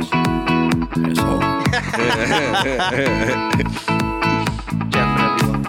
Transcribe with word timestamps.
voice. 0.00 0.10
Asshole. 0.12 1.40
Jeff, 4.90 5.16
whatever 5.16 5.44
you 5.44 5.52
want. 5.52 5.66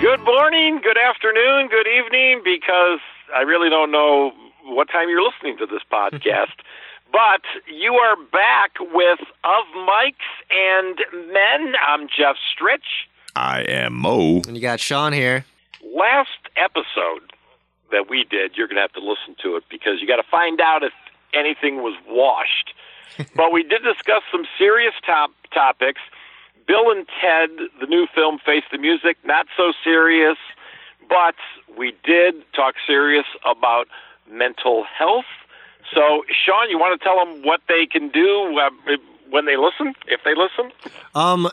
Good 0.00 0.20
morning, 0.24 0.80
good 0.82 0.98
afternoon, 0.98 1.68
good 1.68 1.86
evening, 1.86 2.42
because 2.44 3.00
I 3.34 3.40
really 3.42 3.70
don't 3.70 3.90
know 3.90 4.32
what 4.64 4.88
time 4.88 5.08
you're 5.08 5.22
listening 5.22 5.56
to 5.58 5.66
this 5.66 5.82
podcast. 5.90 6.52
but 7.12 7.42
you 7.72 7.94
are 7.94 8.16
back 8.32 8.72
with 8.80 9.20
Of 9.44 9.64
Mics 9.76 10.14
and 10.50 10.98
Men. 11.32 11.74
I'm 11.86 12.08
Jeff 12.08 12.36
Stritch. 12.36 13.08
I 13.36 13.62
am 13.62 13.94
Mo. 13.94 14.42
And 14.46 14.56
you 14.56 14.60
got 14.62 14.80
Sean 14.80 15.12
here. 15.12 15.44
Last 15.82 16.30
episode 16.56 17.32
that 17.90 18.08
we 18.08 18.24
did, 18.24 18.56
you're 18.56 18.66
going 18.66 18.76
to 18.76 18.82
have 18.82 18.92
to 18.92 19.00
listen 19.00 19.36
to 19.42 19.56
it 19.56 19.64
because 19.70 20.00
you 20.00 20.06
got 20.06 20.16
to 20.16 20.28
find 20.30 20.60
out 20.60 20.82
if 20.82 20.92
anything 21.34 21.82
was 21.82 21.94
washed. 22.08 22.74
but 23.36 23.52
we 23.52 23.62
did 23.62 23.82
discuss 23.82 24.22
some 24.30 24.44
serious 24.58 24.94
top 25.04 25.30
topics. 25.52 26.00
Bill 26.66 26.90
and 26.90 27.06
Ted, 27.20 27.50
the 27.80 27.86
new 27.86 28.06
film, 28.14 28.38
Face 28.38 28.64
the 28.72 28.78
Music, 28.78 29.16
not 29.24 29.46
so 29.56 29.72
serious, 29.82 30.38
but 31.08 31.34
we 31.76 31.92
did 32.04 32.42
talk 32.54 32.74
serious 32.86 33.26
about 33.44 33.86
mental 34.30 34.84
health. 34.84 35.26
So, 35.92 36.24
Sean, 36.28 36.70
you 36.70 36.78
want 36.78 36.98
to 36.98 37.04
tell 37.04 37.24
them 37.24 37.42
what 37.42 37.60
they 37.68 37.86
can 37.86 38.08
do 38.08 38.58
uh, 38.58 38.70
when 39.28 39.44
they 39.44 39.56
listen, 39.56 39.94
if 40.06 40.20
they 40.24 40.34
listen? 40.34 40.72
Um, 41.14 41.50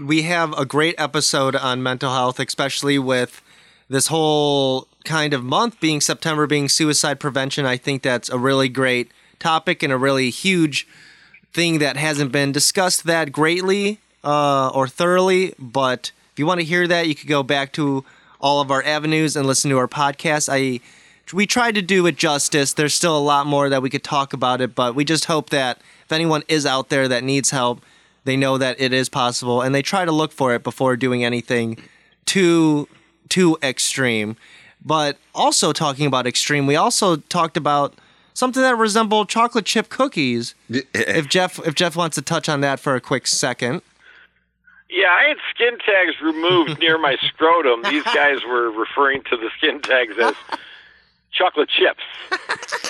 we 0.00 0.22
have 0.22 0.56
a 0.56 0.64
great 0.64 0.94
episode 0.98 1.56
on 1.56 1.82
mental 1.82 2.12
health, 2.12 2.38
especially 2.38 2.98
with 2.98 3.42
this 3.88 4.06
whole 4.06 4.88
kind 5.04 5.34
of 5.34 5.44
month 5.44 5.80
being 5.80 6.00
September 6.00 6.46
being 6.46 6.68
suicide 6.68 7.20
prevention. 7.20 7.66
I 7.66 7.76
think 7.76 8.02
that's 8.02 8.28
a 8.28 8.38
really 8.38 8.68
great 8.68 9.10
topic 9.44 9.82
and 9.82 9.92
a 9.92 9.98
really 9.98 10.30
huge 10.30 10.88
thing 11.52 11.78
that 11.78 11.98
hasn't 11.98 12.32
been 12.32 12.50
discussed 12.50 13.04
that 13.04 13.30
greatly 13.30 13.98
uh, 14.24 14.70
or 14.70 14.88
thoroughly. 14.88 15.54
But 15.58 16.12
if 16.32 16.38
you 16.38 16.46
want 16.46 16.60
to 16.60 16.64
hear 16.64 16.88
that, 16.88 17.06
you 17.06 17.14
could 17.14 17.28
go 17.28 17.42
back 17.42 17.70
to 17.74 18.06
all 18.40 18.62
of 18.62 18.70
our 18.70 18.82
avenues 18.82 19.36
and 19.36 19.46
listen 19.46 19.70
to 19.70 19.76
our 19.76 19.86
podcast. 19.86 20.48
I 20.50 20.80
we 21.32 21.46
tried 21.46 21.74
to 21.74 21.82
do 21.82 22.06
it 22.06 22.16
justice. 22.16 22.72
There's 22.72 22.94
still 22.94 23.16
a 23.16 23.20
lot 23.20 23.46
more 23.46 23.68
that 23.68 23.82
we 23.82 23.90
could 23.90 24.02
talk 24.02 24.32
about 24.32 24.62
it, 24.62 24.74
but 24.74 24.94
we 24.94 25.04
just 25.04 25.26
hope 25.26 25.50
that 25.50 25.78
if 26.04 26.12
anyone 26.12 26.42
is 26.48 26.64
out 26.64 26.88
there 26.88 27.06
that 27.08 27.22
needs 27.22 27.50
help, 27.50 27.82
they 28.24 28.36
know 28.36 28.56
that 28.56 28.80
it 28.80 28.92
is 28.94 29.10
possible 29.10 29.60
and 29.60 29.74
they 29.74 29.82
try 29.82 30.06
to 30.06 30.12
look 30.12 30.32
for 30.32 30.54
it 30.54 30.62
before 30.62 30.96
doing 30.96 31.22
anything 31.22 31.82
too 32.24 32.88
too 33.28 33.58
extreme. 33.62 34.36
But 34.82 35.18
also 35.34 35.72
talking 35.72 36.06
about 36.06 36.26
extreme, 36.26 36.66
we 36.66 36.76
also 36.76 37.16
talked 37.16 37.58
about 37.58 37.94
something 38.34 38.62
that 38.62 38.76
resembled 38.76 39.28
chocolate 39.28 39.64
chip 39.64 39.88
cookies. 39.88 40.54
Eh. 40.72 40.82
if 40.92 41.28
Jeff 41.28 41.58
if 41.66 41.74
Jeff 41.74 41.96
wants 41.96 42.16
to 42.16 42.22
touch 42.22 42.48
on 42.48 42.60
that 42.60 42.78
for 42.78 42.94
a 42.94 43.00
quick 43.00 43.26
second. 43.26 43.80
Yeah, 44.90 45.08
I 45.08 45.28
had 45.28 45.38
skin 45.52 45.78
tags 45.78 46.20
removed 46.20 46.78
near 46.80 46.98
my 46.98 47.16
scrotum. 47.26 47.82
These 47.82 48.04
guys 48.04 48.44
were 48.46 48.70
referring 48.70 49.22
to 49.24 49.36
the 49.36 49.50
skin 49.56 49.80
tags 49.80 50.14
as 50.18 50.34
chocolate 51.32 51.68
chips 51.68 52.02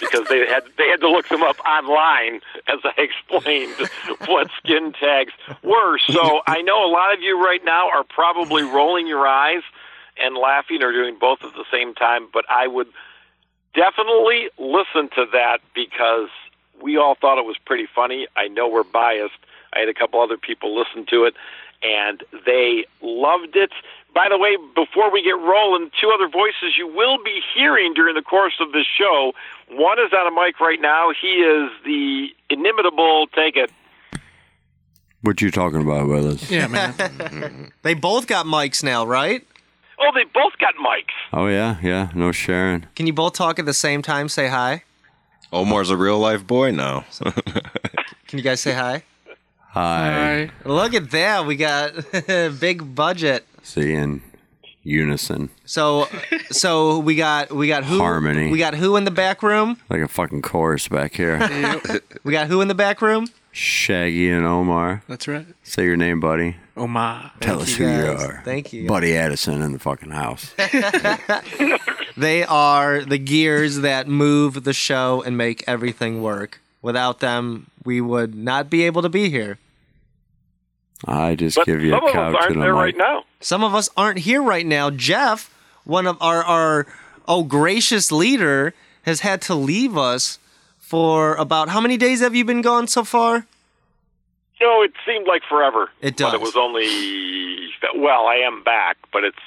because 0.00 0.28
they 0.28 0.46
had 0.46 0.64
they 0.76 0.88
had 0.88 1.00
to 1.00 1.08
look 1.08 1.28
them 1.28 1.42
up 1.42 1.58
online 1.60 2.40
as 2.68 2.80
I 2.84 2.92
explained 2.98 3.74
what 4.26 4.50
skin 4.58 4.92
tags 4.92 5.32
were. 5.62 5.98
So 6.08 6.40
I 6.46 6.62
know 6.62 6.84
a 6.84 6.90
lot 6.90 7.14
of 7.14 7.22
you 7.22 7.42
right 7.42 7.64
now 7.64 7.88
are 7.88 8.04
probably 8.04 8.62
rolling 8.64 9.06
your 9.06 9.26
eyes 9.26 9.62
and 10.16 10.36
laughing 10.36 10.82
or 10.82 10.92
doing 10.92 11.16
both 11.18 11.42
at 11.42 11.54
the 11.54 11.64
same 11.72 11.94
time, 11.94 12.28
but 12.32 12.44
I 12.48 12.66
would 12.66 12.88
definitely 13.74 14.48
listen 14.58 15.08
to 15.16 15.26
that 15.32 15.58
because 15.74 16.28
we 16.82 16.96
all 16.96 17.14
thought 17.14 17.38
it 17.38 17.44
was 17.44 17.56
pretty 17.64 17.86
funny. 17.94 18.26
I 18.36 18.48
know 18.48 18.68
we're 18.68 18.84
biased. 18.84 19.34
I 19.72 19.80
had 19.80 19.88
a 19.88 19.94
couple 19.94 20.20
other 20.20 20.36
people 20.36 20.76
listen 20.76 21.06
to 21.10 21.24
it 21.24 21.34
and 21.82 22.22
they 22.46 22.84
loved 23.02 23.56
it. 23.56 23.70
By 24.14 24.28
the 24.30 24.38
way, 24.38 24.56
before 24.74 25.10
we 25.10 25.22
get 25.22 25.38
rolling, 25.38 25.90
two 26.00 26.10
other 26.14 26.28
voices 26.28 26.78
you 26.78 26.86
will 26.86 27.22
be 27.22 27.40
hearing 27.54 27.94
during 27.94 28.14
the 28.14 28.22
course 28.22 28.54
of 28.60 28.72
this 28.72 28.86
show. 28.86 29.32
One 29.70 29.98
is 29.98 30.12
on 30.12 30.26
a 30.26 30.30
mic 30.30 30.60
right 30.60 30.80
now. 30.80 31.10
He 31.20 31.28
is 31.28 31.70
the 31.84 32.28
inimitable. 32.48 33.26
Take 33.34 33.56
it. 33.56 33.70
What 35.22 35.40
you 35.40 35.50
talking 35.50 35.80
about, 35.80 36.06
brothers? 36.06 36.50
Yeah, 36.50 36.66
man. 36.68 37.72
They 37.82 37.94
both 37.94 38.26
got 38.26 38.46
mics 38.46 38.82
now, 38.82 39.04
right? 39.04 39.46
Oh, 39.98 40.10
they 40.14 40.24
both 40.24 40.52
got 40.58 40.74
mics. 40.76 41.12
Oh 41.32 41.46
yeah, 41.46 41.76
yeah. 41.82 42.10
No 42.14 42.32
sharing. 42.32 42.86
Can 42.94 43.06
you 43.06 43.12
both 43.12 43.34
talk 43.34 43.58
at 43.58 43.66
the 43.66 43.74
same 43.74 44.02
time? 44.02 44.28
Say 44.28 44.48
hi. 44.48 44.82
Omar's 45.52 45.90
a 45.90 45.96
real 45.96 46.18
life 46.18 46.46
boy 46.46 46.70
now. 46.72 47.04
Can 48.26 48.38
you 48.38 48.42
guys 48.42 48.60
say 48.60 48.72
hi? 48.72 49.02
Hi. 49.70 50.50
Look 50.64 50.94
at 50.94 51.10
that. 51.12 51.46
We 51.46 51.56
got 51.56 51.92
big 52.60 52.94
budget. 52.94 53.46
See 53.62 53.92
in 53.94 54.22
unison, 54.82 55.48
So 55.64 56.08
so 56.50 56.98
we 56.98 57.14
got 57.16 57.50
we 57.52 57.68
got 57.68 57.84
who 57.84 57.98
Harmony. 57.98 58.50
We 58.50 58.58
got 58.58 58.74
who 58.74 58.96
in 58.96 59.04
the 59.04 59.10
back 59.10 59.42
room? 59.42 59.78
like 59.88 60.00
a 60.02 60.08
fucking 60.08 60.42
chorus 60.42 60.88
back 60.88 61.14
here. 61.14 61.38
We 62.24 62.32
got 62.32 62.48
who 62.48 62.60
in 62.60 62.68
the 62.68 62.74
back 62.74 63.00
room? 63.02 63.26
Shaggy 63.54 64.28
and 64.30 64.44
Omar. 64.44 65.02
That's 65.08 65.28
right. 65.28 65.46
Say 65.62 65.84
your 65.84 65.96
name, 65.96 66.18
buddy. 66.20 66.56
Omar. 66.76 67.30
Tell 67.40 67.58
Thank 67.60 67.62
us 67.62 67.78
you 67.78 67.86
who 67.88 67.96
you 67.96 68.10
are. 68.10 68.42
Thank 68.44 68.72
you. 68.72 68.86
Buddy 68.88 69.16
Addison 69.16 69.62
in 69.62 69.72
the 69.72 69.78
fucking 69.78 70.10
house. 70.10 70.52
They 72.16 72.44
are 72.44 73.00
the 73.00 73.18
gears 73.18 73.80
that 73.80 74.06
move 74.06 74.62
the 74.64 74.72
show 74.72 75.22
and 75.22 75.36
make 75.36 75.64
everything 75.66 76.22
work. 76.22 76.60
Without 76.80 77.18
them, 77.18 77.66
we 77.84 78.00
would 78.00 78.34
not 78.36 78.70
be 78.70 78.84
able 78.84 79.02
to 79.02 79.08
be 79.08 79.30
here. 79.30 79.58
I 81.06 81.34
just 81.34 81.56
But 81.56 81.66
give 81.66 81.82
you 81.82 81.90
some 81.90 82.04
a 82.04 82.06
of 82.06 82.08
us 82.08 82.12
couch 82.12 82.36
aren't 82.40 82.52
and 82.54 82.62
there 82.62 82.70
a 82.70 82.74
right 82.74 82.96
now. 82.96 83.24
Some 83.40 83.64
of 83.64 83.74
us 83.74 83.88
aren't 83.96 84.20
here 84.20 84.42
right 84.42 84.64
now. 84.64 84.90
Jeff, 84.90 85.52
one 85.84 86.06
of 86.06 86.16
our 86.20 86.44
our 86.44 86.86
oh 87.26 87.42
gracious 87.42 88.12
leader, 88.12 88.74
has 89.02 89.20
had 89.20 89.42
to 89.42 89.54
leave 89.56 89.96
us 89.98 90.38
for 90.94 91.34
about 91.34 91.68
how 91.70 91.80
many 91.80 91.96
days 91.96 92.20
have 92.20 92.36
you 92.36 92.44
been 92.44 92.62
gone 92.62 92.86
so 92.86 93.02
far? 93.02 93.46
No, 94.60 94.80
it 94.82 94.92
seemed 95.04 95.26
like 95.26 95.42
forever. 95.48 95.90
It 96.00 96.16
But 96.16 96.30
does. 96.30 96.34
it 96.34 96.40
was 96.40 96.54
only 96.54 96.86
well, 97.96 98.26
I 98.28 98.36
am 98.36 98.62
back, 98.62 98.96
but 99.12 99.24
it's 99.24 99.44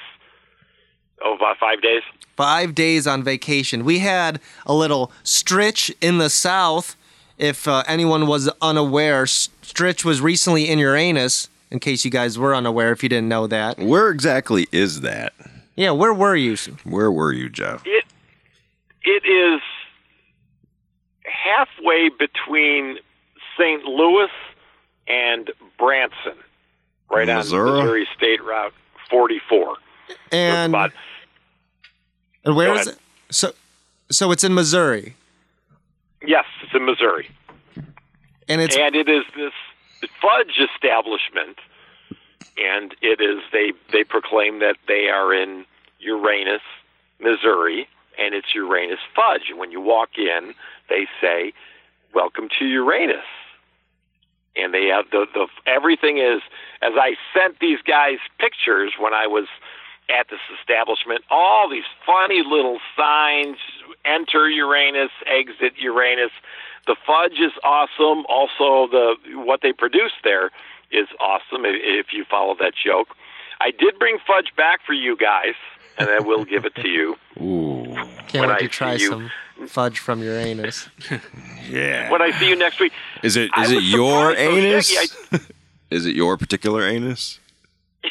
oh 1.24 1.36
about 1.36 1.58
five 1.58 1.82
days. 1.82 2.02
five 2.36 2.76
days 2.76 3.08
on 3.08 3.24
vacation. 3.24 3.86
We 3.86 4.00
had 4.00 4.42
a 4.66 4.74
little 4.74 5.10
stretch 5.24 5.90
in 6.02 6.18
the 6.18 6.30
south. 6.30 6.98
If 7.38 7.66
uh, 7.66 7.84
anyone 7.88 8.28
was 8.28 8.50
unaware, 8.62 9.22
S- 9.24 9.48
Stritch 9.64 10.04
was 10.04 10.20
recently 10.20 10.68
in 10.70 10.80
Uranus. 10.80 11.48
In 11.72 11.80
case 11.80 12.04
you 12.04 12.12
guys 12.12 12.38
were 12.38 12.54
unaware, 12.54 12.92
if 12.92 13.04
you 13.04 13.10
didn't 13.10 13.30
know 13.30 13.48
that. 13.48 13.78
Where 13.80 14.10
exactly 14.10 14.68
is 14.74 15.00
that? 15.02 15.32
Yeah, 15.78 15.92
where 15.92 16.14
were 16.14 16.36
you? 16.36 16.58
Where 16.84 17.12
were 17.12 17.32
you, 17.32 17.48
Jeff? 17.50 17.84
It 17.86 18.04
it 19.04 19.24
is 19.26 19.62
halfway 21.44 22.10
between 22.10 22.98
St. 23.58 23.84
Louis 23.84 24.30
and 25.08 25.52
Branson, 25.78 26.38
right 27.10 27.28
Missouri? 27.28 27.70
on 27.70 27.78
Missouri 27.78 28.08
State 28.16 28.44
Route 28.44 28.74
44. 29.10 29.76
And, 30.32 30.72
About 30.72 30.92
and 32.46 32.56
where 32.56 32.74
is 32.74 32.88
it? 32.88 32.98
So, 33.30 33.52
so 34.10 34.32
it's 34.32 34.44
in 34.44 34.54
Missouri, 34.54 35.16
yes, 36.26 36.46
it's 36.64 36.74
in 36.74 36.86
Missouri, 36.86 37.30
and 38.48 38.62
it's 38.62 38.78
and 38.78 38.96
it 38.96 39.10
is 39.10 39.24
this 39.36 39.52
fudge 40.22 40.60
establishment, 40.74 41.58
and 42.58 42.96
it 43.02 43.20
is 43.20 43.42
they 43.52 43.74
they 43.92 44.04
proclaim 44.06 44.60
that 44.60 44.78
they 44.88 45.10
are 45.10 45.34
in 45.34 45.66
Uranus, 46.00 46.62
Missouri, 47.20 47.88
and 48.18 48.34
it's 48.34 48.56
Uranus 48.56 49.00
fudge. 49.14 49.50
And 49.50 49.60
when 49.60 49.72
you 49.72 49.82
walk 49.82 50.18
in, 50.18 50.54
they 50.90 51.08
say, 51.22 51.54
"Welcome 52.14 52.50
to 52.60 52.66
Uranus." 52.66 53.26
and 54.58 54.74
they 54.74 54.88
have 54.88 55.06
the 55.12 55.28
the 55.34 55.48
everything 55.68 56.18
is 56.18 56.42
as 56.82 56.94
I 56.96 57.16
sent 57.34 57.60
these 57.60 57.80
guys 57.86 58.18
pictures 58.40 58.94
when 59.00 59.14
I 59.14 59.28
was 59.28 59.48
at 60.10 60.28
this 60.30 60.40
establishment, 60.60 61.22
all 61.30 61.70
these 61.70 61.88
funny 62.06 62.42
little 62.42 62.80
signs, 62.96 63.58
enter 64.06 64.50
Uranus, 64.50 65.12
exit 65.26 65.74
Uranus. 65.78 66.32
The 66.86 66.96
fudge 67.06 67.40
is 67.40 67.52
awesome. 67.64 68.26
Also 68.30 68.88
the 68.90 69.16
what 69.36 69.62
they 69.62 69.74
produce 69.74 70.14
there 70.24 70.52
is 70.92 71.08
awesome 71.20 71.66
if, 71.66 72.08
you 72.14 72.24
follow 72.30 72.56
that 72.60 72.74
joke. 72.74 73.10
I 73.60 73.72
did 73.72 74.00
bring 74.00 74.18
fudge 74.26 74.56
back 74.56 74.80
for 74.86 74.94
you 74.94 75.18
guys, 75.18 75.56
and 75.98 76.10
I 76.10 76.20
will 76.20 76.46
give 76.46 76.64
it 76.64 76.76
to 76.76 76.88
you. 76.88 77.16
Ooh. 77.42 77.77
Can't 78.28 78.42
when 78.42 78.50
wait 78.50 78.56
I 78.56 78.60
to 78.60 78.68
try 78.68 78.94
you- 78.94 79.10
some 79.10 79.32
fudge 79.68 80.00
from 80.00 80.22
Uranus. 80.24 80.90
Yeah. 81.70 82.10
When 82.10 82.22
I 82.22 82.32
see 82.40 82.48
you 82.48 82.56
next 82.56 82.80
week. 82.80 82.94
Is 83.24 83.36
it 83.36 83.52
I 83.54 83.64
is 83.66 83.72
it 83.72 83.84
your 83.84 84.32
surprised, 84.32 84.40
though, 84.40 84.58
anus? 84.58 84.88
Shaggy, 84.88 85.44
Is 85.90 86.06
it 86.06 86.16
your 86.16 86.38
particular 86.38 86.84
anus? 86.88 87.40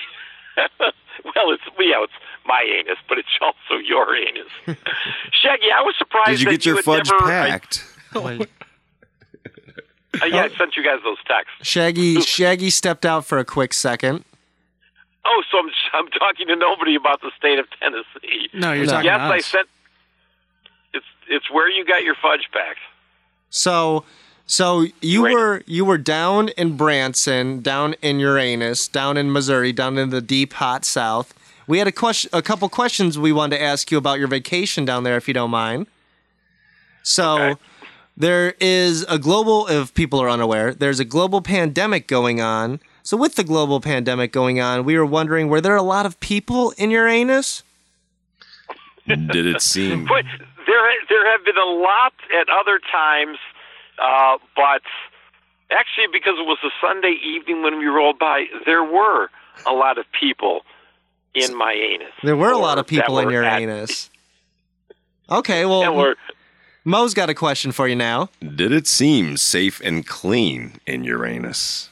Well, 1.24 1.50
it's 1.52 1.62
yeah, 1.78 2.02
it's 2.02 2.12
my 2.46 2.62
anus, 2.78 2.98
but 3.08 3.18
it's 3.18 3.28
also 3.40 3.80
your 3.82 4.14
anus. 4.16 4.48
Shaggy, 5.32 5.66
I 5.74 5.82
was 5.82 5.94
surprised 5.98 6.30
Did 6.30 6.40
you 6.40 6.44
that 6.46 6.50
get 6.52 6.66
your 6.66 6.76
had 6.76 6.84
fudge 6.84 7.10
never, 7.10 7.24
packed? 7.26 7.84
I, 8.14 8.46
Uh, 10.22 10.24
yeah, 10.26 10.44
I 10.44 10.48
sent 10.56 10.76
you 10.76 10.82
guys 10.84 11.00
those 11.04 11.18
texts. 11.26 11.52
Shaggy 11.62 12.20
Shaggy 12.22 12.70
stepped 12.70 13.04
out 13.04 13.26
for 13.26 13.38
a 13.38 13.44
quick 13.44 13.74
second. 13.74 14.24
Oh, 15.26 15.42
so 15.50 15.58
I'm 15.58 15.70
I'm 15.92 16.08
talking 16.08 16.46
to 16.48 16.56
nobody 16.56 16.94
about 16.94 17.20
the 17.20 17.30
state 17.36 17.58
of 17.58 17.66
Tennessee. 17.80 18.48
No, 18.54 18.72
you're 18.72 18.86
No. 18.86 18.92
talking 18.92 19.04
yes, 19.06 19.18
to 19.18 19.24
I 19.34 19.38
sent. 19.40 19.68
It's 21.28 21.44
it's 21.46 21.50
where 21.50 21.70
you 21.70 21.84
got 21.84 22.02
your 22.02 22.14
fudge 22.20 22.48
packs. 22.52 22.80
So 23.50 24.04
so 24.46 24.86
you 25.00 25.24
Right. 25.24 25.32
were 25.34 25.62
you 25.66 25.84
were 25.84 25.98
down 25.98 26.48
in 26.50 26.76
Branson, 26.76 27.60
down 27.62 27.94
in 28.02 28.20
Uranus, 28.20 28.88
down 28.88 29.16
in 29.16 29.32
Missouri, 29.32 29.72
down 29.72 29.98
in 29.98 30.10
the 30.10 30.20
deep 30.20 30.54
hot 30.54 30.84
south. 30.84 31.34
We 31.66 31.78
had 31.78 31.88
a 31.88 31.92
question 31.92 32.30
a 32.32 32.42
couple 32.42 32.68
questions 32.68 33.18
we 33.18 33.32
wanted 33.32 33.56
to 33.58 33.62
ask 33.62 33.90
you 33.90 33.98
about 33.98 34.18
your 34.18 34.28
vacation 34.28 34.84
down 34.84 35.04
there 35.04 35.16
if 35.16 35.26
you 35.28 35.34
don't 35.34 35.50
mind. 35.50 35.86
So 37.02 37.50
Okay. 37.52 37.60
there 38.16 38.54
is 38.60 39.02
a 39.08 39.18
global 39.18 39.66
if 39.68 39.92
people 39.94 40.20
are 40.20 40.28
unaware, 40.30 40.72
there's 40.74 41.00
a 41.00 41.04
global 41.04 41.40
pandemic 41.40 42.06
going 42.06 42.40
on. 42.40 42.80
So 43.02 43.16
with 43.16 43.36
the 43.36 43.44
global 43.44 43.80
pandemic 43.80 44.32
going 44.32 44.60
on, 44.60 44.84
we 44.84 44.96
were 44.98 45.06
wondering 45.06 45.48
were 45.48 45.60
there 45.60 45.76
a 45.76 45.82
lot 45.82 46.06
of 46.06 46.18
people 46.20 46.72
in 46.76 46.90
Uranus? 46.90 47.62
Did 49.06 49.46
it 49.46 49.60
seem? 49.72 50.06
But 50.66 50.72
there 50.72 50.92
there 51.08 51.32
have 51.32 51.44
been 51.44 51.56
a 51.56 51.64
lot 51.64 52.12
at 52.40 52.48
other 52.48 52.80
times, 52.92 53.38
uh, 54.02 54.38
but 54.54 54.82
actually 55.70 56.06
because 56.12 56.34
it 56.38 56.46
was 56.46 56.58
a 56.64 56.70
Sunday 56.80 57.16
evening 57.24 57.62
when 57.62 57.78
we 57.78 57.86
rolled 57.86 58.18
by, 58.18 58.46
there 58.64 58.84
were 58.84 59.30
a 59.66 59.72
lot 59.72 59.98
of 59.98 60.04
people 60.18 60.62
in 61.34 61.56
my 61.56 61.72
anus. 61.72 62.12
There 62.22 62.36
were 62.36 62.50
a 62.50 62.58
lot 62.58 62.78
of 62.78 62.86
people 62.86 63.18
in 63.18 63.26
were 63.26 63.42
at- 63.42 63.60
Uranus. 63.60 64.10
Okay, 65.30 65.62
that 65.62 65.68
well 65.68 65.94
were 65.94 66.16
Mo's 66.84 67.14
got 67.14 67.28
a 67.28 67.34
question 67.34 67.72
for 67.72 67.88
you 67.88 67.96
now. 67.96 68.28
Did 68.40 68.70
it 68.72 68.86
seem 68.86 69.36
safe 69.36 69.80
and 69.84 70.06
clean 70.06 70.80
in 70.86 71.02
Uranus? 71.04 71.90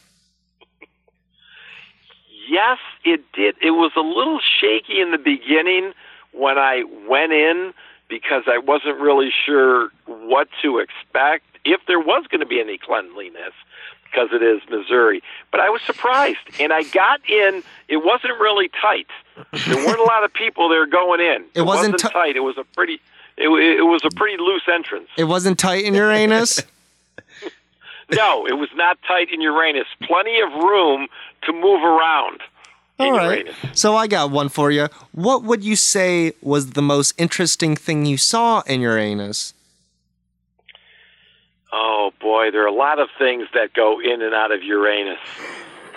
Yes, 2.49 2.79
it 3.05 3.21
did. 3.33 3.57
It 3.61 3.73
was 3.73 3.91
a 3.97 4.01
little 4.01 4.39
shaky 4.61 5.01
in 5.01 5.11
the 5.11 5.19
beginning 5.19 5.93
when 6.33 6.59
I 6.59 6.85
went 7.09 7.33
in 7.33 7.73
because 8.09 8.45
I 8.47 8.59
wasn't 8.59 8.99
really 9.01 9.31
sure 9.45 9.91
what 10.07 10.49
to 10.63 10.79
expect, 10.79 11.45
if 11.65 11.81
there 11.87 12.01
was 12.01 12.27
going 12.29 12.41
to 12.41 12.47
be 12.47 12.61
any 12.61 12.79
cleanliness, 12.79 13.53
because 14.05 14.29
it 14.33 14.43
is 14.43 14.61
Missouri. 14.71 15.23
But 15.51 15.61
I 15.61 15.71
was 15.71 15.83
surprised, 15.83 16.39
and 16.61 16.73
I 16.73 16.83
got 16.85 17.21
in. 17.29 17.63
It 17.89 17.99
wasn't 18.05 18.39
really 18.39 18.69
tight. 18.81 19.09
There 19.67 19.77
weren't 19.87 19.99
a 19.99 20.05
lot 20.05 20.25
of 20.25 20.33
people 20.33 20.69
there 20.69 20.87
going 20.87 21.21
in. 21.21 21.45
It 21.55 21.63
wasn't 21.63 21.99
ti- 21.99 22.09
tight. 22.09 22.37
It 22.37 22.41
was 22.41 22.57
a 22.59 22.65
pretty. 22.65 23.01
It, 23.37 23.49
it 23.49 23.83
was 23.83 24.03
a 24.05 24.11
pretty 24.15 24.37
loose 24.41 24.63
entrance. 24.73 25.09
It 25.17 25.25
wasn't 25.25 25.59
tight 25.59 25.85
in 25.85 25.95
Uranus. 25.95 26.63
No, 28.13 28.47
it 28.47 28.53
was 28.53 28.69
not 28.75 28.99
tight 29.09 29.33
in 29.33 29.41
Uranus. 29.41 29.87
Plenty 30.03 30.39
of 30.41 30.53
room 30.53 31.09
to 31.43 31.53
move 31.53 31.83
around 31.83 32.41
All 32.99 33.13
right. 33.13 33.45
Uranus. 33.47 33.57
So 33.81 33.97
I 33.97 34.07
got 34.07 34.31
one 34.31 34.49
for 34.49 34.71
you. 34.71 34.89
What 35.13 35.43
would 35.43 35.65
you 35.65 35.75
say 35.77 36.33
was 36.43 36.71
the 36.71 36.83
most 36.83 37.13
interesting 37.19 37.75
thing 37.77 38.07
you 38.07 38.17
saw 38.17 38.61
in 38.63 38.81
Uranus? 38.81 39.53
Oh 41.73 42.13
boy, 42.21 42.51
there 42.53 42.63
are 42.63 42.69
a 42.69 42.73
lot 42.73 42.99
of 43.01 43.09
things 43.19 43.49
that 43.55 43.73
go 43.75 44.01
in 44.01 44.23
and 44.23 44.35
out 44.35 44.53
of 44.53 44.63
Uranus. 44.63 45.19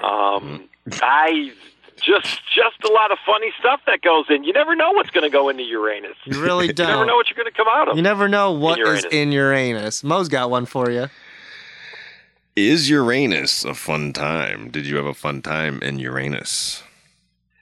Um, 0.04 0.64
I 1.02 1.52
just 1.98 2.42
just 2.56 2.84
a 2.84 2.92
lot 2.92 3.12
of 3.12 3.18
funny 3.26 3.52
stuff 3.60 3.82
that 3.86 4.02
goes 4.02 4.26
in. 4.30 4.44
You 4.44 4.54
never 4.54 4.76
know 4.76 4.92
what's 4.92 5.10
going 5.12 5.24
to 5.24 5.30
go 5.30 5.50
into 5.50 5.64
Uranus. 5.64 6.16
You 6.26 6.42
really 6.42 6.74
don't. 6.74 6.88
You 6.88 6.94
never 6.94 7.06
know 7.06 7.16
what 7.16 7.28
you're 7.30 7.36
going 7.36 7.52
to 7.52 7.56
come 7.56 7.68
out 7.70 7.90
of. 7.90 7.96
You 7.96 8.02
never 8.02 8.28
know 8.28 8.52
what 8.54 8.80
is 8.80 8.86
Uranus. 8.88 9.06
in 9.12 9.32
Uranus. 9.32 10.04
Mo's 10.04 10.30
got 10.30 10.50
one 10.50 10.66
for 10.66 10.90
you. 10.90 11.08
Is 12.56 12.90
Uranus 12.90 13.64
a 13.66 13.76
fun 13.76 14.14
time? 14.14 14.70
Did 14.72 14.88
you 14.88 14.96
have 14.96 15.06
a 15.06 15.14
fun 15.14 15.44
time 15.44 15.80
in 15.84 16.00
Uranus? 16.00 16.82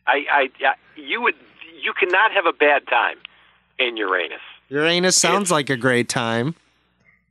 I, 0.08 0.26
I, 0.32 0.50
I, 0.66 0.76
you 0.96 1.22
would, 1.22 1.36
you 1.82 1.94
cannot 1.94 2.32
have 2.32 2.46
a 2.46 2.54
bad 2.54 2.88
time 2.88 3.18
in 3.80 3.98
Uranus. 3.98 4.42
Uranus 4.70 5.16
sounds 5.16 5.52
like 5.52 5.70
a 5.70 5.78
great 5.78 6.10
time. 6.10 6.56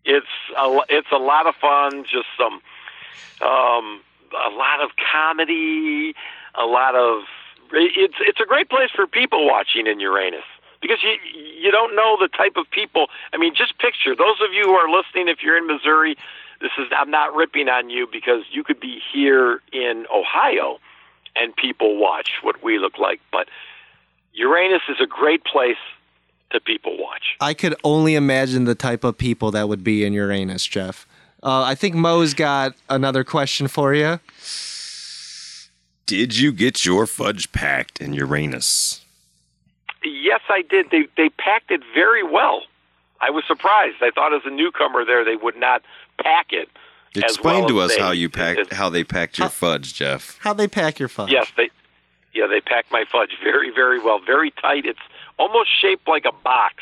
It's 0.04 0.26
a, 0.58 0.80
it's 0.88 1.08
a 1.12 1.16
lot 1.16 1.46
of 1.46 1.54
fun. 1.56 2.04
Just 2.04 2.26
some, 2.38 2.60
um, 3.46 4.00
a 4.34 4.50
lot 4.50 4.80
of 4.82 4.90
comedy, 5.12 6.14
a 6.54 6.66
lot 6.66 6.94
of. 6.94 7.22
It's 7.72 8.14
it's 8.20 8.40
a 8.40 8.44
great 8.46 8.68
place 8.68 8.90
for 8.94 9.06
people 9.06 9.46
watching 9.46 9.86
in 9.86 9.98
Uranus 9.98 10.44
because 10.80 10.98
you 11.02 11.16
you 11.32 11.70
don't 11.70 11.96
know 11.96 12.16
the 12.20 12.28
type 12.28 12.56
of 12.56 12.70
people. 12.70 13.06
I 13.32 13.38
mean, 13.38 13.54
just 13.54 13.78
picture 13.78 14.14
those 14.14 14.36
of 14.46 14.52
you 14.52 14.64
who 14.64 14.74
are 14.74 14.88
listening. 14.90 15.28
If 15.28 15.42
you're 15.42 15.56
in 15.56 15.66
Missouri, 15.66 16.16
this 16.60 16.70
is 16.78 16.86
I'm 16.96 17.10
not 17.10 17.34
ripping 17.34 17.68
on 17.68 17.90
you 17.90 18.06
because 18.10 18.42
you 18.52 18.62
could 18.62 18.78
be 18.78 19.00
here 19.12 19.62
in 19.72 20.06
Ohio, 20.14 20.78
and 21.36 21.54
people 21.56 21.96
watch 21.96 22.30
what 22.42 22.62
we 22.62 22.78
look 22.78 22.98
like. 22.98 23.20
But 23.32 23.48
Uranus 24.32 24.82
is 24.88 24.96
a 25.00 25.06
great 25.06 25.44
place 25.44 25.76
to 26.50 26.60
people 26.60 26.96
watch. 26.98 27.36
I 27.40 27.54
could 27.54 27.74
only 27.84 28.14
imagine 28.14 28.64
the 28.64 28.74
type 28.74 29.04
of 29.04 29.18
people 29.18 29.50
that 29.52 29.68
would 29.68 29.84
be 29.84 30.04
in 30.04 30.12
Uranus, 30.12 30.64
Jeff. 30.66 31.06
Uh, 31.42 31.62
I 31.62 31.74
think 31.74 31.94
Mo's 31.94 32.32
got 32.32 32.74
another 32.88 33.24
question 33.24 33.68
for 33.68 33.92
you. 33.94 34.18
Did 36.06 36.36
you 36.36 36.52
get 36.52 36.84
your 36.84 37.06
fudge 37.06 37.50
packed 37.52 38.00
in 38.00 38.12
Uranus? 38.12 39.02
Yes, 40.04 40.40
I 40.48 40.62
did. 40.62 40.90
They 40.90 41.06
they 41.16 41.30
packed 41.30 41.70
it 41.70 41.80
very 41.94 42.22
well. 42.22 42.62
I 43.20 43.30
was 43.30 43.44
surprised. 43.46 43.96
I 44.02 44.10
thought 44.10 44.34
as 44.34 44.42
a 44.44 44.50
newcomer 44.50 45.04
there 45.04 45.24
they 45.24 45.36
would 45.36 45.56
not 45.56 45.82
pack 46.18 46.48
it. 46.52 46.68
As 47.16 47.22
Explain 47.22 47.60
well 47.60 47.68
to 47.68 47.80
us 47.80 47.94
they- 47.94 48.00
how 48.02 48.10
you 48.10 48.28
packed 48.28 48.60
as- 48.60 48.76
how 48.78 48.88
they 48.88 49.04
packed 49.04 49.38
your 49.38 49.48
fudge, 49.48 49.94
Jeff. 49.94 50.38
How 50.40 50.52
they 50.52 50.68
pack 50.68 50.98
your 50.98 51.08
fudge? 51.08 51.30
Yes, 51.30 51.50
they 51.56 51.70
yeah 52.32 52.46
they 52.46 52.60
packed 52.60 52.90
my 52.90 53.04
fudge 53.10 53.36
very 53.42 53.70
very 53.70 53.98
well, 54.00 54.18
very 54.18 54.50
tight. 54.50 54.84
It's 54.86 54.98
almost 55.38 55.70
shaped 55.80 56.06
like 56.08 56.24
a 56.24 56.32
box. 56.32 56.74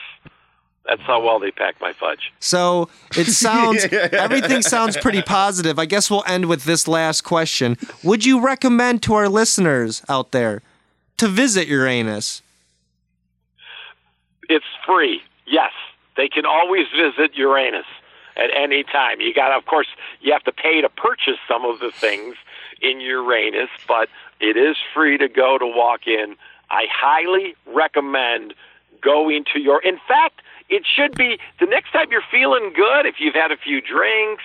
That's 0.84 1.02
how 1.02 1.22
well 1.22 1.38
they 1.38 1.52
packed 1.52 1.80
my 1.80 1.92
fudge. 1.92 2.32
So 2.40 2.88
it 3.16 3.26
sounds 3.46 3.84
everything 3.92 4.62
sounds 4.62 4.96
pretty 4.96 5.22
positive. 5.22 5.78
I 5.78 5.84
guess 5.84 6.10
we'll 6.10 6.24
end 6.26 6.46
with 6.46 6.64
this 6.64 6.88
last 6.88 7.20
question. 7.22 7.76
Would 8.02 8.24
you 8.24 8.40
recommend 8.40 9.02
to 9.04 9.14
our 9.14 9.28
listeners 9.28 10.02
out 10.08 10.32
there 10.32 10.60
to 11.18 11.28
visit 11.28 11.68
Uranus? 11.68 12.42
It's 14.48 14.64
free. 14.84 15.22
Yes, 15.46 15.72
they 16.16 16.28
can 16.28 16.44
always 16.46 16.86
visit 16.96 17.34
Uranus 17.36 17.86
at 18.42 18.50
any 18.56 18.82
time. 18.82 19.20
You 19.20 19.32
got, 19.34 19.56
of 19.56 19.66
course, 19.66 19.88
you 20.20 20.32
have 20.32 20.44
to 20.44 20.52
pay 20.52 20.80
to 20.80 20.88
purchase 20.88 21.38
some 21.46 21.64
of 21.64 21.80
the 21.80 21.90
things 21.90 22.36
in 22.80 23.00
Uranus, 23.00 23.70
but 23.86 24.08
it 24.40 24.56
is 24.56 24.76
free 24.92 25.18
to 25.18 25.28
go 25.28 25.58
to 25.58 25.66
walk 25.66 26.06
in. 26.06 26.36
I 26.70 26.86
highly 26.90 27.54
recommend 27.66 28.54
going 29.00 29.44
to 29.52 29.60
your. 29.60 29.82
In 29.82 29.98
fact, 30.08 30.42
it 30.68 30.84
should 30.86 31.14
be 31.16 31.38
the 31.60 31.66
next 31.66 31.92
time 31.92 32.06
you're 32.10 32.22
feeling 32.30 32.72
good. 32.74 33.06
If 33.06 33.16
you've 33.18 33.34
had 33.34 33.52
a 33.52 33.56
few 33.56 33.80
drinks 33.80 34.42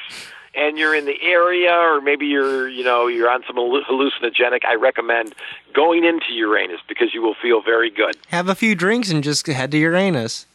and 0.54 0.78
you're 0.78 0.96
in 0.96 1.06
the 1.06 1.22
area, 1.22 1.72
or 1.72 2.02
maybe 2.02 2.26
you're, 2.26 2.68
you 2.68 2.84
know, 2.84 3.08
you're 3.08 3.30
on 3.30 3.44
some 3.46 3.56
hallucinogenic, 3.56 4.66
I 4.66 4.76
recommend 4.76 5.36
going 5.74 6.04
into 6.04 6.34
Uranus 6.34 6.82
because 6.88 7.14
you 7.14 7.22
will 7.22 7.36
feel 7.36 7.62
very 7.62 7.90
good. 7.90 8.18
Have 8.30 8.50
a 8.50 8.56
few 8.56 8.76
drinks 8.76 9.10
and 9.10 9.24
just 9.24 9.48
head 9.48 9.72
to 9.72 9.78
Uranus. 9.78 10.48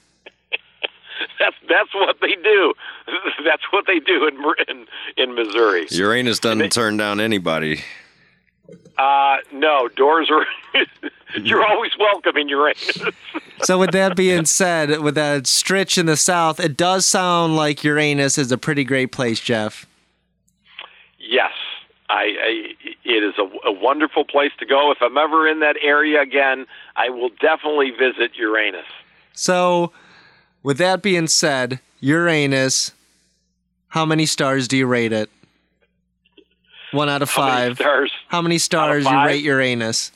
That's 1.43 1.57
that's 1.69 1.93
what 1.93 2.17
they 2.21 2.37
do. 2.37 2.73
That's 3.45 3.65
what 3.73 3.87
they 3.89 3.99
do 3.99 4.29
in 4.29 4.37
in, 4.69 4.87
in 5.17 5.35
Missouri. 5.35 5.89
Uranus 5.91 6.39
doesn't 6.39 6.71
turn 6.71 6.97
down 6.97 7.19
anybody. 7.21 7.81
Uh, 8.97 9.39
no, 9.53 9.89
doors 9.89 10.31
are. 10.31 10.47
you're 11.43 11.65
always 11.65 11.91
welcome 11.99 12.37
in 12.37 12.49
Uranus. 12.49 12.99
So 13.65 13.79
with 13.79 13.93
that 13.93 14.17
being 14.17 14.45
said, 14.45 15.03
with 15.03 15.15
that 15.15 15.47
stretch 15.47 15.97
in 15.97 16.07
the 16.07 16.17
south, 16.17 16.59
it 16.59 16.77
does 16.77 17.07
sound 17.07 17.55
like 17.55 17.85
Uranus 17.85 18.37
is 18.37 18.51
a 18.51 18.59
pretty 18.59 18.83
great 18.83 19.13
place, 19.13 19.39
Jeff. 19.39 19.87
yes, 21.21 21.53
I, 22.11 22.23
I. 22.43 22.75
It 23.05 23.23
is 23.23 23.35
a, 23.39 23.69
a 23.69 23.73
wonderful 23.73 24.25
place 24.25 24.51
to 24.59 24.67
go. 24.67 24.91
If 24.91 24.99
I'm 25.01 25.17
ever 25.17 25.47
in 25.47 25.61
that 25.61 25.77
area 25.81 26.21
again, 26.21 26.67
I 26.97 27.11
will 27.11 27.31
definitely 27.41 27.91
visit 27.91 28.33
Uranus. 28.37 28.87
So 29.33 29.93
with 30.63 30.79
that 30.79 31.03
being 31.03 31.27
said, 31.27 31.81
Uranus, 32.01 32.93
how 33.89 34.05
many 34.05 34.27
stars 34.27 34.69
do 34.69 34.77
you 34.77 34.87
rate 34.87 35.13
it? 35.13 35.31
One 36.93 37.09
out 37.09 37.23
of 37.23 37.31
five. 37.31 37.49
How 37.49 37.59
many 37.59 37.69
five. 37.69 37.77
stars? 37.77 38.13
How 38.29 38.43
many 38.43 38.59
stars 38.59 39.05
do 39.05 39.11
you 39.11 39.25
rate 39.25 39.43
Uranus? 39.45 40.13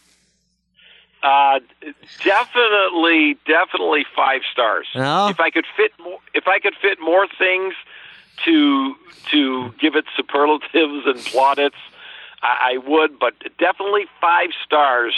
Uh, 1.23 1.61
definitely, 2.25 3.37
definitely 3.47 4.05
five 4.15 4.43
stars. 4.53 4.87
Oh. 4.95 5.29
If 5.29 5.41
I 5.41 5.51
could 5.51 5.65
fit 5.77 5.93
more, 5.99 6.19
if 6.35 6.47
I 6.47 6.59
could 6.59 6.75
fit 6.81 7.01
more 7.01 7.27
things 7.39 7.75
to 8.45 8.95
to 9.33 9.73
give 9.81 9.97
it 9.97 10.05
superlatives 10.17 11.07
and 11.07 11.19
plaudits, 11.25 11.77
I, 12.43 12.75
I 12.75 12.89
would. 12.89 13.19
But 13.19 13.35
definitely 13.59 14.05
five 14.21 14.51
stars 14.65 15.15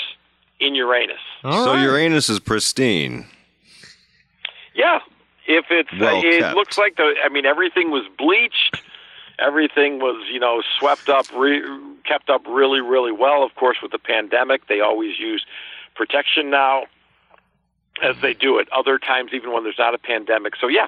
in 0.61 0.75
Uranus. 0.75 1.19
All 1.45 1.65
so 1.65 1.75
right. 1.75 1.83
Uranus 1.83 2.31
is 2.31 2.41
pristine. 2.41 3.27
Yeah, 4.75 5.01
if 5.49 5.65
it's 5.71 5.91
uh, 5.93 5.97
Well 5.99 6.23
it 6.25 6.39
kept. 6.41 6.55
looks 6.55 6.79
like 6.79 6.97
the. 6.97 7.15
I 7.25 7.29
mean, 7.29 7.45
everything 7.47 7.91
was 7.91 8.05
bleached. 8.17 8.81
everything 9.41 9.99
was 9.99 10.25
you 10.33 10.39
know 10.39 10.63
swept 10.79 11.09
up, 11.09 11.27
re- 11.35 11.63
kept 12.05 12.31
up 12.31 12.47
really 12.47 12.81
really 12.81 13.13
well. 13.13 13.43
Of 13.45 13.55
course, 13.57 13.79
with 13.83 13.91
the 13.93 13.99
pandemic, 13.99 14.67
they 14.69 14.81
always 14.81 15.19
use 15.19 15.45
protection 15.97 16.51
now, 16.51 16.85
as 18.03 18.15
they 18.23 18.35
do 18.35 18.59
at 18.61 18.69
other 18.73 18.99
times, 18.99 19.31
even 19.33 19.53
when 19.53 19.65
there's 19.65 19.79
not 19.79 19.95
a 19.95 19.99
pandemic. 19.99 20.55
So 20.61 20.69
yeah, 20.69 20.87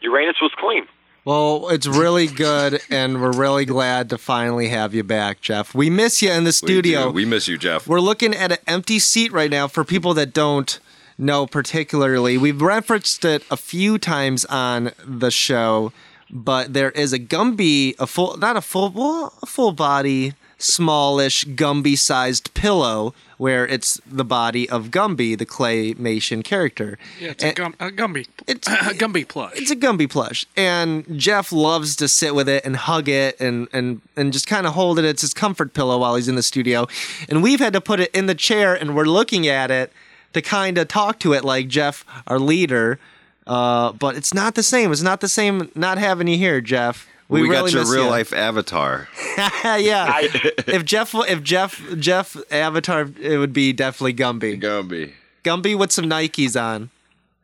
Uranus 0.00 0.36
was 0.40 0.52
clean. 0.56 0.86
Well, 1.24 1.68
it's 1.68 1.86
really 1.86 2.26
good, 2.26 2.80
and 2.90 3.22
we're 3.22 3.30
really 3.30 3.64
glad 3.64 4.10
to 4.10 4.18
finally 4.18 4.66
have 4.70 4.92
you 4.92 5.04
back, 5.04 5.40
Jeff. 5.40 5.72
We 5.72 5.88
miss 5.88 6.20
you 6.20 6.32
in 6.32 6.42
the 6.42 6.48
We 6.48 6.52
studio. 6.52 7.04
do. 7.04 7.10
We 7.12 7.24
miss 7.24 7.46
you, 7.46 7.56
Jeff. 7.58 7.86
We're 7.86 8.00
looking 8.00 8.34
at 8.34 8.50
an 8.50 8.58
empty 8.66 8.98
seat 8.98 9.30
right 9.30 9.50
now 9.50 9.68
for 9.68 9.84
people 9.84 10.14
that 10.14 10.32
don't 10.34 10.80
know 11.18 11.46
particularly. 11.46 12.38
We've 12.38 12.60
referenced 12.60 13.24
it 13.24 13.44
a 13.50 13.56
few 13.56 13.98
times 13.98 14.44
on 14.46 14.92
the 15.06 15.30
show, 15.30 15.92
but 16.30 16.72
there 16.72 16.90
is 16.92 17.12
a 17.12 17.18
Gumby, 17.18 17.94
a 17.98 18.06
full, 18.06 18.36
not 18.36 18.56
a 18.56 18.60
full, 18.60 18.90
well, 18.90 19.32
a 19.42 19.46
full 19.46 19.72
body, 19.72 20.34
smallish 20.58 21.44
Gumby 21.44 21.98
sized 21.98 22.54
pillow 22.54 23.14
where 23.36 23.66
it's 23.66 24.00
the 24.06 24.24
body 24.24 24.70
of 24.70 24.90
Gumby, 24.92 25.36
the 25.36 25.44
claymation 25.44 26.44
character. 26.44 26.96
Yeah, 27.18 27.30
it's 27.30 27.42
a, 27.42 27.52
gum, 27.52 27.74
a 27.80 27.90
Gumby. 27.90 28.28
It's- 28.46 28.68
a 28.90 28.94
Gumby 28.94 29.26
plush. 29.26 29.52
it's 29.56 29.70
a 29.72 29.76
Gumby 29.76 30.08
plush, 30.08 30.46
and 30.56 31.04
Jeff 31.18 31.50
loves 31.50 31.96
to 31.96 32.06
sit 32.06 32.36
with 32.36 32.48
it 32.48 32.64
and 32.64 32.76
hug 32.76 33.08
it 33.08 33.40
and 33.40 33.66
and 33.72 34.00
and 34.16 34.32
just 34.32 34.46
kind 34.46 34.64
of 34.66 34.74
hold 34.74 35.00
it. 35.00 35.04
It's 35.04 35.22
his 35.22 35.34
comfort 35.34 35.74
pillow 35.74 35.98
while 35.98 36.14
he's 36.14 36.28
in 36.28 36.36
the 36.36 36.42
studio, 36.42 36.86
and 37.28 37.42
we've 37.42 37.58
had 37.58 37.72
to 37.72 37.80
put 37.80 37.98
it 37.98 38.14
in 38.14 38.26
the 38.26 38.34
chair, 38.36 38.74
and 38.76 38.94
we're 38.94 39.06
looking 39.06 39.48
at 39.48 39.72
it 39.72 39.92
to 40.32 40.42
kind 40.42 40.78
of 40.78 40.88
talk 40.88 41.18
to 41.20 41.32
it 41.32 41.44
like 41.44 41.68
Jeff, 41.68 42.04
our 42.26 42.38
leader. 42.38 42.98
Uh, 43.46 43.92
but 43.92 44.16
it's 44.16 44.32
not 44.32 44.54
the 44.54 44.62
same. 44.62 44.92
It's 44.92 45.02
not 45.02 45.20
the 45.20 45.28
same. 45.28 45.70
Not 45.74 45.98
having 45.98 46.28
you 46.28 46.36
here, 46.36 46.60
Jeff. 46.60 47.08
We, 47.28 47.42
We, 47.42 47.48
got 47.48 47.54
really 47.54 47.72
your 47.72 47.80
miss 47.80 47.90
real 47.90 48.04
you. 48.04 48.10
life 48.10 48.32
avatar. 48.32 49.08
yeah. 49.64 50.06
I, 50.08 50.28
if 50.66 50.84
Jeff, 50.84 51.14
if 51.14 51.42
Jeff, 51.42 51.82
Jeff 51.98 52.36
Avatar, 52.50 53.08
it 53.20 53.38
would 53.38 53.52
be 53.54 53.72
definitely 53.72 54.14
Gumby. 54.14 54.60
Gumby. 54.60 55.12
Gumby 55.42 55.78
with 55.78 55.90
some 55.90 56.04
Nikes 56.04 56.60
on 56.60 56.90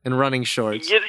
and 0.05 0.19
running 0.19 0.45
shorts. 0.45 0.91
you, 0.91 1.01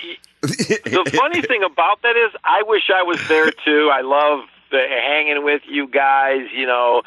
the 0.41 1.11
funny 1.13 1.41
thing 1.41 1.63
about 1.63 2.01
that 2.03 2.15
is, 2.15 2.31
I 2.43 2.63
wish 2.63 2.89
I 2.93 3.03
was 3.03 3.19
there 3.27 3.51
too. 3.65 3.89
I 3.93 4.01
love 4.01 4.45
the, 4.71 4.85
hanging 4.89 5.43
with 5.43 5.61
you 5.67 5.87
guys. 5.87 6.47
You 6.55 6.65
know, 6.65 7.01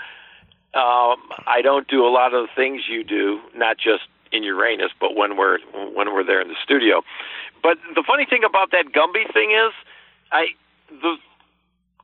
um, 0.74 1.16
I 1.46 1.60
don't 1.62 1.88
do 1.88 2.06
a 2.06 2.10
lot 2.10 2.34
of 2.34 2.46
the 2.46 2.52
things 2.54 2.82
you 2.88 3.02
do, 3.02 3.40
not 3.54 3.78
just 3.78 4.02
in 4.32 4.42
Uranus, 4.42 4.90
but 5.00 5.14
when 5.14 5.36
we're 5.36 5.58
when 5.94 6.12
we're 6.12 6.24
there 6.24 6.40
in 6.40 6.48
the 6.48 6.56
studio. 6.62 7.02
But 7.62 7.78
the 7.94 8.02
funny 8.06 8.26
thing 8.26 8.42
about 8.44 8.70
that 8.72 8.86
Gumby 8.92 9.32
thing 9.32 9.50
is, 9.52 9.72
I 10.32 10.46
the 10.90 11.16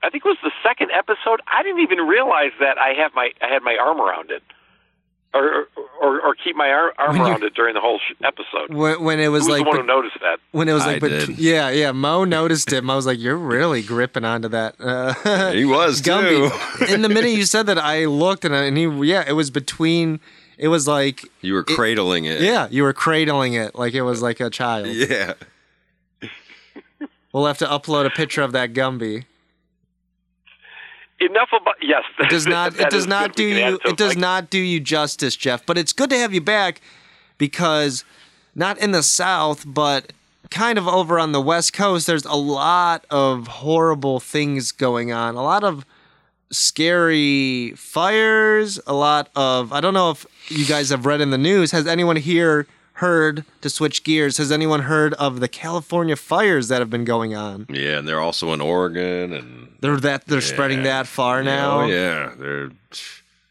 I 0.03 0.11
think 0.11 0.25
it 0.25 0.29
was 0.29 0.39
the 0.45 0.53
second 0.63 0.91
episode. 0.93 1.41
I 1.49 1.63
didn't 1.63 1.81
even 1.81 1.99
realize 1.99 2.53
that 2.61 2.79
I 2.79 2.95
have 3.01 3.13
my 3.15 3.31
I 3.43 3.49
had 3.53 3.63
my 3.63 3.77
arm 3.81 4.01
around 4.01 4.31
it, 4.31 4.43
or 5.35 5.67
or, 6.01 6.21
or 6.21 6.35
keep 6.37 6.55
my 6.55 6.71
arm, 6.71 6.93
arm 6.97 7.21
around 7.21 7.43
it 7.43 7.55
during 7.55 7.75
the 7.75 7.81
whole 7.81 7.99
sh- 7.99 8.15
episode. 8.25 8.73
When, 8.73 9.03
when 9.03 9.19
it 9.21 9.29
was 9.29 9.47
Who 9.47 9.53
was 9.53 9.61
like 9.61 9.65
the 9.65 9.69
one 9.69 9.77
the- 9.87 9.93
who 9.93 10.01
noticed 10.01 10.21
that? 10.21 10.39
when 10.53 10.69
it 10.69 10.73
was 10.73 10.85
I 10.85 10.93
like, 10.93 11.01
bet- 11.01 11.27
did. 11.27 11.39
yeah, 11.39 11.71
yeah. 11.71 11.91
Mo 11.91 12.23
noticed 12.25 12.73
it. 12.73 12.85
Mo 12.85 12.95
was 12.95 13.07
like, 13.07 13.19
"You're 13.19 13.37
really 13.37 13.83
gripping 13.83 14.25
onto 14.25 14.47
that." 14.49 14.77
Uh, 14.81 15.51
He 15.53 15.65
was 15.65 16.01
too. 16.03 16.11
Gumby. 16.11 16.93
In 16.95 17.03
the 17.03 17.09
minute 17.09 17.31
you 17.41 17.45
said 17.45 17.67
that, 17.67 17.79
I 17.79 18.05
looked 18.05 18.45
and, 18.45 18.55
I, 18.55 18.65
and 18.67 18.77
he, 18.79 18.87
yeah, 19.09 19.25
it 19.27 19.33
was 19.33 19.51
between. 19.51 20.21
It 20.59 20.69
was 20.69 20.89
like, 20.89 21.25
You 21.41 21.55
were 21.55 21.63
cradling 21.65 22.25
it. 22.25 22.41
yeah, 22.41 22.67
you 22.71 22.83
were 22.83 22.93
cradling 22.93 23.55
it 23.55 23.75
like 23.77 23.95
it 23.95 24.03
was 24.03 24.21
like 24.21 24.41
a 24.41 24.51
child. 24.51 24.89
Yeah. 24.95 25.35
We'll 27.33 27.47
have 27.47 27.59
to 27.59 27.67
upload 27.67 28.07
a 28.07 28.11
picture 28.11 28.43
of 28.43 28.53
that 28.53 28.73
Gumby. 28.73 29.25
Enough 31.21 31.49
about 31.61 31.75
yes. 31.83 32.03
It 32.19 32.31
does 32.31 32.47
not. 32.57 32.79
it 32.81 32.91
does 32.91 33.07
not 33.07 33.37
do 33.37 33.45
We 33.47 33.55
can 33.55 33.63
add 33.63 33.71
you. 33.85 33.91
It 33.91 33.97
does 33.97 34.09
like, 34.11 34.19
not 34.19 34.51
do 34.51 34.59
you 34.59 34.81
justice, 34.81 35.37
Jeff. 35.37 35.65
But 35.67 35.77
it's 35.77 35.93
good 35.93 36.11
to 36.11 36.17
have 36.17 36.33
you 36.33 36.41
back 36.41 36.81
because 37.37 38.05
not 38.55 38.79
in 38.79 38.93
the 38.93 39.03
South, 39.03 39.65
but 39.67 40.13
kind 40.51 40.79
of 40.79 40.89
over 40.89 41.19
on 41.19 41.33
the 41.33 41.41
West 41.41 41.73
Coast. 41.75 42.07
There's 42.07 42.25
a 42.25 42.35
lot 42.35 43.05
of 43.11 43.47
horrible 43.49 44.21
things 44.21 44.73
going 44.73 45.13
on. 45.13 45.35
A 45.35 45.43
lot 45.43 45.65
of 45.65 45.85
scary 46.51 47.73
fires. 47.77 48.81
A 48.87 48.95
lot 48.95 49.31
of. 49.37 49.73
I 49.73 49.81
don't 49.81 49.95
know 49.95 50.11
if 50.11 50.27
you 50.49 50.67
guys 50.67 50.91
have 50.91 51.07
read 51.07 51.21
in 51.21 51.31
the 51.31 51.39
news. 51.39 51.73
Has 51.73 51.87
anyone 51.87 52.17
here 52.17 52.67
heard 52.95 53.45
to 53.61 53.71
switch 53.71 54.05
gears? 54.05 54.37
Has 54.39 54.51
anyone 54.51 54.81
heard 54.83 55.15
of 55.15 55.41
the 55.41 55.49
California 55.49 56.17
fires 56.17 56.69
that 56.69 56.81
have 56.81 56.91
been 56.91 57.05
going 57.05 57.35
on? 57.35 57.67
Yeah, 57.69 57.99
and 57.99 58.09
they're 58.09 58.21
also 58.21 58.53
in 58.53 58.61
Oregon 58.61 59.33
and 59.33 59.69
They're 59.81 59.97
that 59.99 60.27
they're 60.27 60.41
spreading 60.41 60.83
that 60.83 61.07
far 61.07 61.41
oh, 61.41 61.45
now. 61.45 61.81
Oh 61.81 61.87
yeah, 61.87 62.35
they're 62.37 62.71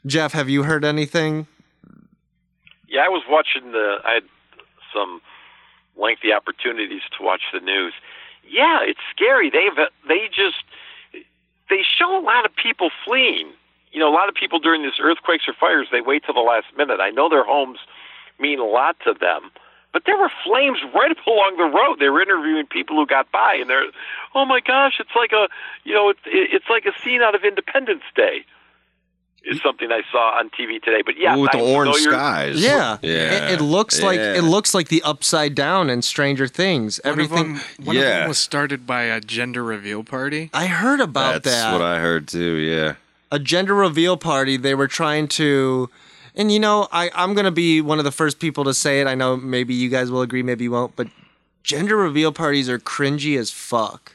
Jeff, 0.06 0.34
have 0.34 0.50
you 0.50 0.64
heard 0.64 0.86
anything? 0.86 1.48
Yeah, 2.88 3.02
I 3.02 3.10
was 3.10 3.24
watching 3.30 3.72
the. 3.72 3.98
I 4.04 4.14
had 4.16 4.24
some 4.94 5.22
lengthy 5.98 6.32
opportunities 6.32 7.02
to 7.18 7.24
watch 7.24 7.42
the 7.54 7.60
news. 7.60 7.94
Yeah, 8.50 8.80
it's 8.84 9.00
scary. 9.14 9.50
They've 9.50 9.76
they 10.08 10.28
just 10.28 10.64
they 11.70 11.82
show 11.84 12.18
a 12.18 12.24
lot 12.24 12.46
of 12.46 12.56
people 12.56 12.90
fleeing. 13.06 13.52
You 13.92 14.00
know, 14.00 14.10
a 14.10 14.14
lot 14.14 14.30
of 14.30 14.36
people 14.36 14.60
during 14.60 14.84
these 14.84 15.00
earthquakes 15.02 15.48
or 15.48 15.54
fires, 15.54 15.88
they 15.92 16.02
wait 16.02 16.24
till 16.26 16.36
the 16.36 16.42
last 16.42 16.68
minute. 16.78 17.00
I 17.00 17.10
know 17.10 17.30
their 17.30 17.44
homes 17.44 17.80
mean 18.40 18.60
a 18.60 18.66
lot 18.66 18.98
to 19.06 19.14
them, 19.14 19.50
but 19.94 20.04
there 20.06 20.18
were 20.18 20.30
flames 20.44 20.80
right 20.94 21.12
up 21.12 21.26
along 21.26 21.56
the 21.58 21.64
road. 21.64 21.98
They 22.00 22.10
were 22.10 22.22
interviewing 22.22 22.68
people 22.68 22.96
who 22.98 23.08
got 23.08 23.32
by, 23.32 23.58
and 23.60 23.70
they're, 23.70 23.86
oh 24.36 24.46
my 24.46 24.60
gosh, 24.60 25.00
it's 25.00 25.16
like 25.16 25.32
a, 25.32 25.48
you 25.84 25.94
know, 25.94 26.10
it's 26.10 26.20
it's 26.26 26.70
like 26.70 26.86
a 26.86 26.92
scene 27.02 27.22
out 27.22 27.34
of 27.34 27.44
Independence 27.44 28.04
Day. 28.16 28.46
Is 29.50 29.62
something 29.62 29.90
I 29.92 30.02
saw 30.12 30.38
on 30.40 30.50
TV 30.50 30.82
today. 30.84 31.02
But 31.06 31.18
yeah, 31.18 31.38
Ooh, 31.38 31.42
with 31.42 31.52
the 31.52 31.60
orange 31.60 31.96
skies. 31.96 32.62
Yeah, 32.62 32.98
yeah. 33.02 33.48
It, 33.50 33.54
it 33.54 33.64
looks 33.64 34.02
like 34.02 34.20
it 34.20 34.44
looks 34.44 34.74
like 34.74 34.90
the 34.90 35.02
upside 35.04 35.56
down 35.56 35.90
in 35.90 36.02
Stranger 36.02 36.48
Things. 36.48 37.00
One 37.04 37.12
Everything. 37.14 37.38
of 37.56 37.78
them, 37.78 37.86
one 37.86 37.96
of 37.96 38.04
Yeah. 38.04 38.20
them 38.20 38.28
was 38.28 38.38
started 38.40 38.86
by 38.86 39.04
a 39.04 39.22
gender 39.22 39.64
reveal 39.64 40.04
party. 40.04 40.50
I 40.54 40.68
heard 40.68 41.00
about 41.00 41.44
That's 41.44 41.46
that. 41.56 41.62
That's 41.72 41.74
what 41.74 41.82
I 41.82 42.00
heard 42.00 42.28
too. 42.28 42.56
Yeah. 42.56 42.96
a 43.32 43.40
gender 43.40 43.74
reveal 43.74 44.18
party. 44.18 44.58
They 44.58 44.76
were 44.76 44.88
trying 44.88 45.28
to, 45.30 45.90
and 46.36 46.52
you 46.52 46.60
know, 46.60 46.88
I 46.92 47.10
I'm 47.16 47.34
gonna 47.34 47.50
be 47.52 47.80
one 47.80 48.00
of 48.00 48.04
the 48.06 48.12
first 48.12 48.40
people 48.40 48.66
to 48.66 48.74
say 48.74 49.00
it. 49.00 49.08
I 49.08 49.16
know 49.16 49.38
maybe 49.38 49.74
you 49.74 49.88
guys 49.90 50.12
will 50.12 50.22
agree, 50.22 50.44
maybe 50.44 50.66
you 50.66 50.72
won't, 50.72 50.96
but 50.98 51.08
gender 51.64 51.96
reveal 51.96 52.34
parties 52.34 52.68
are 52.70 52.80
cringy 52.80 53.38
as 53.40 53.50
fuck. 53.52 54.14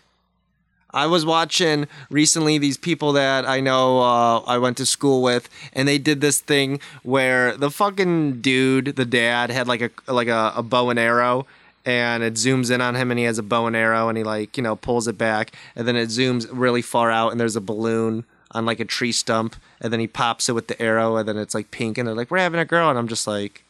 I 0.94 1.06
was 1.06 1.25
watching 1.25 1.87
recently 2.11 2.58
these 2.58 2.76
people 2.76 3.12
that 3.12 3.49
I 3.49 3.61
know 3.61 4.00
uh, 4.00 4.40
I 4.40 4.58
went 4.58 4.76
to 4.76 4.87
school 4.87 5.22
with, 5.22 5.49
and 5.72 5.88
they 5.88 5.99
did 5.99 6.20
this 6.20 6.40
thing 6.40 6.80
where 7.02 7.56
the 7.56 7.70
fucking 7.70 8.42
dude, 8.42 8.96
the 8.96 9.06
dad, 9.06 9.50
had 9.50 9.66
like 9.66 9.80
a 9.80 10.12
like 10.12 10.28
a, 10.28 10.52
a 10.56 10.62
bow 10.62 10.90
and 10.90 10.99
arrow, 10.99 11.46
and 11.87 12.22
it 12.22 12.34
zooms 12.34 12.70
in 12.70 12.80
on 12.80 12.94
him, 12.94 13.11
and 13.11 13.18
he 13.18 13.25
has 13.25 13.38
a 13.38 13.42
bow 13.42 13.66
and 13.66 13.75
arrow, 13.76 14.08
and 14.08 14.18
he 14.18 14.25
like 14.25 14.56
you 14.56 14.62
know 14.62 14.76
pulls 14.76 15.08
it 15.08 15.16
back, 15.16 15.52
and 15.75 15.88
then 15.88 15.96
it 15.96 16.08
zooms 16.08 16.46
really 16.52 16.82
far 16.82 17.11
out, 17.11 17.32
and 17.32 17.40
there's 17.40 17.56
a 17.56 17.61
balloon 17.61 18.25
on 18.50 18.66
like 18.66 18.80
a 18.80 18.84
tree 18.84 19.12
stump, 19.12 19.56
and 19.80 19.92
then 19.92 20.00
he 20.00 20.06
pops 20.06 20.50
it 20.50 20.52
with 20.52 20.68
the 20.68 20.80
arrow, 20.80 21.16
and 21.16 21.26
then 21.26 21.38
it's 21.38 21.54
like 21.54 21.70
pink, 21.70 21.96
and 21.96 22.06
they're 22.06 22.14
like, 22.14 22.30
"We're 22.30 22.38
having 22.38 22.61
a 22.61 22.66
girl," 22.66 22.90
and 22.90 22.99
I'm 22.99 23.08
just 23.08 23.26
like, 23.26 23.62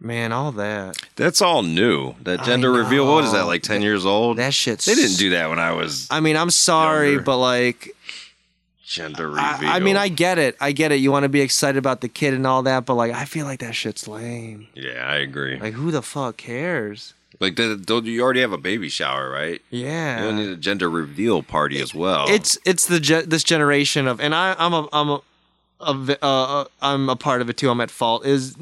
man, 0.00 0.32
all 0.32 0.52
that 0.52 0.96
That's 1.16 1.40
all 1.42 1.62
new. 1.62 2.14
That 2.22 2.42
gender 2.44 2.72
reveal. 2.72 3.06
What 3.06 3.24
is 3.24 3.32
that? 3.32 3.46
Like 3.46 3.62
ten 3.62 3.82
years 3.82 4.04
old? 4.06 4.38
that 4.38 4.54
shit's 4.54 4.84
they 4.86 4.94
didn't 4.94 5.18
do 5.18 5.30
that 5.30 5.48
when 5.50 5.58
I 5.58 5.72
was 5.72 6.06
I 6.10 6.20
mean, 6.20 6.36
I'm 6.36 6.50
sorry, 6.50 7.10
Younger. 7.10 7.24
but 7.24 7.36
like, 7.38 7.94
gender 8.84 9.28
reveal. 9.28 9.42
I, 9.68 9.76
I 9.76 9.80
mean, 9.80 9.96
I 9.96 10.08
get 10.08 10.38
it. 10.38 10.56
I 10.60 10.72
get 10.72 10.92
it. 10.92 10.96
You 10.96 11.12
want 11.12 11.24
to 11.24 11.28
be 11.28 11.40
excited 11.40 11.78
about 11.78 12.00
the 12.00 12.08
kid 12.08 12.34
and 12.34 12.46
all 12.46 12.62
that, 12.64 12.86
but 12.86 12.94
like, 12.94 13.12
I 13.12 13.24
feel 13.24 13.46
like 13.46 13.60
that 13.60 13.74
shit's 13.74 14.08
lame. 14.08 14.66
Yeah, 14.74 15.06
I 15.06 15.16
agree. 15.16 15.54
Like, 15.54 15.62
Like, 15.62 15.72
who 15.74 15.90
the 15.90 16.02
fuck 16.02 16.36
cares? 16.36 17.14
the, 17.38 17.80
don't 17.82 18.04
you 18.04 18.20
already 18.22 18.40
have 18.40 18.52
a 18.52 18.58
baby 18.58 18.88
shower, 18.88 19.30
right? 19.30 19.62
Yeah. 19.70 20.18
You 20.18 20.24
don't 20.26 20.36
need 20.36 20.48
a 20.50 20.56
gender 20.56 20.90
reveal 20.90 21.42
party 21.42 21.80
as 21.80 21.94
well. 21.94 22.26
it's 22.28 22.58
it's 22.66 22.86
the 22.86 23.00
ge- 23.00 23.24
this 23.26 23.42
generation 23.44 24.06
of, 24.06 24.20
and 24.20 24.34
I 24.34 24.54
I'm 24.58 24.74
a 24.74 24.88
I'm 24.92 25.08
a, 25.10 25.20
a 25.80 26.24
uh, 26.24 26.64
I'm 26.82 27.08
a 27.08 27.16
part 27.16 27.40
of 27.40 27.48
it 27.50 27.56
too. 27.56 27.70
I'm 27.70 27.80
at 27.80 27.90
fault. 27.90 28.24
Is 28.26 28.56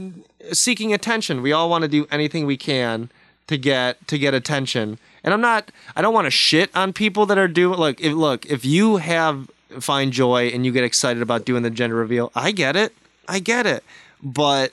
seeking 0.52 0.92
attention. 0.92 1.42
We 1.42 1.52
all 1.52 1.68
want 1.68 1.82
to 1.82 1.88
do 1.88 2.06
anything 2.10 2.46
we 2.46 2.56
can 2.56 3.10
to 3.48 3.58
get 3.58 4.06
to 4.08 4.18
get 4.18 4.34
attention. 4.34 4.98
And 5.24 5.34
I'm 5.34 5.40
not. 5.40 5.70
I 5.96 6.02
don't 6.02 6.14
want 6.14 6.26
to 6.26 6.30
shit 6.30 6.74
on 6.76 6.92
people 6.92 7.26
that 7.26 7.38
are 7.38 7.48
doing. 7.48 7.78
Look, 7.78 8.00
if 8.00 8.12
look, 8.12 8.46
if 8.46 8.64
you 8.64 8.96
have 8.98 9.50
find 9.80 10.12
joy 10.12 10.46
and 10.48 10.64
you 10.64 10.72
get 10.72 10.84
excited 10.84 11.22
about 11.22 11.44
doing 11.44 11.62
the 11.62 11.70
gender 11.70 11.96
reveal, 11.96 12.30
I 12.34 12.52
get 12.52 12.76
it. 12.76 12.94
I 13.28 13.38
get 13.40 13.66
it. 13.66 13.84
But 14.22 14.72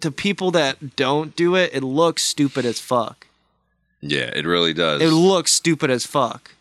to 0.00 0.10
people 0.10 0.50
that 0.50 0.96
don't 0.96 1.34
do 1.36 1.54
it, 1.54 1.70
it 1.72 1.82
looks 1.82 2.22
stupid 2.22 2.64
as 2.64 2.78
fuck. 2.80 3.26
yeah, 4.02 4.30
it 4.34 4.44
really 4.44 4.74
does. 4.74 5.00
It 5.00 5.10
looks 5.10 5.52
stupid 5.52 5.90
as 5.90 6.04
fuck. 6.04 6.52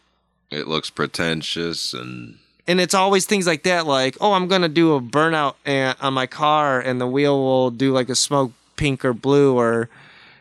it 0.51 0.67
looks 0.67 0.89
pretentious 0.89 1.93
and 1.93 2.37
And 2.67 2.81
it's 2.81 2.95
always 2.95 3.25
things 3.25 3.45
like 3.45 3.63
that, 3.63 3.85
like, 3.85 4.17
oh, 4.19 4.33
I'm 4.33 4.47
gonna 4.47 4.69
do 4.69 4.95
a 4.95 5.01
burnout 5.01 5.55
on 6.01 6.13
my 6.13 6.25
car, 6.25 6.79
and 6.79 6.99
the 6.99 7.07
wheel 7.07 7.37
will 7.37 7.71
do 7.71 7.91
like 7.91 8.09
a 8.09 8.15
smoke 8.15 8.51
pink 8.75 9.05
or 9.05 9.13
blue, 9.13 9.55
or 9.55 9.89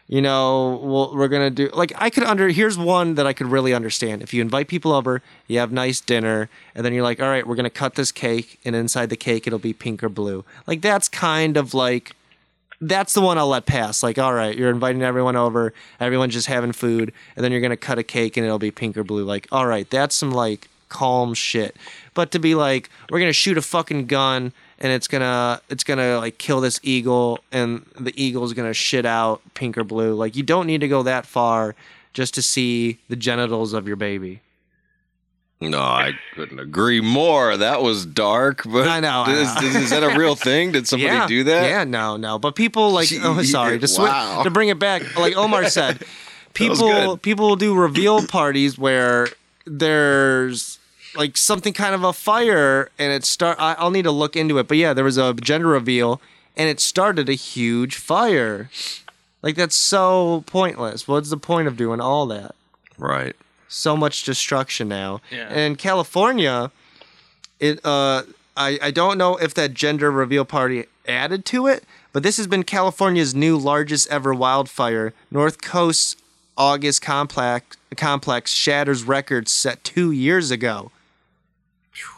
you 0.07 0.21
know, 0.21 0.81
we'll, 0.83 1.15
we're 1.15 1.29
gonna 1.29 1.51
do 1.51 1.69
like 1.75 1.93
I 1.97 2.11
could 2.11 2.25
under. 2.25 2.49
Here's 2.49 2.79
one 2.79 3.15
that 3.17 3.27
I 3.27 3.33
could 3.33 3.49
really 3.49 3.75
understand. 3.75 4.23
If 4.23 4.33
you 4.33 4.43
invite 4.43 4.69
people 4.69 4.93
over, 4.93 5.23
you 5.49 5.59
have 5.59 5.73
nice 5.73 6.01
dinner, 6.01 6.49
and 6.75 6.85
then 6.85 6.95
you're 6.95 7.03
like, 7.03 7.21
all 7.21 7.29
right, 7.29 7.47
we're 7.47 7.57
gonna 7.57 7.71
cut 7.71 7.95
this 7.95 8.13
cake, 8.13 8.59
and 8.65 8.75
inside 8.75 9.11
the 9.11 9.17
cake 9.17 9.47
it'll 9.47 9.59
be 9.59 9.73
pink 9.73 10.03
or 10.03 10.09
blue. 10.09 10.45
Like 10.67 10.81
that's 10.81 11.09
kind 11.09 11.57
of 11.57 11.75
like 11.75 12.17
that's 12.81 13.15
the 13.15 13.21
one 13.21 13.39
I'll 13.39 13.49
let 13.49 13.67
pass. 13.67 14.03
Like, 14.03 14.19
all 14.19 14.35
right, 14.35 14.57
you're 14.57 14.71
inviting 14.71 15.03
everyone 15.03 15.37
over, 15.37 15.73
everyone's 16.01 16.35
just 16.35 16.49
having 16.49 16.73
food, 16.73 17.13
and 17.37 17.45
then 17.45 17.53
you're 17.53 17.61
gonna 17.61 17.77
cut 17.77 17.99
a 17.99 18.03
cake 18.03 18.37
and 18.37 18.45
it'll 18.45 18.59
be 18.59 18.71
pink 18.71 18.97
or 18.97 19.05
blue. 19.05 19.25
Like, 19.25 19.47
all 19.53 19.67
right, 19.67 19.89
that's 19.89 20.15
some 20.15 20.33
like 20.33 20.69
calm 20.89 21.35
shit. 21.35 21.77
But 22.15 22.31
to 22.31 22.39
be 22.39 22.55
like, 22.55 22.91
we're 23.11 23.19
gonna 23.19 23.33
shoot 23.33 23.59
a 23.59 23.63
fucking 23.63 24.07
gun 24.07 24.53
and 24.79 24.93
it's 24.93 25.09
gonna 25.09 25.61
it's 25.69 25.85
gonna 25.85 26.19
like 26.19 26.39
kill 26.39 26.61
this 26.61 26.81
eagle 26.83 27.41
and 27.53 27.85
the 27.99 28.13
eagle's 28.23 28.53
gonna 28.53 28.75
shit 28.75 29.05
out 29.05 29.41
pink 29.55 29.77
or 29.77 29.85
blue. 29.85 30.15
Like, 30.15 30.37
you 30.37 30.43
don't 30.43 30.67
need 30.67 30.81
to 30.81 30.89
go 30.89 31.03
that 31.03 31.27
far 31.27 31.75
just 32.13 32.35
to 32.35 32.43
see 32.43 32.99
the 33.09 33.17
genitals 33.17 33.73
of 33.73 33.87
your 33.87 33.97
baby. 33.97 34.41
No, 35.61 35.81
I 35.81 36.13
couldn't 36.35 36.59
agree 36.59 37.01
more. 37.01 37.57
That 37.57 37.83
was 37.83 38.05
dark, 38.05 38.63
but 38.65 38.89
I 38.89 39.01
know, 39.01 39.25
I 39.27 39.33
Is, 39.33 39.55
know. 39.55 39.69
is- 39.69 39.77
is 39.77 39.91
that 39.91 40.03
a 40.03 40.19
real 40.19 40.35
thing? 40.37 40.73
Did 40.73 40.87
somebody 40.87 41.13
yeah. 41.15 41.27
do 41.27 41.45
that? 41.45 41.69
Yeah, 41.69 41.85
no, 41.85 42.17
no. 42.17 42.39
But 42.39 42.55
people 42.55 42.91
like 42.91 43.09
oh 43.23 43.43
sorry, 43.43 43.79
to 43.79 43.89
wow. 43.99 44.43
to 44.43 44.51
bring 44.51 44.69
it 44.69 44.79
back, 44.79 45.17
like 45.17 45.37
Omar 45.37 45.69
said, 45.71 46.05
people 46.55 47.17
people 47.17 47.49
will 47.49 47.57
do 47.57 47.75
reveal 47.75 48.27
parties 48.27 48.79
where 48.79 49.29
there's 49.65 50.79
like 51.17 51.37
something 51.37 51.73
kind 51.73 51.95
of 51.95 52.03
a 52.05 52.13
fire 52.13 52.91
and 52.99 53.13
it 53.13 53.25
start 53.25 53.59
I, 53.61 53.75
I'll 53.79 53.91
need 53.91 54.03
to 54.05 54.11
look 54.11 54.37
into 54.37 54.59
it. 54.59 54.69
But 54.69 54.77
yeah, 54.79 54.93
there 54.95 55.05
was 55.05 55.17
a 55.19 55.35
gender 55.35 55.69
reveal 55.69 56.21
and 56.57 56.69
it 56.69 56.81
started 56.81 57.29
a 57.29 57.35
huge 57.35 57.97
fire. 57.97 58.71
Like 59.43 59.57
that's 59.57 59.77
so 59.77 60.45
pointless. 60.47 61.07
What's 61.07 61.31
the 61.31 61.37
point 61.37 61.69
of 61.69 61.77
doing 61.77 62.01
all 62.01 62.27
that? 62.27 62.55
Right. 62.99 63.35
so 63.69 63.97
much 63.97 64.23
destruction 64.25 64.89
now. 64.89 65.21
Yeah. 65.31 65.49
And 65.51 65.77
California, 65.79 66.71
it 67.61 67.85
uh 67.85 68.23
I, 68.57 68.79
I 68.81 68.91
don't 68.93 69.19
know 69.19 69.37
if 69.37 69.53
that 69.55 69.75
gender 69.75 70.11
reveal 70.13 70.45
party 70.45 70.85
added 71.09 71.45
to 71.47 71.67
it, 71.67 71.83
but 72.13 72.23
this 72.23 72.37
has 72.37 72.47
been 72.47 72.63
California's 72.63 73.35
new 73.35 73.57
largest 73.59 74.09
ever 74.11 74.33
wildfire. 74.33 75.13
North 75.31 75.61
Coast's 75.61 76.17
August 76.57 77.03
complex 77.03 77.77
complex 77.97 78.53
shatters 78.53 79.03
records 79.05 79.51
set 79.53 79.83
two 79.85 80.11
years 80.13 80.51
ago. 80.53 80.91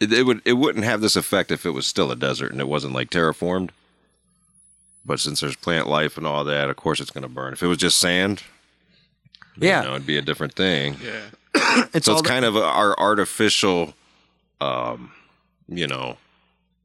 It, 0.00 0.12
it 0.12 0.22
would 0.24 0.40
it 0.44 0.54
wouldn't 0.54 0.84
have 0.84 1.00
this 1.00 1.16
effect 1.16 1.50
if 1.50 1.66
it 1.66 1.70
was 1.70 1.86
still 1.86 2.10
a 2.10 2.16
desert 2.16 2.52
and 2.52 2.60
it 2.60 2.68
wasn't 2.68 2.94
like 2.94 3.10
terraformed. 3.10 3.70
But 5.04 5.20
since 5.20 5.40
there's 5.40 5.56
plant 5.56 5.88
life 5.88 6.16
and 6.16 6.26
all 6.26 6.44
that, 6.44 6.68
of 6.70 6.76
course 6.76 7.00
it's 7.00 7.10
going 7.10 7.22
to 7.22 7.28
burn. 7.28 7.52
If 7.52 7.62
it 7.62 7.66
was 7.66 7.78
just 7.78 7.98
sand, 7.98 8.42
Yeah, 9.56 9.82
you 9.82 9.88
know, 9.88 9.94
it'd 9.94 10.06
be 10.06 10.18
a 10.18 10.22
different 10.22 10.54
thing. 10.54 10.96
Yeah. 11.02 11.84
it's 11.94 12.06
so 12.06 12.12
all 12.12 12.18
it's 12.20 12.28
kind 12.28 12.44
of 12.44 12.56
our 12.56 12.98
artificial, 12.98 13.94
um, 14.60 15.12
you 15.68 15.86
know, 15.86 16.16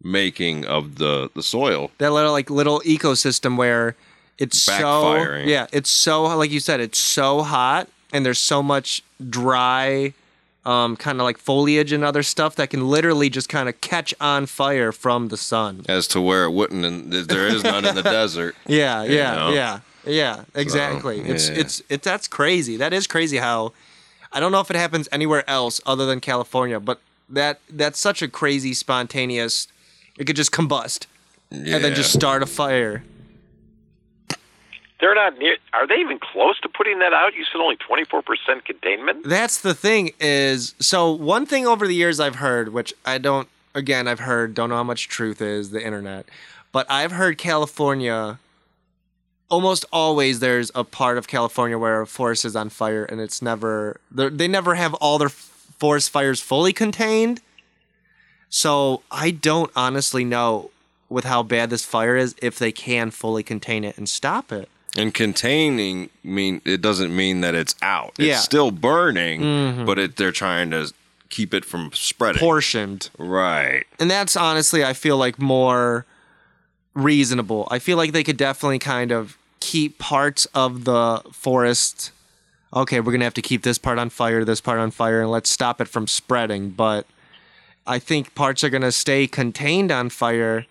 making 0.01 0.65
of 0.65 0.95
the 0.95 1.29
the 1.35 1.43
soil. 1.43 1.91
that 1.97 2.11
little 2.11 2.31
like 2.31 2.49
little 2.49 2.79
ecosystem 2.81 3.57
where 3.57 3.95
it's 4.37 4.59
so 4.61 5.35
yeah, 5.37 5.67
it's 5.71 5.89
so 5.89 6.23
like 6.37 6.51
you 6.51 6.59
said, 6.59 6.79
it's 6.79 6.99
so 6.99 7.41
hot 7.41 7.87
and 8.13 8.25
there's 8.25 8.39
so 8.39 8.61
much 8.63 9.03
dry 9.29 10.13
um, 10.65 10.97
kind 10.97 11.19
of 11.19 11.25
like 11.25 11.37
foliage 11.37 11.91
and 11.91 12.03
other 12.03 12.23
stuff 12.23 12.55
that 12.55 12.71
can 12.71 12.87
literally 12.87 13.29
just 13.29 13.49
kind 13.49 13.69
of 13.69 13.79
catch 13.81 14.13
on 14.19 14.47
fire 14.47 14.91
from 14.91 15.27
the 15.27 15.37
sun. 15.37 15.85
As 15.87 16.07
to 16.09 16.21
where 16.21 16.45
it 16.45 16.51
wouldn't, 16.51 16.83
and 16.83 17.13
there 17.13 17.47
is 17.47 17.63
none 17.63 17.85
in 17.85 17.93
the 17.95 18.01
desert. 18.19 18.55
Yeah, 18.65 19.03
yeah, 19.03 19.35
know? 19.35 19.49
yeah, 19.53 19.79
yeah. 20.05 20.43
Exactly. 20.55 21.19
it's 21.21 21.49
yeah. 21.49 21.55
it's 21.55 21.83
it's 21.89 22.03
that's 22.03 22.27
crazy. 22.27 22.77
That 22.77 22.93
is 22.93 23.05
crazy. 23.05 23.37
How 23.37 23.73
I 24.31 24.39
don't 24.39 24.51
know 24.51 24.59
if 24.59 24.71
it 24.71 24.75
happens 24.75 25.07
anywhere 25.11 25.47
else 25.49 25.79
other 25.85 26.05
than 26.07 26.19
California, 26.19 26.79
but 26.79 26.99
that 27.29 27.59
that's 27.69 27.99
such 27.99 28.21
a 28.23 28.27
crazy 28.27 28.73
spontaneous. 28.73 29.67
It 30.17 30.25
could 30.25 30.35
just 30.35 30.51
combust 30.51 31.05
Yeah. 31.51 31.75
and 31.75 31.83
then 31.83 31.93
just 31.93 32.11
start 32.11 32.41
a 32.41 32.45
fire. 32.45 33.03
They're 35.05 35.13
not 35.13 35.37
near. 35.37 35.57
Are 35.73 35.85
they 35.85 35.97
even 35.97 36.17
close 36.17 36.59
to 36.61 36.67
putting 36.67 36.97
that 36.97 37.13
out? 37.13 37.35
You 37.35 37.43
said 37.51 37.61
only 37.61 37.77
24% 37.77 38.65
containment. 38.65 39.23
That's 39.23 39.61
the 39.61 39.75
thing 39.75 40.13
is 40.19 40.73
so 40.79 41.11
one 41.11 41.45
thing 41.45 41.67
over 41.67 41.85
the 41.85 41.93
years 41.93 42.19
I've 42.19 42.37
heard, 42.37 42.69
which 42.73 42.91
I 43.05 43.19
don't 43.19 43.47
again 43.75 44.07
I've 44.07 44.21
heard, 44.21 44.55
don't 44.55 44.69
know 44.69 44.77
how 44.77 44.83
much 44.83 45.07
truth 45.07 45.43
is 45.43 45.69
the 45.69 45.85
internet, 45.85 46.25
but 46.71 46.89
I've 46.89 47.11
heard 47.11 47.37
California 47.37 48.39
almost 49.47 49.85
always 49.93 50.39
there's 50.39 50.71
a 50.73 50.83
part 50.83 51.19
of 51.19 51.27
California 51.27 51.77
where 51.77 52.01
a 52.01 52.07
forest 52.07 52.43
is 52.43 52.55
on 52.55 52.69
fire 52.69 53.05
and 53.05 53.21
it's 53.21 53.43
never 53.43 53.99
they're- 54.09 54.31
never 54.31 54.73
have 54.73 54.95
all 54.95 55.19
their 55.19 55.29
forest 55.29 56.09
fires 56.09 56.41
fully 56.41 56.73
contained. 56.73 57.41
So 58.49 59.03
I 59.11 59.29
don't 59.29 59.71
honestly 59.75 60.25
know 60.25 60.71
with 61.09 61.25
how 61.25 61.43
bad 61.43 61.69
this 61.69 61.85
fire 61.85 62.15
is 62.17 62.33
if 62.41 62.57
they 62.57 62.71
can 62.71 63.11
fully 63.11 63.43
contain 63.43 63.83
it 63.83 63.99
and 63.99 64.09
stop 64.09 64.51
it. 64.51 64.67
And 64.97 65.13
containing 65.13 66.09
mean 66.23 66.61
it 66.65 66.81
doesn't 66.81 67.13
mean 67.15 67.41
that 67.41 67.53
it's 67.55 67.75
out. 67.81 68.13
It's 68.17 68.27
Yeah. 68.27 68.37
still 68.39 68.71
burning, 68.71 69.41
mm-hmm. 69.41 69.85
but 69.85 69.99
it, 69.99 70.15
they're 70.17 70.31
trying 70.31 70.71
to 70.71 70.91
keep 71.29 71.53
it 71.53 71.65
from 71.65 71.91
spreading. 71.93 72.39
Portioned. 72.39 73.09
right. 73.17 73.83
and 73.99 74.09
that's 74.09 74.35
honestly 74.37 74.85
I 74.85 74.93
feel 74.93 75.17
like 75.17 75.37
more 75.39 76.05
reasonable. 76.93 77.67
I 77.71 77.79
feel 77.79 77.97
like 77.97 78.13
they 78.13 78.23
could 78.23 78.37
definitely 78.37 78.79
kind 78.79 79.11
of 79.11 79.37
keep 79.59 79.97
parts 79.99 80.45
of 80.53 80.85
the 80.85 81.21
forest. 81.31 82.11
Okay, 82.73 82.99
we're 82.99 83.11
gonna 83.11 83.23
have 83.25 83.33
to 83.35 83.41
keep 83.41 83.63
this 83.63 83.77
part 83.77 83.99
on 83.99 84.09
fire, 84.09 84.45
this 84.45 84.61
part 84.61 84.79
on 84.79 84.91
fire, 84.91 85.21
and 85.21 85.31
let's 85.31 85.49
stop 85.49 85.81
it 85.81 85.87
from 85.87 86.07
spreading. 86.07 86.69
But 86.69 87.05
I 87.87 87.99
think 87.99 88.33
parts 88.35 88.63
are 88.63 88.69
gonna 88.69 88.91
stay 88.91 89.27
contained 89.27 89.91
on 89.91 90.09
fire 90.09 90.65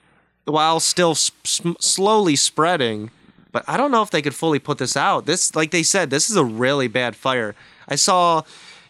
while 0.44 0.80
still 0.80 1.12
s- 1.12 1.30
s- 1.44 1.60
slowly 1.80 2.36
spreading. 2.36 3.10
But 3.54 3.64
I 3.68 3.76
don't 3.76 3.92
know 3.92 4.02
if 4.02 4.10
they 4.10 4.20
could 4.20 4.34
fully 4.34 4.58
put 4.58 4.78
this 4.78 4.96
out. 4.96 5.26
This, 5.26 5.54
like 5.54 5.70
they 5.70 5.84
said, 5.84 6.10
this 6.10 6.28
is 6.28 6.34
a 6.36 6.44
really 6.44 6.88
bad 6.88 7.14
fire. 7.14 7.54
I 7.88 7.94
saw 7.94 8.42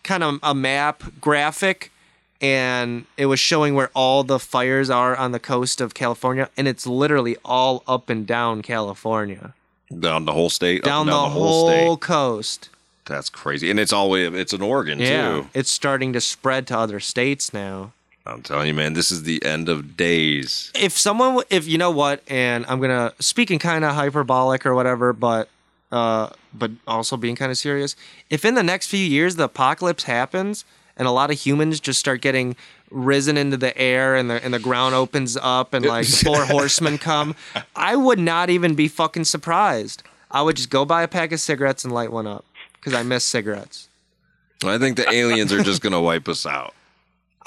kind 0.02 0.22
of 0.22 0.38
a 0.42 0.54
map 0.54 1.02
graphic 1.20 1.92
and 2.40 3.04
it 3.18 3.26
was 3.26 3.38
showing 3.38 3.74
where 3.74 3.90
all 3.94 4.24
the 4.24 4.38
fires 4.38 4.88
are 4.88 5.14
on 5.16 5.32
the 5.32 5.38
coast 5.38 5.80
of 5.80 5.92
California, 5.94 6.48
and 6.56 6.66
it's 6.66 6.86
literally 6.86 7.36
all 7.44 7.82
up 7.86 8.08
and 8.10 8.26
down 8.26 8.60
California, 8.62 9.54
Down 9.98 10.24
the 10.24 10.32
whole 10.32 10.50
state. 10.50 10.82
down, 10.82 11.02
and 11.02 11.08
the, 11.08 11.12
down 11.12 11.30
whole, 11.30 11.68
state. 11.68 12.00
coast. 12.00 12.68
That's 13.06 13.28
crazy. 13.30 13.70
And 13.70 13.78
it's 13.78 13.92
all 13.92 14.08
way 14.10 14.24
it's 14.26 14.52
an 14.54 14.62
Oregon 14.62 14.98
Yeah, 14.98 15.30
too. 15.42 15.48
it's 15.54 15.70
starting 15.70 16.12
to 16.14 16.20
spread 16.20 16.66
to 16.68 16.78
other 16.78 17.00
states 17.00 17.52
now. 17.52 17.92
I'm 18.26 18.42
telling 18.42 18.68
you, 18.68 18.74
man, 18.74 18.94
this 18.94 19.10
is 19.10 19.24
the 19.24 19.44
end 19.44 19.68
of 19.68 19.96
days. 19.96 20.72
If 20.74 20.96
someone, 20.96 21.44
if 21.50 21.66
you 21.66 21.76
know 21.76 21.90
what, 21.90 22.22
and 22.26 22.64
I'm 22.66 22.80
gonna 22.80 23.12
speaking 23.18 23.58
kind 23.58 23.84
of 23.84 23.94
hyperbolic 23.94 24.64
or 24.64 24.74
whatever, 24.74 25.12
but 25.12 25.48
uh, 25.92 26.30
but 26.52 26.70
also 26.86 27.16
being 27.16 27.36
kind 27.36 27.52
of 27.52 27.58
serious. 27.58 27.96
If 28.30 28.44
in 28.44 28.54
the 28.54 28.62
next 28.62 28.86
few 28.86 29.04
years 29.04 29.36
the 29.36 29.44
apocalypse 29.44 30.04
happens 30.04 30.64
and 30.96 31.06
a 31.06 31.10
lot 31.10 31.30
of 31.30 31.38
humans 31.38 31.80
just 31.80 32.00
start 32.00 32.22
getting 32.22 32.56
risen 32.90 33.36
into 33.36 33.56
the 33.56 33.76
air 33.76 34.14
and 34.14 34.30
the 34.30 34.42
and 34.42 34.54
the 34.54 34.58
ground 34.58 34.94
opens 34.94 35.36
up 35.36 35.74
and 35.74 35.84
like 35.84 36.06
four 36.06 36.44
horsemen 36.46 36.96
come, 36.96 37.36
I 37.76 37.94
would 37.94 38.18
not 38.18 38.48
even 38.48 38.74
be 38.74 38.88
fucking 38.88 39.24
surprised. 39.24 40.02
I 40.30 40.40
would 40.40 40.56
just 40.56 40.70
go 40.70 40.86
buy 40.86 41.02
a 41.02 41.08
pack 41.08 41.30
of 41.32 41.40
cigarettes 41.40 41.84
and 41.84 41.92
light 41.92 42.10
one 42.10 42.26
up 42.26 42.46
because 42.72 42.94
I 42.94 43.02
miss 43.02 43.22
cigarettes. 43.22 43.88
I 44.64 44.78
think 44.78 44.96
the 44.96 45.08
aliens 45.12 45.52
are 45.52 45.62
just 45.62 45.82
gonna 45.82 46.00
wipe 46.00 46.26
us 46.26 46.46
out. 46.46 46.72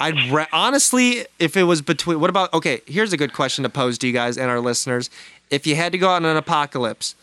I'd 0.00 0.30
re- 0.30 0.46
honestly, 0.52 1.26
if 1.38 1.56
it 1.56 1.64
was 1.64 1.82
between, 1.82 2.20
what 2.20 2.30
about? 2.30 2.52
Okay, 2.54 2.82
here's 2.86 3.12
a 3.12 3.16
good 3.16 3.32
question 3.32 3.64
to 3.64 3.68
pose 3.68 3.98
to 3.98 4.06
you 4.06 4.12
guys 4.12 4.38
and 4.38 4.50
our 4.50 4.60
listeners. 4.60 5.10
If 5.50 5.66
you 5.66 5.76
had 5.76 5.92
to 5.92 5.98
go 5.98 6.08
out 6.10 6.18
in 6.18 6.24
an 6.24 6.36
apocalypse, 6.36 7.14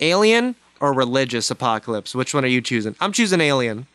alien 0.00 0.54
or 0.80 0.92
religious 0.92 1.50
apocalypse, 1.50 2.14
which 2.14 2.34
one 2.34 2.44
are 2.44 2.48
you 2.48 2.60
choosing? 2.60 2.94
I'm 3.00 3.12
choosing 3.12 3.40
alien. 3.40 3.86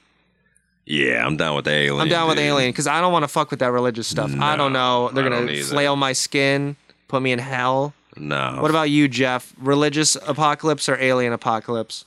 Yeah, 0.85 1.25
I'm 1.25 1.37
down 1.37 1.55
with 1.55 1.67
alien. 1.67 2.01
I'm 2.01 2.09
down 2.09 2.27
with 2.27 2.39
alien 2.39 2.71
because 2.71 2.87
I 2.87 2.99
don't 2.99 3.13
want 3.13 3.23
to 3.23 3.27
fuck 3.27 3.51
with 3.51 3.59
that 3.59 3.71
religious 3.71 4.07
stuff. 4.07 4.33
I 4.39 4.57
don't 4.57 4.73
know. 4.73 5.09
They're 5.09 5.23
gonna 5.23 5.49
either. 5.49 5.63
flail 5.63 5.95
my 5.95 6.11
skin, 6.13 6.75
put 7.07 7.21
me 7.21 7.31
in 7.31 7.39
hell. 7.39 7.93
No. 8.17 8.57
What 8.59 8.69
about 8.69 8.89
you, 8.89 9.07
Jeff? 9.07 9.53
Religious 9.57 10.15
apocalypse 10.27 10.89
or 10.89 10.97
alien 10.99 11.33
apocalypse? 11.33 12.05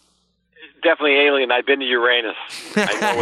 Definitely 0.87 1.18
alien. 1.18 1.51
I've 1.51 1.66
been 1.66 1.81
to 1.81 1.85
Uranus. 1.85 2.37
I 2.77 2.85
know 3.01 3.16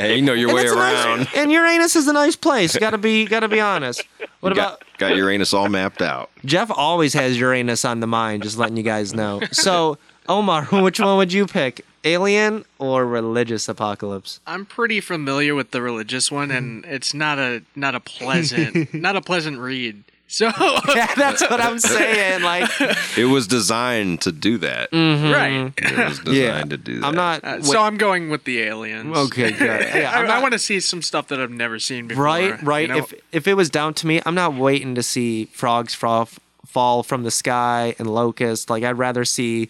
what 0.00 0.10
you 0.16 0.22
know 0.22 0.32
your 0.32 0.52
way 0.52 0.62
it's 0.62 0.72
a 0.72 0.74
nice- 0.74 1.04
around. 1.06 1.28
and 1.36 1.52
Uranus 1.52 1.94
is 1.94 2.08
a 2.08 2.12
nice 2.12 2.34
place. 2.34 2.76
Got 2.76 2.90
to 2.90 2.98
be, 2.98 3.24
got 3.24 3.40
to 3.40 3.48
be 3.48 3.60
honest. 3.60 4.02
What 4.40 4.50
about 4.50 4.80
got, 4.98 5.10
got 5.10 5.16
Uranus 5.16 5.54
all 5.54 5.68
mapped 5.68 6.02
out. 6.02 6.28
Jeff? 6.44 6.72
Always 6.74 7.14
has 7.14 7.38
Uranus 7.38 7.84
on 7.84 8.00
the 8.00 8.08
mind. 8.08 8.42
Just 8.42 8.58
letting 8.58 8.76
you 8.76 8.82
guys 8.82 9.14
know. 9.14 9.40
So, 9.52 9.96
Omar, 10.28 10.64
which 10.72 10.98
one 10.98 11.16
would 11.18 11.32
you 11.32 11.46
pick? 11.46 11.84
Alien 12.02 12.64
or 12.80 13.06
religious 13.06 13.68
apocalypse? 13.68 14.40
I'm 14.44 14.66
pretty 14.66 15.00
familiar 15.00 15.54
with 15.54 15.70
the 15.70 15.80
religious 15.80 16.32
one, 16.32 16.50
and 16.50 16.84
it's 16.84 17.14
not 17.14 17.38
a 17.38 17.62
not 17.76 17.94
a 17.94 18.00
pleasant 18.00 18.92
not 19.06 19.14
a 19.14 19.20
pleasant 19.20 19.58
read. 19.60 20.02
So 20.30 20.46
Yeah, 20.94 21.12
that's 21.14 21.40
what 21.40 21.60
I'm 21.60 21.78
saying. 21.78 22.42
Like, 22.42 22.70
It 23.16 23.24
was 23.24 23.46
designed 23.46 24.20
to 24.22 24.32
do 24.32 24.58
that. 24.58 24.90
right. 24.92 25.72
It 25.76 26.08
was 26.08 26.18
designed 26.24 26.36
yeah, 26.36 26.62
to 26.64 26.76
do 26.76 27.00
that. 27.00 27.06
I'm 27.06 27.14
not. 27.14 27.42
Uh, 27.42 27.62
so 27.62 27.82
I'm 27.82 27.96
going 27.96 28.28
with 28.28 28.44
the 28.44 28.60
aliens. 28.60 29.16
okay, 29.16 29.50
good. 29.50 29.88
Yeah, 29.98 30.12
I, 30.12 30.22
I'm 30.22 30.42
want 30.42 30.52
to 30.52 30.58
see 30.58 30.80
some 30.80 31.02
stuff 31.02 31.28
that 31.28 31.40
I've 31.40 31.50
never 31.50 31.78
seen 31.78 32.06
before. 32.08 32.24
Right, 32.24 32.62
right. 32.62 32.88
you 32.88 32.94
know? 32.94 32.98
If 32.98 33.14
if 33.32 33.48
it 33.48 33.54
was 33.54 33.70
down 33.70 33.94
to 33.94 34.06
me, 34.06 34.20
I'm 34.24 34.34
not 34.34 34.54
waiting 34.54 34.94
to 34.94 35.02
see 35.02 35.46
frogs 35.46 35.94
fall 35.94 36.28
fall 36.66 37.02
from 37.02 37.22
the 37.22 37.30
sky 37.30 37.94
and 37.98 38.08
locusts. 38.08 38.68
Like 38.68 38.84
I'd 38.84 38.98
rather 38.98 39.24
see 39.24 39.68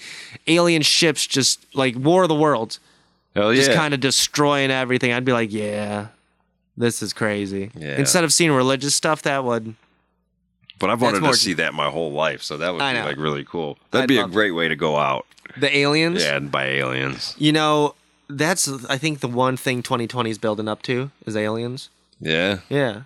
alien 0.48 0.82
ships 0.82 1.26
just 1.26 1.64
like 1.74 1.94
War 1.96 2.24
of 2.24 2.28
the 2.28 2.34
Worlds, 2.34 2.80
Hell 3.34 3.54
just 3.54 3.70
yeah. 3.70 3.76
kind 3.76 3.94
of 3.94 4.00
destroying 4.00 4.70
everything. 4.70 5.12
I'd 5.12 5.24
be 5.24 5.32
like, 5.32 5.52
yeah, 5.52 6.08
this 6.76 7.02
is 7.02 7.12
crazy. 7.12 7.70
Yeah. 7.74 7.96
Instead 7.96 8.24
of 8.24 8.32
seeing 8.32 8.50
religious 8.50 8.94
stuff, 8.94 9.22
that 9.22 9.44
would. 9.44 9.74
But 10.78 10.90
I've 10.90 11.00
wanted 11.02 11.22
more- 11.22 11.32
to 11.32 11.36
see 11.38 11.54
that 11.54 11.74
my 11.74 11.90
whole 11.90 12.12
life, 12.12 12.42
so 12.42 12.56
that 12.56 12.72
would 12.72 12.80
I 12.82 12.92
be 12.92 12.98
know. 13.00 13.04
like 13.06 13.16
really 13.16 13.44
cool. 13.44 13.78
That'd 13.90 14.04
I'd 14.04 14.08
be 14.08 14.18
a 14.18 14.22
love- 14.22 14.32
great 14.32 14.52
way 14.52 14.68
to 14.68 14.76
go 14.76 14.96
out. 14.96 15.26
The 15.56 15.74
aliens. 15.76 16.22
Yeah, 16.22 16.36
and 16.36 16.50
by 16.52 16.66
aliens. 16.66 17.34
You 17.38 17.52
know, 17.52 17.94
that's 18.28 18.68
I 18.88 18.98
think 18.98 19.20
the 19.20 19.28
one 19.28 19.56
thing 19.56 19.82
2020 19.82 20.30
is 20.30 20.38
building 20.38 20.68
up 20.68 20.82
to 20.82 21.10
is 21.26 21.36
aliens. 21.36 21.88
Yeah, 22.20 22.58
Yeah, 22.68 23.02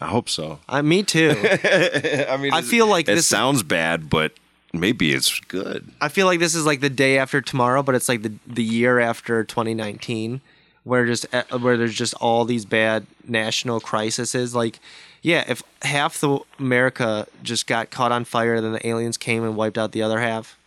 I 0.00 0.06
hope 0.08 0.28
so. 0.28 0.58
I, 0.68 0.82
me 0.82 1.02
too. 1.02 1.30
I 1.64 2.36
mean, 2.38 2.52
I 2.52 2.62
feel 2.62 2.86
like 2.86 3.08
it 3.08 3.14
this- 3.16 3.26
sounds 3.26 3.62
bad, 3.62 4.08
but 4.10 4.32
maybe 4.72 5.12
it's 5.12 5.38
good. 5.40 5.86
I 6.00 6.08
feel 6.08 6.26
like 6.26 6.40
this 6.40 6.54
is 6.54 6.66
like 6.66 6.80
the 6.80 6.90
day 6.90 7.16
after 7.18 7.40
tomorrow, 7.40 7.82
but 7.82 7.94
it's 7.94 8.08
like 8.08 8.22
the 8.22 8.32
the 8.46 8.64
year 8.64 8.98
after 9.00 9.44
2019, 9.44 10.40
where 10.82 11.06
just 11.06 11.26
uh, 11.32 11.44
where 11.58 11.76
there's 11.76 11.94
just 11.94 12.14
all 12.14 12.44
these 12.44 12.64
bad 12.64 13.06
national 13.26 13.80
crises. 13.80 14.54
Like, 14.54 14.78
yeah, 15.24 15.42
if 15.48 15.62
half 15.80 16.20
the 16.20 16.38
America 16.58 17.26
just 17.42 17.66
got 17.66 17.90
caught 17.90 18.12
on 18.12 18.26
fire, 18.26 18.60
then 18.60 18.72
the 18.72 18.86
aliens 18.86 19.16
came 19.16 19.42
and 19.42 19.56
wiped 19.56 19.78
out 19.78 19.92
the 19.92 20.02
other 20.02 20.20
half. 20.20 20.58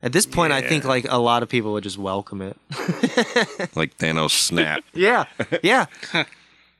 At 0.00 0.12
this 0.12 0.26
point, 0.26 0.52
I 0.52 0.60
think 0.60 0.84
like 0.84 1.06
a 1.10 1.18
lot 1.18 1.42
of 1.42 1.48
people 1.48 1.72
would 1.72 1.82
just 1.82 1.98
welcome 1.98 2.40
it. 2.40 2.56
Like 3.74 3.98
Thanos 3.98 4.30
snap. 4.30 4.84
Yeah, 4.94 5.24
yeah, 5.62 5.86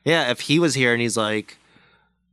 yeah. 0.05 0.31
If 0.31 0.39
he 0.41 0.57
was 0.57 0.73
here 0.73 0.93
and 0.93 1.01
he's 1.01 1.17
like, 1.17 1.57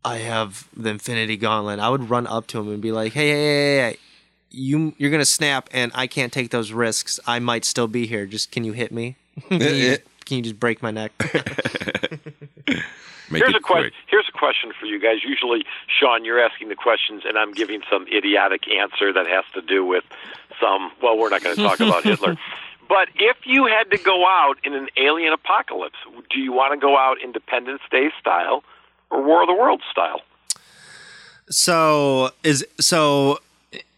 "I 0.04 0.18
have 0.18 0.68
the 0.76 0.90
Infinity 0.90 1.36
Gauntlet," 1.36 1.80
I 1.80 1.88
would 1.88 2.08
run 2.08 2.28
up 2.28 2.46
to 2.48 2.60
him 2.60 2.68
and 2.68 2.80
be 2.80 2.92
like, 2.92 3.14
"Hey, 3.14 3.28
hey, 3.28 3.34
hey, 3.34 3.76
hey, 3.78 3.98
you 4.52 4.94
you're 4.96 5.10
gonna 5.10 5.24
snap, 5.24 5.68
and 5.72 5.90
I 5.92 6.06
can't 6.06 6.32
take 6.32 6.50
those 6.50 6.70
risks. 6.70 7.18
I 7.26 7.40
might 7.40 7.64
still 7.64 7.88
be 7.88 8.06
here. 8.06 8.26
Just 8.26 8.52
can 8.52 8.62
you 8.62 8.72
hit 8.72 8.92
me? 8.92 9.16
can, 9.48 9.60
you, 9.60 9.98
can 10.24 10.36
you 10.36 10.42
just 10.44 10.60
break 10.60 10.82
my 10.82 10.92
neck?" 10.92 11.10
Here's 13.30 13.54
a 13.54 13.60
question. 13.60 13.90
quick. 13.90 13.92
Here's 14.06 14.25
a 14.25 14.25
question 14.46 14.70
for 14.78 14.86
you 14.86 14.98
guys. 15.00 15.18
Usually, 15.24 15.64
Sean, 15.98 16.24
you're 16.24 16.40
asking 16.48 16.68
the 16.68 16.76
questions, 16.76 17.22
and 17.28 17.36
I'm 17.36 17.52
giving 17.52 17.80
some 17.90 18.06
idiotic 18.18 18.62
answer 18.82 19.12
that 19.12 19.26
has 19.26 19.44
to 19.54 19.60
do 19.74 19.84
with 19.84 20.04
some. 20.60 20.82
Well, 21.02 21.18
we're 21.18 21.30
not 21.30 21.42
going 21.42 21.56
to 21.56 21.62
talk 21.62 21.80
about 21.80 22.02
Hitler. 22.10 22.36
But 22.88 23.08
if 23.16 23.38
you 23.44 23.66
had 23.66 23.90
to 23.90 23.98
go 23.98 24.24
out 24.26 24.56
in 24.62 24.72
an 24.74 24.88
alien 24.96 25.32
apocalypse, 25.32 25.98
do 26.32 26.38
you 26.38 26.52
want 26.52 26.70
to 26.74 26.78
go 26.78 26.96
out 26.96 27.16
Independence 27.22 27.82
Day 27.90 28.10
style 28.20 28.62
or 29.10 29.18
War 29.28 29.42
of 29.42 29.48
the 29.48 29.54
Worlds 29.54 29.82
style? 29.90 30.20
so 31.48 32.30
is 32.42 32.64
so 32.80 33.38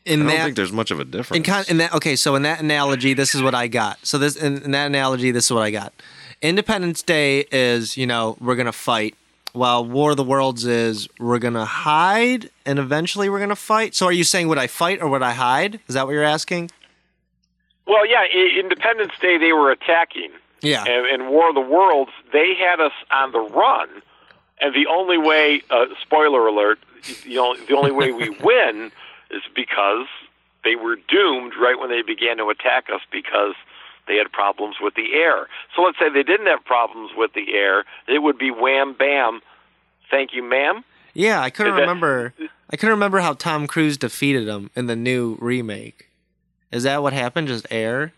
in 0.05 0.21
I 0.21 0.25
don't 0.25 0.27
that 0.37 0.45
think 0.45 0.57
there's 0.57 0.73
much 0.73 0.91
of 0.91 1.01
a 1.01 1.05
difference. 1.05 1.39
in 1.39 1.43
kind 1.45 1.69
in 1.69 1.79
that 1.79 1.95
okay 1.95 2.15
so 2.17 2.35
in 2.35 2.43
that 2.43 2.61
analogy 2.61 3.15
this 3.15 3.35
is 3.35 3.41
what 3.43 3.55
i 3.55 3.69
got 3.69 3.99
so 4.07 4.19
this 4.19 4.37
in, 4.37 4.63
in 4.65 4.71
that 4.73 4.87
analogy 4.87 5.31
this 5.31 5.47
is 5.47 5.53
what 5.53 5.63
i 5.63 5.71
got 5.71 5.93
independence 6.43 7.03
day 7.03 7.47
is 7.51 7.97
you 7.97 8.07
know 8.07 8.37
we're 8.41 8.55
gonna 8.57 8.71
fight 8.73 9.15
while 9.53 9.85
war 9.85 10.13
of 10.13 10.17
the 10.17 10.25
worlds 10.25 10.65
is 10.65 11.09
we're 11.19 11.39
gonna 11.39 11.65
hide 11.65 12.51
and 12.67 12.79
eventually 12.79 13.29
we're 13.29 13.41
gonna 13.41 13.57
fight. 13.57 13.95
So 13.95 14.07
are 14.07 14.13
you 14.13 14.25
saying 14.25 14.49
would 14.49 14.59
i 14.59 14.67
fight 14.67 15.01
or 15.01 15.09
would 15.09 15.23
i 15.23 15.33
hide? 15.33 15.81
Is 15.89 15.95
that 15.95 16.07
what 16.07 16.13
you're 16.13 16.23
asking? 16.25 16.71
Well, 17.87 18.07
yeah, 18.07 18.25
Independence 18.59 19.13
Day 19.21 19.39
they 19.39 19.53
were 19.53 19.71
attacking, 19.71 20.31
yeah. 20.61 20.85
And 20.85 21.23
in 21.23 21.31
War 21.31 21.49
of 21.49 21.55
the 21.55 21.61
Worlds 21.61 22.11
they 22.33 22.55
had 22.55 22.81
us 22.81 22.93
on 23.11 23.33
the 23.33 23.41
run, 23.41 23.89
and 24.61 24.75
the 24.75 24.87
only 24.91 25.19
way, 25.19 25.63
uh, 25.71 25.87
spoiler 26.03 26.47
alert, 26.47 26.79
you 27.25 27.37
know, 27.37 27.57
the 27.57 27.77
only 27.77 27.93
way 27.93 28.13
we 28.13 28.29
win 28.43 28.91
is 29.31 29.43
because 29.55 30.07
they 30.65 30.77
were 30.77 30.97
doomed 31.09 31.55
right 31.59 31.79
when 31.79 31.89
they 31.91 32.03
began 32.03 32.37
to 32.39 32.51
attack 32.51 32.87
us 32.93 33.01
because 33.11 33.55
they 34.09 34.17
had 34.17 34.33
problems 34.33 34.77
with 34.81 34.95
the 34.95 35.13
air. 35.15 35.47
So 35.77 35.83
let's 35.83 35.99
say 35.99 36.09
they 36.09 36.23
didn't 36.23 36.47
have 36.47 36.65
problems 36.65 37.11
with 37.17 37.33
the 37.35 37.53
air, 37.55 37.85
it 38.09 38.21
would 38.23 38.39
be 38.39 38.51
wham 38.51 38.95
bam, 38.99 39.41
thank 40.11 40.33
you, 40.33 40.43
ma'am. 40.43 40.85
yeah 41.15 41.41
i 41.41 41.51
couldn't 41.51 41.75
that- 41.75 41.81
remember 41.83 42.33
i 42.71 42.77
couldn't 42.77 42.95
remember 42.95 43.19
how 43.21 43.33
tom 43.35 43.67
cruise 43.67 43.97
defeated 43.97 44.47
him 44.49 44.71
in 44.77 44.87
the 44.87 44.95
new 44.97 45.37
remake 45.41 46.09
is 46.71 46.83
that 46.85 47.03
what 47.03 47.13
happened 47.13 47.49
just 47.49 47.67
air 47.71 48.13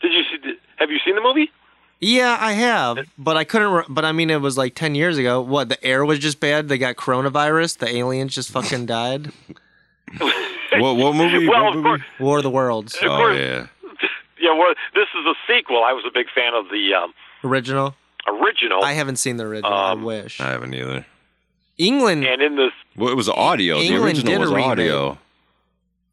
Did 0.00 0.12
you 0.12 0.22
see? 0.24 0.54
Have 0.76 0.90
you 0.90 0.98
seen 1.04 1.14
the 1.14 1.20
movie? 1.22 1.50
Yeah, 2.00 2.36
I 2.38 2.52
have, 2.52 2.98
but 3.16 3.36
I 3.38 3.44
couldn't. 3.44 3.72
Re- 3.72 3.84
but 3.88 4.04
I 4.04 4.12
mean, 4.12 4.28
it 4.28 4.42
was 4.42 4.58
like 4.58 4.74
ten 4.74 4.94
years 4.94 5.16
ago. 5.16 5.40
What? 5.40 5.70
The 5.70 5.82
air 5.82 6.04
was 6.04 6.18
just 6.18 6.38
bad. 6.40 6.68
They 6.68 6.76
got 6.76 6.96
coronavirus. 6.96 7.78
The 7.78 7.88
aliens 7.88 8.34
just 8.34 8.50
fucking 8.50 8.84
died. 8.84 9.32
what, 10.18 10.96
what 10.96 11.14
movie? 11.16 11.48
Well, 11.48 11.64
what 11.64 11.68
of 11.76 11.82
movie? 11.82 11.82
course, 11.88 12.02
War 12.20 12.36
of 12.38 12.42
the 12.42 12.50
Worlds 12.50 12.94
of 12.96 13.04
Oh 13.10 13.16
course. 13.16 13.38
yeah. 13.38 13.66
Yeah, 14.40 14.52
well, 14.58 14.74
this 14.94 15.08
is 15.18 15.24
a 15.26 15.34
sequel. 15.46 15.82
I 15.84 15.92
was 15.92 16.04
a 16.06 16.10
big 16.12 16.26
fan 16.34 16.54
of 16.54 16.66
the 16.68 16.94
um, 16.94 17.14
original. 17.44 17.94
original. 18.26 18.82
I 18.84 18.92
haven't 18.92 19.16
seen 19.16 19.36
the 19.36 19.44
original. 19.44 19.72
Um, 19.72 20.00
I 20.02 20.04
wish. 20.04 20.40
I 20.40 20.48
haven't 20.48 20.74
either. 20.74 21.06
England. 21.78 22.24
and 22.24 22.40
in 22.42 22.56
this, 22.56 22.72
Well, 22.96 23.10
it 23.10 23.16
was 23.16 23.28
audio. 23.28 23.76
England 23.76 24.02
the 24.02 24.04
original 24.06 24.32
did 24.32 24.36
a 24.36 24.40
was 24.40 24.50
remake. 24.50 24.66
audio. 24.66 25.18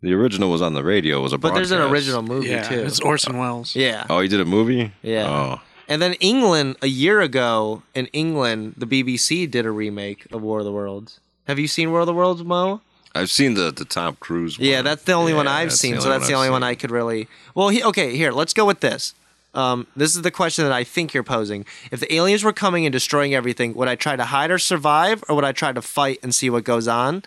The 0.01 0.13
original 0.13 0.51
was 0.51 0.61
on 0.61 0.73
the 0.73 0.83
radio. 0.83 1.19
It 1.19 1.21
was 1.21 1.33
a 1.33 1.37
but 1.37 1.53
there's 1.53 1.71
an 1.71 1.79
original 1.81 2.21
movie 2.21 2.49
yeah, 2.49 2.63
too. 2.63 2.81
it's 2.81 2.99
Orson 2.99 3.37
Welles. 3.37 3.73
yeah. 3.75 4.05
Oh, 4.09 4.19
he 4.19 4.27
did 4.27 4.41
a 4.41 4.45
movie. 4.45 4.91
Yeah. 5.01 5.27
Oh, 5.29 5.61
And 5.87 6.01
then 6.01 6.13
England 6.15 6.75
a 6.81 6.87
year 6.87 7.21
ago 7.21 7.83
in 7.95 8.07
England, 8.07 8.73
the 8.75 8.85
BBC 8.85 9.49
did 9.49 9.65
a 9.65 9.71
remake 9.71 10.27
of 10.33 10.41
War 10.41 10.59
of 10.59 10.65
the 10.65 10.73
Worlds. 10.73 11.21
Have 11.47 11.57
you 11.57 11.69
seen 11.69 11.91
War 11.91 12.01
of 12.01 12.07
the 12.07 12.13
Worlds, 12.13 12.43
Mo? 12.43 12.81
I've 13.15 13.29
seen 13.29 13.53
the 13.53 13.71
the 13.71 13.85
Tom 13.85 14.17
Cruise. 14.19 14.57
One. 14.57 14.67
Yeah, 14.67 14.81
that's 14.81 15.03
the 15.03 15.13
only 15.13 15.33
one 15.33 15.47
I've 15.47 15.73
seen. 15.73 15.95
the 15.95 16.01
so 16.01 16.09
that's 16.09 16.27
the 16.27 16.33
I've 16.33 16.39
only 16.39 16.49
one. 16.49 16.63
I 16.63 16.75
could 16.75 16.91
really. 16.91 17.27
Well, 17.53 17.69
he, 17.69 17.83
okay, 17.83 18.15
here, 18.15 18.31
let's 18.31 18.53
go 18.53 18.65
with 18.65 18.79
this. 18.79 19.13
Um, 19.53 19.85
this 19.95 20.15
is 20.15 20.23
the 20.23 20.31
question 20.31 20.63
that 20.65 20.73
I 20.73 20.83
think 20.83 21.13
you're 21.13 21.21
posing. 21.21 21.65
If 21.91 21.99
the 21.99 22.11
aliens 22.11 22.43
were 22.43 22.53
coming 22.53 22.87
and 22.87 22.91
destroying 22.91 23.35
everything, 23.35 23.75
would 23.75 23.87
I 23.87 23.95
try 23.95 24.15
to 24.15 24.25
hide 24.25 24.49
or 24.49 24.57
survive, 24.57 25.23
or 25.29 25.35
would 25.35 25.45
I 25.45 25.51
try 25.51 25.71
to 25.71 25.81
fight 25.81 26.17
and 26.23 26.33
see 26.33 26.49
what 26.49 26.63
goes 26.63 26.87
on? 26.87 27.23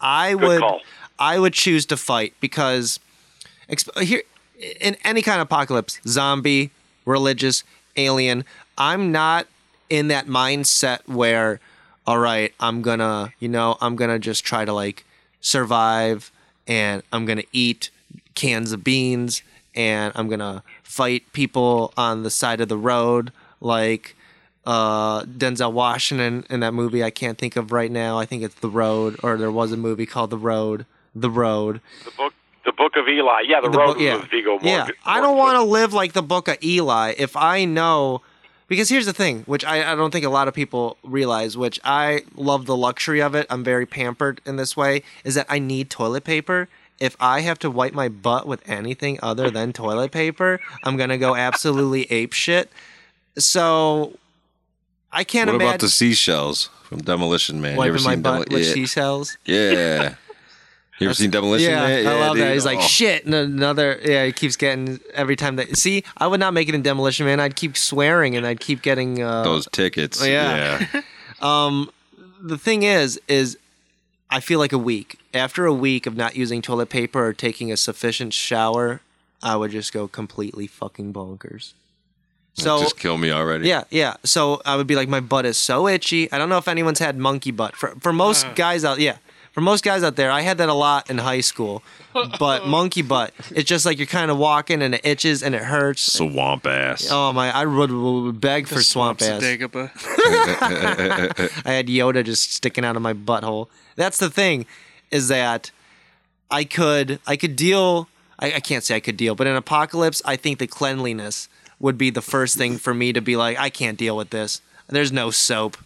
I 0.00 0.34
would. 0.34 0.60
call. 0.60 0.80
I 1.18 1.38
would 1.38 1.52
choose 1.52 1.84
to 1.86 1.96
fight 1.96 2.34
because 2.40 3.00
exp- 3.68 4.02
here 4.02 4.22
in 4.80 4.96
any 5.04 5.22
kind 5.22 5.40
of 5.40 5.46
apocalypse, 5.46 6.00
zombie, 6.06 6.70
religious, 7.04 7.64
alien, 7.96 8.44
I'm 8.76 9.10
not 9.10 9.46
in 9.90 10.08
that 10.08 10.26
mindset 10.26 11.00
where, 11.06 11.60
all 12.06 12.18
right, 12.18 12.54
I'm 12.60 12.82
gonna, 12.82 13.32
you 13.40 13.48
know, 13.48 13.76
I'm 13.80 13.96
gonna 13.96 14.18
just 14.18 14.44
try 14.44 14.64
to 14.64 14.72
like 14.72 15.04
survive 15.40 16.30
and 16.66 17.02
I'm 17.12 17.24
gonna 17.26 17.44
eat 17.52 17.90
cans 18.34 18.72
of 18.72 18.84
beans 18.84 19.42
and 19.74 20.12
I'm 20.16 20.28
gonna 20.28 20.62
fight 20.82 21.32
people 21.32 21.92
on 21.96 22.22
the 22.22 22.30
side 22.30 22.60
of 22.60 22.68
the 22.68 22.76
road 22.78 23.32
like 23.60 24.14
uh, 24.66 25.22
Denzel 25.22 25.72
Washington 25.72 26.44
in 26.50 26.60
that 26.60 26.74
movie 26.74 27.02
I 27.02 27.10
can't 27.10 27.38
think 27.38 27.56
of 27.56 27.72
right 27.72 27.90
now. 27.90 28.18
I 28.18 28.26
think 28.26 28.42
it's 28.42 28.54
The 28.56 28.68
Road, 28.68 29.18
or 29.22 29.38
there 29.38 29.50
was 29.50 29.72
a 29.72 29.78
movie 29.78 30.04
called 30.04 30.28
The 30.28 30.36
Road. 30.36 30.84
The 31.14 31.30
Road. 31.30 31.80
the 32.04 32.10
book, 32.10 32.34
the 32.66 32.72
book 32.72 32.96
of 32.96 33.08
Eli. 33.08 33.40
Yeah, 33.46 33.62
the, 33.62 33.70
The 33.70 33.78
road 33.78 33.86
book- 33.94 34.00
yeah. 34.00 34.18
Viggo 34.30 34.50
Morgan. 34.50 34.66
Yeah, 34.68 34.88
I 35.06 35.22
don't 35.22 35.38
want 35.38 35.56
to 35.56 35.62
live 35.62 35.94
like 35.94 36.12
the 36.12 36.22
book 36.22 36.48
of 36.48 36.58
Eli 36.62 37.14
if 37.16 37.34
I 37.34 37.64
know. 37.64 38.20
Because 38.68 38.90
here's 38.90 39.06
the 39.06 39.12
thing, 39.14 39.44
which 39.46 39.64
I, 39.64 39.92
I 39.92 39.94
don't 39.94 40.10
think 40.10 40.26
a 40.26 40.30
lot 40.30 40.46
of 40.46 40.52
people 40.54 40.98
realize, 41.02 41.56
which 41.56 41.80
I 41.84 42.22
love 42.36 42.66
the 42.66 42.76
luxury 42.76 43.20
of 43.22 43.34
it. 43.34 43.46
I'm 43.48 43.64
very 43.64 43.86
pampered 43.86 44.40
in 44.44 44.56
this 44.56 44.76
way, 44.76 45.02
is 45.24 45.34
that 45.36 45.46
I 45.48 45.58
need 45.58 45.88
toilet 45.88 46.24
paper. 46.24 46.68
If 47.00 47.16
I 47.18 47.40
have 47.40 47.58
to 47.60 47.70
wipe 47.70 47.94
my 47.94 48.08
butt 48.08 48.46
with 48.46 48.62
anything 48.68 49.18
other 49.22 49.50
than 49.50 49.72
toilet 49.72 50.12
paper, 50.12 50.60
I'm 50.84 50.96
gonna 50.96 51.16
go 51.16 51.34
absolutely 51.34 52.04
ape 52.10 52.32
shit. 52.34 52.70
So 53.38 54.18
I 55.12 55.24
can't 55.24 55.46
What 55.48 55.54
imagine 55.54 55.68
about 55.70 55.80
the 55.80 55.88
seashells 55.88 56.68
from 56.82 56.98
Demolition 57.00 57.60
Man? 57.60 57.76
wiping 57.76 58.02
my 58.02 58.16
butt 58.16 58.48
Demoli- 58.48 58.52
with 58.52 58.66
yeah. 58.66 58.72
seashells. 58.74 59.38
Yeah. 59.44 60.14
You 60.98 61.06
ever 61.06 61.14
seen 61.14 61.30
Demolition 61.30 61.70
Yeah, 61.70 61.86
Man? 61.86 62.06
I 62.06 62.14
love 62.20 62.36
dude. 62.36 62.44
that. 62.44 62.54
He's 62.54 62.64
like, 62.64 62.78
Oh. 62.78 62.82
shit. 62.82 63.24
and 63.24 63.34
Another, 63.34 64.00
yeah, 64.04 64.24
he 64.26 64.32
keeps 64.32 64.56
getting 64.56 64.98
every 65.14 65.36
time 65.36 65.56
that. 65.56 65.76
See, 65.76 66.02
I 66.16 66.26
would 66.26 66.40
not 66.40 66.54
make 66.54 66.68
it 66.68 66.74
in 66.74 66.82
Demolition 66.82 67.24
Man. 67.26 67.38
I'd 67.40 67.54
keep 67.56 67.76
swearing 67.76 68.36
and 68.36 68.44
I'd 68.46 68.60
keep 68.60 68.82
getting. 68.82 69.22
Uh, 69.22 69.42
Those 69.44 69.66
tickets. 69.72 70.24
Yeah. 70.26 70.84
yeah. 70.92 71.00
Um, 71.40 71.90
the 72.42 72.58
thing 72.58 72.82
is, 72.82 73.20
is 73.28 73.56
I 74.28 74.40
feel 74.40 74.58
like 74.58 74.72
a 74.72 74.78
week 74.78 75.20
after 75.32 75.66
a 75.66 75.72
week 75.72 76.06
of 76.06 76.16
not 76.16 76.34
using 76.34 76.60
toilet 76.62 76.88
paper 76.88 77.24
or 77.24 77.32
taking 77.32 77.70
a 77.70 77.76
sufficient 77.76 78.32
shower, 78.34 79.00
I 79.40 79.54
would 79.54 79.70
just 79.70 79.92
go 79.92 80.08
completely 80.08 80.66
fucking 80.66 81.12
bonkers. 81.12 81.74
So 82.54 82.80
Just 82.80 82.98
kill 82.98 83.18
me 83.18 83.30
already. 83.30 83.68
yeah, 83.68 83.84
yeah. 83.88 84.16
So 84.24 84.60
I 84.66 84.74
would 84.74 84.88
be 84.88 84.96
like, 84.96 85.08
my 85.08 85.20
butt 85.20 85.46
is 85.46 85.56
so 85.56 85.86
itchy. 85.86 86.30
I 86.32 86.38
don't 86.38 86.48
know 86.48 86.58
if 86.58 86.66
anyone's 86.66 86.98
had 86.98 87.16
monkey 87.16 87.52
butt. 87.52 87.76
For 87.76 87.90
for 88.00 88.12
most 88.12 88.44
guys 88.56 88.84
out, 88.84 88.98
yeah, 88.98 89.18
for 89.52 89.60
most 89.60 89.84
guys 89.84 90.02
out 90.02 90.16
there, 90.16 90.30
I 90.30 90.42
had 90.42 90.58
that 90.58 90.68
a 90.68 90.74
lot 90.74 91.10
in 91.10 91.18
high 91.18 91.40
school. 91.40 91.82
But 92.38 92.66
monkey 92.66 93.02
butt, 93.02 93.32
it's 93.50 93.68
just 93.68 93.84
like 93.86 93.98
you're 93.98 94.06
kind 94.06 94.30
of 94.30 94.38
walking 94.38 94.82
and 94.82 94.94
it 94.94 95.00
itches 95.04 95.42
and 95.42 95.54
it 95.54 95.62
hurts. 95.62 96.12
Swamp 96.12 96.66
ass. 96.66 97.08
Oh 97.10 97.32
my! 97.32 97.50
I 97.50 97.64
would, 97.64 97.90
would 97.90 98.40
beg 98.40 98.66
for 98.68 98.82
swamp 98.82 99.22
ass. 99.22 99.42
Dagobah. 99.42 99.90
I 101.66 101.72
had 101.72 101.86
Yoda 101.88 102.24
just 102.24 102.52
sticking 102.52 102.84
out 102.84 102.96
of 102.96 103.02
my 103.02 103.14
butthole. 103.14 103.68
That's 103.96 104.18
the 104.18 104.30
thing, 104.30 104.66
is 105.10 105.28
that 105.28 105.70
I 106.50 106.64
could 106.64 107.20
I 107.26 107.36
could 107.36 107.56
deal. 107.56 108.08
I, 108.38 108.54
I 108.54 108.60
can't 108.60 108.84
say 108.84 108.96
I 108.96 109.00
could 109.00 109.16
deal, 109.16 109.34
but 109.34 109.46
in 109.46 109.56
apocalypse, 109.56 110.22
I 110.24 110.36
think 110.36 110.58
the 110.58 110.66
cleanliness 110.68 111.48
would 111.80 111.98
be 111.98 112.10
the 112.10 112.22
first 112.22 112.56
thing 112.56 112.76
for 112.78 112.94
me 112.94 113.12
to 113.12 113.20
be 113.20 113.36
like, 113.36 113.58
I 113.58 113.70
can't 113.70 113.98
deal 113.98 114.16
with 114.16 114.30
this. 114.30 114.60
There's 114.88 115.12
no 115.12 115.30
soap. 115.30 115.76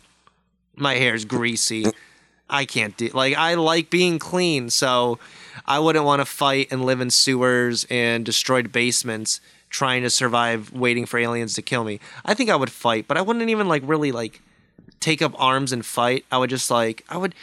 My 0.76 0.94
hair's 0.94 1.24
greasy. 1.24 1.86
I 2.50 2.64
can't 2.64 2.96
do 2.96 3.08
like 3.14 3.34
I 3.36 3.54
like 3.54 3.90
being 3.90 4.18
clean, 4.18 4.70
so 4.70 5.18
I 5.66 5.78
wouldn't 5.78 6.04
want 6.04 6.20
to 6.20 6.26
fight 6.26 6.68
and 6.70 6.84
live 6.84 7.00
in 7.00 7.10
sewers 7.10 7.86
and 7.88 8.24
destroyed 8.24 8.72
basements 8.72 9.40
trying 9.70 10.02
to 10.02 10.10
survive 10.10 10.72
waiting 10.72 11.06
for 11.06 11.18
aliens 11.18 11.54
to 11.54 11.62
kill 11.62 11.82
me. 11.82 11.98
I 12.24 12.34
think 12.34 12.50
I 12.50 12.56
would 12.56 12.70
fight, 12.70 13.08
but 13.08 13.16
I 13.16 13.22
wouldn't 13.22 13.48
even 13.48 13.68
like 13.68 13.82
really 13.86 14.12
like 14.12 14.40
take 15.00 15.22
up 15.22 15.34
arms 15.40 15.72
and 15.72 15.84
fight. 15.84 16.24
I 16.30 16.38
would 16.38 16.50
just 16.50 16.70
like 16.70 17.04
I 17.08 17.16
would 17.16 17.34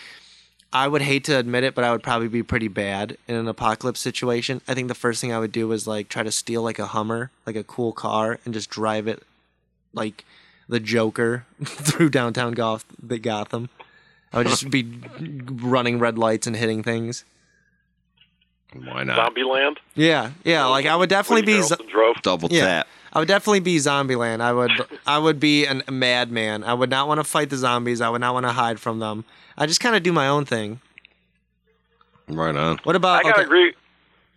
I 0.72 0.88
would 0.88 1.02
hate 1.02 1.24
to 1.26 1.38
admit 1.38 1.64
it, 1.64 1.74
but 1.74 1.84
I 1.84 1.92
would 1.92 2.04
probably 2.04 2.28
be 2.28 2.44
pretty 2.44 2.68
bad 2.68 3.18
in 3.28 3.36
an 3.36 3.48
apocalypse 3.48 4.00
situation. 4.00 4.62
I 4.68 4.76
think 4.76 4.88
the 4.88 4.96
first 4.96 5.20
thing 5.20 5.34
I 5.34 5.40
would 5.40 5.52
do 5.52 5.68
was 5.68 5.88
like 5.88 6.10
try 6.10 6.22
to 6.22 6.32
steal 6.32 6.62
like 6.62 6.78
a 6.78 6.88
Hummer, 6.88 7.32
like 7.48 7.56
a 7.56 7.64
cool 7.64 7.92
car, 7.92 8.40
and 8.46 8.54
just 8.54 8.70
drive 8.70 9.08
it 9.08 9.24
like 9.94 10.26
the 10.68 10.80
Joker 10.80 11.46
through 11.64 12.10
downtown 12.10 12.54
Goth- 12.54 12.86
Gotham. 13.22 13.70
I 14.34 14.38
would 14.40 14.48
just 14.48 14.70
be 14.70 14.88
running 15.62 16.00
red 16.00 16.18
lights 16.18 16.46
and 16.48 16.56
hitting 16.56 16.84
things. 16.84 17.26
Why 18.74 19.04
not? 19.04 19.16
Zombie 19.16 19.44
Land. 19.44 19.80
Yeah, 19.96 20.32
yeah. 20.44 20.66
Like 20.66 20.86
I 20.86 20.96
would 20.96 21.10
definitely 21.10 21.42
Woody 21.42 21.62
be. 21.62 21.68
zo- 21.68 21.76
drove. 21.92 22.22
Double 22.22 22.50
Yeah. 22.52 22.66
tap. 22.66 22.88
I 23.12 23.18
would 23.18 23.28
definitely 23.28 23.62
be 23.62 23.78
Zombieland. 23.78 24.42
I 24.42 24.54
would 24.54 24.72
I 25.08 25.18
would 25.18 25.40
be 25.40 25.66
an, 25.66 25.82
a 25.88 25.92
madman. 25.92 26.64
I 26.64 26.76
would 26.76 26.92
not 26.92 27.08
want 27.08 27.20
to 27.20 27.24
fight 27.24 27.50
the 27.50 27.58
zombies. 27.58 28.02
I 28.02 28.10
would 28.10 28.22
not 28.22 28.36
want 28.36 28.46
to 28.46 28.52
hide 28.52 28.80
from 28.80 29.00
them. 29.00 29.26
I 29.58 29.66
just 29.66 29.80
kind 29.80 29.96
of 29.96 30.04
do 30.04 30.14
my 30.14 30.28
own 30.28 30.46
thing. 30.46 30.80
Right 32.28 32.56
on. 32.56 32.78
What 32.84 32.96
about? 32.96 33.20
I 33.20 33.24
gotta 33.24 33.36
okay, 33.38 33.44
agree. 33.46 33.74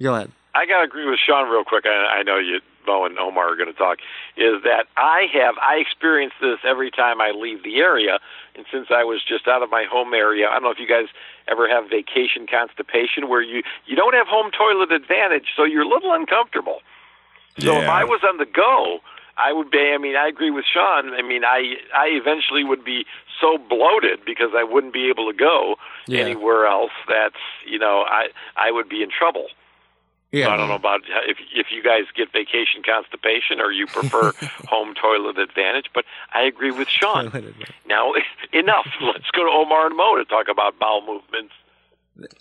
Go 0.00 0.14
ahead. 0.14 0.32
I 0.54 0.64
gotta 0.64 0.84
agree 0.84 1.04
with 1.08 1.18
Sean 1.26 1.50
real 1.50 1.64
quick. 1.64 1.84
I, 1.84 2.20
I 2.20 2.22
know 2.22 2.38
you, 2.38 2.60
Mo 2.86 3.04
and 3.04 3.18
Omar 3.18 3.52
are 3.52 3.56
going 3.56 3.72
to 3.72 3.78
talk. 3.78 3.98
Is 4.36 4.62
that 4.64 4.86
I 4.96 5.26
have 5.32 5.54
I 5.58 5.76
experience 5.76 6.34
this 6.40 6.58
every 6.64 6.90
time 6.90 7.20
I 7.20 7.30
leave 7.30 7.62
the 7.62 7.76
area, 7.78 8.18
and 8.56 8.64
since 8.72 8.88
I 8.90 9.04
was 9.04 9.22
just 9.22 9.48
out 9.48 9.62
of 9.62 9.70
my 9.70 9.84
home 9.84 10.14
area, 10.14 10.48
I 10.48 10.54
don't 10.54 10.62
know 10.64 10.70
if 10.70 10.78
you 10.78 10.88
guys 10.88 11.06
ever 11.48 11.68
have 11.68 11.88
vacation 11.90 12.46
constipation 12.46 13.28
where 13.28 13.42
you 13.42 13.62
you 13.86 13.96
don't 13.96 14.14
have 14.14 14.26
home 14.26 14.50
toilet 14.50 14.92
advantage, 14.92 15.48
so 15.56 15.64
you're 15.64 15.82
a 15.82 15.88
little 15.88 16.12
uncomfortable. 16.12 16.80
So 17.58 17.76
if 17.82 17.88
I 17.88 18.04
was 18.04 18.22
on 18.26 18.38
the 18.38 18.46
go, 18.46 19.00
I 19.36 19.52
would 19.52 19.70
be. 19.70 19.92
I 19.94 19.98
mean, 19.98 20.16
I 20.16 20.26
agree 20.26 20.50
with 20.50 20.64
Sean. 20.64 21.14
I 21.14 21.22
mean, 21.22 21.44
I 21.44 21.76
I 21.94 22.06
eventually 22.08 22.64
would 22.64 22.84
be 22.84 23.06
so 23.40 23.58
bloated 23.58 24.20
because 24.24 24.50
I 24.56 24.62
wouldn't 24.62 24.92
be 24.92 25.08
able 25.08 25.30
to 25.30 25.36
go 25.36 25.76
Yeah. 26.06 26.20
anywhere 26.20 26.66
else. 26.66 26.92
That's 27.08 27.36
you 27.66 27.78
know, 27.78 28.04
I 28.06 28.28
I 28.56 28.70
would 28.70 28.88
be 28.88 29.02
in 29.02 29.10
trouble. 29.10 29.48
Yeah. 30.32 30.48
I 30.48 30.56
don't 30.56 30.68
know 30.68 30.74
about 30.76 31.02
if 31.28 31.36
if 31.54 31.66
you 31.70 31.82
guys 31.82 32.04
get 32.16 32.32
vacation 32.32 32.82
constipation 32.82 33.60
or 33.60 33.70
you 33.70 33.86
prefer 33.86 34.32
home 34.66 34.94
toilet 34.94 35.38
advantage, 35.38 35.86
but 35.94 36.04
I 36.32 36.42
agree 36.42 36.70
with 36.70 36.88
Sean. 36.88 37.30
Now 37.86 38.14
enough. 38.52 38.86
Let's 39.02 39.30
go 39.32 39.44
to 39.44 39.50
Omar 39.50 39.86
and 39.86 39.96
Mo 39.96 40.16
to 40.16 40.24
talk 40.24 40.48
about 40.48 40.78
bowel 40.78 41.02
movements. 41.06 41.52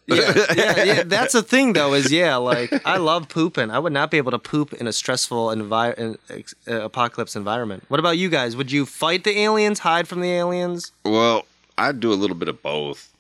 yeah, 0.08 0.34
yeah, 0.56 0.84
yeah. 0.84 1.04
That's 1.04 1.34
the 1.34 1.44
thing, 1.44 1.74
though. 1.74 1.94
Is 1.94 2.12
yeah, 2.12 2.38
like 2.38 2.72
I 2.86 2.98
love 2.98 3.28
pooping. 3.30 3.72
I 3.72 3.80
would 3.80 3.94
not 3.94 4.10
be 4.10 4.18
able 4.18 4.32
to 4.32 4.40
poop 4.40 4.74
in 4.74 4.88
a 4.88 4.94
stressful 4.94 5.48
envi- 5.48 5.98
in, 5.98 6.18
ex- 6.30 6.56
uh, 6.68 6.82
apocalypse 6.82 7.36
environment. 7.36 7.84
What 7.90 8.00
about 8.00 8.18
you 8.18 8.30
guys? 8.30 8.56
Would 8.56 8.72
you 8.72 8.86
fight 8.86 9.24
the 9.26 9.38
aliens? 9.38 9.80
Hide 9.80 10.08
from 10.08 10.22
the 10.22 10.32
aliens? 10.32 10.92
Well, 11.04 11.46
I'd 11.78 12.00
do 12.00 12.12
a 12.14 12.16
little 12.16 12.36
bit 12.38 12.48
of 12.48 12.62
both. 12.62 13.11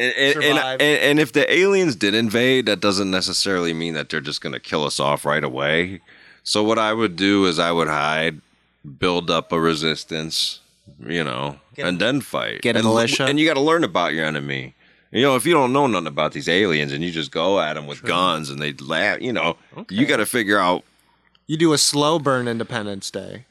And, 0.00 0.14
and, 0.16 0.44
and, 0.44 0.58
and, 0.58 0.80
and 0.80 1.20
if 1.20 1.32
the 1.32 1.52
aliens 1.52 1.94
did 1.94 2.14
invade, 2.14 2.66
that 2.66 2.80
doesn't 2.80 3.10
necessarily 3.10 3.74
mean 3.74 3.94
that 3.94 4.08
they're 4.08 4.20
just 4.20 4.40
going 4.40 4.54
to 4.54 4.60
kill 4.60 4.84
us 4.84 4.98
off 4.98 5.24
right 5.26 5.44
away. 5.44 6.00
So 6.42 6.62
what 6.64 6.78
I 6.78 6.92
would 6.94 7.16
do 7.16 7.44
is 7.46 7.58
I 7.58 7.70
would 7.70 7.88
hide, 7.88 8.40
build 8.98 9.30
up 9.30 9.52
a 9.52 9.60
resistance, 9.60 10.60
you 11.04 11.22
know, 11.22 11.60
Get 11.74 11.84
a- 11.84 11.88
and 11.88 11.98
then 12.00 12.20
fight. 12.22 12.62
get 12.62 12.76
a 12.76 12.78
and, 12.78 12.88
militia. 12.88 13.24
And 13.26 13.38
you 13.38 13.46
got 13.46 13.54
to 13.54 13.60
learn 13.60 13.84
about 13.84 14.14
your 14.14 14.24
enemy. 14.24 14.74
You 15.12 15.22
know, 15.22 15.36
if 15.36 15.44
you 15.44 15.52
don't 15.52 15.72
know 15.72 15.86
nothing 15.86 16.06
about 16.06 16.32
these 16.32 16.48
aliens 16.48 16.92
and 16.92 17.02
you 17.04 17.10
just 17.10 17.30
go 17.32 17.60
at 17.60 17.74
them 17.74 17.86
with 17.86 18.02
guns 18.02 18.48
and 18.48 18.60
they 18.62 18.72
laugh, 18.74 19.20
you 19.20 19.32
know, 19.32 19.56
you 19.90 20.06
got 20.06 20.18
to 20.18 20.26
figure 20.26 20.58
out. 20.58 20.84
You 21.46 21.56
do 21.56 21.72
a 21.72 21.78
slow 21.78 22.18
burn 22.20 22.46
Independence 22.46 23.10
Day, 23.10 23.44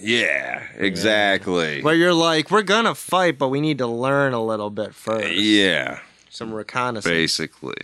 Yeah, 0.00 0.62
exactly. 0.76 1.82
where 1.82 1.94
you're 1.94 2.14
like, 2.14 2.50
we're 2.50 2.62
gonna 2.62 2.94
fight, 2.94 3.38
but 3.38 3.48
we 3.48 3.60
need 3.60 3.78
to 3.78 3.86
learn 3.86 4.32
a 4.32 4.42
little 4.44 4.70
bit 4.70 4.94
first. 4.94 5.32
Yeah, 5.34 6.00
Some 6.30 6.52
reconnaissance. 6.52 7.12
basically. 7.12 7.74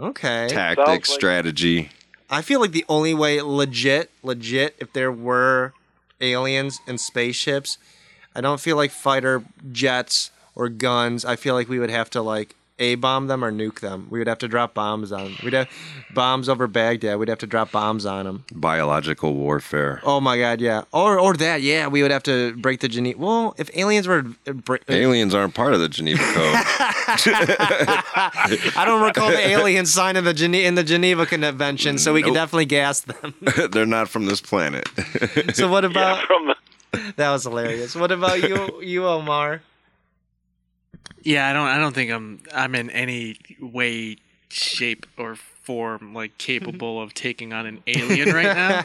Okay. 0.00 0.46
Tactic, 0.48 0.78
Sounds 0.86 0.88
like- 0.88 1.06
strategy. 1.06 1.90
I 2.30 2.42
feel 2.42 2.60
like 2.60 2.72
the 2.72 2.84
only 2.88 3.14
way, 3.14 3.40
legit, 3.40 4.10
legit, 4.22 4.76
if 4.78 4.92
there 4.92 5.10
were 5.10 5.72
aliens 6.20 6.80
and 6.86 7.00
spaceships, 7.00 7.78
I 8.34 8.40
don't 8.42 8.60
feel 8.60 8.76
like 8.76 8.90
fighter 8.90 9.42
jets 9.72 10.30
or 10.54 10.68
guns. 10.68 11.24
I 11.24 11.36
feel 11.36 11.54
like 11.54 11.68
we 11.68 11.78
would 11.78 11.88
have 11.90 12.10
to 12.10 12.20
like 12.22 12.54
a 12.78 12.94
bomb 12.96 13.26
them 13.26 13.44
or 13.44 13.50
nuke 13.50 13.80
them. 13.80 14.06
We 14.10 14.18
would 14.18 14.28
have 14.28 14.38
to 14.38 14.48
drop 14.48 14.74
bombs 14.74 15.10
on. 15.12 15.34
We'd 15.42 15.52
have 15.52 15.68
bombs 16.14 16.48
over 16.48 16.66
Baghdad. 16.66 17.18
We'd 17.18 17.28
have 17.28 17.38
to 17.38 17.46
drop 17.46 17.72
bombs 17.72 18.06
on 18.06 18.24
them. 18.24 18.44
Biological 18.52 19.34
warfare. 19.34 20.00
Oh 20.04 20.20
my 20.20 20.38
god, 20.38 20.60
yeah. 20.60 20.82
Or 20.92 21.18
or 21.18 21.34
that, 21.34 21.62
yeah. 21.62 21.88
We 21.88 22.02
would 22.02 22.10
have 22.10 22.22
to 22.24 22.54
break 22.56 22.80
the 22.80 22.88
Geneva. 22.88 23.18
Well, 23.18 23.54
if 23.58 23.70
aliens 23.76 24.06
were, 24.06 24.24
uh, 24.46 24.52
bre- 24.52 24.76
Aliens 24.88 25.34
aren't 25.34 25.54
part 25.54 25.74
of 25.74 25.80
the 25.80 25.88
Geneva 25.88 26.22
Code. 26.22 26.54
I 28.76 28.82
don't 28.86 29.02
recall 29.02 29.30
the 29.30 29.46
aliens 29.46 29.92
signing 29.92 30.24
the 30.24 30.34
Gene- 30.34 30.54
in 30.54 30.74
the 30.74 30.84
Geneva 30.84 31.26
Convention, 31.26 31.98
so 31.98 32.12
we 32.12 32.22
can 32.22 32.28
Nope. 32.32 32.42
definitely 32.42 32.66
gas 32.66 33.00
them. 33.00 33.34
They're 33.72 33.86
not 33.86 34.08
from 34.08 34.26
this 34.26 34.40
planet. 34.40 34.88
so 35.54 35.68
what 35.68 35.84
about? 35.84 36.18
Yeah, 36.20 36.26
from 36.26 36.46
the 36.46 37.12
That 37.16 37.30
was 37.30 37.44
hilarious. 37.44 37.94
What 37.94 38.12
about 38.12 38.42
you, 38.48 38.80
you 38.82 39.06
Omar? 39.06 39.62
Yeah, 41.22 41.48
I 41.48 41.52
don't. 41.52 41.68
I 41.68 41.78
don't 41.78 41.94
think 41.94 42.10
I'm. 42.10 42.40
I'm 42.54 42.74
in 42.74 42.90
any 42.90 43.38
way, 43.60 44.16
shape, 44.48 45.06
or 45.16 45.36
form 45.36 46.14
like 46.14 46.30
mm-hmm. 46.32 46.36
capable 46.38 47.00
of 47.02 47.12
taking 47.14 47.52
on 47.52 47.66
an 47.66 47.82
alien 47.86 48.30
right 48.34 48.56
now. 48.56 48.82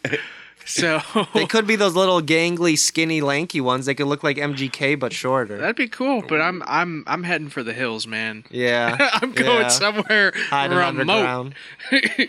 so 0.64 1.00
They 1.34 1.46
could 1.46 1.66
be 1.66 1.76
those 1.76 1.94
little 1.94 2.20
gangly, 2.22 2.76
skinny, 2.78 3.20
lanky 3.20 3.60
ones. 3.60 3.86
They 3.86 3.94
could 3.94 4.06
look 4.06 4.22
like 4.24 4.36
MGK 4.38 4.98
but 4.98 5.12
shorter. 5.12 5.58
that'd 5.58 5.76
be 5.76 5.88
cool. 5.88 6.22
But 6.22 6.40
I'm. 6.40 6.62
I'm. 6.66 7.04
I'm 7.06 7.22
heading 7.22 7.48
for 7.48 7.62
the 7.62 7.72
hills, 7.72 8.06
man. 8.06 8.44
yeah, 8.50 8.96
I'm 9.22 9.32
going 9.32 9.62
yeah. 9.62 9.68
somewhere 9.68 10.32
Hiding 10.48 10.76
remote. 10.76 11.00
underground. 11.00 11.54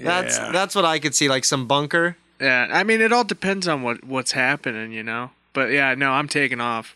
That's 0.00 0.38
Yeah. 0.38 0.52
that's 0.52 0.76
what 0.76 0.84
I 0.84 1.00
could 1.00 1.12
see, 1.16 1.28
like 1.28 1.44
some 1.44 1.66
bunker. 1.66 2.16
Yeah, 2.40 2.68
I 2.70 2.84
mean, 2.84 3.00
it 3.00 3.12
all 3.12 3.24
depends 3.24 3.66
on 3.66 3.82
what 3.82 4.04
what's 4.04 4.30
happening, 4.30 4.92
you 4.92 5.02
know. 5.02 5.30
But 5.52 5.72
yeah, 5.72 5.94
no, 5.96 6.12
I'm 6.12 6.28
taking 6.28 6.60
off. 6.60 6.94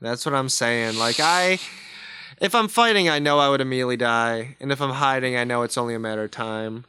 That's 0.00 0.26
what 0.26 0.34
I'm 0.34 0.48
saying. 0.48 0.98
Like 0.98 1.18
I, 1.20 1.58
If 2.40 2.54
I'm 2.54 2.68
fighting, 2.68 3.08
I 3.08 3.18
know 3.20 3.38
I 3.38 3.48
would 3.48 3.60
immediately 3.60 3.96
die, 3.96 4.56
and 4.60 4.70
if 4.72 4.80
I'm 4.80 4.90
hiding, 4.94 5.36
I 5.36 5.44
know 5.44 5.62
it's 5.62 5.78
only 5.78 5.94
a 5.94 5.98
matter 5.98 6.24
of 6.24 6.30
time. 6.30 6.84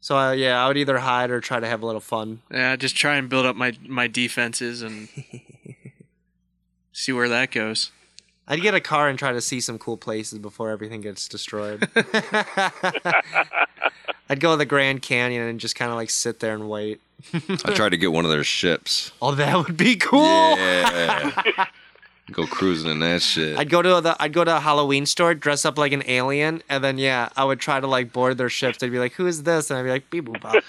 So 0.00 0.16
uh, 0.16 0.32
yeah, 0.32 0.64
I 0.64 0.66
would 0.68 0.78
either 0.78 0.98
hide 0.98 1.30
or 1.30 1.40
try 1.40 1.60
to 1.60 1.66
have 1.66 1.82
a 1.82 1.86
little 1.86 2.00
fun. 2.00 2.40
Yeah, 2.50 2.74
just 2.76 2.96
try 2.96 3.16
and 3.16 3.28
build 3.28 3.44
up 3.46 3.54
my 3.56 3.74
my 3.86 4.06
defenses 4.08 4.80
and 4.82 5.08
see 6.92 7.12
where 7.12 7.28
that 7.28 7.50
goes. 7.50 7.90
I'd 8.48 8.62
get 8.62 8.74
a 8.74 8.80
car 8.80 9.08
and 9.08 9.16
try 9.18 9.32
to 9.32 9.40
see 9.40 9.60
some 9.60 9.78
cool 9.78 9.96
places 9.96 10.38
before 10.40 10.70
everything 10.70 11.02
gets 11.02 11.28
destroyed. 11.28 11.88
I'd 14.28 14.40
go 14.40 14.52
to 14.52 14.56
the 14.56 14.64
Grand 14.66 15.02
Canyon 15.02 15.46
and 15.46 15.60
just 15.60 15.76
kind 15.76 15.90
of 15.90 15.96
like 15.96 16.10
sit 16.10 16.40
there 16.40 16.54
and 16.54 16.68
wait. 16.68 17.00
I 17.34 17.74
tried 17.74 17.90
to 17.90 17.96
get 17.96 18.12
one 18.12 18.24
of 18.24 18.30
their 18.30 18.42
ships. 18.44 19.12
Oh, 19.22 19.34
that 19.34 19.56
would 19.56 19.76
be 19.76 19.96
cool. 19.96 20.22
Yeah. 20.22 21.66
Go 22.32 22.46
cruising 22.46 22.90
in 22.90 23.00
that 23.00 23.22
shit. 23.22 23.58
I'd 23.58 23.70
go 23.70 23.82
to 23.82 24.00
the 24.00 24.16
I'd 24.20 24.32
go 24.32 24.44
to 24.44 24.56
a 24.56 24.60
Halloween 24.60 25.04
store, 25.06 25.34
dress 25.34 25.64
up 25.64 25.78
like 25.78 25.92
an 25.92 26.02
alien, 26.06 26.62
and 26.68 26.84
then 26.84 26.96
yeah, 26.98 27.28
I 27.36 27.44
would 27.44 27.58
try 27.60 27.80
to 27.80 27.86
like 27.86 28.12
board 28.12 28.38
their 28.38 28.48
ships. 28.48 28.78
They'd 28.78 28.90
be 28.90 28.98
like, 28.98 29.14
"Who 29.14 29.26
is 29.26 29.42
this?" 29.42 29.70
And 29.70 29.78
I'd 29.78 29.82
be 29.82 29.90
like, 29.90 30.10
"Beep 30.10 30.26
boop 30.26 30.40
bop, 30.40 30.52
Beep 30.52 30.62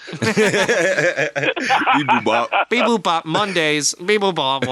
boop 2.08 2.24
bop. 2.24 2.50
beep 2.70 2.84
boop 2.84 3.02
bop, 3.02 3.24
Mondays, 3.24 3.94
beep 3.94 4.20
boop 4.22 4.34
bop," 4.34 4.64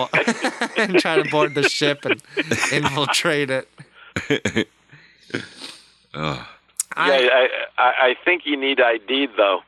and 0.79 0.99
try 0.99 1.17
to 1.23 1.31
board 1.31 1.55
the 1.55 1.69
ship 1.69 2.05
and 2.05 2.21
infiltrate 2.73 3.51
it. 3.51 3.69
Ugh. 6.15 6.47
I- 6.97 7.21
yeah, 7.21 7.29
I, 7.33 7.49
I 7.79 7.93
I 8.09 8.17
think 8.25 8.47
you 8.47 8.57
need 8.57 8.81
ID 8.81 9.29
though 9.37 9.61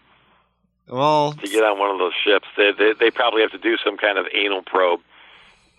well, 0.88 1.32
to 1.32 1.46
get 1.46 1.62
on 1.62 1.78
one 1.78 1.90
of 1.90 1.98
those 1.98 2.14
ships. 2.24 2.48
They 2.56 2.72
they, 2.72 2.92
they 2.98 3.10
probably 3.10 3.42
have 3.42 3.52
to 3.52 3.58
do 3.58 3.76
some 3.84 3.96
kind 3.96 4.18
of 4.18 4.26
anal 4.34 4.62
probe 4.62 5.00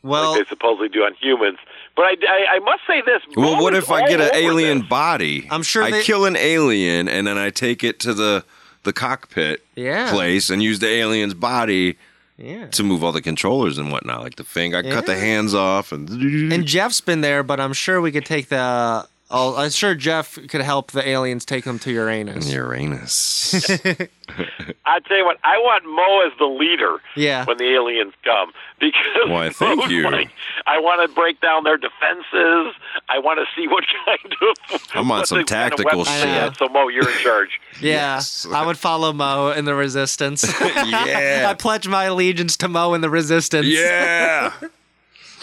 well, 0.03 0.31
like 0.33 0.43
they 0.45 0.49
supposedly 0.49 0.89
do 0.89 1.03
on 1.03 1.13
humans. 1.15 1.57
But 1.95 2.03
I, 2.05 2.15
I, 2.27 2.45
I 2.55 2.59
must 2.59 2.81
say 2.87 3.01
this. 3.01 3.21
Well, 3.35 3.55
Mo 3.55 3.61
what 3.61 3.73
is 3.73 3.83
if 3.83 3.91
I 3.91 4.07
get 4.07 4.19
an 4.21 4.29
alien 4.33 4.79
this. 4.79 4.87
body? 4.89 5.47
I'm 5.49 5.63
sure 5.63 5.83
I 5.83 5.91
they- 5.91 6.03
kill 6.03 6.25
an 6.25 6.35
alien 6.35 7.07
and 7.07 7.25
then 7.27 7.37
I 7.37 7.49
take 7.49 7.83
it 7.83 7.99
to 8.01 8.13
the 8.13 8.43
the 8.83 8.91
cockpit 8.93 9.63
Yeah. 9.75 10.11
place 10.11 10.49
and 10.49 10.61
use 10.61 10.79
the 10.79 10.89
alien's 10.89 11.33
body 11.33 11.97
yeah. 12.37 12.67
to 12.67 12.83
move 12.83 13.01
all 13.03 13.13
the 13.13 13.21
controllers 13.21 13.77
and 13.77 13.91
whatnot, 13.93 14.21
like 14.21 14.35
the 14.35 14.43
thing, 14.43 14.75
I 14.75 14.81
cut 14.81 15.05
the 15.05 15.15
hands 15.15 15.53
off 15.53 15.91
and. 15.93 16.09
And 16.51 16.65
Jeff's 16.65 16.99
been 16.99 17.21
there, 17.21 17.43
but 17.43 17.59
I'm 17.61 17.71
sure 17.73 18.01
we 18.01 18.11
could 18.11 18.25
take 18.25 18.49
the. 18.49 19.07
I'll, 19.33 19.55
I'm 19.57 19.71
sure 19.71 19.95
Jeff 19.95 20.37
could 20.47 20.61
help 20.61 20.91
the 20.91 21.05
aliens 21.07 21.43
take 21.43 21.63
them 21.65 21.79
to 21.79 21.91
Uranus. 21.91 22.51
Uranus. 22.53 23.53
I 24.85 24.99
tell 24.99 25.17
you 25.17 25.25
what, 25.25 25.37
I 25.43 25.57
want 25.57 25.85
Mo 25.85 26.27
as 26.27 26.37
the 26.37 26.45
leader 26.45 26.99
Yeah. 27.15 27.43
when 27.45 27.57
the 27.57 27.65
aliens 27.73 28.13
come 28.23 28.51
because 28.79 29.27
Why, 29.29 29.49
thank 29.49 29.79
Mo's 29.79 29.91
you. 29.91 30.03
like, 30.09 30.29
I 30.67 30.79
want 30.79 31.07
to 31.07 31.13
break 31.15 31.41
down 31.41 31.63
their 31.63 31.77
defenses. 31.77 32.75
I 33.09 33.19
want 33.19 33.39
to 33.39 33.45
see 33.55 33.67
what 33.67 33.83
kind 34.05 34.35
of 34.71 34.81
I'm 34.93 35.11
on 35.11 35.19
what 35.19 35.27
some 35.27 35.39
the 35.39 35.43
kind 35.45 35.73
of 35.73 35.77
tactical 35.77 35.99
weapons 35.99 36.15
they 36.15 36.21
shit. 36.21 36.29
have. 36.29 36.57
So 36.57 36.67
Mo, 36.69 36.87
you're 36.89 37.09
in 37.09 37.17
charge. 37.19 37.59
Yeah, 37.81 38.15
Yes. 38.15 38.45
I 38.51 38.65
would 38.65 38.77
follow 38.77 39.11
Mo 39.13 39.51
in 39.51 39.65
the 39.65 39.73
Resistance. 39.75 40.43
Yeah. 40.61 41.47
I 41.49 41.53
pledge 41.55 41.87
my 41.87 42.03
allegiance 42.05 42.55
to 42.57 42.67
Mo 42.67 42.93
in 42.93 43.01
the 43.01 43.09
Resistance. 43.09 43.65
yeah. 43.67 44.53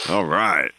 All 0.08 0.24
right. 0.24 0.70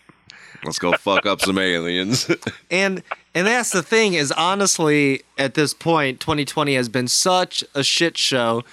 Let's 0.64 0.80
go 0.80 0.94
fuck 0.94 1.26
up 1.26 1.42
some 1.42 1.58
aliens. 1.58 2.30
and 2.72 3.04
and 3.34 3.48
that's 3.48 3.72
the 3.72 3.84
thing 3.84 4.14
is 4.14 4.32
honestly 4.32 5.24
at 5.38 5.54
this 5.54 5.74
point, 5.74 6.20
2020 6.20 6.76
has 6.76 6.90
been 6.90 7.08
such 7.08 7.64
a 7.74 7.84
shit 7.84 8.18
show. 8.18 8.64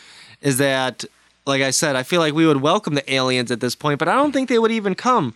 Is 0.40 0.58
that 0.58 1.04
like 1.46 1.62
I 1.62 1.70
said, 1.70 1.96
I 1.96 2.02
feel 2.02 2.20
like 2.20 2.34
we 2.34 2.46
would 2.46 2.60
welcome 2.60 2.94
the 2.94 3.12
aliens 3.12 3.50
at 3.50 3.60
this 3.60 3.74
point, 3.74 3.98
but 3.98 4.08
I 4.08 4.14
don't 4.14 4.32
think 4.32 4.48
they 4.48 4.58
would 4.58 4.70
even 4.70 4.94
come. 4.94 5.34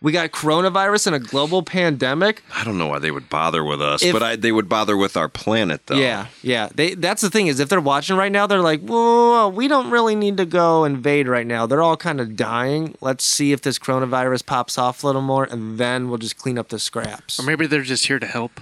We 0.00 0.12
got 0.12 0.30
coronavirus 0.30 1.08
and 1.08 1.16
a 1.16 1.18
global 1.18 1.62
pandemic. 1.64 2.42
I 2.54 2.62
don't 2.62 2.78
know 2.78 2.86
why 2.86 3.00
they 3.00 3.10
would 3.10 3.28
bother 3.28 3.64
with 3.64 3.82
us, 3.82 4.02
If- 4.04 4.12
but 4.12 4.22
I, 4.22 4.36
they 4.36 4.52
would 4.52 4.68
bother 4.68 4.96
with 4.96 5.16
our 5.16 5.28
planet, 5.28 5.86
though. 5.86 5.96
Yeah, 5.96 6.26
yeah. 6.40 6.68
They 6.72 6.94
that's 6.94 7.20
the 7.20 7.30
thing 7.30 7.48
is 7.48 7.58
if 7.58 7.68
they're 7.68 7.80
watching 7.80 8.16
right 8.16 8.30
now, 8.30 8.46
they're 8.46 8.60
like, 8.60 8.80
whoa, 8.80 9.48
we 9.48 9.66
don't 9.66 9.90
really 9.90 10.14
need 10.14 10.36
to 10.36 10.46
go 10.46 10.84
invade 10.84 11.26
right 11.26 11.46
now. 11.46 11.66
They're 11.66 11.82
all 11.82 11.96
kind 11.96 12.20
of 12.20 12.36
dying. 12.36 12.94
Let's 13.00 13.24
see 13.24 13.50
if 13.52 13.62
this 13.62 13.78
coronavirus 13.78 14.46
pops 14.46 14.78
off 14.78 15.02
a 15.02 15.06
little 15.06 15.22
more, 15.22 15.44
and 15.44 15.78
then 15.78 16.08
we'll 16.08 16.18
just 16.18 16.38
clean 16.38 16.58
up 16.58 16.68
the 16.68 16.78
scraps. 16.78 17.40
Or 17.40 17.42
maybe 17.42 17.66
they're 17.66 17.82
just 17.82 18.06
here 18.06 18.20
to 18.20 18.26
help. 18.26 18.60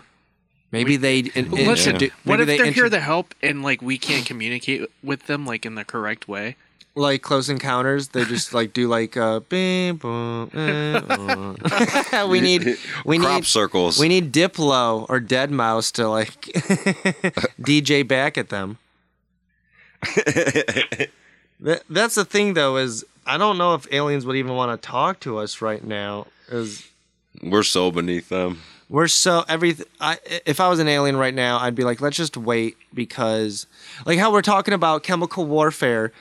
Maybe 0.73 0.97
they 0.97 1.19
in, 1.21 1.47
in- 1.55 1.67
Listen, 1.67 1.97
do- 1.97 2.11
what 2.25 2.41
if 2.41 2.47
they 2.47 2.57
they're 2.57 2.73
here 2.73 2.89
to 2.89 3.01
help 3.01 3.35
and 3.43 3.63
like 3.63 3.83
we 3.83 3.99
can't 3.99 4.25
communicate 4.27 4.89
with 5.03 5.27
them 5.27 5.45
like 5.47 5.67
in 5.67 5.75
the 5.75 5.85
correct 5.85 6.29
way? 6.29 6.57
Like 6.99 7.21
close 7.21 7.51
encounters? 7.51 8.09
They 8.09 8.25
just 8.25 8.55
like 8.55 8.73
do 8.73 8.89
like 8.89 9.19
uh, 9.19 9.41
bing, 9.41 9.97
boom, 9.97 10.51
eh, 10.55 11.01
oh. 11.11 12.27
we 12.31 12.41
need 12.41 12.79
we 13.05 13.19
Crop 13.19 13.35
need 13.35 13.45
circles. 13.45 13.99
we 13.99 14.09
need 14.09 14.33
Diplo 14.33 15.05
or 15.11 15.21
deadmau5 15.21 15.93
to 15.93 16.09
like 16.09 16.41
DJ 17.61 18.07
back 18.09 18.39
at 18.39 18.49
them. 18.49 18.79
That, 21.61 21.85
that's 21.89 22.15
the 22.17 22.27
thing, 22.27 22.53
though, 22.53 22.77
is 22.77 23.03
I 23.25 23.39
don't 23.39 23.57
know 23.57 23.73
if 23.73 23.91
aliens 23.91 24.27
would 24.27 24.37
even 24.37 24.53
want 24.55 24.79
to 24.81 24.87
talk 24.87 25.21
to 25.21 25.39
us 25.39 25.63
right 25.63 25.83
now. 25.83 26.27
Is 26.51 26.87
We're 27.43 27.63
so 27.63 27.91
beneath 27.91 28.29
them. 28.29 28.61
we're 28.91 29.09
so 29.09 29.43
every 29.49 29.75
I 29.99 30.19
if 30.45 30.61
I 30.61 30.69
was 30.69 30.81
an 30.81 30.89
alien 30.89 31.17
right 31.17 31.33
now, 31.35 31.59
I'd 31.59 31.75
be 31.75 31.83
like, 31.85 32.03
let's 32.03 32.19
just 32.19 32.37
wait 32.37 32.77
because 32.93 33.67
like 34.05 34.19
how 34.19 34.31
we're 34.33 34.43
talking 34.43 34.75
about 34.75 35.03
chemical 35.03 35.47
warfare. 35.47 36.13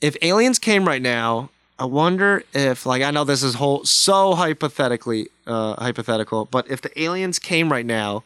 If 0.00 0.16
aliens 0.22 0.58
came 0.58 0.86
right 0.86 1.02
now, 1.02 1.50
I 1.78 1.84
wonder 1.84 2.44
if 2.52 2.86
like 2.86 3.02
I 3.02 3.10
know 3.10 3.24
this 3.24 3.42
is 3.42 3.54
whole 3.54 3.84
so 3.84 4.34
hypothetically 4.34 5.28
uh, 5.46 5.74
hypothetical, 5.74 6.44
but 6.46 6.70
if 6.70 6.82
the 6.82 7.00
aliens 7.00 7.38
came 7.38 7.70
right 7.72 7.86
now, 7.86 8.22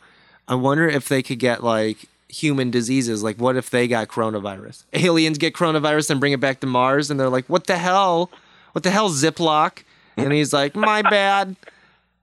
I 0.48 0.54
wonder 0.56 0.88
if 0.88 1.08
they 1.08 1.22
could 1.22 1.38
get 1.38 1.62
like 1.62 2.08
human 2.28 2.70
diseases. 2.70 3.22
Like 3.22 3.36
what 3.36 3.56
if 3.56 3.70
they 3.70 3.86
got 3.88 4.08
coronavirus? 4.08 4.84
Aliens 4.92 5.38
get 5.38 5.54
coronavirus 5.54 6.10
and 6.10 6.20
bring 6.20 6.32
it 6.32 6.40
back 6.40 6.60
to 6.60 6.66
Mars, 6.66 7.10
and 7.10 7.18
they're 7.18 7.28
like, 7.28 7.46
what 7.46 7.66
the 7.66 7.78
hell? 7.78 8.30
What 8.72 8.82
the 8.82 8.90
hell, 8.90 9.08
Ziploc? 9.08 9.84
And 10.16 10.32
he's 10.32 10.52
like, 10.52 10.74
my 10.74 11.02
bad. 11.10 11.56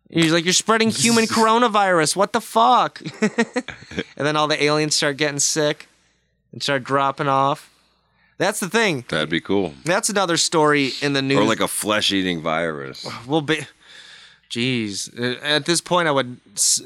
He's 0.09 0.33
like, 0.33 0.43
you're 0.43 0.53
spreading 0.53 0.89
human 0.89 1.23
coronavirus. 1.27 2.15
What 2.17 2.33
the 2.33 2.41
fuck? 2.41 3.01
and 3.21 4.27
then 4.27 4.35
all 4.35 4.47
the 4.47 4.61
aliens 4.61 4.95
start 4.95 5.15
getting 5.15 5.39
sick 5.39 5.87
and 6.51 6.61
start 6.61 6.83
dropping 6.83 7.29
off. 7.29 7.69
That's 8.41 8.59
the 8.59 8.69
thing. 8.69 9.05
That'd 9.07 9.29
be 9.29 9.39
cool. 9.39 9.75
That's 9.85 10.09
another 10.09 10.35
story 10.35 10.93
in 10.99 11.13
the 11.13 11.21
news. 11.21 11.37
Or 11.37 11.43
like 11.43 11.59
a 11.59 11.67
flesh-eating 11.67 12.41
virus. 12.41 13.07
We'll 13.27 13.41
be. 13.41 13.67
Jeez, 14.49 15.13
Uh, 15.15 15.39
at 15.45 15.65
this 15.65 15.79
point, 15.79 16.07
I 16.07 16.11
would 16.11 16.37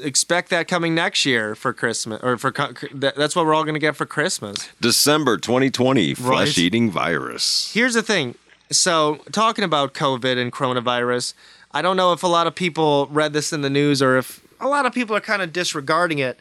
expect 0.02 0.50
that 0.50 0.68
coming 0.68 0.94
next 0.94 1.24
year 1.24 1.54
for 1.54 1.72
Christmas, 1.72 2.20
or 2.22 2.36
for 2.36 2.52
that's 2.92 3.34
what 3.34 3.46
we're 3.46 3.54
all 3.54 3.64
going 3.64 3.72
to 3.72 3.80
get 3.80 3.96
for 3.96 4.04
Christmas. 4.04 4.68
December 4.82 5.38
2020, 5.38 6.12
flesh-eating 6.12 6.90
virus. 6.90 7.72
Here's 7.72 7.94
the 7.94 8.02
thing. 8.02 8.34
So, 8.70 9.20
talking 9.32 9.64
about 9.64 9.94
COVID 9.94 10.36
and 10.36 10.52
coronavirus, 10.52 11.32
I 11.72 11.80
don't 11.80 11.96
know 11.96 12.12
if 12.12 12.22
a 12.22 12.28
lot 12.28 12.46
of 12.46 12.54
people 12.54 13.06
read 13.06 13.32
this 13.32 13.50
in 13.54 13.62
the 13.62 13.70
news 13.70 14.02
or 14.02 14.18
if 14.18 14.42
a 14.60 14.68
lot 14.68 14.84
of 14.84 14.92
people 14.92 15.16
are 15.16 15.20
kind 15.20 15.40
of 15.40 15.54
disregarding 15.54 16.18
it. 16.18 16.38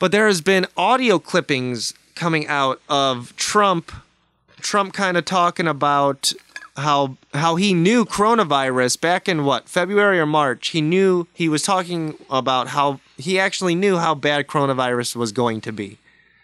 But 0.00 0.10
there 0.10 0.26
has 0.26 0.40
been 0.40 0.66
audio 0.76 1.20
clippings 1.20 1.94
coming 2.16 2.48
out 2.48 2.80
of 2.88 3.32
Trump 3.36 3.92
Trump 4.66 4.92
kind 4.92 5.16
of 5.16 5.24
talking 5.24 5.68
about 5.68 6.32
how 6.76 7.16
how 7.32 7.54
he 7.56 7.72
knew 7.72 8.04
coronavirus 8.04 9.00
back 9.00 9.28
in 9.28 9.44
what 9.44 9.68
February 9.68 10.18
or 10.18 10.26
March. 10.26 10.68
He 10.68 10.80
knew 10.80 11.26
he 11.32 11.48
was 11.48 11.62
talking 11.62 12.14
about 12.28 12.68
how 12.68 13.00
he 13.16 13.38
actually 13.38 13.74
knew 13.74 13.96
how 13.98 14.14
bad 14.14 14.46
coronavirus 14.48 15.14
was 15.16 15.30
going 15.32 15.60
to 15.62 15.72
be, 15.72 15.98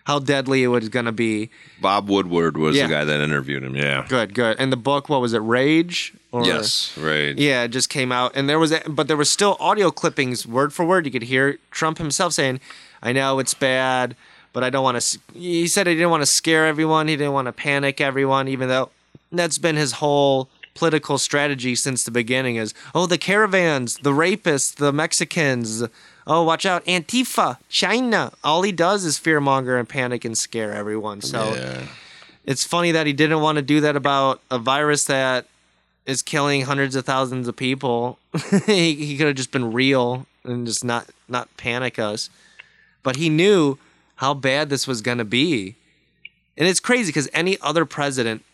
how 0.04 0.20
deadly 0.20 0.62
it 0.62 0.68
was 0.68 0.88
going 0.88 1.04
to 1.06 1.12
be. 1.12 1.50
Bob 1.80 2.08
Woodward 2.08 2.56
was 2.56 2.76
Yeah. 2.76 2.86
the 2.86 2.92
guy 2.94 3.04
that 3.04 3.20
interviewed 3.20 3.62
him. 3.64 3.74
Yeah. 3.76 4.06
Good, 4.08 4.34
good. 4.34 4.56
And 4.60 4.72
the 4.72 4.76
book, 4.78 5.08
what 5.08 5.20
was 5.20 5.32
it, 5.34 5.40
Rage? 5.40 6.14
Or, 6.30 6.46
Yes. 6.46 6.96
Rage. 6.96 7.38
Yeah, 7.38 7.64
it 7.64 7.68
just 7.68 7.90
came 7.90 8.10
out, 8.12 8.32
and 8.34 8.48
there 8.48 8.58
was, 8.58 8.72
a, 8.72 8.80
but 8.88 9.06
there 9.08 9.18
was 9.18 9.28
still 9.30 9.56
audio 9.60 9.90
clippings, 9.90 10.46
word 10.46 10.72
for 10.72 10.84
word. 10.86 11.04
You 11.04 11.12
could 11.12 11.24
hear 11.24 11.58
Trump 11.70 11.98
himself 11.98 12.32
saying, 12.32 12.58
"I 13.02 13.12
know 13.12 13.38
it's 13.38 13.52
bad, 13.52 14.16
but 14.52 14.62
I 14.64 14.70
don't 14.70 14.84
want 14.84 15.00
to." 15.00 15.18
He 15.34 15.66
said 15.66 15.86
he 15.86 15.94
didn't 15.94 16.10
want 16.10 16.22
to 16.22 16.26
scare 16.26 16.66
everyone. 16.66 17.08
He 17.08 17.16
didn't 17.16 17.32
want 17.32 17.46
to 17.46 17.52
panic 17.52 18.00
everyone, 18.00 18.48
even 18.48 18.68
though 18.68 18.90
that's 19.30 19.58
been 19.58 19.76
his 19.76 19.92
whole 19.92 20.48
political 20.74 21.18
strategy 21.18 21.74
since 21.74 22.04
the 22.04 22.10
beginning. 22.10 22.56
Is 22.56 22.74
oh, 22.94 23.06
the 23.06 23.18
caravans, 23.18 23.96
the 23.98 24.12
rapists, 24.12 24.74
the 24.74 24.92
Mexicans. 24.92 25.84
Oh, 26.26 26.44
watch 26.44 26.64
out, 26.64 26.84
Antifa, 26.86 27.56
China. 27.68 28.32
All 28.44 28.62
he 28.62 28.70
does 28.72 29.04
is 29.04 29.18
fearmonger 29.18 29.78
and 29.78 29.88
panic 29.88 30.24
and 30.24 30.38
scare 30.38 30.72
everyone. 30.72 31.20
So 31.20 31.54
Yeah. 31.54 31.86
it's 32.44 32.62
funny 32.64 32.92
that 32.92 33.08
he 33.08 33.12
didn't 33.12 33.40
want 33.40 33.56
to 33.56 33.62
do 33.62 33.80
that 33.80 33.96
about 33.96 34.40
a 34.48 34.58
virus 34.58 35.04
that 35.06 35.46
is 36.06 36.22
killing 36.22 36.62
hundreds 36.62 36.94
of 36.94 37.04
thousands 37.04 37.48
of 37.48 37.56
people. 37.56 38.18
he 38.66 38.94
he 38.94 39.16
could 39.16 39.26
have 39.26 39.36
just 39.36 39.50
been 39.50 39.72
real 39.72 40.26
and 40.44 40.64
just 40.66 40.84
not 40.84 41.06
not 41.28 41.48
panic 41.56 41.98
us. 41.98 42.30
But 43.02 43.16
he 43.16 43.28
knew 43.28 43.78
how 44.22 44.32
bad 44.34 44.70
this 44.70 44.86
was 44.86 45.02
going 45.02 45.18
to 45.18 45.24
be. 45.24 45.74
And 46.56 46.68
it's 46.68 46.80
crazy 46.80 47.08
because 47.08 47.28
any 47.34 47.58
other 47.60 47.84
president 47.84 48.44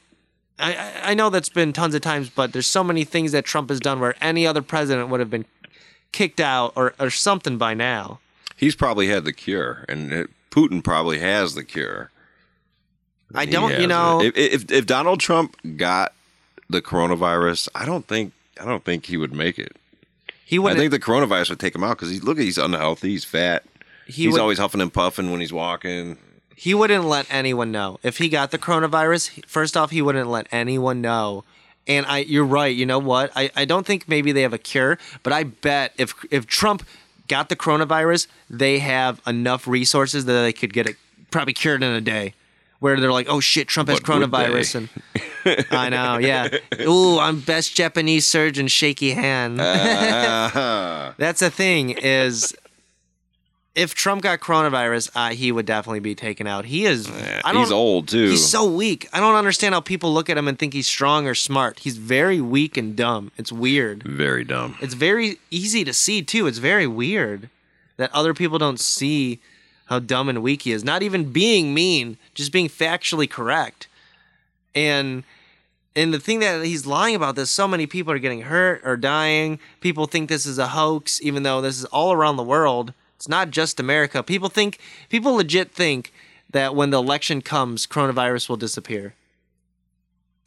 I, 0.59 0.75
I- 0.75 1.11
I 1.11 1.15
know 1.15 1.31
that's 1.31 1.49
been 1.51 1.73
tons 1.73 1.95
of 1.95 2.01
times, 2.01 2.31
but 2.31 2.53
there's 2.53 2.67
so 2.67 2.83
many 2.83 3.05
things 3.05 3.31
that 3.33 3.45
Trump 3.45 3.69
has 3.69 3.79
done 3.79 4.01
where 4.01 4.15
any 4.21 4.45
other 4.47 4.63
president 4.63 5.09
would 5.11 5.21
have 5.21 5.31
been 5.31 5.45
kicked 6.11 6.41
out 6.41 6.73
or, 6.75 6.95
or 6.99 7.11
something 7.11 7.59
by 7.59 7.75
now. 7.75 8.19
He's 8.57 8.75
probably 8.75 9.07
had 9.07 9.25
the 9.25 9.33
cure, 9.33 9.85
and 9.89 10.13
it, 10.13 10.31
Putin 10.51 10.83
probably 10.83 11.19
has 11.21 11.55
the 11.55 11.63
cure. 11.63 12.11
I 13.35 13.45
He 13.45 13.53
don't, 13.53 13.79
you 13.79 13.87
know, 13.87 14.21
if, 14.23 14.37
if 14.37 14.73
if 14.73 14.87
Donald 14.87 15.21
Trump 15.21 15.55
got 15.77 16.13
the 16.69 16.81
coronavirus, 16.83 17.69
I 17.75 17.85
don't 17.87 18.07
think 18.09 18.33
I 18.61 18.65
don't 18.65 18.85
think 18.85 19.07
he 19.07 19.17
would 19.17 19.33
make 19.33 19.59
it. 19.61 19.77
he 20.45 20.57
I 20.57 20.59
wouldn't. 20.59 20.81
think 20.81 20.91
the 20.91 20.99
coronavirus 20.99 21.51
would 21.51 21.61
take 21.61 21.75
him 21.77 21.85
out 21.85 21.99
because 21.99 22.11
he's 22.11 22.25
look, 22.25 22.39
he's 22.39 22.59
unhealthy, 22.59 23.11
he's 23.11 23.25
fat, 23.25 23.63
he 24.09 24.25
he's 24.25 24.33
would, 24.33 24.41
always 24.41 24.59
huffing 24.59 24.81
and 24.81 24.93
puffing 24.93 25.31
when 25.31 25.41
he's 25.41 25.53
walking. 25.53 26.19
he 26.57 26.75
wouldn't 26.75 27.05
let 27.05 27.27
anyone 27.31 27.71
know 27.71 28.01
if 28.03 28.19
he 28.19 28.29
got 28.29 28.51
the 28.51 28.59
coronavirus. 28.59 29.45
First 29.47 29.77
off, 29.77 29.91
he 29.91 30.03
wouldn't 30.03 30.29
let 30.29 30.49
anyone 30.51 31.01
know. 31.01 31.45
And 31.87 32.05
I, 32.07 32.19
you're 32.19 32.45
right. 32.45 32.75
You 32.75 32.85
know 32.85 32.99
what? 32.99 33.31
I, 33.37 33.51
I 33.57 33.65
don't 33.65 33.87
think 33.87 34.09
maybe 34.09 34.33
they 34.33 34.43
have 34.43 34.53
a 34.53 34.59
cure, 34.59 34.99
but 35.23 35.33
I 35.33 35.45
bet 35.45 35.93
if 35.97 36.15
if 36.31 36.47
Trump 36.47 36.83
got 37.29 37.49
the 37.49 37.57
coronavirus, 37.57 38.27
they 38.51 38.79
have 38.81 39.21
enough 39.27 39.67
resources 39.69 40.25
that 40.27 40.33
they 40.43 40.53
could 40.53 40.73
get 40.75 40.87
it 40.87 40.97
probably 41.31 41.53
cured 41.55 41.83
in 41.83 41.93
a 41.93 42.01
day. 42.01 42.35
Where 42.81 43.01
they're 43.01 43.11
like, 43.11 43.29
oh 43.29 43.41
shit, 43.41 43.67
Trump 43.67 43.89
has 43.89 43.99
would 43.99 44.05
coronavirus, 44.05 44.75
and 45.45 45.67
I 45.73 45.89
know, 45.89 46.19
yeah. 46.19 46.49
Ooh, 46.83 47.19
I'm 47.19 47.41
best 47.41 47.75
Japanese 47.75 48.25
surgeon, 48.25 48.69
shaky 48.69 49.11
hand. 49.11 49.59
Ah. 49.61 51.15
That's 51.19 51.41
the 51.41 51.51
thing 51.51 51.91
is, 51.91 52.55
if 53.79 53.95
Trump 53.95 54.23
got 54.23 54.41
coronavirus, 54.41 55.11
uh, 55.15 55.31
he 55.31 55.53
would 55.53 55.65
definitely 55.65 56.01
be 56.01 56.17
taken 56.17 56.49
out. 56.49 56.65
He 56.65 56.85
is. 56.85 57.09
I 57.45 57.53
don't, 57.53 57.63
he's 57.63 57.71
old 57.71 58.09
too. 58.09 58.31
He's 58.31 58.45
so 58.45 58.69
weak. 58.69 59.09
I 59.13 59.21
don't 59.21 59.37
understand 59.37 59.73
how 59.73 59.81
people 59.81 60.13
look 60.13 60.29
at 60.29 60.37
him 60.37 60.49
and 60.49 60.59
think 60.59 60.73
he's 60.73 60.89
strong 60.89 61.29
or 61.29 61.35
smart. 61.35 61.79
He's 61.79 61.97
very 61.97 62.41
weak 62.41 62.77
and 62.77 62.97
dumb. 62.97 63.31
It's 63.39 63.53
weird. 63.53 64.03
very 64.03 64.43
dumb. 64.43 64.77
It's 64.81 64.95
very 64.95 65.39
easy 65.53 65.85
to 65.85 65.93
see 65.93 66.23
too. 66.23 66.49
It's 66.49 66.59
very 66.59 66.89
weird 66.89 67.51
that 67.99 68.13
other 68.13 68.35
people 68.35 68.59
don't 68.59 68.81
see 68.81 69.39
how 69.87 70.01
dumb 70.01 70.29
and 70.29 70.43
weak 70.43 70.63
he 70.63 70.73
is. 70.73 70.83
Not 70.83 71.05
even 71.05 71.31
being 71.33 71.73
mean, 71.73 72.19
just 72.35 72.51
being 72.51 72.69
factually 72.69 73.31
correct. 73.31 73.87
And 74.75 75.23
and 75.95 76.13
the 76.13 76.21
thing 76.21 76.41
that 76.41 76.65
he's 76.65 76.85
lying 76.85 77.15
about 77.15 77.37
this, 77.37 77.51
so 77.51 77.69
many 77.69 77.87
people 77.87 78.13
are 78.13 78.19
getting 78.19 78.43
hurt 78.43 78.83
or 78.85 78.97
dying. 78.97 79.61
People 79.81 80.07
think 80.07 80.29
this 80.29 80.47
is 80.47 80.59
a 80.59 80.69
hoax, 80.69 81.21
even 81.23 81.45
though 81.45 81.61
this 81.61 81.79
is 81.79 81.85
all 81.87 82.13
around 82.13 82.37
the 82.37 82.43
world. 82.43 82.93
It's 83.19 83.29
not 83.29 83.51
just 83.51 83.81
America. 83.81 84.23
People 84.23 84.49
think 84.49 84.79
people 85.09 85.35
legit 85.35 85.73
think 85.73 86.13
that 86.51 86.77
when 86.77 86.91
the 86.91 86.99
election 87.03 87.43
comes, 87.43 87.85
coronavirus 87.85 88.49
will 88.49 88.57
disappear. 88.57 89.15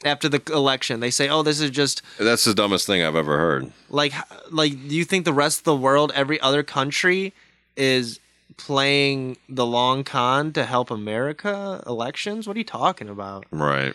After 0.05 0.29
the 0.29 0.41
election, 0.53 1.01
they 1.01 1.11
say, 1.11 1.27
"Oh, 1.27 1.43
this 1.43 1.59
is 1.59 1.69
just 1.69 2.01
That's 2.17 2.45
the 2.45 2.53
dumbest 2.53 2.87
thing 2.87 3.03
I've 3.03 3.17
ever 3.17 3.37
heard. 3.37 3.71
like 3.89 4.13
like 4.49 4.71
do 4.87 4.95
you 4.95 5.03
think 5.03 5.25
the 5.25 5.33
rest 5.33 5.59
of 5.59 5.63
the 5.65 5.75
world 5.75 6.13
every 6.15 6.39
other 6.39 6.63
country 6.63 7.33
is 7.75 8.19
playing 8.55 9.35
the 9.49 9.65
long 9.65 10.03
con 10.03 10.51
to 10.53 10.65
help 10.65 10.91
america 10.91 11.81
elections 11.87 12.47
what 12.47 12.55
are 12.55 12.59
you 12.59 12.65
talking 12.65 13.07
about 13.09 13.45
Right. 13.49 13.93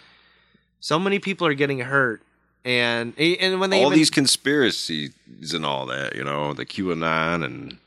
so 0.81 0.99
many 0.99 1.19
people 1.19 1.47
are 1.47 1.55
getting 1.55 1.81
hurt 1.81 2.21
and 2.65 3.13
and 3.19 3.61
when 3.61 3.71
they 3.71 3.79
all 3.81 3.87
even, 3.89 3.99
these 3.99 4.11
conspiracies 4.11 5.13
and 5.55 5.65
all 5.65 5.87
that, 5.87 6.17
you 6.17 6.25
know, 6.25 6.53
the 6.53 6.67
QAnon 6.67 7.45
and 7.45 7.79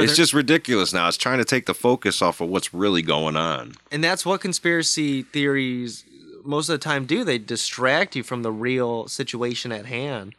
But 0.00 0.08
it's 0.08 0.16
just 0.16 0.32
ridiculous 0.34 0.92
now. 0.92 1.08
It's 1.08 1.16
trying 1.16 1.38
to 1.38 1.44
take 1.44 1.66
the 1.66 1.74
focus 1.74 2.20
off 2.22 2.40
of 2.40 2.48
what's 2.48 2.72
really 2.74 3.02
going 3.02 3.36
on. 3.36 3.74
and 3.92 4.02
that's 4.02 4.24
what 4.26 4.40
conspiracy 4.40 5.22
theories 5.22 6.04
most 6.44 6.68
of 6.68 6.72
the 6.74 6.82
time 6.82 7.04
do 7.04 7.22
they 7.22 7.38
distract 7.38 8.16
you 8.16 8.22
from 8.22 8.42
the 8.42 8.50
real 8.50 9.06
situation 9.08 9.70
at 9.72 9.84
hand 9.86 10.34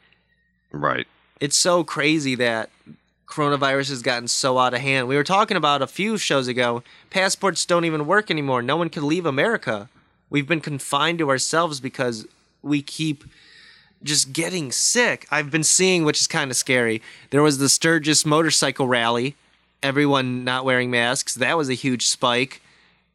Right. 0.71 1.05
it's 1.39 1.57
so 1.57 1.83
crazy 1.83 2.33
that 2.35 2.69
coronavirus 3.27 3.89
has 3.89 4.01
gotten 4.01 4.27
so 4.27 4.57
out 4.57 4.73
of 4.73 4.81
hand. 4.81 5.07
We 5.07 5.15
were 5.15 5.23
talking 5.23 5.55
about 5.55 5.81
a 5.81 5.87
few 5.87 6.17
shows 6.17 6.47
ago. 6.49 6.83
Passports 7.09 7.65
don't 7.65 7.85
even 7.85 8.05
work 8.05 8.29
anymore. 8.29 8.61
No 8.61 8.75
one 8.75 8.89
can 8.89 9.07
leave 9.07 9.25
America. 9.25 9.87
We've 10.29 10.47
been 10.47 10.59
confined 10.59 11.19
to 11.19 11.29
ourselves 11.29 11.79
because 11.79 12.27
we 12.61 12.81
keep 12.81 13.23
just 14.03 14.33
getting 14.33 14.71
sick. 14.73 15.27
I've 15.31 15.49
been 15.51 15.63
seeing, 15.63 16.03
which 16.03 16.19
is 16.19 16.27
kind 16.27 16.51
of 16.51 16.57
scary. 16.57 17.01
There 17.29 17.41
was 17.43 17.57
the 17.57 17.69
Sturgis 17.69 18.25
motorcycle 18.25 18.87
rally, 18.87 19.35
everyone 19.83 20.43
not 20.43 20.65
wearing 20.65 20.91
masks. 20.91 21.35
That 21.35 21.57
was 21.57 21.69
a 21.69 21.73
huge 21.73 22.05
spike 22.07 22.61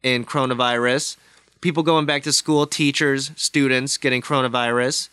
in 0.03 0.25
coronavirus. 0.25 1.17
People 1.61 1.83
going 1.83 2.05
back 2.05 2.23
to 2.23 2.33
school, 2.33 2.67
teachers, 2.67 3.31
students 3.35 3.97
getting 3.97 4.21
coronavirus. 4.21 5.09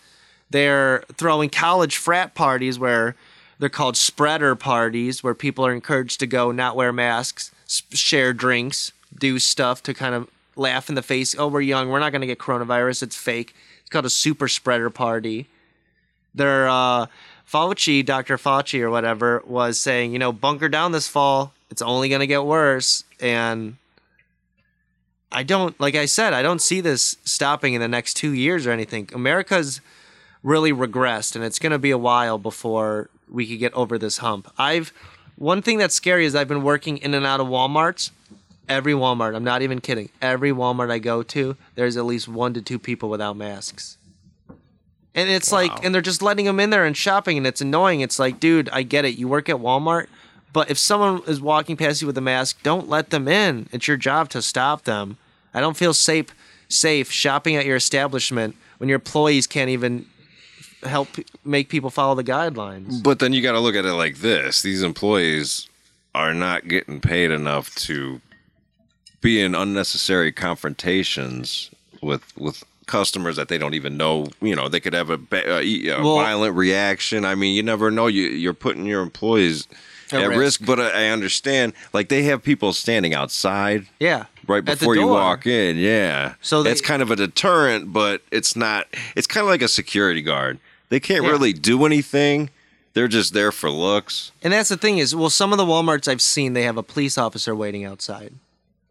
They're 0.50 1.04
throwing 1.14 1.50
college 1.50 1.96
frat 1.96 2.34
parties 2.34 2.78
where 2.78 3.16
they're 3.58 3.68
called 3.68 3.96
spreader 3.96 4.54
parties, 4.54 5.22
where 5.22 5.34
people 5.34 5.64
are 5.64 5.72
encouraged 5.72 6.20
to 6.20 6.26
go 6.26 6.52
not 6.52 6.76
wear 6.76 6.92
masks, 6.92 7.50
share 7.66 8.32
drinks, 8.32 8.92
do 9.16 9.38
stuff 9.38 9.82
to 9.84 9.94
kind 9.94 10.14
of 10.14 10.28
laugh 10.56 10.88
in 10.88 10.94
the 10.94 11.02
face. 11.02 11.34
Oh, 11.38 11.48
we're 11.48 11.60
young. 11.60 11.88
We're 11.88 12.00
not 12.00 12.10
going 12.10 12.20
to 12.20 12.26
get 12.26 12.38
coronavirus. 12.38 13.04
It's 13.04 13.16
fake. 13.16 13.54
It's 13.80 13.90
called 13.90 14.04
a 14.04 14.10
super 14.10 14.48
spreader 14.48 14.90
party. 14.90 15.46
They're, 16.34 16.68
uh, 16.68 17.06
Fauci, 17.50 18.04
Dr. 18.04 18.36
Fauci 18.36 18.80
or 18.80 18.90
whatever, 18.90 19.42
was 19.46 19.78
saying, 19.78 20.12
you 20.12 20.18
know, 20.18 20.32
bunker 20.32 20.68
down 20.68 20.92
this 20.92 21.08
fall. 21.08 21.52
It's 21.70 21.82
only 21.82 22.08
going 22.08 22.20
to 22.20 22.26
get 22.26 22.44
worse. 22.44 23.04
And 23.20 23.76
I 25.30 25.42
don't, 25.42 25.78
like 25.80 25.94
I 25.94 26.06
said, 26.06 26.32
I 26.32 26.42
don't 26.42 26.60
see 26.60 26.80
this 26.80 27.16
stopping 27.24 27.74
in 27.74 27.80
the 27.80 27.88
next 27.88 28.14
two 28.14 28.32
years 28.32 28.66
or 28.66 28.70
anything. 28.70 29.08
America's 29.12 29.80
really 30.42 30.72
regressed, 30.72 31.34
and 31.34 31.44
it's 31.44 31.58
going 31.58 31.72
to 31.72 31.78
be 31.78 31.90
a 31.90 31.98
while 31.98 32.38
before 32.38 33.08
we 33.28 33.46
could 33.46 33.58
get 33.58 33.72
over 33.74 33.98
this 33.98 34.18
hump. 34.18 34.50
I've 34.58 34.92
one 35.36 35.62
thing 35.62 35.78
that's 35.78 35.94
scary 35.94 36.26
is 36.26 36.36
I've 36.36 36.46
been 36.46 36.62
working 36.62 36.98
in 36.98 37.14
and 37.14 37.26
out 37.26 37.40
of 37.40 37.48
WalMarts. 37.48 38.12
Every 38.68 38.92
Walmart, 38.92 39.34
I'm 39.34 39.44
not 39.44 39.62
even 39.62 39.80
kidding. 39.80 40.08
Every 40.22 40.52
Walmart 40.52 40.90
I 40.90 40.98
go 40.98 41.22
to, 41.24 41.56
there's 41.74 41.96
at 41.96 42.04
least 42.04 42.28
one 42.28 42.54
to 42.54 42.62
two 42.62 42.78
people 42.78 43.10
without 43.10 43.36
masks. 43.36 43.98
And 45.14 45.30
it's 45.30 45.52
like, 45.52 45.84
and 45.84 45.94
they're 45.94 46.02
just 46.02 46.22
letting 46.22 46.46
them 46.46 46.58
in 46.58 46.70
there 46.70 46.84
and 46.84 46.96
shopping, 46.96 47.38
and 47.38 47.46
it's 47.46 47.60
annoying. 47.60 48.00
It's 48.00 48.18
like, 48.18 48.40
dude, 48.40 48.68
I 48.70 48.82
get 48.82 49.04
it. 49.04 49.16
You 49.16 49.28
work 49.28 49.48
at 49.48 49.56
Walmart, 49.56 50.08
but 50.52 50.70
if 50.70 50.78
someone 50.78 51.22
is 51.28 51.40
walking 51.40 51.76
past 51.76 52.00
you 52.00 52.06
with 52.06 52.18
a 52.18 52.20
mask, 52.20 52.62
don't 52.62 52.88
let 52.88 53.10
them 53.10 53.28
in. 53.28 53.68
It's 53.72 53.86
your 53.86 53.96
job 53.96 54.28
to 54.30 54.42
stop 54.42 54.84
them. 54.84 55.16
I 55.52 55.60
don't 55.60 55.76
feel 55.76 55.94
safe 55.94 56.26
safe 56.68 57.10
shopping 57.10 57.54
at 57.54 57.66
your 57.66 57.76
establishment 57.76 58.56
when 58.78 58.88
your 58.88 58.96
employees 58.96 59.46
can't 59.46 59.70
even 59.70 60.06
help 60.82 61.08
make 61.44 61.68
people 61.68 61.90
follow 61.90 62.14
the 62.14 62.24
guidelines. 62.24 63.02
But 63.02 63.18
then 63.18 63.32
you 63.32 63.42
got 63.42 63.52
to 63.52 63.60
look 63.60 63.76
at 63.76 63.84
it 63.84 63.92
like 63.92 64.16
this: 64.18 64.62
these 64.62 64.82
employees 64.82 65.68
are 66.14 66.34
not 66.34 66.68
getting 66.68 67.00
paid 67.00 67.30
enough 67.30 67.74
to 67.74 68.20
be 69.20 69.40
in 69.40 69.54
unnecessary 69.54 70.32
confrontations 70.32 71.70
with 72.02 72.36
with 72.36 72.64
customers 72.86 73.36
that 73.36 73.48
they 73.48 73.58
don't 73.58 73.74
even 73.74 73.96
know. 73.96 74.26
You 74.40 74.54
know, 74.54 74.68
they 74.68 74.80
could 74.80 74.92
have 74.94 75.10
a, 75.10 75.18
ba- 75.18 75.56
uh, 75.56 75.60
a 75.60 76.02
Well- 76.02 76.16
violent 76.16 76.54
reaction. 76.56 77.24
I 77.24 77.34
mean, 77.34 77.54
you 77.54 77.62
never 77.62 77.90
know. 77.90 78.06
You 78.06 78.24
you're 78.28 78.54
putting 78.54 78.86
your 78.86 79.02
employees 79.02 79.66
At 80.12 80.22
at, 80.22 80.28
risk. 80.28 80.38
risk. 80.60 80.64
But 80.66 80.80
I 80.80 81.06
I 81.06 81.08
understand, 81.08 81.72
like 81.92 82.08
they 82.08 82.22
have 82.24 82.42
people 82.42 82.72
standing 82.72 83.14
outside 83.14 83.86
Yeah. 83.98 84.24
right 84.46 84.64
before 84.64 84.94
you 84.96 85.06
walk 85.06 85.46
in. 85.46 85.76
Yeah. 85.76 86.34
So 86.42 86.62
they- 86.62 86.70
it's 86.70 86.80
kind 86.80 87.02
of 87.02 87.10
a 87.10 87.16
deterrent, 87.16 87.92
but 87.92 88.22
it's 88.30 88.54
not. 88.56 88.86
It's 89.16 89.26
kind 89.26 89.42
of 89.44 89.48
like 89.48 89.62
a 89.62 89.68
security 89.68 90.22
guard. 90.22 90.58
They 90.90 91.00
can't 91.00 91.24
Yeah. 91.24 91.30
really 91.30 91.52
do 91.52 91.84
anything. 91.86 92.50
They're 92.92 93.08
just 93.08 93.32
there 93.34 93.50
for 93.50 93.70
looks. 93.70 94.30
And 94.42 94.52
that's 94.52 94.68
the 94.68 94.76
thing 94.76 94.98
is, 94.98 95.16
well, 95.16 95.28
some 95.30 95.50
of 95.52 95.58
the 95.58 95.64
WalMarts 95.64 96.06
I've 96.06 96.22
seen, 96.22 96.52
they 96.52 96.62
have 96.62 96.76
a 96.76 96.82
police 96.84 97.18
officer 97.18 97.52
waiting 97.52 97.84
outside. 97.84 98.34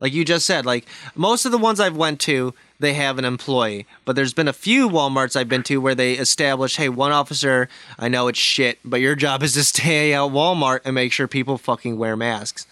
Like 0.04 0.12
you 0.12 0.26
just 0.26 0.46
said, 0.46 0.66
like 0.66 0.86
most 1.16 1.46
of 1.46 1.54
the 1.54 1.58
ones 1.58 1.80
I've 1.80 1.96
went 1.96 2.20
to, 2.22 2.54
they 2.78 2.94
have 2.94 3.18
an 3.18 3.24
employee. 3.24 3.86
But 4.04 4.18
there's 4.18 4.34
been 4.34 4.50
a 4.50 4.54
few 4.54 4.90
WalMarts 4.90 5.38
I've 5.38 5.48
been 5.48 5.64
to 5.64 5.78
where 5.80 5.96
they 5.96 6.16
establish, 6.16 6.76
hey, 6.76 6.90
one 6.90 7.14
officer, 7.14 7.70
I 7.98 8.10
know 8.10 8.28
it's 8.28 8.38
shit, 8.38 8.80
but 8.84 9.00
your 9.00 9.16
job 9.16 9.44
is 9.44 9.54
to 9.54 9.64
stay 9.74 10.14
out 10.14 10.32
Walmart 10.32 10.82
and 10.84 10.94
make 10.94 11.14
sure 11.14 11.30
people 11.30 11.58
fucking 11.58 11.98
wear 11.98 12.18
masks. 12.18 12.68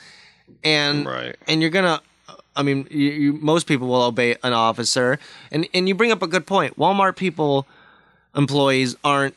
And 0.61 1.05
Right. 1.05 1.37
and 1.47 1.61
you're 1.61 1.69
gonna 1.71 2.01
I 2.53 2.63
mean, 2.63 2.85
you, 2.91 3.09
you, 3.11 3.33
most 3.33 3.65
people 3.65 3.87
will 3.87 4.01
obey 4.03 4.35
an 4.43 4.51
officer, 4.51 5.17
and 5.53 5.65
and 5.73 5.87
you 5.87 5.95
bring 5.95 6.11
up 6.11 6.21
a 6.21 6.27
good 6.27 6.45
point. 6.45 6.77
Walmart 6.77 7.15
people, 7.15 7.65
employees 8.35 8.97
aren't, 9.05 9.35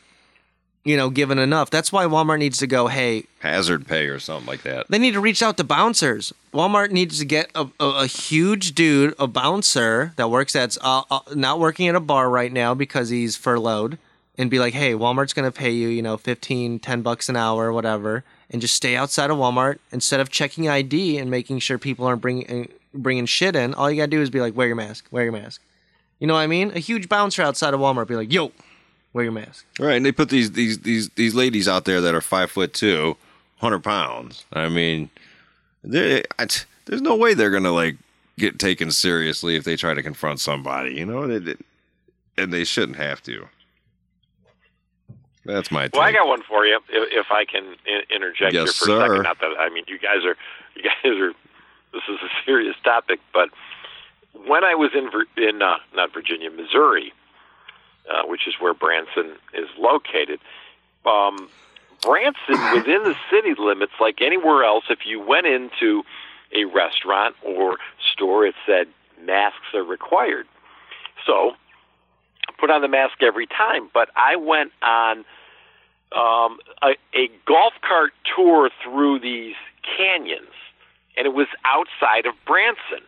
you 0.85 0.95
know, 0.95 1.09
given 1.09 1.39
enough. 1.39 1.69
That's 1.69 1.91
why 1.91 2.05
Walmart 2.05 2.39
needs 2.39 2.59
to 2.59 2.67
go. 2.67 2.87
Hey, 2.87 3.25
Hazard 3.39 3.87
pay 3.87 4.05
or 4.05 4.19
something 4.19 4.47
like 4.47 4.61
that. 4.61 4.87
they 4.87 4.99
need 4.99 5.15
to 5.15 5.19
reach 5.19 5.41
out 5.41 5.57
to 5.57 5.63
bouncers. 5.63 6.31
Walmart 6.53 6.91
needs 6.91 7.19
to 7.19 7.25
get 7.25 7.49
a, 7.55 7.67
a, 7.79 7.85
a 7.85 8.07
huge 8.07 8.75
dude, 8.75 9.13
a 9.19 9.27
bouncer 9.27 10.13
that 10.15 10.29
works 10.29 10.53
that's 10.53 10.77
uh, 10.81 11.01
uh, 11.11 11.19
not 11.33 11.59
working 11.59 11.87
at 11.87 11.95
a 11.95 11.99
bar 11.99 12.29
right 12.29 12.53
now 12.53 12.73
because 12.73 13.09
he's 13.09 13.35
furloughed, 13.35 13.97
and 14.37 14.49
be 14.49 14.59
like, 14.59 14.73
hey, 14.73 14.93
Walmart's 14.93 15.33
gonna 15.33 15.51
pay 15.51 15.71
you, 15.71 15.87
you 15.87 16.01
know, 16.01 16.17
15, 16.17 16.79
10 16.79 17.01
bucks 17.01 17.29
an 17.29 17.35
hour, 17.35 17.65
or 17.65 17.73
whatever, 17.73 18.23
and 18.51 18.61
just 18.61 18.75
stay 18.75 18.95
outside 18.95 19.31
of 19.31 19.37
Walmart 19.37 19.79
instead 19.91 20.19
of 20.19 20.29
checking 20.29 20.69
ID 20.69 21.17
and 21.17 21.31
making 21.31 21.59
sure 21.59 21.77
people 21.77 22.05
aren't 22.05 22.21
bringing 22.21 22.69
bringing 22.93 23.25
shit 23.25 23.55
in. 23.55 23.73
All 23.73 23.89
you 23.89 23.97
gotta 23.97 24.11
do 24.11 24.21
is 24.21 24.29
be 24.29 24.39
like, 24.39 24.55
wear 24.55 24.67
your 24.67 24.75
mask, 24.75 25.07
wear 25.09 25.23
your 25.23 25.33
mask. 25.33 25.61
You 26.19 26.27
know 26.27 26.35
what 26.35 26.41
I 26.41 26.47
mean? 26.47 26.71
A 26.75 26.79
huge 26.79 27.09
bouncer 27.09 27.41
outside 27.41 27.73
of 27.73 27.79
Walmart 27.79 28.07
be 28.07 28.15
like, 28.15 28.31
yo, 28.31 28.51
wear 29.15 29.23
your 29.23 29.31
mask. 29.33 29.65
Right, 29.79 29.95
and 29.95 30.05
they 30.05 30.11
put 30.11 30.29
these 30.29 30.51
these 30.51 30.79
these 30.79 31.09
these 31.11 31.33
ladies 31.33 31.67
out 31.67 31.85
there 31.85 32.01
that 32.01 32.13
are 32.13 32.21
five 32.21 32.51
foot 32.51 32.73
two 32.73 33.15
hundred 33.57 33.83
pounds. 33.83 34.45
I 34.53 34.67
mean, 34.69 35.09
they, 35.83 36.23
I, 36.37 36.47
there's 36.85 37.01
no 37.01 37.15
way 37.15 37.33
they're 37.33 37.49
gonna 37.49 37.71
like 37.71 37.95
get 38.37 38.59
taken 38.59 38.91
seriously 38.91 39.55
if 39.55 39.63
they 39.63 39.75
try 39.77 39.93
to 39.93 40.03
confront 40.03 40.39
somebody. 40.41 40.93
You 40.95 41.05
know, 41.05 41.25
they, 41.27 41.39
they- 41.39 41.55
and 42.37 42.51
they 42.51 42.65
shouldn't 42.65 42.97
have 42.97 43.23
to. 43.23 43.47
That's 45.45 45.71
my. 45.71 45.89
Well, 45.93 46.01
I 46.01 46.11
got 46.11 46.27
one 46.27 46.41
for 46.43 46.65
you, 46.65 46.75
if, 46.89 47.25
if 47.25 47.31
I 47.31 47.45
can 47.45 47.63
in- 47.85 48.01
interject 48.13 48.51
here 48.51 48.63
Yes, 48.65 48.75
for 48.75 48.85
a 48.85 48.87
sir. 48.87 49.07
second. 49.07 49.23
Not 49.23 49.39
that 49.39 49.51
I 49.59 49.69
mean, 49.69 49.85
you 49.87 49.97
guys 49.99 50.25
are, 50.25 50.35
you 50.75 50.83
guys 50.83 51.13
are. 51.21 51.31
This 51.93 52.01
is 52.09 52.17
a 52.21 52.29
serious 52.45 52.75
topic, 52.83 53.19
but 53.33 53.49
when 54.45 54.65
I 54.65 54.75
was 54.75 54.91
in 54.93 55.09
in 55.41 55.61
uh, 55.61 55.77
not 55.95 56.11
Virginia, 56.13 56.51
Missouri, 56.51 57.13
uh, 58.09 58.23
which 58.25 58.47
is 58.47 58.55
where 58.59 58.73
Branson 58.73 59.35
is 59.53 59.67
located, 59.77 60.39
um, 61.05 61.49
Branson 62.01 62.73
within 62.73 63.03
the 63.03 63.15
city 63.31 63.53
limits, 63.57 63.93
like 63.99 64.21
anywhere 64.21 64.63
else, 64.63 64.85
if 64.89 64.99
you 65.05 65.19
went 65.19 65.47
into 65.47 66.03
a 66.53 66.65
restaurant 66.65 67.35
or 67.43 67.77
store, 68.13 68.45
it 68.45 68.55
said 68.65 68.87
masks 69.23 69.73
are 69.73 69.83
required. 69.83 70.47
So 71.25 71.55
put 72.59 72.69
on 72.69 72.81
the 72.81 72.87
mask 72.87 73.21
every 73.21 73.47
time. 73.47 73.89
But 73.93 74.09
I 74.15 74.35
went 74.35 74.71
on 74.81 75.19
um, 76.11 76.59
a, 76.81 76.95
a 77.13 77.29
golf 77.45 77.73
cart 77.87 78.13
tour 78.35 78.69
through 78.83 79.19
these 79.19 79.55
canyons, 79.97 80.53
and 81.17 81.25
it 81.25 81.33
was 81.33 81.47
outside 81.65 82.25
of 82.25 82.33
Branson. 82.45 83.05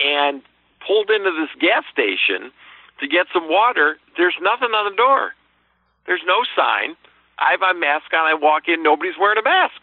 And 0.00 0.42
pulled 0.86 1.10
into 1.10 1.32
this 1.32 1.50
gas 1.60 1.82
station 1.92 2.52
to 3.00 3.06
get 3.06 3.26
some 3.32 3.48
water. 3.48 3.98
There's 4.16 4.36
nothing 4.40 4.70
on 4.70 4.90
the 4.90 4.96
door. 4.96 5.32
There's 6.06 6.22
no 6.26 6.44
sign. 6.56 6.96
I 7.38 7.52
have 7.52 7.60
my 7.60 7.72
mask 7.72 8.12
on. 8.12 8.26
I 8.26 8.34
walk 8.34 8.68
in. 8.68 8.82
Nobody's 8.82 9.18
wearing 9.18 9.38
a 9.38 9.42
mask. 9.42 9.80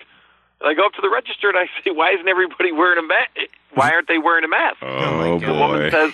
And 0.59 0.69
I 0.69 0.73
go 0.73 0.85
up 0.85 0.93
to 0.93 1.01
the 1.01 1.09
register 1.09 1.49
and 1.49 1.57
I 1.57 1.67
say, 1.83 1.91
"Why 1.91 2.11
isn't 2.11 2.27
everybody 2.27 2.71
wearing 2.71 2.99
a 2.99 3.07
mask? 3.07 3.31
Why 3.73 3.91
aren't 3.91 4.07
they 4.07 4.17
wearing 4.17 4.43
a 4.43 4.47
mask?" 4.47 4.77
Oh, 4.81 4.87
oh 4.87 5.37
my 5.37 5.45
the 5.45 5.53
woman 5.53 5.91
says, 5.91 6.13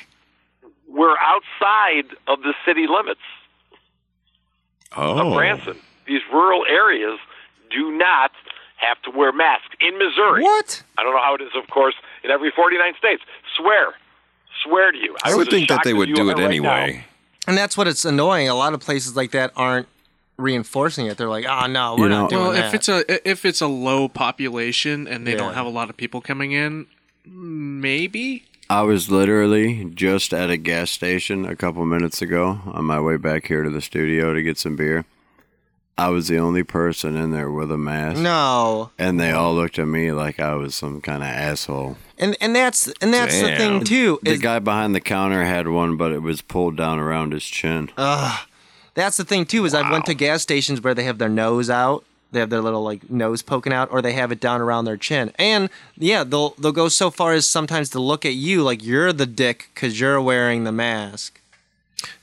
"We're 0.87 1.17
outside 1.17 2.15
of 2.27 2.41
the 2.41 2.53
city 2.65 2.87
limits." 2.87 3.21
oh, 4.97 5.17
of 5.17 5.33
Branson. 5.33 5.77
These 6.05 6.21
rural 6.31 6.65
areas 6.67 7.19
do 7.69 7.91
not 7.91 8.31
have 8.75 9.01
to 9.03 9.11
wear 9.11 9.31
masks 9.31 9.75
in 9.79 9.97
Missouri. 9.97 10.41
What? 10.41 10.83
I 10.97 11.03
don't 11.03 11.13
know 11.13 11.21
how 11.21 11.35
it 11.35 11.41
is, 11.41 11.51
of 11.55 11.69
course, 11.69 11.95
in 12.23 12.31
every 12.31 12.51
49 12.51 12.93
states. 12.97 13.21
Swear. 13.55 13.93
Swear 14.63 14.91
to 14.91 14.97
you. 14.97 15.15
I 15.23 15.29
was 15.29 15.37
would 15.37 15.49
think 15.49 15.69
that 15.69 15.81
they 15.83 15.93
would 15.93 16.13
do 16.13 16.29
it 16.29 16.33
right 16.33 16.43
anyway. 16.45 16.93
now. 16.97 17.03
And 17.47 17.57
that's 17.57 17.75
what 17.75 17.87
it's 17.87 18.05
annoying. 18.05 18.47
A 18.49 18.55
lot 18.55 18.73
of 18.73 18.79
places 18.81 19.15
like 19.15 19.31
that 19.31 19.51
aren't 19.55 19.87
reinforcing 20.37 21.07
it. 21.07 21.17
They're 21.17 21.29
like, 21.29 21.45
oh 21.47 21.65
no, 21.67 21.95
we're 21.97 22.03
You 22.05 22.09
not 22.09 22.23
know- 22.23 22.29
doing 22.29 22.41
Well, 22.43 22.51
that. 22.53 22.65
if 22.67 22.73
it's 22.73 22.89
a 22.89 23.29
if 23.29 23.45
it's 23.45 23.61
a 23.61 23.67
low 23.67 24.07
population 24.07 25.07
and 25.07 25.25
they 25.25 25.31
Yeah. 25.31 25.37
don't 25.37 25.53
have 25.53 25.65
a 25.65 25.69
lot 25.69 25.89
of 25.89 25.97
people 25.97 26.21
coming 26.21 26.51
in, 26.51 26.85
maybe. 27.25 28.43
I 28.69 28.83
was 28.83 29.11
literally 29.11 29.85
just 29.93 30.33
at 30.33 30.49
a 30.49 30.55
gas 30.57 30.91
station 30.91 31.45
a 31.45 31.55
couple 31.55 31.85
minutes 31.85 32.21
ago 32.21 32.59
on 32.65 32.85
my 32.85 32.99
way 33.01 33.17
back 33.17 33.47
here 33.47 33.63
to 33.63 33.69
the 33.69 33.81
studio 33.81 34.33
to 34.33 34.41
get 34.41 34.57
some 34.57 34.75
beer. 34.77 35.05
I 36.01 36.09
was 36.09 36.27
the 36.27 36.37
only 36.39 36.63
person 36.63 37.15
in 37.15 37.31
there 37.31 37.49
with 37.51 37.71
a 37.71 37.77
mask. 37.77 38.19
no, 38.19 38.89
And 38.97 39.19
they 39.19 39.31
all 39.31 39.53
looked 39.53 39.77
at 39.79 39.87
me 39.87 40.11
like 40.11 40.39
I 40.39 40.55
was 40.55 40.73
some 40.75 40.99
kind 41.01 41.21
of 41.23 41.29
asshole. 41.29 41.97
and 42.17 42.35
and 42.41 42.55
that's 42.55 42.87
and 43.01 43.13
that's 43.13 43.39
the 43.39 43.47
thing 43.55 43.77
Damn. 43.79 43.83
too. 43.83 44.19
The 44.23 44.37
guy 44.37 44.59
behind 44.59 44.95
the 44.95 45.01
counter 45.01 45.43
had 45.45 45.67
one, 45.67 45.97
but 45.97 46.11
it 46.11 46.21
was 46.21 46.41
pulled 46.41 46.75
down 46.77 46.99
around 46.99 47.33
his 47.33 47.43
chin. 47.45 47.89
that's 48.93 49.17
the 49.17 49.25
thing 49.25 49.45
too. 49.45 49.65
Is 49.65 49.73
I 49.73 49.89
went 49.91 50.05
to 50.05 50.13
gas 50.13 50.41
stations 50.41 50.81
where 50.81 50.93
they 50.93 51.03
have 51.03 51.17
their 51.17 51.29
nose 51.29 51.69
out. 51.69 52.03
They 52.31 52.39
have 52.39 52.49
their 52.49 52.61
little 52.61 52.81
like 52.83 53.09
nose 53.09 53.41
poking 53.41 53.73
out, 53.73 53.91
or 53.91 54.01
they 54.01 54.13
have 54.13 54.31
it 54.31 54.39
down 54.39 54.61
around 54.61 54.85
their 54.85 54.95
chin. 54.95 55.33
And 55.37 55.69
yeah, 55.97 56.23
they'll 56.23 56.51
they'll 56.51 56.71
go 56.71 56.87
so 56.87 57.11
far 57.11 57.33
as 57.33 57.45
sometimes 57.45 57.89
to 57.89 57.99
look 57.99 58.25
at 58.25 58.35
you 58.35 58.63
like 58.63 58.83
you're 58.83 59.11
the 59.11 59.25
dick 59.25 59.69
because 59.73 59.99
you're 59.99 60.21
wearing 60.21 60.63
the 60.63 60.71
mask. 60.71 61.40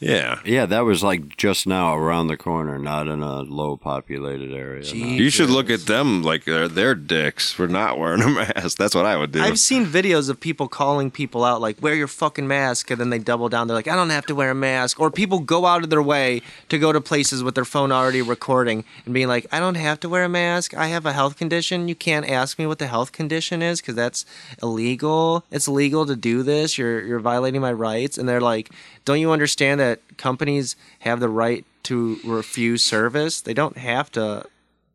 Yeah, 0.01 0.41
Yeah, 0.45 0.67
that 0.67 0.81
was 0.81 1.03
like 1.03 1.37
just 1.37 1.67
now 1.67 1.97
around 1.97 2.29
the 2.29 2.37
corner, 2.37 2.79
not 2.79 3.09
in 3.09 3.23
a 3.23 3.41
low 3.43 3.77
populated 3.77 4.53
area. 4.53 4.85
no. 4.85 4.91
you 4.93 5.31
should 5.31 5.51
look 5.51 5.71
at 5.71 5.87
them 5.87 6.23
like 6.23 6.45
they're, 6.45 6.69
they're 6.69 6.95
dicks 6.95 7.53
for 7.53 7.69
not 7.69 7.99
wearing 7.99 8.23
a 8.23 8.29
mask. 8.29 8.79
That's 8.79 8.95
what 8.95 9.07
I 9.07 9.17
would 9.17 9.33
do. 9.33 9.41
I've 9.41 9.59
seen 9.59 9.87
videos 9.87 10.31
of 10.31 10.41
people 10.41 10.69
calling 10.69 11.11
people 11.11 11.45
out 11.45 11.61
like 11.61 11.83
wear 11.83 11.95
your 11.95 12.07
fucking 12.07 12.47
mask 12.47 12.91
and 12.91 13.01
then 13.01 13.11
they 13.11 13.19
double 13.19 13.49
down 13.49 13.67
they're 13.67 13.77
like 13.77 13.89
I 13.89 13.97
don't 13.97 14.11
have 14.11 14.27
to 14.27 14.35
wear 14.35 14.51
a 14.51 14.55
mask 14.55 15.01
or 15.01 15.11
people 15.11 15.41
go 15.41 15.67
out 15.67 15.83
of 15.83 15.91
their 15.91 16.03
way 16.03 16.43
to 16.69 16.79
go 16.79 16.93
to 16.93 17.01
places 17.01 17.43
with 17.43 17.55
their 17.55 17.65
phone 17.65 17.91
already 17.93 18.23
recording 18.23 18.85
and 19.05 19.13
being 19.13 19.29
like 19.29 19.47
I 19.53 19.59
don't 19.61 19.75
have 19.75 20.01
to 20.01 20.09
wear 20.09 20.25
a 20.25 20.29
mask 20.29 20.77
I 20.77 20.87
have 20.87 21.05
a 21.07 21.13
health 21.13 21.37
condition 21.37 21.89
you 21.89 21.95
can't 21.95 22.29
ask 22.29 22.59
me 22.59 22.67
what 22.67 22.79
the 22.79 22.87
health 22.87 23.13
condition 23.13 23.63
is 23.63 23.81
cuz 23.81 23.95
that's 23.95 24.25
illegal 24.63 25.45
it's 25.51 25.67
illegal 25.67 26.07
to 26.07 26.17
do 26.17 26.43
this 26.43 26.79
you're 26.79 27.01
you're 27.05 27.21
violating 27.21 27.61
my 27.61 27.73
rights 27.73 28.17
and 28.17 28.29
they're 28.29 28.41
like 28.41 28.71
don't 29.05 29.21
you 29.21 29.33
understand 29.33 29.68
that 29.77 30.01
companies 30.17 30.77
have 31.01 31.21
the 31.21 31.29
right 31.29 31.65
to 31.83 32.19
refuse 32.25 32.85
service 32.85 33.41
they 33.41 33.55
don't 33.55 33.77
have 33.77 34.11
to 34.11 34.45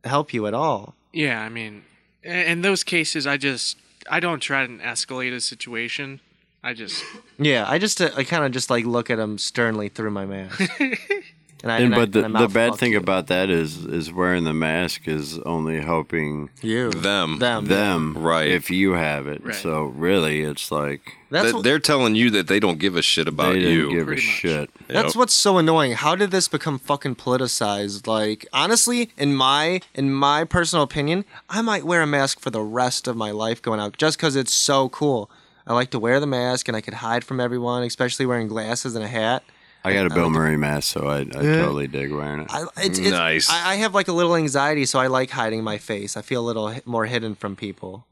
help 0.03 0.33
you 0.33 0.47
at 0.47 0.53
all 0.53 0.95
Yeah, 1.13 1.41
I 1.41 1.49
mean, 1.49 1.83
in 2.23 2.61
those 2.61 2.83
cases, 2.83 3.27
I 3.27 3.37
just 3.37 3.77
I 4.09 4.19
don't 4.19 4.39
try 4.39 4.63
and 4.63 4.81
escalate 4.81 5.33
a 5.33 5.39
situation. 5.39 6.19
I 6.63 6.73
just 6.73 7.03
Yeah, 7.37 7.65
I 7.67 7.77
just 7.77 8.01
uh, 8.01 8.09
I 8.17 8.23
kind 8.23 8.43
of 8.43 8.51
just 8.51 8.69
like 8.69 8.85
look 8.85 9.09
at 9.09 9.17
them 9.17 9.37
sternly 9.37 9.89
through 9.89 10.11
my 10.11 10.25
mask. 10.25 10.61
and 11.63 11.71
I, 11.71 11.77
And 11.77 11.85
and 11.85 11.95
I- 11.95 11.97
but 11.97 12.11
the, 12.11 12.25
and 12.25 12.35
the 12.35 12.47
bad 12.49 12.75
thing 12.75 12.91
you. 12.91 12.97
about 12.99 13.27
that 13.27 13.49
is 13.49 13.85
is 13.85 14.11
wearing 14.11 14.43
the 14.43 14.53
mask 14.53 15.07
is 15.07 15.39
only 15.39 15.79
helping 15.81 16.49
you 16.61 16.91
them. 16.91 17.39
them 17.39 17.65
them 17.65 18.17
Right. 18.17 18.49
if 18.49 18.69
you 18.69 18.91
have 18.93 19.25
it. 19.27 19.43
Right. 19.45 19.55
So 19.55 19.85
really 19.85 20.41
it's 20.41 20.71
like 20.71 21.13
That's 21.31 21.47
They- 21.47 21.53
what, 21.53 21.63
they're 21.63 21.79
telling 21.79 22.13
you 22.15 22.29
that 22.31 22.45
they 22.47 22.59
don't 22.59 22.77
give 22.77 22.95
a 22.95 23.01
shit 23.01 23.27
about 23.27 23.53
they 23.53 23.61
didn't 23.61 23.73
you. 23.73 23.89
give 23.91 24.07
a 24.07 24.11
much. 24.11 24.19
shit. 24.19 24.69
that's 24.87 25.13
Yep. 25.13 25.15
what's 25.15 25.33
so 25.33 25.57
annoying. 25.57 25.93
How 25.93 26.15
did 26.15 26.29
this 26.29 26.47
become 26.47 26.77
fucking 26.77 27.15
politicized? 27.15 28.05
Like 28.07 28.45
honestly, 28.53 29.09
in 29.17 29.33
my 29.35 29.81
in 29.95 30.13
my 30.13 30.43
personal 30.43 30.83
opinion, 30.83 31.25
I 31.49 31.61
might 31.61 31.85
wear 31.85 32.01
a 32.01 32.07
mask 32.07 32.39
for 32.39 32.49
the 32.51 32.61
rest 32.61 33.07
of 33.07 33.15
my 33.15 33.31
life 33.31 33.61
going 33.61 33.79
out 33.79 33.97
just 33.97 34.17
because 34.17 34.35
it's 34.35 34.53
so 34.53 34.89
cool. 34.89 35.31
I 35.65 35.73
like 35.73 35.91
to 35.91 35.99
wear 35.99 36.19
the 36.19 36.27
mask 36.27 36.67
and 36.67 36.75
I 36.75 36.81
could 36.81 36.95
hide 36.95 37.23
from 37.23 37.39
everyone, 37.39 37.83
especially 37.83 38.25
wearing 38.25 38.47
glasses 38.49 38.95
and 38.95 39.03
a 39.03 39.07
hat. 39.07 39.43
I 39.85 39.93
got 39.93 40.05
a 40.05 40.09
Bill 40.09 40.29
Murray 40.29 40.55
mask, 40.57 40.93
so 40.93 41.07
I, 41.07 41.19
I 41.19 41.23
totally 41.23 41.87
dig 41.87 42.11
wearing 42.11 42.41
it. 42.41 42.47
I, 42.49 42.63
it's, 42.77 42.99
it's, 42.99 43.09
Nice. 43.11 43.49
I, 43.49 43.71
I 43.71 43.75
have 43.75 43.93
like 43.93 44.07
a 44.07 44.13
little 44.13 44.35
anxiety, 44.35 44.85
so 44.85 44.99
I 44.99 45.07
like 45.07 45.29
hiding 45.29 45.63
my 45.63 45.77
face. 45.77 46.15
I 46.15 46.21
feel 46.21 46.41
a 46.41 46.47
little 46.47 46.69
hi- 46.71 46.81
more 46.85 47.05
hidden 47.05 47.35
from 47.35 47.55
people, 47.57 48.05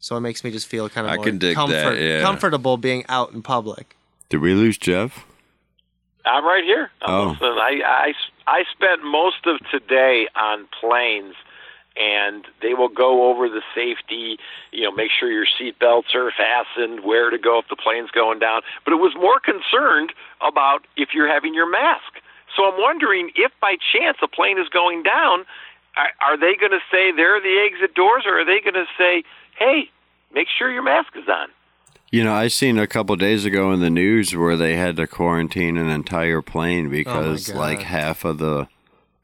so 0.00 0.16
it 0.16 0.20
makes 0.20 0.42
me 0.42 0.50
just 0.50 0.66
feel 0.66 0.88
kind 0.88 1.06
of 1.06 1.12
I 1.12 1.16
more 1.16 1.24
can 1.24 1.38
dig 1.38 1.56
that, 1.56 1.98
yeah. 2.00 2.22
comfortable 2.22 2.76
being 2.76 3.04
out 3.08 3.32
in 3.32 3.42
public. 3.42 3.96
Did 4.30 4.38
we 4.40 4.54
lose 4.54 4.78
Jeff? 4.78 5.24
I'm 6.24 6.44
right 6.44 6.64
here. 6.64 6.90
I'm 7.02 7.10
Oh. 7.14 7.24
listening. 7.30 7.50
I, 7.50 7.80
I, 7.84 8.12
I 8.46 8.64
spent 8.72 9.04
most 9.04 9.46
of 9.46 9.58
today 9.70 10.26
on 10.34 10.66
planes, 10.80 11.34
and 11.96 12.44
they 12.62 12.74
will 12.74 12.88
go 12.88 13.30
over 13.30 13.48
the 13.48 13.62
safety, 13.74 14.38
you 14.70 14.82
know, 14.82 14.92
make 14.92 15.10
sure 15.10 15.30
your 15.30 15.46
seat 15.58 15.78
belts 15.78 16.14
are 16.14 16.30
fastened, 16.30 17.04
where 17.04 17.30
to 17.30 17.38
go 17.38 17.58
if 17.58 17.68
the 17.68 17.76
plane's 17.76 18.10
going 18.10 18.38
down. 18.38 18.62
But 18.84 18.92
it 18.92 18.96
was 18.96 19.14
more 19.14 19.40
concerned 19.40 20.12
about 20.40 20.86
if 20.96 21.10
you're 21.14 21.28
having 21.28 21.54
your 21.54 21.70
mask. 21.70 22.20
So 22.56 22.64
I'm 22.64 22.80
wondering 22.80 23.30
if 23.34 23.52
by 23.60 23.76
chance 23.92 24.18
a 24.22 24.28
plane 24.28 24.58
is 24.58 24.68
going 24.68 25.02
down, 25.02 25.44
are, 25.96 26.10
are 26.20 26.36
they 26.36 26.56
going 26.56 26.72
to 26.72 26.82
say 26.90 27.12
there 27.12 27.36
are 27.36 27.40
the 27.40 27.68
exit 27.70 27.94
doors, 27.94 28.24
or 28.26 28.40
are 28.40 28.44
they 28.44 28.60
going 28.60 28.74
to 28.74 28.86
say, 28.96 29.24
hey, 29.58 29.90
make 30.32 30.48
sure 30.48 30.72
your 30.72 30.82
mask 30.82 31.12
is 31.16 31.28
on? 31.28 31.48
You 32.10 32.24
know, 32.24 32.34
I 32.34 32.48
seen 32.48 32.78
a 32.78 32.86
couple 32.86 33.16
days 33.16 33.46
ago 33.46 33.72
in 33.72 33.80
the 33.80 33.88
news 33.88 34.36
where 34.36 34.56
they 34.56 34.76
had 34.76 34.96
to 34.96 35.06
quarantine 35.06 35.78
an 35.78 35.88
entire 35.88 36.42
plane 36.42 36.86
oh 36.86 36.90
because 36.90 37.48
God. 37.48 37.56
like 37.56 37.80
half 37.80 38.24
of 38.26 38.36
the 38.36 38.68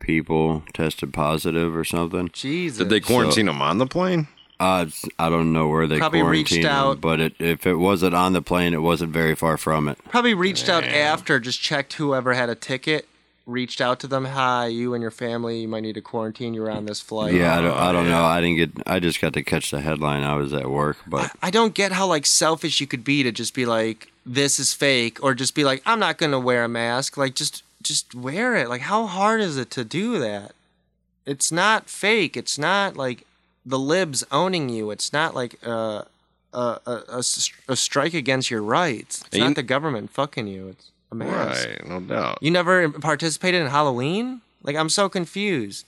people 0.00 0.62
tested 0.72 1.12
positive 1.12 1.74
or 1.76 1.84
something. 1.84 2.30
Jesus. 2.32 2.78
Did 2.78 2.90
they 2.90 3.00
quarantine 3.00 3.46
them 3.46 3.60
on 3.62 3.78
the 3.78 3.86
plane? 3.86 4.28
Uh, 4.60 4.86
I 5.20 5.28
don't 5.28 5.52
know 5.52 5.68
where 5.68 5.86
they 5.86 5.98
Probably 5.98 6.22
reached 6.22 6.50
quarantined 6.50 6.64
them, 6.64 6.72
out. 6.72 7.00
but 7.00 7.20
it, 7.20 7.34
if 7.38 7.64
it 7.66 7.76
wasn't 7.76 8.14
on 8.14 8.32
the 8.32 8.42
plane, 8.42 8.74
it 8.74 8.82
wasn't 8.82 9.12
very 9.12 9.36
far 9.36 9.56
from 9.56 9.88
it. 9.88 9.98
Probably 10.08 10.34
reached 10.34 10.68
out 10.68 10.82
after, 10.82 11.38
just 11.38 11.60
checked 11.60 11.92
whoever 11.92 12.34
had 12.34 12.48
a 12.48 12.56
ticket, 12.56 13.08
reached 13.46 13.80
out 13.80 14.00
to 14.00 14.08
them. 14.08 14.24
Hi, 14.24 14.66
you 14.66 14.94
and 14.94 15.00
your 15.02 15.12
family, 15.12 15.60
you 15.60 15.68
might 15.68 15.82
need 15.84 15.94
to 15.94 16.00
quarantine. 16.00 16.54
You're 16.54 16.72
on 16.72 16.86
this 16.86 17.00
flight. 17.00 17.34
Yeah, 17.34 17.56
I 17.56 17.60
don't, 17.60 17.76
I 17.76 17.92
don't 17.92 18.08
know. 18.08 18.24
I 18.24 18.40
didn't 18.40 18.56
get. 18.56 18.70
I 18.84 18.98
just 18.98 19.20
got 19.20 19.32
to 19.34 19.44
catch 19.44 19.70
the 19.70 19.80
headline. 19.80 20.24
I 20.24 20.34
was 20.34 20.52
at 20.52 20.68
work, 20.68 20.96
but 21.06 21.30
I 21.40 21.50
don't 21.52 21.72
get 21.72 21.92
how 21.92 22.08
like 22.08 22.26
selfish 22.26 22.80
you 22.80 22.88
could 22.88 23.04
be 23.04 23.22
to 23.22 23.30
just 23.30 23.54
be 23.54 23.64
like, 23.64 24.10
this 24.26 24.58
is 24.58 24.74
fake, 24.74 25.22
or 25.22 25.34
just 25.34 25.54
be 25.54 25.62
like, 25.62 25.82
I'm 25.86 26.00
not 26.00 26.18
gonna 26.18 26.40
wear 26.40 26.64
a 26.64 26.68
mask. 26.68 27.16
Like, 27.16 27.36
just 27.36 27.62
just 27.88 28.14
wear 28.14 28.54
it. 28.54 28.68
Like, 28.68 28.82
how 28.82 29.06
hard 29.06 29.40
is 29.40 29.56
it 29.56 29.70
to 29.72 29.84
do 29.84 30.18
that? 30.20 30.52
It's 31.26 31.50
not 31.50 31.88
fake. 31.90 32.36
It's 32.36 32.58
not 32.58 32.96
like 32.96 33.24
the 33.66 33.78
libs 33.78 34.24
owning 34.30 34.68
you. 34.68 34.90
It's 34.90 35.12
not 35.12 35.34
like 35.34 35.60
a 35.64 35.70
a 35.70 36.06
a, 36.54 36.58
a, 36.86 37.02
a, 37.12 37.18
s- 37.18 37.50
a 37.68 37.76
strike 37.76 38.14
against 38.14 38.50
your 38.50 38.62
rights. 38.62 39.22
It's 39.26 39.36
you- 39.36 39.44
not 39.44 39.54
the 39.56 39.62
government 39.62 40.10
fucking 40.10 40.46
you. 40.46 40.68
It's 40.68 40.90
a 41.10 41.14
mask. 41.16 41.68
Right, 41.68 41.86
no 41.88 42.00
doubt. 42.00 42.38
You 42.40 42.50
never 42.50 42.88
participated 42.90 43.60
in 43.60 43.66
Halloween? 43.68 44.40
Like, 44.62 44.76
I'm 44.76 44.88
so 44.88 45.08
confused. 45.08 45.84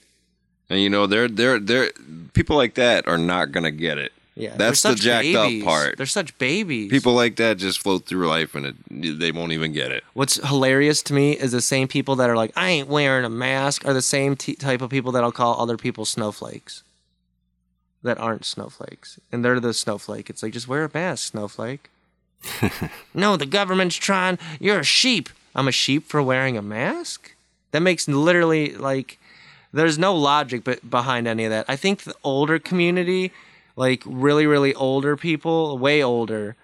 And 0.69 0.79
you 0.79 0.89
know, 0.89 1.07
they're 1.07 1.27
they're 1.27 1.59
they're 1.59 1.91
people 2.33 2.55
like 2.57 2.75
that 2.75 3.07
are 3.07 3.17
not 3.17 3.51
gonna 3.51 3.71
get 3.71 3.97
it. 3.97 4.11
Yeah, 4.41 4.55
That's 4.57 4.81
the 4.81 4.95
jacked 4.95 5.35
up 5.35 5.51
part. 5.63 5.97
They're 5.97 6.07
such 6.07 6.35
babies. 6.39 6.89
People 6.89 7.13
like 7.13 7.35
that 7.35 7.57
just 7.57 7.79
float 7.79 8.07
through 8.07 8.27
life 8.27 8.55
and 8.55 8.65
it, 8.65 9.19
they 9.19 9.31
won't 9.31 9.51
even 9.51 9.71
get 9.71 9.91
it. 9.91 10.03
What's 10.13 10.35
hilarious 10.47 11.03
to 11.03 11.13
me 11.13 11.33
is 11.33 11.51
the 11.51 11.61
same 11.61 11.87
people 11.87 12.15
that 12.15 12.27
are 12.27 12.35
like, 12.35 12.51
I 12.55 12.69
ain't 12.69 12.87
wearing 12.87 13.23
a 13.23 13.29
mask, 13.29 13.85
are 13.85 13.93
the 13.93 14.01
same 14.01 14.35
t- 14.35 14.55
type 14.55 14.81
of 14.81 14.89
people 14.89 15.11
that'll 15.11 15.31
call 15.31 15.61
other 15.61 15.77
people 15.77 16.05
snowflakes 16.05 16.81
that 18.03 18.17
aren't 18.17 18.45
snowflakes. 18.45 19.19
And 19.31 19.45
they're 19.45 19.59
the 19.59 19.73
snowflake. 19.73 20.29
It's 20.29 20.41
like, 20.41 20.53
just 20.53 20.67
wear 20.67 20.85
a 20.85 20.89
mask, 20.91 21.31
snowflake. 21.31 21.89
no, 23.13 23.37
the 23.37 23.45
government's 23.45 23.95
trying. 23.95 24.39
You're 24.59 24.79
a 24.79 24.83
sheep. 24.83 25.29
I'm 25.53 25.67
a 25.67 25.71
sheep 25.71 26.07
for 26.07 26.21
wearing 26.21 26.57
a 26.57 26.61
mask? 26.61 27.33
That 27.71 27.81
makes 27.81 28.07
literally 28.07 28.73
like, 28.73 29.19
there's 29.71 29.99
no 29.99 30.15
logic 30.15 30.63
but 30.63 30.89
behind 30.89 31.27
any 31.27 31.45
of 31.45 31.51
that. 31.51 31.65
I 31.67 31.75
think 31.75 32.03
the 32.03 32.15
older 32.23 32.59
community, 32.59 33.31
like 33.75 34.03
really, 34.05 34.45
really 34.45 34.73
older 34.75 35.15
people, 35.15 35.77
way 35.77 36.03
older, 36.03 36.55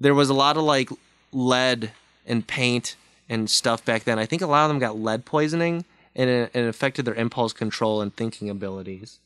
there 0.00 0.14
was 0.14 0.30
a 0.30 0.34
lot 0.34 0.56
of 0.56 0.62
like 0.62 0.90
lead 1.32 1.92
and 2.26 2.46
paint 2.46 2.96
and 3.28 3.48
stuff 3.50 3.84
back 3.84 4.04
then. 4.04 4.18
I 4.18 4.26
think 4.26 4.42
a 4.42 4.46
lot 4.46 4.64
of 4.64 4.68
them 4.68 4.78
got 4.78 4.98
lead 4.98 5.24
poisoning 5.24 5.84
and 6.14 6.28
it, 6.28 6.50
it 6.54 6.66
affected 6.66 7.04
their 7.04 7.14
impulse 7.14 7.52
control 7.52 8.00
and 8.00 8.14
thinking 8.14 8.48
abilities. 8.50 9.20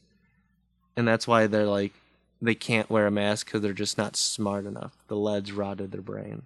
And 0.97 1.07
that's 1.09 1.27
why 1.27 1.47
they're 1.47 1.66
like, 1.66 1.93
they 2.41 2.55
can't 2.55 2.91
wear 2.91 3.07
a 3.07 3.11
mask 3.11 3.47
because 3.47 3.62
they're 3.62 3.73
just 3.73 3.97
not 3.97 4.16
smart 4.16 4.66
enough. 4.66 4.93
The 5.09 5.16
lead's 5.16 5.53
rotted 5.53 5.93
their 5.93 6.03
brain. 6.03 6.43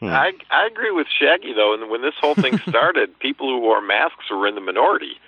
Hmm. 0.00 0.06
I 0.06 0.32
I 0.50 0.66
agree 0.66 0.90
with 0.90 1.06
Shaggy 1.08 1.52
though, 1.54 1.74
and 1.74 1.90
when 1.90 2.02
this 2.02 2.14
whole 2.20 2.34
thing 2.34 2.58
started, 2.68 3.18
people 3.18 3.48
who 3.48 3.60
wore 3.60 3.80
masks 3.80 4.30
were 4.30 4.46
in 4.46 4.54
the 4.54 4.60
minority, 4.60 5.18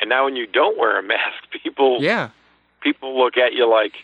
and 0.00 0.08
now 0.08 0.24
when 0.24 0.36
you 0.36 0.46
don't 0.46 0.78
wear 0.78 0.98
a 0.98 1.02
mask, 1.02 1.44
people 1.62 1.98
Yeah. 2.00 2.30
People 2.80 3.18
look 3.18 3.36
at 3.36 3.52
you 3.52 3.68
like, 3.70 3.94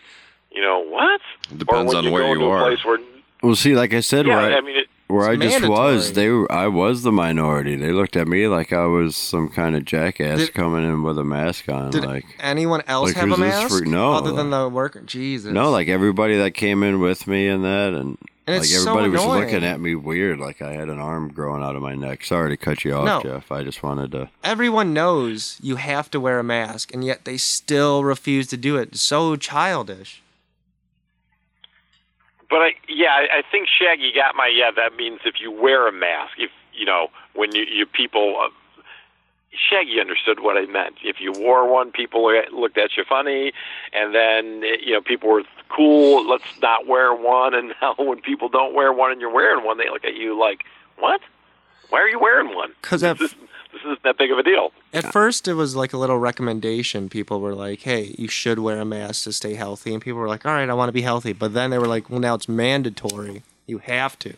you 0.50 0.62
know, 0.62 0.80
what? 0.80 1.20
Depends 1.56 1.68
or 1.94 1.96
when 1.96 1.96
on 1.96 2.04
you 2.04 2.12
where 2.12 2.22
go 2.22 2.28
you 2.28 2.32
into 2.34 2.46
are. 2.46 2.60
a 2.62 2.74
place 2.74 2.84
where, 2.84 2.98
Well, 3.42 3.54
see, 3.56 3.74
like 3.74 3.92
I 3.94 4.00
said, 4.00 4.26
yeah, 4.26 4.36
where 4.36 4.54
I, 4.54 4.58
I 4.58 4.60
mean, 4.60 4.76
it, 4.76 4.86
where 5.12 5.28
I 5.28 5.36
just 5.36 5.66
was, 5.68 6.12
they 6.14 6.28
were, 6.30 6.50
I 6.50 6.66
was 6.68 7.02
the 7.02 7.12
minority. 7.12 7.76
They 7.76 7.92
looked 7.92 8.16
at 8.16 8.26
me 8.26 8.48
like 8.48 8.72
I 8.72 8.86
was 8.86 9.14
some 9.16 9.48
kind 9.48 9.76
of 9.76 9.84
jackass 9.84 10.38
Did- 10.38 10.54
coming 10.54 10.84
in 10.84 11.02
with 11.02 11.18
a 11.18 11.24
mask 11.24 11.68
on. 11.68 11.90
Did 11.90 12.04
like 12.04 12.24
anyone 12.40 12.82
else 12.88 13.08
like, 13.10 13.16
have 13.16 13.24
a 13.30 13.34
who's 13.36 13.38
this 13.38 13.70
mask? 13.72 13.86
no. 13.86 14.12
Other 14.14 14.32
than 14.32 14.50
the 14.50 14.68
worker? 14.68 15.00
Jesus. 15.02 15.52
no, 15.52 15.70
like 15.70 15.88
everybody 15.88 16.38
that 16.38 16.52
came 16.54 16.82
in 16.82 16.98
with 17.00 17.26
me 17.26 17.46
and 17.48 17.62
that, 17.64 17.92
and, 17.92 18.16
And 18.46 18.56
like 18.56 18.62
it's 18.62 18.72
so 18.82 18.90
everybody 18.90 19.10
was 19.10 19.22
annoying. 19.22 19.44
looking 19.44 19.64
at 19.64 19.80
me 19.80 19.94
weird, 19.94 20.40
like 20.40 20.62
I 20.62 20.72
had 20.72 20.88
an 20.88 20.98
arm 20.98 21.28
growing 21.32 21.62
out 21.62 21.76
of 21.76 21.82
my 21.82 21.94
neck. 21.94 22.24
Sorry 22.24 22.50
to 22.50 22.56
cut 22.56 22.84
you 22.84 22.94
off, 22.94 23.04
No. 23.04 23.22
Jeff. 23.22 23.52
I 23.52 23.62
just 23.62 23.82
wanted 23.82 24.10
to. 24.12 24.30
Everyone 24.42 24.92
knows 24.94 25.58
you 25.62 25.76
have 25.76 26.10
to 26.12 26.18
wear 26.20 26.38
a 26.38 26.44
mask, 26.44 26.92
and 26.94 27.04
yet 27.04 27.24
they 27.24 27.36
still 27.36 28.02
refuse 28.02 28.46
to 28.48 28.56
do 28.56 28.76
it. 28.76 28.96
So 28.96 29.36
childish. 29.36 30.21
But 32.53 32.61
I, 32.61 32.70
yeah, 32.86 33.09
I, 33.12 33.38
I 33.38 33.42
think 33.50 33.66
Shaggy 33.66 34.12
got 34.14 34.34
my. 34.36 34.46
Yeah, 34.55 34.70
that 34.76 34.94
means 34.94 35.20
if 35.24 35.40
you 35.40 35.50
wear 35.50 35.88
a 35.88 35.92
mask, 35.92 36.32
if 36.38 36.50
you 36.74 36.84
know 36.84 37.09
when 37.34 37.55
you, 37.55 37.62
you 37.64 37.86
people. 37.86 38.36
Uh, 38.38 38.48
Shaggy 39.70 40.00
understood 40.00 40.40
what 40.40 40.57
I 40.57 40.64
meant. 40.66 40.96
If 41.05 41.16
you 41.20 41.32
wore 41.32 41.66
one, 41.70 41.92
people 41.92 42.24
looked 42.53 42.76
at 42.78 42.96
you 42.96 43.05
funny, 43.09 43.53
and 43.94 44.14
then 44.14 44.62
you 44.84 44.92
know 44.92 45.00
people 45.00 45.30
were 45.30 45.44
cool. 45.68 46.28
Let's 46.28 46.44
not 46.61 46.86
wear 46.86 47.14
one. 47.14 47.55
And 47.55 47.74
now 47.82 47.94
when 47.98 48.20
people 48.20 48.48
don't 48.50 48.74
wear 48.74 48.92
one 48.92 49.12
and 49.12 49.20
you're 49.20 49.32
wearing 49.32 49.64
one, 49.64 49.78
they 49.78 49.88
look 49.90 50.05
at 50.05 50.14
you 50.14 50.38
like, 50.38 50.64
"What? 50.98 51.20
Why 51.90 52.00
are 52.00 52.09
you 52.09 52.18
wearing 52.18 52.55
one? 52.55 52.72
'Cause 52.82 53.03
at- 53.03 53.18
this, 54.03 54.14
this 54.18 54.18
isn't 54.18 54.18
that 54.18 54.18
big 54.18 54.30
of 54.30 54.38
a 54.38 54.42
deal." 54.42 54.72
At 54.92 55.12
first, 55.12 55.48
it 55.48 55.55
was 55.55 55.76
like 55.76 55.92
a 55.92 55.98
little 55.98 56.18
recommendation. 56.18 57.09
People 57.09 57.40
were 57.40 57.55
like, 57.55 57.82
"Hey, 57.82 58.14
you 58.18 58.28
should 58.28 58.59
wear 58.59 58.80
a 58.80 58.84
mask 58.84 59.24
to 59.24 59.32
stay 59.32 59.55
healthy," 59.55 59.92
and 59.92 60.03
people 60.03 60.20
were 60.20 60.28
like, 60.28 60.44
"All 60.46 60.53
right, 60.53 60.68
I 60.68 60.74
want 60.74 60.88
to 60.88 60.92
be 60.92 61.03
healthy." 61.03 61.32
But 61.32 61.55
then 61.55 61.70
they 61.70 61.78
were 61.78 61.86
like, 61.86 62.11
"Well, 62.11 62.20
now 62.20 62.34
it's 62.34 62.48
mandatory. 62.48 63.42
You 63.66 63.78
have 63.78 64.18
to." 64.20 64.34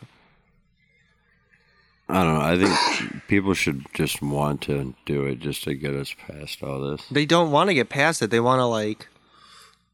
I 2.09 2.23
don't 2.23 2.35
know. 2.35 2.41
I 2.41 2.59
think 2.59 3.27
people 3.29 3.55
should 3.55 3.87
just 3.95 4.21
want 4.21 4.61
to 4.63 4.95
do 5.07 5.25
it 5.25 5.41
just 5.41 5.65
to 5.65 5.75
get 5.75 5.95
us 5.95 6.15
past 6.27 6.63
all 6.63 6.81
this. 6.81 7.07
They 7.11 7.27
don't 7.27 7.51
want 7.51 7.71
to 7.71 7.75
get 7.75 7.89
past 7.89 8.23
it. 8.23 8.31
They 8.31 8.41
want 8.41 8.61
to 8.61 8.67
like 8.67 9.09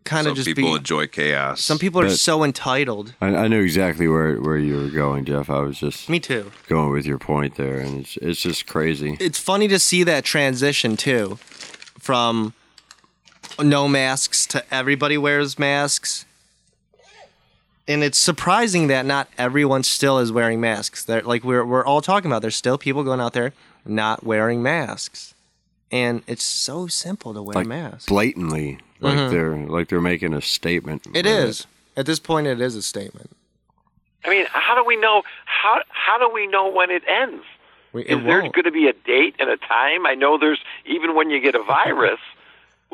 kind 0.04 0.24
Some 0.24 0.30
of 0.32 0.36
just 0.36 0.46
people 0.46 0.70
be. 0.72 0.76
enjoy 0.78 1.06
chaos. 1.06 1.60
Some 1.62 1.78
people 1.78 2.00
are 2.00 2.06
But- 2.08 2.18
so 2.18 2.42
entitled. 2.42 3.14
I, 3.20 3.28
I 3.28 3.48
knew 3.48 3.60
exactly 3.62 4.08
where 4.08 4.40
where 4.40 4.56
you 4.56 4.76
were 4.76 4.88
going, 4.90 5.24
Jeff. 5.24 5.50
I 5.50 5.60
was 5.60 5.78
just 5.78 6.08
Me 6.08 6.18
too. 6.20 6.50
going 6.68 6.90
with 6.90 7.06
your 7.06 7.18
point 7.18 7.56
there, 7.56 7.78
and 7.78 8.00
it's 8.00 8.16
it's 8.18 8.40
just 8.40 8.66
crazy. 8.66 9.16
It's 9.20 9.38
funny 9.38 9.68
to 9.68 9.78
see 9.78 10.02
that 10.04 10.24
transition 10.24 10.96
too, 10.96 11.36
from 11.98 12.54
no 13.62 13.88
masks 13.88 14.46
to 14.46 14.64
everybody 14.74 15.18
wears 15.18 15.58
masks. 15.58 16.24
And 17.88 18.04
it's 18.04 18.18
surprising 18.18 18.86
that 18.86 19.04
not 19.04 19.28
everyone 19.36 19.82
still 19.82 20.18
is 20.20 20.30
wearing 20.30 20.60
masks. 20.60 21.04
They're, 21.04 21.22
like 21.22 21.42
we're 21.42 21.64
we're 21.64 21.84
all 21.84 22.00
talking 22.00 22.30
about, 22.30 22.40
there's 22.40 22.54
still 22.56 22.78
people 22.78 23.02
going 23.02 23.20
out 23.20 23.32
there 23.32 23.52
not 23.84 24.22
wearing 24.24 24.62
masks, 24.62 25.34
and 25.90 26.22
it's 26.28 26.44
so 26.44 26.86
simple 26.86 27.34
to 27.34 27.42
wear 27.42 27.54
Like 27.54 27.66
a 27.66 27.68
mask. 27.68 28.08
blatantly, 28.08 28.78
like 29.00 29.30
they're 29.30 29.56
like 29.56 29.88
they're 29.88 30.00
making 30.00 30.34
a 30.34 30.40
statement. 30.40 31.04
Mm-hmm. 31.04 31.16
It 31.16 31.66
at 31.96 32.06
this 32.06 32.18
point. 32.18 32.46
It 32.46 32.60
is 32.60 32.76
a 32.76 32.82
statement. 32.82 33.30
I 34.24 34.30
mean, 34.30 34.46
how 34.50 34.74
do 34.74 34.84
we 34.84 34.96
know? 34.96 35.22
How 35.46 35.82
how 35.88 36.18
do 36.18 36.32
we 36.32 36.46
know 36.46 36.70
when 36.70 36.90
it 36.90 37.02
ends? 37.08 37.44
We, 37.92 38.02
it 38.02 38.18
Is 38.18 38.24
there 38.24 38.40
going 38.40 38.64
to 38.64 38.70
be 38.70 38.86
a 38.86 38.92
date 38.92 39.34
and 39.38 39.50
a 39.50 39.56
time? 39.56 40.06
I 40.06 40.14
know 40.14 40.38
there's 40.38 40.60
even 40.86 41.14
when 41.14 41.30
you 41.30 41.40
get 41.40 41.54
a 41.54 41.62
virus. 41.62 42.20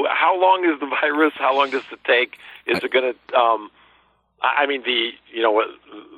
how 0.08 0.40
long 0.40 0.64
is 0.64 0.78
the 0.80 0.86
virus? 0.86 1.32
How 1.36 1.56
long 1.56 1.70
does 1.70 1.84
it 1.90 2.02
take? 2.04 2.38
Is 2.66 2.82
it 2.82 2.90
going 2.92 3.14
to? 3.14 3.36
Um, 3.36 3.70
I 4.42 4.62
I 4.62 4.66
mean, 4.66 4.82
the 4.82 5.10
you 5.32 5.42
know 5.42 5.62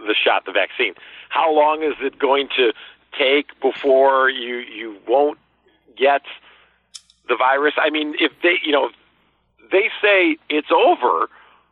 the 0.07 0.14
shot, 0.14 0.45
the 0.45 0.53
vaccine. 0.53 0.95
How 1.28 1.53
long 1.55 1.82
is 1.82 1.95
it 2.01 2.18
going 2.18 2.49
to 2.57 2.72
take 3.18 3.59
before 3.61 4.30
you 4.30 4.57
you 4.57 4.97
won't 5.07 5.39
get 5.97 6.22
the 7.28 7.36
virus? 7.36 7.74
I 7.76 7.91
mean, 7.91 8.14
if 8.20 8.32
they 8.43 8.59
you 8.62 8.72
know 8.72 8.91
they 9.70 9.90
say 10.02 10.36
it's 10.48 10.68
over. 10.70 11.28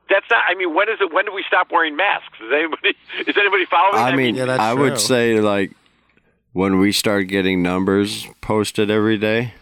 That's 0.08 0.26
not. 0.30 0.44
I 0.48 0.54
mean, 0.54 0.74
when 0.74 0.88
is 0.88 0.98
it? 1.00 1.12
When 1.12 1.24
do 1.24 1.32
we 1.32 1.44
stop 1.46 1.72
wearing 1.72 1.96
masks? 1.96 2.38
Is 2.40 2.52
anybody 2.52 2.90
is 3.26 3.36
anybody 3.36 3.64
following? 3.66 4.02
I 4.04 4.14
mean, 4.16 4.34
Yeah, 4.36 4.44
that's 4.46 4.60
I 4.60 4.74
true. 4.74 4.82
would 4.82 4.98
say 5.00 5.40
like 5.40 5.72
when 6.52 6.78
we 6.78 6.92
start 6.92 7.26
getting 7.28 7.62
numbers 7.62 8.26
posted 8.40 8.90
every 8.90 9.18
day, 9.18 9.54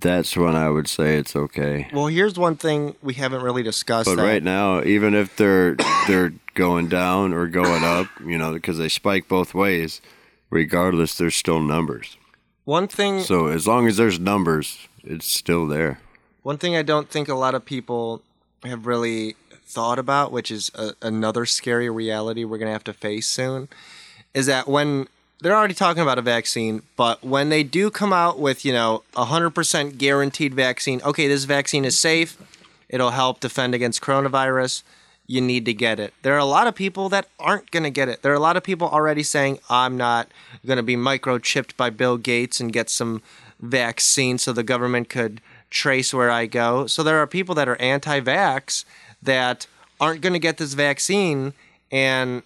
that's 0.00 0.36
when 0.36 0.54
I 0.54 0.68
would 0.68 0.86
say 0.86 1.16
it's 1.16 1.34
okay. 1.34 1.88
Well, 1.92 2.06
here's 2.08 2.38
one 2.38 2.56
thing 2.56 2.94
we 3.02 3.14
haven't 3.14 3.42
really 3.42 3.62
discussed. 3.62 4.06
But 4.08 4.16
that- 4.16 4.22
right 4.22 4.42
now, 4.42 4.82
even 4.82 5.14
if 5.14 5.34
they're 5.36 5.76
they're 6.06 6.32
going 6.54 6.88
down 6.88 7.32
or 7.32 7.46
going 7.46 7.82
up, 7.84 8.08
you 8.24 8.36
know, 8.36 8.52
because 8.52 8.76
they 8.76 8.90
spike 8.90 9.28
both 9.28 9.54
ways, 9.54 10.02
regardless, 10.50 11.14
there's 11.16 11.34
still 11.34 11.60
numbers. 11.60 12.18
one 12.64 12.86
thing 12.86 13.20
So 13.22 13.46
as 13.46 13.66
long 13.66 13.86
as 13.88 13.96
there's 13.96 14.20
numbers, 14.20 14.86
it's 15.02 15.26
still 15.26 15.66
there. 15.66 16.00
One 16.42 16.58
thing 16.58 16.76
I 16.76 16.82
don't 16.82 17.08
think 17.08 17.28
a 17.28 17.34
lot 17.34 17.54
of 17.54 17.64
people 17.64 18.22
have 18.64 18.86
really 18.86 19.36
thought 19.64 19.98
about, 19.98 20.32
which 20.32 20.50
is 20.50 20.70
a, 20.74 20.92
another 21.00 21.46
scary 21.46 21.88
reality 21.88 22.44
we're 22.44 22.58
going 22.58 22.68
to 22.68 22.72
have 22.72 22.84
to 22.84 22.92
face 22.92 23.28
soon, 23.28 23.68
is 24.34 24.46
that 24.46 24.66
when 24.66 25.08
they're 25.40 25.56
already 25.56 25.74
talking 25.74 26.02
about 26.02 26.18
a 26.18 26.22
vaccine, 26.22 26.82
but 26.96 27.22
when 27.24 27.48
they 27.48 27.62
do 27.62 27.90
come 27.90 28.12
out 28.12 28.38
with, 28.38 28.64
you 28.64 28.72
know, 28.72 29.02
a 29.16 29.26
100% 29.26 29.98
guaranteed 29.98 30.54
vaccine, 30.54 31.00
okay, 31.02 31.26
this 31.26 31.44
vaccine 31.44 31.84
is 31.84 31.98
safe, 31.98 32.36
it'll 32.88 33.10
help 33.10 33.40
defend 33.40 33.74
against 33.74 34.02
coronavirus, 34.02 34.82
you 35.26 35.40
need 35.40 35.64
to 35.64 35.72
get 35.72 35.98
it. 35.98 36.12
There 36.22 36.34
are 36.34 36.38
a 36.38 36.44
lot 36.44 36.66
of 36.66 36.74
people 36.74 37.08
that 37.08 37.26
aren't 37.38 37.70
going 37.70 37.84
to 37.84 37.90
get 37.90 38.08
it. 38.08 38.22
There 38.22 38.32
are 38.32 38.36
a 38.36 38.40
lot 38.40 38.56
of 38.56 38.62
people 38.62 38.88
already 38.88 39.22
saying, 39.22 39.58
I'm 39.70 39.96
not 39.96 40.28
going 40.66 40.76
to 40.76 40.82
be 40.82 40.96
microchipped 40.96 41.76
by 41.76 41.90
Bill 41.90 42.16
Gates 42.16 42.60
and 42.60 42.72
get 42.72 42.90
some 42.90 43.22
vaccine 43.60 44.38
so 44.38 44.52
the 44.52 44.62
government 44.62 45.08
could 45.08 45.40
trace 45.72 46.14
where 46.14 46.30
I 46.30 46.46
go. 46.46 46.86
So 46.86 47.02
there 47.02 47.18
are 47.18 47.26
people 47.26 47.54
that 47.56 47.68
are 47.68 47.76
anti 47.76 48.20
vax 48.20 48.84
that 49.22 49.66
aren't 50.00 50.20
going 50.20 50.34
to 50.34 50.38
get 50.38 50.58
this 50.58 50.74
vaccine. 50.74 51.54
And 51.90 52.42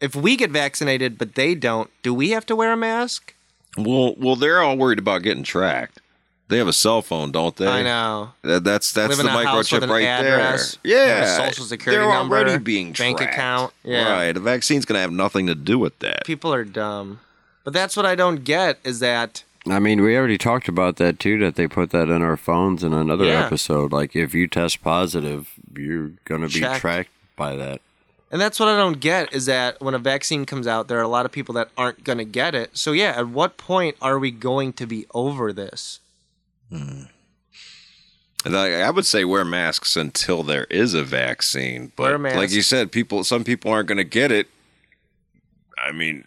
if 0.00 0.16
we 0.16 0.36
get 0.36 0.50
vaccinated 0.50 1.18
but 1.18 1.34
they 1.34 1.54
don't, 1.54 1.90
do 2.02 2.12
we 2.12 2.30
have 2.30 2.46
to 2.46 2.56
wear 2.56 2.72
a 2.72 2.76
mask? 2.76 3.34
well, 3.78 4.14
well, 4.16 4.36
they're 4.36 4.60
all 4.60 4.76
worried 4.76 4.98
about 4.98 5.22
getting 5.22 5.42
tracked. 5.42 6.00
They 6.48 6.58
have 6.58 6.68
a 6.68 6.72
cell 6.72 7.02
phone, 7.02 7.32
don't 7.32 7.56
they? 7.56 7.66
I 7.66 7.82
know. 7.82 8.30
That, 8.42 8.62
that's 8.62 8.92
that's 8.92 9.18
Live 9.18 9.26
the 9.26 9.26
a 9.26 9.44
house 9.44 9.72
with 9.72 9.82
microchip 9.82 9.88
right 9.90 10.04
address, 10.04 10.78
there. 10.84 11.08
Yeah, 11.08 11.48
social 11.48 11.64
security 11.64 12.00
they're 12.00 12.08
number, 12.08 12.36
already 12.36 12.58
being 12.62 12.92
bank 12.92 13.18
tracked. 13.18 13.34
account, 13.34 13.72
yeah. 13.82 14.12
Right. 14.12 14.32
The 14.32 14.40
vaccine's 14.40 14.84
going 14.84 14.94
to 14.96 15.00
have 15.00 15.10
nothing 15.12 15.48
to 15.48 15.56
do 15.56 15.78
with 15.78 15.98
that. 15.98 16.24
People 16.24 16.54
are 16.54 16.64
dumb. 16.64 17.20
But 17.64 17.72
that's 17.72 17.96
what 17.96 18.06
I 18.06 18.14
don't 18.14 18.44
get 18.44 18.78
is 18.84 19.00
that 19.00 19.42
I 19.68 19.78
mean, 19.80 20.02
we 20.02 20.16
already 20.16 20.38
talked 20.38 20.68
about 20.68 20.96
that 20.96 21.18
too. 21.18 21.38
That 21.38 21.56
they 21.56 21.66
put 21.66 21.90
that 21.90 22.08
in 22.08 22.22
our 22.22 22.36
phones 22.36 22.84
in 22.84 22.92
another 22.92 23.24
Yeah. 23.24 23.44
episode. 23.46 23.92
Like, 23.92 24.14
if 24.14 24.32
you 24.34 24.46
test 24.46 24.82
positive, 24.82 25.48
you're 25.76 26.12
gonna 26.24 26.48
be 26.48 26.60
Check. 26.60 26.80
tracked 26.80 27.10
by 27.36 27.56
that. 27.56 27.80
And 28.30 28.40
that's 28.40 28.58
what 28.58 28.68
I 28.68 28.76
don't 28.76 28.98
get 29.00 29.32
is 29.32 29.46
that 29.46 29.80
when 29.80 29.94
a 29.94 29.98
vaccine 30.00 30.46
comes 30.46 30.66
out, 30.66 30.88
there 30.88 30.98
are 30.98 31.02
a 31.02 31.08
lot 31.08 31.26
of 31.26 31.32
people 31.32 31.54
that 31.54 31.70
aren't 31.78 32.02
going 32.02 32.18
to 32.18 32.24
get 32.24 32.56
it. 32.56 32.76
So, 32.76 32.90
yeah, 32.90 33.14
at 33.16 33.28
what 33.28 33.56
point 33.56 33.96
are 34.02 34.18
we 34.18 34.32
going 34.32 34.72
to 34.74 34.86
be 34.86 35.06
over 35.14 35.52
this? 35.52 36.00
Hmm. 36.72 37.02
And 38.44 38.56
I, 38.56 38.80
I 38.80 38.90
would 38.90 39.06
say 39.06 39.24
wear 39.24 39.44
masks 39.44 39.96
until 39.96 40.42
there 40.42 40.64
is 40.70 40.92
a 40.92 41.04
vaccine. 41.04 41.92
But 41.94 42.02
Wear 42.02 42.14
a 42.16 42.18
mask. 42.18 42.36
like 42.36 42.50
you 42.50 42.62
said, 42.62 42.90
people, 42.90 43.22
some 43.22 43.44
people 43.44 43.70
aren't 43.70 43.86
going 43.88 43.96
to 43.98 44.04
get 44.04 44.32
it. 44.32 44.48
I 45.78 45.92
mean, 45.92 46.24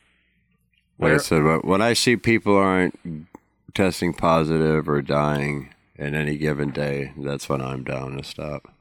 Like 0.99 1.13
I 1.13 1.17
said, 1.17 1.43
but 1.43 1.65
when 1.65 1.81
I 1.81 1.93
see 1.93 2.15
people 2.15 2.55
aren't 2.55 2.97
testing 3.80 4.11
positive 4.11 4.89
or 4.89 5.01
dying 5.01 5.73
in 5.95 6.13
any 6.13 6.36
given 6.36 6.69
day, 6.69 7.13
that's 7.15 7.47
when 7.47 7.61
I'm 7.61 7.86
down 7.86 8.17
to 8.17 8.23
stop. 8.25 8.73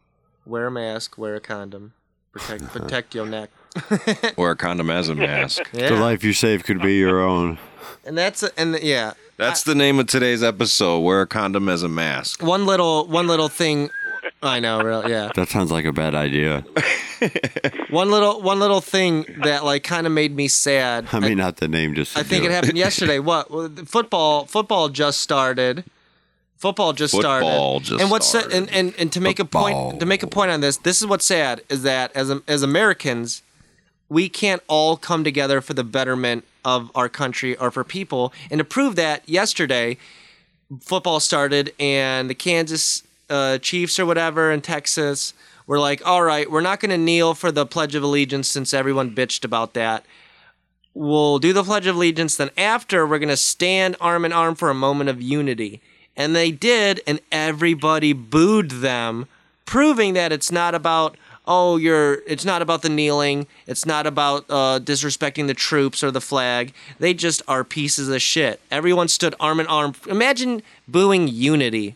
Wear 0.44 0.66
a 0.66 0.70
mask. 0.72 1.16
Wear 1.16 1.36
a 1.36 1.40
condom. 1.40 1.92
Protect 2.32 2.64
protect 2.72 3.14
your 3.14 3.24
neck. 3.24 3.50
wear 4.36 4.50
a 4.50 4.56
condom 4.56 4.90
as 4.90 5.08
a 5.08 5.14
mask. 5.14 5.70
The 5.70 5.90
life 5.90 6.24
you 6.24 6.32
save 6.32 6.64
could 6.64 6.82
be 6.82 6.96
your 6.96 7.20
own. 7.20 7.58
And 8.04 8.18
that's 8.18 8.42
and 8.42 8.76
yeah. 8.82 9.12
That's 9.36 9.62
the 9.62 9.76
name 9.76 10.00
of 10.00 10.08
today's 10.08 10.42
episode. 10.42 10.98
Wear 10.98 11.20
a 11.20 11.26
condom 11.28 11.68
as 11.68 11.84
a 11.84 11.88
mask. 11.88 12.42
One 12.42 12.66
little 12.66 13.06
one 13.06 13.28
little 13.28 13.48
thing. 13.48 13.90
I 14.42 14.60
know, 14.60 14.80
really. 14.80 15.10
Yeah. 15.10 15.32
That 15.34 15.48
sounds 15.48 15.70
like 15.70 15.84
a 15.84 15.92
bad 15.92 16.14
idea. 16.14 16.64
One 17.90 18.10
little 18.10 18.40
one 18.42 18.60
little 18.60 18.80
thing 18.80 19.24
that 19.42 19.64
like 19.64 19.82
kind 19.82 20.06
of 20.06 20.12
made 20.12 20.36
me 20.36 20.46
sad. 20.46 21.08
I 21.10 21.18
mean, 21.20 21.38
not 21.38 21.56
the 21.56 21.66
name, 21.66 21.94
just. 21.94 22.16
I 22.16 22.22
think 22.22 22.44
do 22.44 22.50
it 22.50 22.52
happened 22.52 22.78
yesterday. 22.86 23.18
What 23.18 23.50
well, 23.50 23.68
football? 23.86 24.44
Football 24.44 24.88
just 24.88 25.20
started. 25.20 25.84
Football 26.58 26.92
just 26.92 27.14
Football 27.14 27.80
started. 27.80 27.84
just 27.84 28.00
and 28.00 28.10
what's 28.10 28.28
started. 28.28 28.52
and, 28.52 28.70
and 28.72 28.94
and 28.98 29.12
to 29.12 29.20
make 29.20 29.38
a 29.40 29.44
point 29.44 30.00
to 30.00 30.06
make 30.06 30.22
a 30.22 30.26
point 30.26 30.50
on 30.50 30.60
this, 30.60 30.76
this 30.76 31.00
is 31.00 31.06
what's 31.08 31.24
sad 31.24 31.62
is 31.68 31.82
that 31.82 32.14
as 32.14 32.30
as 32.46 32.62
Americans, 32.62 33.42
we 34.08 34.28
can't 34.28 34.62
all 34.68 34.96
come 34.96 35.24
together 35.24 35.60
for 35.60 35.74
the 35.74 35.84
betterment 35.84 36.44
of 36.64 36.92
our 36.94 37.08
country 37.08 37.56
or 37.56 37.70
for 37.70 37.84
people. 37.84 38.32
And 38.50 38.58
to 38.58 38.64
prove 38.64 38.96
that, 38.96 39.28
yesterday, 39.28 39.96
football 40.80 41.20
started 41.20 41.72
and 41.80 42.28
the 42.28 42.34
Kansas 42.34 43.02
uh, 43.30 43.58
Chiefs 43.58 43.98
or 43.98 44.06
whatever 44.06 44.50
in 44.50 44.60
Texas 44.60 45.34
were 45.66 45.78
like, 45.78 46.06
"All 46.06 46.22
right, 46.22 46.50
we're 46.50 46.60
not 46.60 46.80
going 46.80 46.90
to 46.90 46.98
kneel 46.98 47.34
for 47.34 47.50
the 47.52 47.66
Pledge 47.66 47.94
of 47.94 48.02
Allegiance 48.02 48.48
since 48.48 48.74
everyone 48.74 49.14
bitched 49.14 49.44
about 49.44 49.74
that." 49.74 50.04
we'll 50.98 51.38
do 51.38 51.52
the 51.52 51.62
Pledge 51.62 51.86
of 51.86 51.96
Allegiance. 51.96 52.36
Then 52.36 52.50
after, 52.56 53.06
we're 53.06 53.18
going 53.18 53.28
to 53.28 53.36
stand 53.36 53.96
arm 54.00 54.24
in 54.24 54.32
arm 54.32 54.54
for 54.54 54.68
a 54.68 54.74
moment 54.74 55.08
of 55.08 55.22
unity. 55.22 55.80
And 56.16 56.34
they 56.34 56.50
did, 56.50 57.00
and 57.06 57.20
everybody 57.30 58.12
booed 58.12 58.70
them, 58.70 59.28
proving 59.64 60.14
that 60.14 60.32
it's 60.32 60.50
not 60.50 60.74
about 60.74 61.16
oh 61.50 61.78
you're 61.78 62.22
it's 62.26 62.44
not 62.44 62.60
about 62.60 62.82
the 62.82 62.88
kneeling 62.90 63.46
it's 63.66 63.86
not 63.86 64.06
about 64.06 64.44
uh, 64.50 64.78
disrespecting 64.82 65.46
the 65.46 65.54
troops 65.54 66.02
or 66.04 66.10
the 66.10 66.20
flag 66.20 66.74
they 66.98 67.14
just 67.14 67.40
are 67.48 67.64
pieces 67.64 68.08
of 68.08 68.20
shit 68.20 68.60
everyone 68.70 69.08
stood 69.08 69.34
arm 69.40 69.60
in 69.60 69.66
arm 69.66 69.94
imagine 70.08 70.62
booing 70.86 71.28
unity 71.28 71.94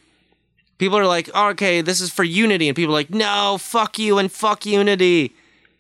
people 0.83 0.99
are 0.99 1.07
like 1.07 1.31
oh, 1.33 1.51
okay 1.51 1.81
this 1.81 2.01
is 2.01 2.11
for 2.11 2.25
unity 2.25 2.67
and 2.69 2.75
people 2.75 2.93
are 2.93 2.99
like 2.99 3.09
no 3.09 3.57
fuck 3.57 4.01
you 4.01 4.19
and 4.19 4.33
fuck 4.33 4.67
unity. 4.67 5.33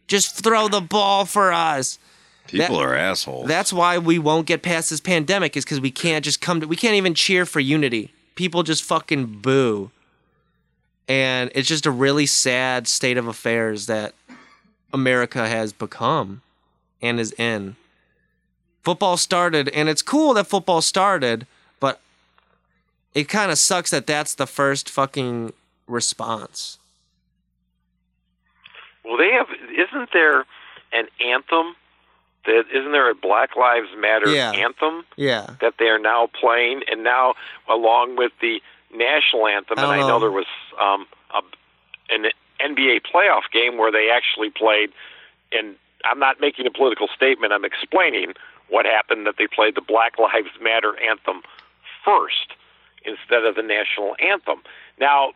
Just 0.06 0.44
throw 0.44 0.68
the 0.68 0.80
ball 0.80 1.24
for 1.24 1.52
us. 1.52 1.98
People 2.46 2.78
That- 2.78 2.84
are 2.84 2.94
assholes. 2.94 3.48
that's 3.48 3.72
why 3.72 3.98
we 3.98 4.20
won't 4.20 4.46
get 4.46 4.62
past 4.62 4.90
this 4.90 5.00
pandemic 5.00 5.56
is 5.56 5.64
because 5.64 5.80
we 5.80 5.90
can't 5.90 6.24
just 6.24 6.40
come 6.40 6.60
to 6.60 6.68
we 6.68 6.76
can't 6.76 6.94
even 6.94 7.14
cheer 7.14 7.44
for 7.44 7.58
unity. 7.58 8.12
People 8.36 8.62
just 8.62 8.84
fucking 8.84 9.40
boo. 9.42 9.90
And 11.08 11.50
it's 11.52 11.68
just 11.68 11.84
a 11.84 11.90
really 11.90 12.26
sad 12.26 12.86
state 12.86 13.18
of 13.18 13.26
affairs 13.26 13.86
that 13.86 14.14
america 14.92 15.48
has 15.48 15.72
become 15.72 16.42
and 17.00 17.18
is 17.18 17.32
in. 17.32 17.74
Football 18.84 19.16
started 19.16 19.68
and 19.70 19.88
it's 19.88 20.02
cool 20.02 20.32
that 20.34 20.46
football 20.46 20.80
started 20.80 21.44
it 23.14 23.24
kind 23.28 23.50
of 23.50 23.58
sucks 23.58 23.90
that 23.90 24.06
that's 24.06 24.34
the 24.34 24.46
first 24.46 24.88
fucking 24.90 25.52
response 25.86 26.78
Well, 29.04 29.16
they 29.16 29.30
have. 29.32 29.48
Isn't 29.70 30.10
there 30.12 30.44
an 30.92 31.08
anthem? 31.24 31.74
That 32.44 32.64
isn't 32.74 32.92
there 32.92 33.10
a 33.10 33.14
Black 33.14 33.56
Lives 33.56 33.88
Matter 33.96 34.28
Yeah. 34.28 34.52
anthem 34.52 35.04
yeah 35.16 35.54
that 35.60 35.74
they 35.78 35.86
are 35.86 35.98
now 35.98 36.28
playing, 36.40 36.82
and 36.90 37.02
now 37.04 37.34
along 37.68 38.16
with 38.16 38.32
the 38.40 38.60
national 38.94 39.46
anthem, 39.46 39.78
and 39.78 39.86
I 39.86 40.00
know. 40.00 40.08
know 40.08 40.20
there 40.20 40.30
was 40.30 40.46
um, 40.80 41.06
a, 41.34 41.42
an 42.14 42.30
NBA 42.60 43.02
playoff 43.02 43.42
game 43.52 43.76
where 43.78 43.90
they 43.92 44.10
actually 44.10 44.50
played. 44.50 44.90
And 45.52 45.76
I'm 46.04 46.18
not 46.18 46.40
making 46.40 46.66
a 46.66 46.70
political 46.70 47.08
statement. 47.14 47.52
I'm 47.52 47.64
explaining 47.64 48.32
what 48.68 48.86
happened. 48.86 49.26
That 49.26 49.36
they 49.38 49.46
played 49.46 49.74
the 49.74 49.80
Black 49.82 50.18
Lives 50.18 50.50
Matter 50.60 50.98
anthem 51.00 51.42
first 52.04 52.54
instead 53.04 53.44
of 53.44 53.54
the 53.54 53.62
national 53.62 54.14
anthem. 54.24 54.62
Now, 55.00 55.32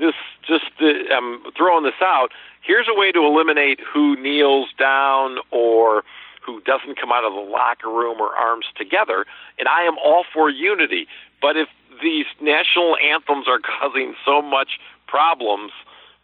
this 0.00 0.14
just 0.46 0.64
uh, 0.80 1.14
I'm 1.14 1.42
throwing 1.56 1.84
this 1.84 2.00
out. 2.02 2.28
Here's 2.62 2.86
a 2.88 2.98
way 2.98 3.12
to 3.12 3.20
eliminate 3.20 3.80
who 3.80 4.16
kneels 4.16 4.68
down 4.78 5.38
or 5.50 6.04
who 6.44 6.60
doesn't 6.62 6.98
come 6.98 7.12
out 7.12 7.24
of 7.24 7.32
the 7.34 7.40
locker 7.40 7.88
room 7.88 8.20
or 8.20 8.34
arms 8.34 8.66
together. 8.76 9.26
And 9.58 9.68
I 9.68 9.82
am 9.82 9.96
all 9.98 10.24
for 10.32 10.48
unity. 10.48 11.06
But 11.42 11.56
if 11.56 11.68
these 12.02 12.26
national 12.40 12.96
anthems 12.96 13.46
are 13.48 13.60
causing 13.80 14.14
so 14.24 14.40
much 14.40 14.78
problems 15.06 15.72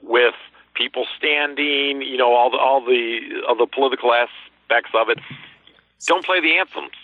with 0.03 0.35
people 0.75 1.07
standing, 1.17 2.03
you 2.03 2.17
know, 2.17 2.33
all 2.35 2.51
the 2.51 2.57
all 2.59 2.81
the 2.85 3.43
all 3.49 3.57
the 3.57 3.67
political 3.67 4.13
aspects 4.13 4.91
of 4.95 5.09
it, 5.09 5.19
don't 6.07 6.25
play 6.25 6.41
the 6.41 6.57
anthems. 6.59 6.97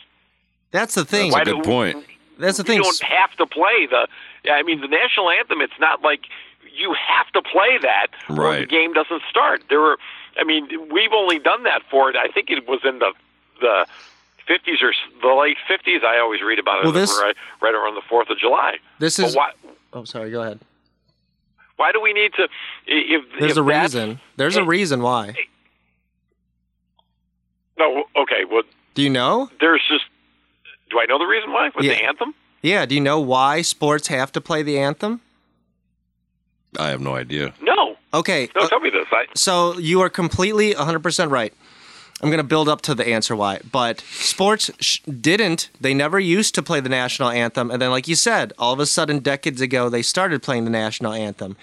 that's 0.71 0.95
the 0.95 1.05
thing 1.05 1.31
That's 1.31 1.49
a 1.49 1.53
good 1.55 1.63
do- 1.63 1.69
point. 1.69 2.05
That's 2.41 2.59
the 2.59 2.65
thing. 2.65 2.77
you 2.79 2.83
don't 2.83 3.03
have 3.03 3.35
to 3.37 3.47
play 3.47 3.87
the. 3.87 4.09
I 4.51 4.63
mean, 4.63 4.81
the 4.81 4.89
national 4.89 5.31
anthem. 5.31 5.61
It's 5.61 5.79
not 5.79 6.03
like 6.03 6.21
you 6.77 6.95
have 6.95 7.31
to 7.33 7.43
play 7.43 7.79
that 7.83 8.07
or 8.29 8.57
the 8.61 8.67
game 8.67 8.93
doesn't 8.93 9.23
start. 9.31 9.63
There 9.69 9.81
were. 9.81 9.99
I 10.39 10.45
mean, 10.45 10.69
we've 10.93 11.13
only 11.13 11.39
done 11.39 11.65
that 11.65 11.83
for 11.91 12.09
it. 12.11 12.17
I 12.17 12.29
think 12.29 12.51
it 12.51 12.67
was 12.69 12.81
in 12.85 12.99
the 13.01 13.13
the 13.61 13.87
fifties 14.47 14.81
or 14.83 14.93
the 15.23 15.35
late 15.35 15.57
fifties. 15.69 16.03
I 16.05 16.19
always 16.19 16.41
read 16.43 16.59
about 16.59 16.81
it 16.81 16.85
Well, 16.85 16.93
this- 16.93 17.19
right, 17.23 17.37
right 17.61 17.75
around 17.75 17.95
the 17.95 18.03
Fourth 18.09 18.31
of 18.31 18.39
July. 18.39 18.77
this 18.99 19.17
But 19.19 19.27
is 19.27 19.37
why? 19.37 19.53
oh 19.93 20.05
sorry 20.05 20.31
go 20.31 20.41
ahead 20.43 20.61
Why 21.77 21.93
do 21.93 22.01
we 22.01 22.13
need 22.13 22.33
to? 22.35 22.49
If 22.87 23.25
There's 23.39 23.53
if 23.53 23.59
a 23.59 23.63
reason. 23.63 24.21
There's 24.37 24.57
a 24.57 24.65
reason 24.65 25.03
why. 25.03 25.35
No. 27.79 28.05
Okay. 28.17 28.45
Well, 28.51 28.63
Do 28.95 29.03
you 29.03 29.11
know? 29.11 29.51
there's 29.61 29.83
just. 29.89 30.05
Do 30.91 30.99
I 31.01 31.07
know 31.07 31.19
the 31.19 31.25
reason 31.25 31.53
why 31.53 31.71
with 31.75 31.85
the 31.85 32.05
anthem? 32.05 32.35
Yeah. 32.63 32.85
Do 32.87 32.95
you 32.95 33.01
know 33.01 33.21
why 33.21 33.63
sports 33.63 34.09
have 34.09 34.33
to 34.33 34.41
play 34.41 34.63
the 34.63 34.79
anthem? 34.79 35.21
I 36.79 36.89
have 36.89 37.01
no 37.01 37.17
idea. 37.17 37.55
No. 37.63 37.97
Okay. 38.13 38.49
No. 38.55 38.63
uh, 38.63 38.69
tell 38.69 38.81
me 38.81 38.91
this. 38.91 39.07
I, 39.11 39.27
so 39.35 39.79
you 39.79 40.01
are 40.03 40.09
completely 40.11 40.75
100% 40.75 41.31
right. 41.31 41.53
I'm 42.23 42.29
going 42.29 42.39
to 42.39 42.45
build 42.45 42.69
up 42.69 42.83
to 42.83 42.95
the 42.95 43.07
answer 43.09 43.35
why. 43.35 43.61
But 43.73 44.01
sports 44.01 44.71
sh- 44.79 45.01
didn't. 45.01 45.71
They 45.81 45.95
never 45.95 46.21
used 46.21 46.55
to 46.57 46.63
play 46.63 46.81
the 46.81 46.91
national 46.91 47.31
anthem. 47.31 47.71
And 47.71 47.81
then, 47.81 47.91
like 47.91 48.09
you 48.09 48.15
said, 48.15 48.53
all 48.59 48.75
of 48.75 48.81
a 48.81 48.87
sudden, 48.87 49.21
decades 49.21 49.61
ago, 49.63 49.89
they 49.89 50.03
started 50.03 50.43
playing 50.43 50.65
the 50.65 50.71
national 50.71 51.13
anthem. 51.15 51.57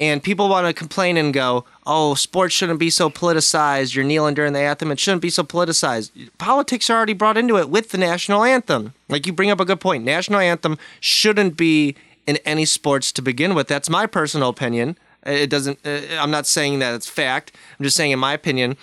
And 0.00 0.22
people 0.22 0.48
want 0.48 0.66
to 0.66 0.72
complain 0.72 1.18
and 1.18 1.32
go, 1.32 1.66
oh, 1.86 2.14
sports 2.14 2.54
shouldn't 2.54 2.80
be 2.80 2.88
so 2.88 3.10
politicized. 3.10 3.94
You're 3.94 4.04
kneeling 4.04 4.34
during 4.34 4.54
the 4.54 4.60
anthem. 4.60 4.90
It 4.90 4.98
shouldn't 4.98 5.20
be 5.20 5.28
so 5.28 5.42
politicized. 5.42 6.10
Politics 6.38 6.88
are 6.88 6.96
already 6.96 7.12
brought 7.12 7.36
into 7.36 7.58
it 7.58 7.68
with 7.68 7.90
the 7.90 7.98
national 7.98 8.42
anthem. 8.42 8.94
Like 9.10 9.26
you 9.26 9.34
bring 9.34 9.50
up 9.50 9.60
a 9.60 9.66
good 9.66 9.78
point. 9.78 10.02
National 10.02 10.40
anthem 10.40 10.78
shouldn't 11.00 11.58
be 11.58 11.96
in 12.26 12.38
any 12.46 12.64
sports 12.64 13.12
to 13.12 13.20
begin 13.20 13.54
with. 13.54 13.68
That's 13.68 13.90
my 13.90 14.06
personal 14.06 14.48
opinion. 14.48 14.96
It 15.26 15.50
doesn't, 15.50 15.78
uh, 15.84 16.00
I'm 16.18 16.30
not 16.30 16.46
saying 16.46 16.78
that 16.78 16.94
it's 16.94 17.08
fact. 17.08 17.52
I'm 17.78 17.84
just 17.84 17.96
saying, 17.96 18.10
in 18.10 18.18
my 18.18 18.32
opinion, 18.32 18.78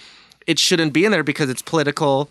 it 0.46 0.60
shouldn't 0.60 0.94
be 0.94 1.04
in 1.04 1.12
there 1.12 1.24
because 1.24 1.50
it's 1.50 1.64
political. 1.64 2.30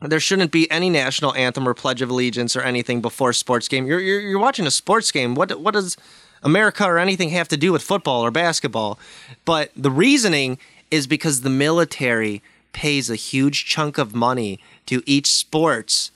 There 0.00 0.18
shouldn't 0.18 0.50
be 0.50 0.68
any 0.72 0.90
national 0.90 1.34
anthem 1.34 1.68
or 1.68 1.74
pledge 1.74 2.02
of 2.02 2.10
allegiance 2.10 2.56
or 2.56 2.62
anything 2.62 3.00
before 3.00 3.30
a 3.30 3.34
sports 3.34 3.68
game. 3.68 3.86
You're, 3.86 4.00
you're, 4.00 4.20
you're 4.20 4.38
watching 4.40 4.66
a 4.66 4.72
sports 4.72 5.12
game. 5.12 5.36
What, 5.36 5.60
what 5.60 5.74
does 5.74 5.96
America 6.42 6.84
or 6.84 6.98
anything 6.98 7.30
have 7.30 7.48
to 7.48 7.56
do 7.56 7.72
with 7.72 7.82
football 7.82 8.24
or 8.24 8.30
basketball? 8.30 8.98
But 9.44 9.70
the 9.76 9.90
reasoning 9.90 10.58
is 10.90 11.06
because 11.06 11.42
the 11.42 11.50
military 11.50 12.42
pays 12.72 13.10
a 13.10 13.16
huge 13.16 13.64
chunk 13.64 13.98
of 13.98 14.14
money 14.14 14.58
to 14.86 15.02
each 15.06 15.26
sports 15.26 16.10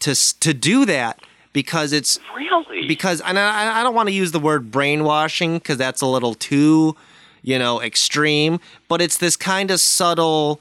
to, 0.00 0.14
to 0.40 0.54
do 0.54 0.84
that 0.86 1.20
because 1.52 1.92
it's 1.92 2.18
really. 2.36 2.86
because 2.86 3.20
and 3.20 3.38
I, 3.38 3.80
I 3.80 3.82
don't 3.82 3.94
want 3.94 4.08
to 4.08 4.14
use 4.14 4.32
the 4.32 4.40
word 4.40 4.70
brainwashing 4.70 5.54
because 5.54 5.76
that's 5.76 6.00
a 6.00 6.06
little 6.06 6.34
too 6.34 6.96
you 7.42 7.58
know 7.58 7.80
extreme 7.80 8.58
but 8.88 9.02
it's 9.02 9.18
this 9.18 9.36
kind 9.36 9.70
of 9.70 9.80
subtle 9.80 10.60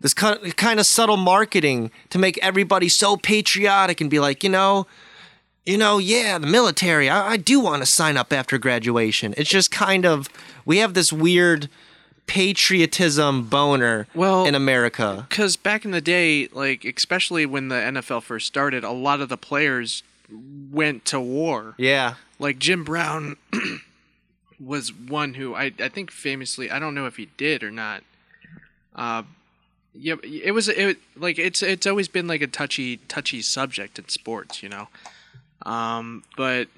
this 0.00 0.14
kind 0.14 0.56
kind 0.56 0.78
of 0.78 0.86
subtle 0.86 1.16
marketing 1.16 1.90
to 2.10 2.18
make 2.18 2.38
everybody 2.42 2.88
so 2.88 3.16
patriotic 3.16 4.00
and 4.00 4.10
be 4.10 4.20
like 4.20 4.44
you 4.44 4.50
know 4.50 4.86
you 5.68 5.76
know 5.76 5.98
yeah 5.98 6.38
the 6.38 6.46
military 6.46 7.08
i, 7.10 7.32
I 7.32 7.36
do 7.36 7.60
want 7.60 7.82
to 7.82 7.86
sign 7.86 8.16
up 8.16 8.32
after 8.32 8.56
graduation 8.58 9.34
it's 9.36 9.50
just 9.50 9.70
kind 9.70 10.06
of 10.06 10.28
we 10.64 10.78
have 10.78 10.94
this 10.94 11.12
weird 11.12 11.68
patriotism 12.26 13.44
boner 13.44 14.06
Well- 14.14 14.46
in 14.46 14.54
america 14.54 15.26
Because 15.28 15.56
back 15.56 15.84
in 15.84 15.90
the 15.90 16.00
day, 16.00 16.48
like 16.48 16.84
especially 16.84 17.44
when 17.46 17.68
the 17.68 17.76
NFL 17.76 18.22
first 18.22 18.46
started, 18.46 18.84
a 18.84 18.90
lot 18.92 19.20
of 19.20 19.28
the 19.28 19.36
players 19.36 20.02
went 20.70 21.04
to 21.06 21.18
war. 21.20 21.74
Yeah. 21.78 22.14
Like 22.38 22.58
Jim 22.58 22.84
Brown 22.84 23.36
was 24.60 24.92
one 24.92 25.34
who 25.34 25.54
I 25.54 25.72
I 25.80 25.88
think 25.88 26.10
famously 26.10 26.70
I 26.70 26.78
don't 26.78 26.94
know 26.94 27.06
if 27.06 27.16
he 27.16 27.28
did 27.36 27.62
or 27.62 27.70
not. 27.70 28.02
Uh, 28.94 29.22
yeah, 29.94 30.16
it 30.22 30.52
was 30.52 30.68
it 30.68 30.98
like 31.16 31.38
it's 31.38 31.62
it's 31.62 31.86
always 31.86 32.08
been 32.08 32.26
like 32.26 32.42
a 32.42 32.46
touchy 32.46 32.98
touchy 33.08 33.40
subject 33.42 33.98
in 33.98 34.08
sports, 34.08 34.62
you 34.62 34.68
know. 34.68 34.88
Um, 35.62 36.22
but 36.36 36.68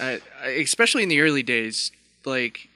uh, 0.00 0.18
especially 0.44 1.02
in 1.02 1.08
the 1.08 1.20
early 1.20 1.42
days, 1.42 1.92
like 2.24 2.68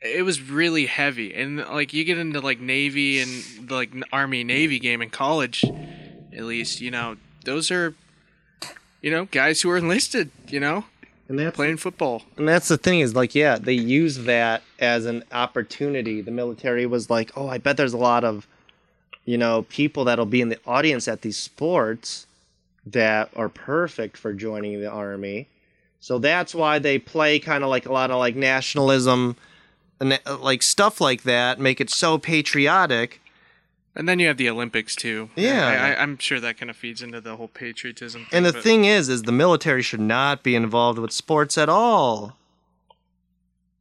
it 0.00 0.24
was 0.24 0.40
really 0.40 0.86
heavy, 0.86 1.34
and 1.34 1.58
like 1.58 1.92
you 1.92 2.04
get 2.04 2.18
into 2.18 2.40
like 2.40 2.60
Navy 2.60 3.20
and 3.20 3.70
like 3.70 3.92
Army 4.12 4.44
Navy 4.44 4.78
game 4.78 5.02
in 5.02 5.10
college, 5.10 5.64
at 6.32 6.44
least 6.44 6.80
you 6.80 6.90
know 6.90 7.16
those 7.46 7.70
are, 7.70 7.94
you 9.00 9.10
know, 9.10 9.24
guys 9.26 9.62
who 9.62 9.70
are 9.70 9.78
enlisted, 9.78 10.30
you 10.48 10.60
know, 10.60 10.84
And 11.28 11.38
that's 11.38 11.56
playing 11.56 11.78
football. 11.78 12.22
And 12.36 12.46
that's 12.46 12.68
the 12.68 12.76
thing 12.76 13.00
is 13.00 13.14
like, 13.14 13.34
yeah, 13.34 13.56
they 13.56 13.72
use 13.72 14.18
that 14.24 14.62
as 14.78 15.06
an 15.06 15.24
opportunity. 15.32 16.20
The 16.20 16.30
military 16.30 16.84
was 16.84 17.08
like, 17.08 17.30
oh, 17.36 17.48
I 17.48 17.58
bet 17.58 17.78
there's 17.78 17.94
a 17.94 17.98
lot 17.98 18.24
of, 18.24 18.46
you 19.24 19.38
know, 19.38 19.62
people 19.62 20.04
that'll 20.04 20.26
be 20.26 20.42
in 20.42 20.50
the 20.50 20.58
audience 20.66 21.08
at 21.08 21.22
these 21.22 21.36
sports 21.36 22.25
that 22.86 23.30
are 23.36 23.48
perfect 23.48 24.16
for 24.16 24.32
joining 24.32 24.80
the 24.80 24.90
army. 24.90 25.48
So 26.00 26.18
that's 26.18 26.54
why 26.54 26.78
they 26.78 26.98
play 26.98 27.38
kind 27.38 27.64
of 27.64 27.70
like 27.70 27.86
a 27.86 27.92
lot 27.92 28.10
of 28.10 28.18
like 28.18 28.36
nationalism 28.36 29.36
and 30.00 30.20
uh, 30.26 30.36
like 30.38 30.62
stuff 30.62 31.00
like 31.00 31.22
that, 31.24 31.58
make 31.58 31.80
it 31.80 31.90
so 31.90 32.18
patriotic. 32.18 33.20
And 33.96 34.06
then 34.08 34.18
you 34.18 34.28
have 34.28 34.36
the 34.36 34.48
Olympics 34.50 34.94
too. 34.94 35.30
Yeah. 35.36 35.66
I, 35.66 35.92
I, 35.94 36.02
I'm 36.02 36.18
sure 36.18 36.38
that 36.38 36.58
kind 36.58 36.68
of 36.70 36.76
feeds 36.76 37.00
into 37.02 37.20
the 37.20 37.36
whole 37.36 37.48
patriotism. 37.48 38.26
Thing, 38.26 38.36
And 38.36 38.46
the 38.46 38.52
but- 38.52 38.62
thing 38.62 38.84
is, 38.84 39.08
is 39.08 39.22
the 39.22 39.32
military 39.32 39.82
should 39.82 40.00
not 40.00 40.42
be 40.42 40.54
involved 40.54 40.98
with 40.98 41.12
sports 41.12 41.56
at 41.56 41.68
all. 41.70 42.36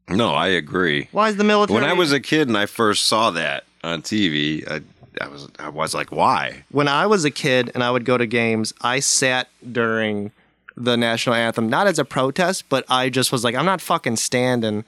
No, 0.08 0.34
I 0.34 0.48
agree. 0.48 1.10
Why 1.12 1.30
is 1.30 1.36
the 1.38 1.44
military? 1.44 1.82
When 1.82 1.90
I 1.90 1.94
was 1.94 2.12
a 2.12 2.20
kid 2.20 2.48
and 2.48 2.58
I 2.58 2.66
first 2.68 3.06
saw 3.06 3.32
that 3.32 3.66
on 3.84 4.04
TV, 4.04 4.66
I, 4.70 4.82
I 5.22 5.28
was 5.28 5.48
I 5.60 5.70
was 5.70 5.94
like, 5.94 6.12
why? 6.12 6.64
when 6.72 6.88
I 6.88 7.06
was 7.06 7.26
a 7.26 7.32
kid 7.32 7.72
and 7.74 7.84
I 7.84 7.92
would 7.92 8.06
go 8.06 8.18
to 8.18 8.26
games, 8.26 8.74
I 8.82 9.00
sat 9.00 9.48
during 9.72 10.32
the 10.78 10.98
national 10.98 11.36
anthem, 11.36 11.70
not 11.70 11.88
as 11.88 12.00
a 12.00 12.06
protest, 12.06 12.66
but 12.70 12.84
I 12.90 13.10
just 13.10 13.32
was 13.32 13.44
like, 13.44 13.56
I'm 13.56 13.66
not 13.66 13.82
fucking 13.82 14.18
standing 14.18 14.84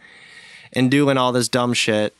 and 0.73 0.91
doing 0.91 1.17
all 1.17 1.31
this 1.31 1.47
dumb 1.47 1.73
shit 1.73 2.13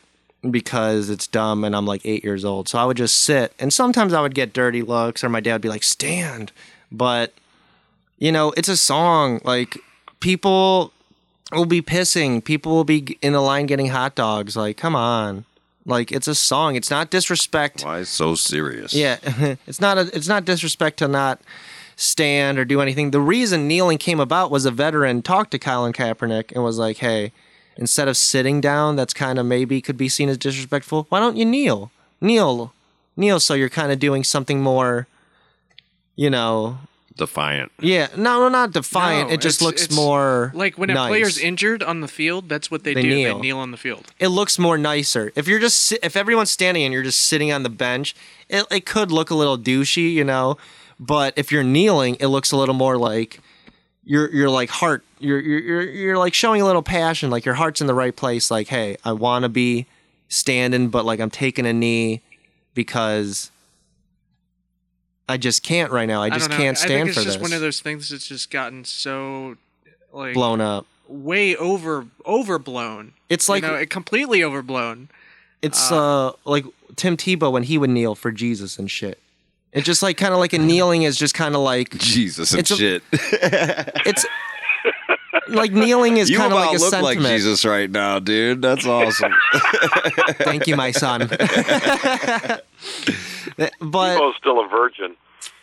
because 0.49 1.10
it's 1.10 1.28
dumb 1.28 1.64
and 1.64 1.76
I'm 1.76 1.86
like 1.86 2.01
eight 2.05 2.24
years 2.24 2.45
old. 2.45 2.70
So 2.70 2.80
I 2.80 2.86
would 2.86 2.97
just 2.97 3.18
sit 3.18 3.53
and 3.60 3.74
sometimes 3.74 4.14
I 4.14 4.22
would 4.22 4.36
get 4.36 4.53
dirty 4.53 4.82
looks 4.82 5.24
or 5.24 5.30
my 5.30 5.39
dad 5.41 5.53
would 5.53 5.62
be 5.62 5.70
like, 5.70 5.84
stand. 5.84 6.51
But, 6.91 7.34
you 8.18 8.32
know, 8.32 8.51
it's 8.55 8.70
a 8.70 8.78
song. 8.78 9.41
Like, 9.43 9.78
people 10.20 10.93
will 11.51 11.66
be 11.66 11.82
pissing, 11.82 12.43
people 12.43 12.72
will 12.74 12.84
be 12.84 13.18
in 13.22 13.34
the 13.34 13.41
line 13.41 13.66
getting 13.66 13.88
hot 13.88 14.16
dogs. 14.16 14.55
Like, 14.55 14.78
come 14.78 14.95
on. 14.95 15.45
Like, 15.88 16.12
it's 16.12 16.28
a 16.28 16.36
song. 16.36 16.76
It's 16.76 16.92
not 16.92 17.10
disrespect. 17.10 17.84
Why 17.84 18.04
so 18.04 18.36
serious? 18.36 18.94
Yeah, 18.94 19.18
it's 19.66 19.80
not 19.80 19.98
a, 19.98 20.02
it's 20.14 20.28
not 20.28 20.44
disrespect 20.44 20.98
to 21.00 21.08
not 21.08 21.40
stand 21.96 22.60
or 22.60 22.66
do 22.66 22.82
anything. 22.82 23.12
The 23.12 23.22
reason 23.22 23.68
kneeling 23.70 23.98
came 23.98 24.20
about 24.20 24.52
was 24.52 24.66
a 24.66 24.72
veteran 24.72 25.22
talked 25.22 25.52
to 25.52 25.60
Colin 25.60 25.94
Kaepernick 25.94 26.52
and 26.52 26.62
was 26.62 26.78
like, 26.78 26.98
"Hey, 26.98 27.32
instead 27.78 28.10
of 28.10 28.18
sitting 28.18 28.60
down, 28.60 28.98
that's 28.98 29.14
kind 29.14 29.40
of 29.40 29.46
maybe 29.46 29.80
could 29.82 29.98
be 29.98 30.10
seen 30.10 30.28
as 30.28 30.38
disrespectful. 30.38 31.08
Why 31.08 31.22
don't 31.22 31.38
you 31.38 31.46
kneel? 31.46 31.90
Kneel, 32.20 32.74
kneel, 33.16 33.40
so 33.40 33.54
you're 33.54 33.70
kind 33.70 33.92
of 33.92 33.98
doing 33.98 34.24
something 34.26 34.62
more, 34.62 35.08
you 36.18 36.30
know." 36.30 36.80
Defiant. 37.18 37.72
Yeah, 37.80 38.07
no, 38.15 38.39
no, 38.41 38.49
not 38.49 38.72
defiant. 38.72 39.30
No, 39.30 39.34
it 39.34 39.41
just 39.41 39.57
it's- 39.59 39.65
looks 39.65 39.84
it's 39.86 39.95
more 39.95 40.51
Like 40.55 40.78
when 40.78 40.89
a 40.89 40.93
nice. 40.93 41.09
player's 41.09 41.38
injured 41.39 41.82
on 41.84 42.01
the 42.01 42.07
field, 42.07 42.47
that's 42.47 42.70
what 42.72 42.84
they, 42.84 42.93
They 42.93 43.01
do. 43.01 43.09
kneel. 43.09 43.36
They 43.36 43.41
kneel 43.41 43.57
on 43.57 43.72
the 43.72 43.78
field. 43.78 44.05
it 44.20 44.28
looks 44.30 44.57
more 44.59 44.78
nicer. 44.78 45.32
If 45.36 45.47
you're 45.47 45.59
just 45.59 45.80
si- 45.80 45.99
if 46.03 46.15
everyone's 46.15 46.51
standing 46.51 46.84
and 46.84 46.93
you're 46.93 47.03
just 47.03 47.20
sitting 47.22 47.51
on 47.51 47.63
the 47.63 47.70
bench, 47.70 48.15
it 48.49 48.65
it 48.72 48.86
could 48.86 49.11
look 49.11 49.30
a 49.32 49.36
little 49.36 49.57
douchey, 49.57 50.13
you 50.13 50.24
know. 50.24 50.57
But 50.99 51.34
if 51.36 51.51
you're 51.51 51.63
kneeling, 51.63 52.15
it 52.20 52.28
looks 52.28 52.51
a 52.51 52.57
little 52.57 52.76
more 52.76 52.97
like 52.97 53.39
you're 54.03 54.32
you're 54.34 54.49
like 54.49 54.70
heart 54.70 55.03
you're 55.20 55.39
you're 55.39 55.59
you're, 55.59 55.82
you're 55.89 56.18
like 56.18 56.34
showing 56.34 56.61
a 56.61 56.65
little 56.65 56.84
passion, 56.84 57.30
like 57.30 57.45
your 57.45 57.55
heart's 57.55 57.82
in 57.82 57.88
the 57.88 57.93
right 57.93 58.15
place. 58.15 58.49
Like, 58.51 58.68
hey, 58.68 58.97
I 59.03 59.11
want 59.13 59.43
to 59.43 59.49
be 59.49 59.86
standing, 60.30 60.89
but 60.89 61.03
like 61.05 61.20
I'm 61.20 61.30
taking 61.32 61.65
a 61.65 61.74
knee 61.74 62.22
because 62.74 63.51
I 65.30 65.38
just 65.38 65.62
can't 65.64 65.92
right 65.92 66.08
now. 66.08 66.22
I 66.22 66.30
just 66.30 66.50
don't 66.50 66.58
know. 66.58 66.64
can't 66.64 66.78
I 66.78 66.82
think 66.82 66.90
stand 66.92 67.10
it's 67.10 67.18
for 67.18 67.24
just 67.24 67.38
this. 67.40 67.42
one 67.42 67.54
of 67.54 67.62
those 67.62 67.80
things 67.82 68.10
that's 68.10 68.28
just 68.28 68.50
gotten 68.50 68.86
so 68.86 69.58
like 70.14 70.34
blown 70.34 70.62
up. 70.62 70.86
way 71.08 71.56
over 71.56 72.06
overblown. 72.26 73.14
It's 73.30 73.50
like 73.50 73.64
you 73.64 73.70
know, 73.70 73.76
it 73.76 73.90
completely 73.90 74.44
overblown. 74.44 75.10
It's 75.62 75.92
uh 75.92 76.32
like 76.46 76.66
Tim 76.96 77.18
Tebow 77.18 77.52
when 77.52 77.64
he 77.64 77.78
would 77.78 77.90
kneel 77.90 78.16
for 78.16 78.32
Jesus 78.32 78.80
and 78.80 78.90
shit. 78.90 79.20
It's 79.74 79.86
just 79.86 80.02
like 80.02 80.16
kind 80.18 80.34
of 80.34 80.40
like 80.40 80.54
a 80.54 80.58
kneeling 80.60 81.04
is 81.04 81.18
just 81.18 81.34
kind 81.34 81.54
of 81.56 81.62
like 81.62 81.98
Jesus 81.98 82.52
and 82.52 82.60
It's 82.62 82.72
a- 82.72 82.76
shit. 82.76 83.04
it's 83.12 84.26
like 85.50 85.72
kneeling 85.74 86.18
is 86.18 86.30
kind 86.30 86.52
of 86.54 86.58
about 86.58 86.68
like 86.72 86.78
a 86.78 86.82
look 86.82 86.90
sentiment. 86.92 87.20
like 87.22 87.32
Jesus 87.32 87.64
right 87.66 87.90
now, 87.90 88.20
dude. 88.20 88.62
That's 88.62 88.86
awesome. 88.86 89.34
Thank 90.40 90.68
you, 90.68 90.76
my 90.78 90.92
son. 90.92 91.30
but 93.58 93.72
Tebow's 93.82 94.36
still 94.38 94.64
a 94.64 94.68
virgin. 94.68 95.16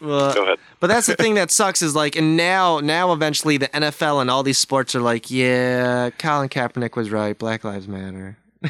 uh, 0.03 0.33
Go 0.35 0.43
ahead. 0.45 0.59
but 0.81 0.89
that's 0.89 1.07
the 1.07 1.17
thing 1.23 1.35
that 1.35 1.51
sucks 1.51 1.81
is 1.83 1.95
like 1.95 2.17
and 2.17 2.37
now 2.37 2.81
now 2.81 3.13
eventually 3.13 3.57
the 3.57 3.69
NFL 3.69 4.21
and 4.21 4.31
all 4.31 4.43
these 4.43 4.59
sports 4.59 4.95
are 4.95 5.01
like 5.01 5.31
yeah 5.31 6.11
Colin 6.19 6.49
Kaepernick 6.49 6.97
was 6.97 7.11
right 7.11 7.39
Black 7.39 7.65
Lives 7.65 7.89
Matter. 7.89 8.37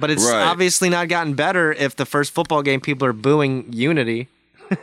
but 0.00 0.10
it's 0.10 0.24
Right. 0.24 0.42
obviously 0.46 0.88
not 0.88 1.08
gotten 1.08 1.34
better 1.34 1.72
if 1.72 1.96
the 1.96 2.06
first 2.06 2.32
football 2.32 2.62
game 2.62 2.80
people 2.80 3.06
are 3.06 3.12
booing 3.12 3.72
unity. 3.72 4.28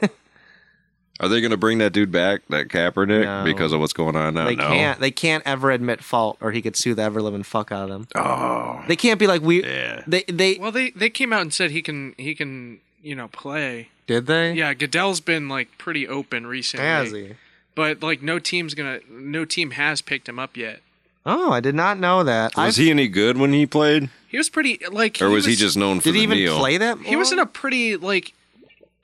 Are 1.19 1.27
they 1.27 1.41
going 1.41 1.51
to 1.51 1.57
bring 1.57 1.79
that 1.79 1.91
dude 1.91 2.11
back, 2.11 2.41
that 2.49 2.69
Kaepernick, 2.69 3.25
No. 3.25 3.43
because 3.43 3.73
of 3.73 3.79
what's 3.81 3.91
going 3.93 4.15
on 4.15 4.35
now? 4.35 4.45
They 4.45 4.55
no. 4.55 4.67
can't. 4.69 4.99
They 5.01 5.11
can't 5.11 5.43
ever 5.45 5.69
admit 5.71 6.01
fault, 6.03 6.37
or 6.39 6.51
he 6.51 6.61
could 6.61 6.75
sue 6.77 6.93
the 6.95 7.01
ever 7.01 7.21
living 7.21 7.43
fuck 7.43 7.71
out 7.71 7.83
of 7.83 7.89
them. 7.89 8.07
Oh, 8.15 8.81
They 8.87 8.95
can't 8.95 9.19
be 9.19 9.27
like 9.27 9.41
we. 9.41 9.63
yeah. 9.63 10.03
They 10.07 10.23
they 10.23 10.57
Well, 10.59 10.71
they 10.71 10.91
they 10.91 11.09
came 11.09 11.33
out 11.33 11.41
and 11.41 11.53
said 11.53 11.71
he 11.71 11.81
can 11.81 12.15
he 12.17 12.35
can 12.35 12.79
you 13.03 13.15
know 13.15 13.27
play. 13.27 13.89
did 14.07 14.27
they? 14.27 14.53
Yeah, 14.53 14.73
Goodell's 14.73 15.19
been 15.19 15.49
like 15.49 15.77
pretty 15.77 16.07
open 16.07 16.47
recently. 16.47 16.85
Has 16.85 17.11
he? 17.11 17.33
But 17.75 18.01
like 18.01 18.21
no 18.21 18.39
team's 18.39 18.73
gonna 18.73 18.99
no 19.09 19.43
team 19.45 19.71
has 19.71 20.01
picked 20.01 20.29
him 20.29 20.39
up 20.39 20.55
yet. 20.55 20.79
Oh, 21.25 21.51
I 21.51 21.59
did 21.59 21.75
not 21.75 21.99
know 21.99 22.23
that. 22.23 22.55
Was 22.55 22.79
I, 22.79 22.81
he 22.83 22.89
any 22.89 23.07
good 23.09 23.37
when 23.37 23.51
he 23.51 23.65
played, 23.65 24.09
He 24.29 24.37
was 24.37 24.49
pretty 24.49 24.79
like. 24.89 25.21
or 25.21 25.29
was 25.29 25.43
he 25.45 25.55
just 25.55 25.75
known 25.77 25.99
for 25.99 26.05
did 26.05 26.13
the 26.13 26.17
he 26.19 26.23
even 26.23 26.37
kneel? 26.37 26.57
play 26.57 26.77
that? 26.77 26.97
He 26.99 27.15
was 27.17 27.31
in 27.33 27.39
a 27.39 27.45
pretty 27.45 27.97
like 27.97 28.33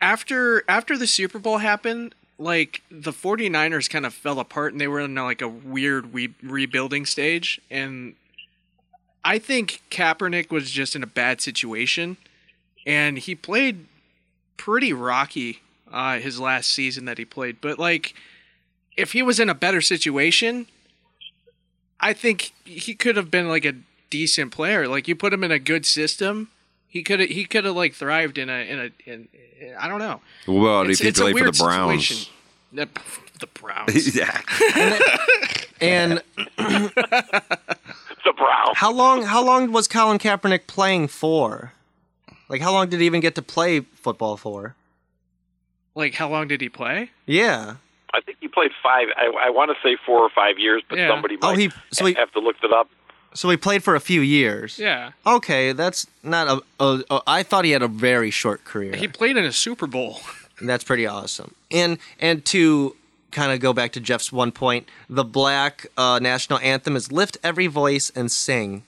after 0.05 0.63
after 0.69 0.97
the 0.99 1.07
Super 1.07 1.39
Bowl 1.39 1.57
happened, 1.57 2.13
like 2.37 2.83
the 2.91 3.11
49ers 3.11 3.89
kind 3.89 4.05
of 4.05 4.13
fell 4.13 4.39
apart 4.39 4.71
and 4.71 4.79
they 4.79 4.87
were 4.87 4.99
in 4.99 5.15
like 5.15 5.41
a 5.41 5.47
weird 5.47 6.13
re- 6.13 6.33
rebuilding 6.43 7.07
stage. 7.07 7.59
And 7.71 8.13
I 9.23 9.39
think 9.39 9.81
Kaepernick 9.89 10.51
was 10.51 10.69
just 10.69 10.95
in 10.95 11.01
a 11.01 11.07
bad 11.07 11.41
situation. 11.41 12.17
And 12.85 13.17
he 13.17 13.33
played 13.33 13.87
pretty 14.57 14.93
rocky 14.93 15.61
uh 15.91 16.19
his 16.19 16.39
last 16.39 16.69
season 16.69 17.05
that 17.05 17.17
he 17.17 17.25
played, 17.25 17.59
but 17.59 17.79
like 17.79 18.13
if 18.95 19.13
he 19.13 19.23
was 19.23 19.39
in 19.39 19.49
a 19.49 19.55
better 19.55 19.81
situation, 19.81 20.67
I 21.99 22.13
think 22.13 22.53
he 22.63 22.93
could 22.93 23.17
have 23.17 23.31
been 23.31 23.49
like 23.49 23.65
a 23.65 23.73
decent 24.11 24.51
player. 24.51 24.87
Like 24.87 25.07
you 25.07 25.15
put 25.15 25.33
him 25.33 25.43
in 25.43 25.51
a 25.51 25.59
good 25.59 25.85
system, 25.85 26.49
he 26.95 27.03
could 27.03 27.19
have 27.19 27.29
he 27.29 27.43
could 27.43 27.65
have 27.65 27.75
like 27.75 27.93
thrived 27.93 28.37
in 28.37 28.49
a 28.49 28.53
in 28.71 28.79
a 28.79 29.09
in, 29.11 29.27
I 29.77 29.89
don't 29.89 29.99
know. 29.99 30.21
Well, 30.47 30.83
It's, 30.89 31.01
if 31.01 31.03
he 31.03 31.09
it's 31.09 31.19
a 31.19 31.23
played 31.23 31.35
for 31.37 31.43
weird 31.43 31.53
the 31.55 31.63
Browns? 31.63 32.07
situation. 32.07 32.33
The, 32.71 32.87
the 33.41 33.47
Browns. 33.47 34.15
yeah. 34.21 34.41
And 35.81 36.21
The 36.57 38.33
Browns. 38.37 38.75
how 38.77 38.91
long? 38.93 39.23
How 39.23 39.43
long 39.43 39.73
was 39.73 39.89
Colin 39.89 40.19
Kaepernick 40.19 40.67
playing 40.67 41.09
for? 41.09 41.73
Like, 42.47 42.61
how 42.61 42.71
long 42.71 42.87
did 42.89 43.01
he 43.01 43.05
even 43.05 43.19
get 43.19 43.35
to 43.35 43.41
play 43.41 43.81
football 43.81 44.37
for? 44.37 44.75
Like 45.95 46.13
how 46.13 46.29
long 46.29 46.47
did 46.47 46.61
he 46.61 46.69
play? 46.69 47.11
Yeah. 47.25 47.75
I 48.13 48.21
think 48.21 48.37
he 48.39 48.47
played 48.47 48.71
five. 48.81 49.09
I, 49.17 49.47
I 49.47 49.49
want 49.49 49.71
to 49.71 49.75
say 49.87 49.97
four 50.05 50.19
or 50.21 50.29
five 50.29 50.57
years, 50.59 50.81
but 50.89 50.97
Yeah. 50.97 51.09
somebody 51.09 51.35
Oh, 51.41 51.49
might 51.49 51.59
he- 51.59 51.71
so 51.91 52.05
he- 52.05 52.13
have 52.13 52.31
to 52.31 52.39
look 52.39 52.55
it 52.63 52.71
up. 52.71 52.89
So 53.35 53.49
he 53.49 53.57
played 53.57 53.83
for 53.83 53.95
a 53.95 53.99
few 53.99 54.21
years. 54.21 54.79
Yeah. 54.79 55.11
Okay, 55.27 55.73
that's 55.73 56.07
not 56.23 56.47
a. 56.47 56.83
a, 56.83 57.03
a 57.11 57.21
I 57.27 57.43
thought 57.43 57.65
he 57.65 57.71
had 57.71 57.81
a 57.83 57.87
very 57.87 58.31
short 58.31 58.63
career. 58.63 58.95
He 58.95 59.07
played 59.07 59.35
in 59.37 59.43
a 59.45 59.51
Super 59.51 59.87
Bowl. 59.87 60.19
That's 60.61 60.85
pretty 60.85 61.05
awesome. 61.05 61.53
And 61.69 61.97
and 62.17 62.45
to 62.45 62.95
kind 63.31 63.51
of 63.51 63.59
go 63.59 63.73
back 63.73 63.91
to 63.91 63.99
Jeff's 63.99 64.31
one 64.31 64.53
point, 64.53 64.87
the 65.09 65.25
black 65.25 65.87
uh, 65.97 66.17
national 66.21 66.59
anthem 66.59 66.95
is 66.95 67.11
"Lift 67.11 67.37
Every 67.43 67.67
Voice 67.67 68.09
and 68.15 68.31
Sing." 68.31 68.83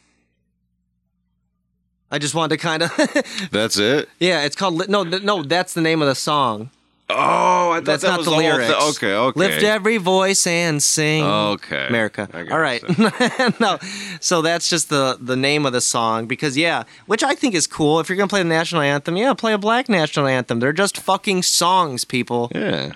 I 2.09 2.19
just 2.19 2.33
wanted 2.33 2.55
to 2.55 2.61
kind 2.61 2.83
of 2.83 3.49
That's 3.51 3.77
it. 3.77 4.07
yeah, 4.17 4.45
it's 4.45 4.55
called 4.55 4.87
no 4.87 5.03
no 5.03 5.43
that's 5.43 5.73
the 5.73 5.81
name 5.81 6.01
of 6.01 6.07
the 6.07 6.15
song. 6.15 6.69
Oh, 7.09 7.71
I 7.71 7.75
thought 7.75 7.85
That's 7.85 8.01
that 8.03 8.09
not 8.09 8.17
was 8.17 8.25
the 8.25 8.31
whole 8.33 8.41
thi- 8.41 8.47
lyrics. 8.51 8.97
okay, 8.97 9.13
okay. 9.13 9.39
Lift 9.39 9.63
every 9.63 9.95
voice 9.95 10.45
and 10.45 10.83
sing. 10.83 11.23
Okay. 11.23 11.87
America. 11.87 12.27
All 12.33 12.39
right, 12.59 12.81
get 12.81 12.99
All 12.99 13.05
what 13.05 13.29
right. 13.29 13.59
no. 13.61 13.77
So 14.19 14.41
that's 14.41 14.69
just 14.69 14.89
the 14.89 15.17
the 15.21 15.37
name 15.37 15.65
of 15.65 15.71
the 15.71 15.79
song 15.79 16.25
because 16.27 16.57
yeah, 16.57 16.83
which 17.05 17.23
I 17.23 17.33
think 17.33 17.55
is 17.55 17.65
cool. 17.65 18.01
If 18.01 18.09
you're 18.09 18.17
gonna 18.17 18.27
play 18.27 18.41
the 18.43 18.49
national 18.49 18.81
anthem, 18.81 19.15
yeah, 19.15 19.33
play 19.33 19.53
a 19.53 19.57
black 19.57 19.87
national 19.87 20.27
anthem. 20.27 20.59
They're 20.59 20.73
just 20.73 20.97
fucking 20.97 21.43
songs, 21.43 22.03
people. 22.03 22.51
Yeah. 22.53 22.91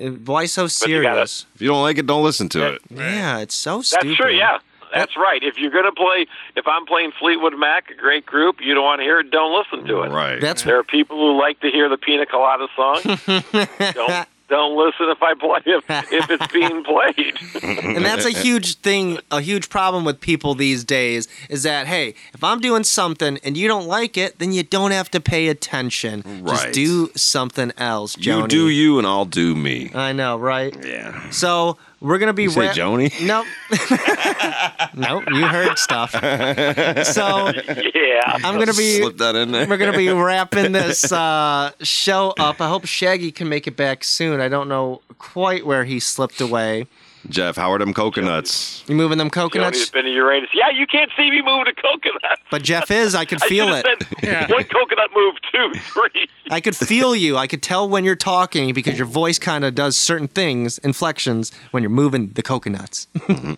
Uh, 0.00 0.10
Why 0.10 0.46
so 0.46 0.62
you 0.62 0.68
gotta- 1.02 1.26
serious? 1.26 1.46
If 1.56 1.62
you 1.62 1.68
don't 1.68 1.82
like 1.82 1.98
it, 1.98 2.06
don't 2.06 2.22
listen 2.24 2.48
to 2.50 2.74
it. 2.74 2.82
Yeah, 2.90 3.38
it's 3.38 3.54
so 3.56 3.82
serious. 3.82 4.04
That's 4.04 4.16
true. 4.16 4.36
Yeah, 4.36 4.58
that's 4.94 5.16
right. 5.16 5.42
If 5.42 5.58
you're 5.58 5.70
going 5.70 5.84
to 5.84 5.92
play, 5.92 6.26
if 6.56 6.66
I'm 6.66 6.86
playing 6.86 7.12
Fleetwood 7.18 7.58
Mac, 7.58 7.90
a 7.90 7.94
great 7.94 8.24
group, 8.26 8.60
you 8.60 8.74
don't 8.74 8.84
want 8.84 9.00
to 9.00 9.04
hear 9.04 9.20
it. 9.20 9.30
Don't 9.30 9.56
listen 9.56 9.86
to 9.86 10.02
it. 10.02 10.10
Right. 10.10 10.40
That's 10.40 10.62
There 10.62 10.78
are 10.78 10.84
people 10.84 11.16
who 11.16 11.38
like 11.38 11.60
to 11.60 11.70
hear 11.70 11.88
the 11.88 11.98
Pina 11.98 12.26
Colada 12.26 12.68
song. 12.76 13.00
don't 13.94 14.28
don't 14.48 14.76
listen 14.76 15.08
if 15.08 15.22
I 15.22 15.34
play 15.34 15.60
if, 15.66 15.84
if 16.12 16.30
it's 16.30 16.52
being 16.52 16.84
played. 16.84 17.38
and 17.96 18.04
that's 18.04 18.26
a 18.26 18.30
huge 18.30 18.76
thing, 18.76 19.18
a 19.30 19.40
huge 19.40 19.68
problem 19.68 20.04
with 20.04 20.20
people 20.20 20.54
these 20.54 20.84
days 20.84 21.28
is 21.48 21.62
that 21.62 21.86
hey, 21.86 22.14
if 22.34 22.44
I'm 22.44 22.60
doing 22.60 22.84
something 22.84 23.38
and 23.42 23.56
you 23.56 23.68
don't 23.68 23.86
like 23.86 24.16
it, 24.16 24.38
then 24.38 24.52
you 24.52 24.62
don't 24.62 24.90
have 24.90 25.10
to 25.12 25.20
pay 25.20 25.48
attention. 25.48 26.44
Just 26.46 26.72
do 26.72 27.08
something 27.16 27.72
else, 27.78 28.16
Joni. 28.16 28.42
you 28.42 28.48
do 28.48 28.68
you, 28.68 28.98
and 28.98 29.06
I'll 29.06 29.24
do 29.24 29.54
me. 29.54 29.90
I 29.94 30.12
know, 30.12 30.36
right? 30.36 30.76
Yeah. 30.84 31.30
So 31.30 31.78
we're 32.00 32.18
gonna 32.18 32.32
be 32.32 32.44
You 32.44 32.50
say 32.50 32.66
ra- 32.68 32.72
Joni? 32.72 33.12
Nope. 33.26 33.46
nope. 34.94 35.24
You 35.32 35.46
heard 35.46 35.78
stuff. 35.78 36.12
So 37.04 37.50
yeah. 37.94 38.38
I'm 38.44 38.58
gonna 38.58 38.72
be. 38.74 39.00
Slip 39.00 39.18
that 39.18 39.34
in 39.36 39.52
there. 39.52 39.66
We're 39.68 39.76
gonna 39.76 39.96
be 39.96 40.08
wrapping 40.10 40.72
this 40.72 41.10
uh, 41.12 41.70
show 41.82 42.34
up. 42.38 42.60
I 42.60 42.68
hope 42.68 42.86
Shaggy 42.86 43.30
can 43.32 43.48
make 43.48 43.66
it 43.66 43.76
back 43.76 44.04
soon. 44.04 44.40
I 44.40 44.48
don't 44.48 44.68
know 44.68 45.00
quite 45.18 45.66
where 45.66 45.84
he 45.84 46.00
slipped 46.00 46.40
away. 46.40 46.86
Jeff, 47.30 47.56
how 47.56 47.72
are 47.72 47.78
them 47.78 47.94
coconnuts? 47.94 48.84
You 48.86 48.94
moving 48.94 49.18
them 49.18 49.30
Johnny's 49.30 49.52
coconuts? 49.52 49.90
been 49.90 50.04
to 50.04 50.10
Uranus. 50.10 50.50
Yeah, 50.52 50.70
you 50.70 50.86
can't 50.86 51.10
see 51.16 51.30
me 51.30 51.40
moving 51.42 51.66
a 51.68 51.74
coconut. 51.74 52.38
But 52.50 52.62
Jeff 52.62 52.90
is. 52.90 53.14
I 53.14 53.24
could 53.24 53.42
I 53.42 53.48
feel 53.48 53.66
should've 53.74 53.84
it. 54.00 54.06
said 54.24 54.50
One 54.50 54.64
coconut 54.64 55.10
move, 55.14 55.34
two, 55.50 55.72
three. 55.80 56.28
I 56.50 56.60
could 56.60 56.76
feel 56.76 57.16
you. 57.16 57.36
I 57.36 57.46
could 57.46 57.62
tell 57.62 57.88
when 57.88 58.04
you're 58.04 58.14
talking 58.16 58.74
because 58.74 58.98
your 58.98 59.06
voice 59.06 59.38
kind 59.38 59.64
of 59.64 59.74
does 59.74 59.96
certain 59.96 60.28
things, 60.28 60.78
inflections, 60.78 61.50
when 61.70 61.82
you're 61.82 61.90
moving 61.90 62.28
the 62.30 62.42
coconuts. 62.42 63.08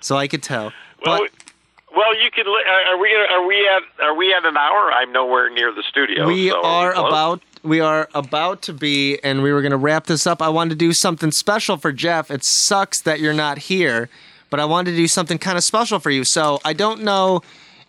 so 0.00 0.16
I 0.16 0.28
could 0.28 0.42
tell. 0.42 0.72
Well, 1.04 1.20
But 1.20 1.30
well, 1.94 2.14
you 2.22 2.30
can. 2.30 2.46
li- 2.46 2.64
Are 2.68 2.94
are 2.94 2.98
we? 2.98 3.14
Are 3.14 3.46
we 3.46 3.68
at? 3.68 4.04
Are 4.04 4.14
we 4.14 4.32
at 4.34 4.44
an 4.44 4.56
hour? 4.56 4.92
I'm 4.92 5.12
nowhere 5.12 5.50
near 5.50 5.72
the 5.72 5.82
studio. 5.82 6.26
we 6.26 6.48
so 6.50 6.62
are 6.62 6.92
close? 6.92 7.08
about 7.08 7.42
we 7.66 7.80
are 7.80 8.08
about 8.14 8.62
to 8.62 8.72
be 8.72 9.18
and 9.22 9.42
we 9.42 9.52
were 9.52 9.60
going 9.60 9.72
to 9.72 9.76
wrap 9.76 10.06
this 10.06 10.26
up. 10.26 10.40
I 10.40 10.48
wanted 10.48 10.70
to 10.70 10.76
do 10.76 10.92
something 10.92 11.32
special 11.32 11.76
for 11.76 11.92
Jeff. 11.92 12.30
It 12.30 12.44
sucks 12.44 13.00
that 13.02 13.20
you're 13.20 13.34
not 13.34 13.58
here, 13.58 14.08
but 14.50 14.60
I 14.60 14.64
wanted 14.64 14.92
to 14.92 14.96
do 14.96 15.08
something 15.08 15.38
kind 15.38 15.58
of 15.58 15.64
special 15.64 15.98
for 15.98 16.10
you. 16.10 16.24
So, 16.24 16.60
I 16.64 16.72
don't 16.72 17.02
know 17.02 17.42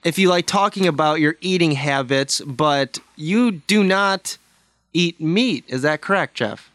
if 0.03 0.17
you 0.17 0.30
like 0.30 0.47
talking 0.47 0.88
about 0.88 1.19
your 1.19 1.36
eating 1.41 1.71
habits, 1.71 2.41
but 2.41 2.99
you 3.15 3.51
do 3.51 3.84
not 3.84 4.38
eat 4.93 5.21
meat. 5.21 5.63
Is 5.67 5.84
that 5.84 6.01
correct, 6.01 6.36
Jeff? 6.36 6.69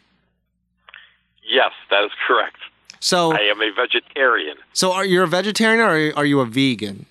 Yes, 1.43 1.73
that 1.91 2.05
is 2.05 2.13
correct. 2.27 2.57
So, 3.01 3.33
I 3.33 3.41
am 3.41 3.61
a 3.61 3.73
vegetarian. 3.75 4.57
so 4.73 4.93
are 4.93 5.05
you 5.05 5.23
a 5.23 5.27
vegetarian 5.27 5.81
or 5.81 5.89
are 5.89 5.99
you, 5.99 6.13
are 6.15 6.25
you 6.25 6.41
a 6.41 6.47
vegan? 6.47 7.07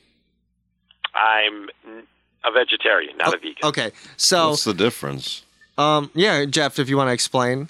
I'm 1.14 1.70
a 2.46 2.52
vegetarian, 2.52 3.18
not 3.18 3.34
a 3.34 3.38
vegan. 3.38 3.56
Okay. 3.64 3.92
So, 4.16 4.52
What's 4.52 4.64
the 4.64 4.74
difference? 4.74 5.44
Um 5.78 6.12
yeah, 6.14 6.46
Jeff, 6.46 6.80
if 6.80 6.90
you 6.90 6.98
want 6.98 7.10
to 7.10 7.14
explain. 7.14 7.70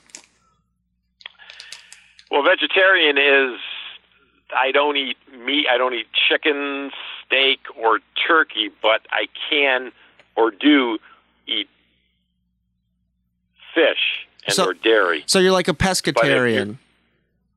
Well, 2.30 2.44
vegetarian 2.44 3.18
is 3.18 3.60
I 4.56 4.72
don't 4.72 4.98
eat 4.98 5.18
meat. 5.46 5.66
I 5.70 5.78
don't 5.78 5.94
eat 5.94 6.08
chicken, 6.30 6.92
steak, 7.26 7.60
or 7.78 8.00
turkey, 8.28 8.70
but 8.82 9.02
I 9.12 9.28
can 9.50 9.92
or 10.36 10.52
do 10.52 10.98
eat 11.48 11.68
fish 13.74 14.28
and 14.46 14.56
So- 14.56 14.66
or 14.68 14.74
dairy. 14.74 15.24
So 15.26 15.40
you're 15.40 15.52
like 15.52 15.68
a 15.68 15.74
pescatarian. 15.74 16.78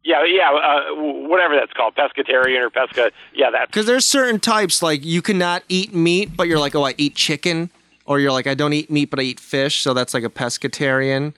Yeah, 0.07 0.23
yeah, 0.27 0.51
uh, 0.51 0.95
whatever 0.97 1.57
that's 1.57 1.73
called, 1.73 1.95
pescatarian 1.95 2.61
or 2.61 2.69
pesca. 2.69 3.11
Yeah, 3.33 3.51
that's 3.51 3.69
Because 3.71 3.87
there's 3.87 4.05
certain 4.05 4.39
types 4.39 4.83
like 4.83 5.03
you 5.03 5.23
cannot 5.23 5.63
eat 5.71 5.95
meat, 5.95 6.37
but 6.37 6.47
you're 6.47 6.59
like, 6.59 6.75
oh, 6.75 6.85
I 6.85 6.95
eat 6.99 7.15
chicken, 7.15 7.71
or 8.07 8.21
you're 8.21 8.33
like, 8.33 8.47
I 8.47 8.55
don't 8.55 8.73
eat 8.73 8.91
meat, 8.91 9.11
but 9.11 9.19
I 9.19 9.23
eat 9.23 9.41
fish, 9.41 9.83
so 9.83 9.95
that's 9.95 10.15
like 10.15 10.25
a 10.25 10.31
pescatarian. 10.31 11.35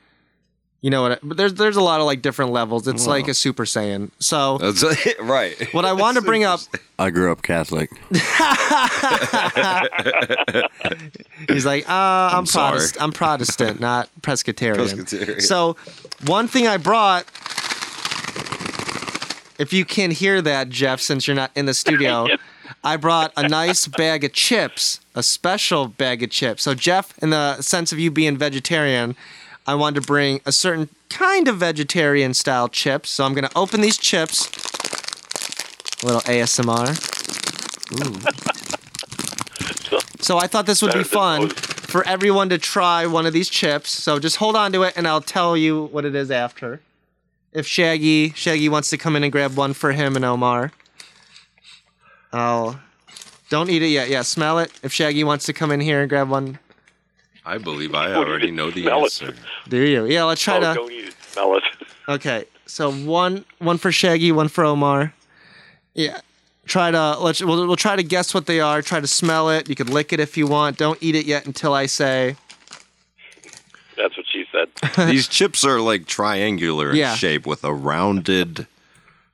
You 0.83 0.91
know 0.91 1.03
what? 1.03 1.13
I, 1.13 1.19
but 1.23 1.37
there's 1.37 1.55
there's 1.55 1.77
a 1.77 1.81
lot 1.81 2.01
of 2.01 2.07
like 2.07 2.23
different 2.23 2.53
levels. 2.53 2.87
It's 2.87 3.07
like 3.09 3.29
a 3.29 3.35
Super 3.35 3.65
Saiyan. 3.65 4.11
So 4.21 4.59
That's 4.59 4.85
right. 5.21 5.75
what 5.75 5.85
I 5.85 5.93
want 5.95 6.17
to 6.17 6.23
bring 6.23 6.45
up, 6.45 6.61
I 6.99 7.11
grew 7.11 7.33
up 7.33 7.43
Catholic. 7.43 7.91
he's 11.49 11.67
like, 11.67 11.89
uh, 11.89 12.31
I'm, 12.33 12.47
sorry. 12.47 12.73
Protestant. 12.73 13.03
I'm 13.03 13.13
Protestant, 13.13 13.81
not 13.81 14.11
Presbyterian. 14.23 14.77
Presbyterian. 14.77 15.41
So 15.41 15.77
one 16.27 16.47
thing 16.47 16.69
I 16.69 16.77
brought, 16.77 17.25
if 19.59 19.73
you 19.73 19.85
can 19.85 20.11
hear 20.11 20.41
that, 20.43 20.69
Jeff, 20.69 21.01
since 21.01 21.27
you're 21.27 21.35
not 21.35 21.51
in 21.57 21.67
the 21.67 21.75
studio. 21.75 22.29
I 22.87 22.97
brought 22.97 23.33
a 23.37 23.49
nice 23.49 23.89
bag 23.89 24.23
of 24.23 24.33
chips, 24.33 25.01
a 25.17 25.23
special 25.25 25.89
bag 25.89 26.23
of 26.23 26.31
chips. 26.31 26.63
So, 26.63 26.73
Jeff, 26.73 27.19
in 27.19 27.31
the 27.31 27.61
sense 27.61 27.91
of 27.91 27.99
you 27.99 28.13
being 28.13 28.37
vegetarian, 28.37 29.17
I 29.67 29.75
wanted 29.75 30.03
to 30.03 30.07
bring 30.07 30.41
a 30.47 30.53
certain 30.53 30.89
kind 31.09 31.49
of 31.49 31.57
vegetarian 31.57 32.33
style 32.33 32.69
chips. 32.69 33.11
So, 33.11 33.25
I'm 33.25 33.35
going 33.35 33.43
to 33.43 33.59
open 33.59 33.81
these 33.81 33.99
chips. 33.99 34.47
A 36.01 36.07
little 36.07 36.21
ASMR. 36.21 36.95
Ooh. 37.99 38.21
So, 40.23 40.39
I 40.39 40.47
thought 40.47 40.67
this 40.67 40.81
would 40.81 40.95
be 40.95 41.03
fun 41.03 41.49
for 41.49 42.07
everyone 42.07 42.51
to 42.51 42.59
try 42.59 43.05
one 43.05 43.27
of 43.27 43.33
these 43.33 43.49
chips. 43.49 43.91
So, 43.91 44.21
just 44.21 44.37
hold 44.37 44.55
on 44.55 44.71
to 44.75 44.85
it 44.85 44.95
and 44.97 45.09
I'll 45.09 45.21
tell 45.21 45.57
you 45.57 45.87
what 45.87 46.05
it 46.05 46.15
is 46.15 46.31
after. 46.31 46.81
If 47.53 47.67
Shaggy 47.67 48.31
Shaggy 48.37 48.69
wants 48.69 48.91
to 48.91 48.97
come 48.97 49.17
in 49.17 49.25
and 49.25 49.33
grab 49.33 49.57
one 49.57 49.73
for 49.73 49.91
him 49.91 50.15
and 50.15 50.25
Omar. 50.25 50.71
I'll 52.33 52.81
don't 53.49 53.71
eat 53.71 53.83
it 53.83 53.89
yet. 53.89 54.09
Yeah, 54.09 54.23
smell 54.23 54.59
it. 54.59 54.73
If 54.83 54.93
Shaggy 54.93 55.23
wants 55.25 55.47
to 55.47 55.53
come 55.53 55.71
in 55.71 55.81
here 55.81 56.01
and 56.01 56.09
grab 56.09 56.29
one, 56.29 56.59
I 57.45 57.59
believe 57.59 57.95
I 57.95 58.09
What 58.09 58.15
do 58.15 58.21
you 58.21 58.27
already 58.27 58.51
know 58.51 58.71
the 58.71 58.83
smell 58.83 59.01
it? 59.01 59.05
answer. 59.05 59.35
do 59.69 59.79
you? 59.81 60.05
Yeah, 60.07 60.25
let's 60.25 60.43
try 60.43 60.57
oh, 60.57 60.61
to. 60.61 60.75
don't 60.75 60.93
eat 60.93 61.09
it. 61.09 61.15
Smell 61.31 61.57
it. 61.57 61.63
Okay, 62.09 62.45
so 62.67 62.93
one 62.93 63.45
one 63.59 63.79
for 63.79 63.91
Shaggy, 63.91 64.31
one 64.31 64.47
for 64.47 64.63
Omar. 64.65 65.13
Yeah, 65.95 66.21
try 66.67 66.93
to 66.93 67.19
let's 67.19 67.43
we'll, 67.43 67.67
we'll 67.67 67.75
try 67.75 67.97
to 67.97 68.05
guess 68.05 68.33
what 68.33 68.47
they 68.47 68.61
are. 68.61 68.81
Try 68.81 69.01
to 69.01 69.09
smell 69.09 69.51
it. 69.51 69.69
You 69.69 69.75
could 69.75 69.91
lick 69.91 70.13
it 70.13 70.21
if 70.21 70.37
you 70.37 70.47
want. 70.47 70.79
Don't 70.79 71.03
eat 71.03 71.17
it 71.17 71.27
yet 71.27 71.47
until 71.47 71.75
I 71.75 71.87
say. 71.87 72.37
That's 73.97 74.17
what 74.17 74.27
she 74.33 74.45
said. 74.53 75.09
These 75.09 75.27
chips 75.27 75.65
are 75.65 75.81
like 75.81 76.07
triangular 76.07 76.91
in 76.91 76.97
Yeah. 76.97 77.15
shape 77.17 77.45
with 77.47 77.65
a 77.65 77.75
rounded 77.75 78.61
At 78.61 78.67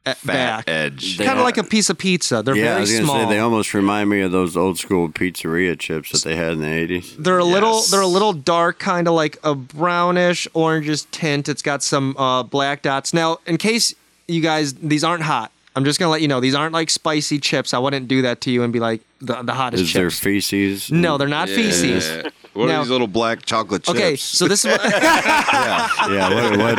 fat 0.04 0.26
back. 0.26 0.68
edge. 0.68 1.16
They 1.16 1.24
Kind 1.24 1.38
of 1.38 1.42
are- 1.42 1.44
like 1.44 1.58
a 1.58 1.64
piece 1.64 1.88
of 1.90 1.98
pizza. 1.98 2.42
They're 2.42 2.56
yeah, 2.56 2.62
I 2.62 2.68
very 2.70 2.80
was 2.80 2.90
gonna 2.92 3.04
small. 3.04 3.22
say 3.24 3.28
they 3.34 3.38
almost 3.38 3.72
remind 3.74 4.10
me 4.10 4.20
of 4.20 4.32
those 4.32 4.56
old 4.56 4.78
school 4.78 5.08
pizzeria 5.08 5.78
chips 5.78 6.10
that 6.12 6.24
they 6.24 6.36
had 6.36 6.52
in 6.54 6.60
the 6.60 6.68
eighties. 6.72 7.14
They're 7.18 7.38
a 7.38 7.44
little 7.44 7.74
Yes. 7.76 7.90
they're 7.90 8.00
a 8.00 8.06
little 8.06 8.32
dark, 8.32 8.78
kind 8.78 9.06
of 9.08 9.14
like 9.14 9.38
a 9.44 9.54
brownish 9.54 10.48
orangish 10.54 11.06
tint. 11.10 11.48
It's 11.48 11.62
got 11.62 11.82
some 11.82 12.16
uh, 12.16 12.42
black 12.42 12.82
dots. 12.82 13.14
Now, 13.14 13.38
in 13.46 13.56
case 13.58 13.94
you 14.28 14.40
guys 14.40 14.74
these 14.74 15.04
aren't 15.04 15.22
hot, 15.22 15.52
I'm 15.76 15.84
just 15.84 15.98
gonna 15.98 16.10
let 16.10 16.20
you 16.22 16.28
know 16.28 16.40
these 16.40 16.54
aren't 16.54 16.72
like 16.74 16.90
spicy 16.90 17.38
chips. 17.38 17.72
I 17.72 17.78
wouldn't 17.78 18.08
do 18.08 18.22
that 18.22 18.40
to 18.42 18.50
you 18.50 18.62
and 18.62 18.72
be 18.72 18.80
like 18.80 19.00
the, 19.20 19.42
the 19.42 19.54
hottest 19.54 19.82
Is 19.84 19.92
there 19.92 20.10
chips. 20.10 20.18
feces? 20.20 20.90
no, 20.90 21.16
they're 21.18 21.28
not 21.28 21.48
Yeah. 21.48 21.54
feces. 21.56 22.24
What 22.54 22.66
Now- 22.66 22.76
are 22.76 22.82
these 22.82 22.90
little 22.90 23.06
black 23.06 23.44
chocolate 23.46 23.82
chips? 23.84 23.98
Okay, 23.98 24.16
so 24.16 24.46
this 24.46 24.64
is 24.64 24.70
what 24.76 24.82
Yeah. 24.92 26.50
What, 26.50 26.58
what, 26.58 26.76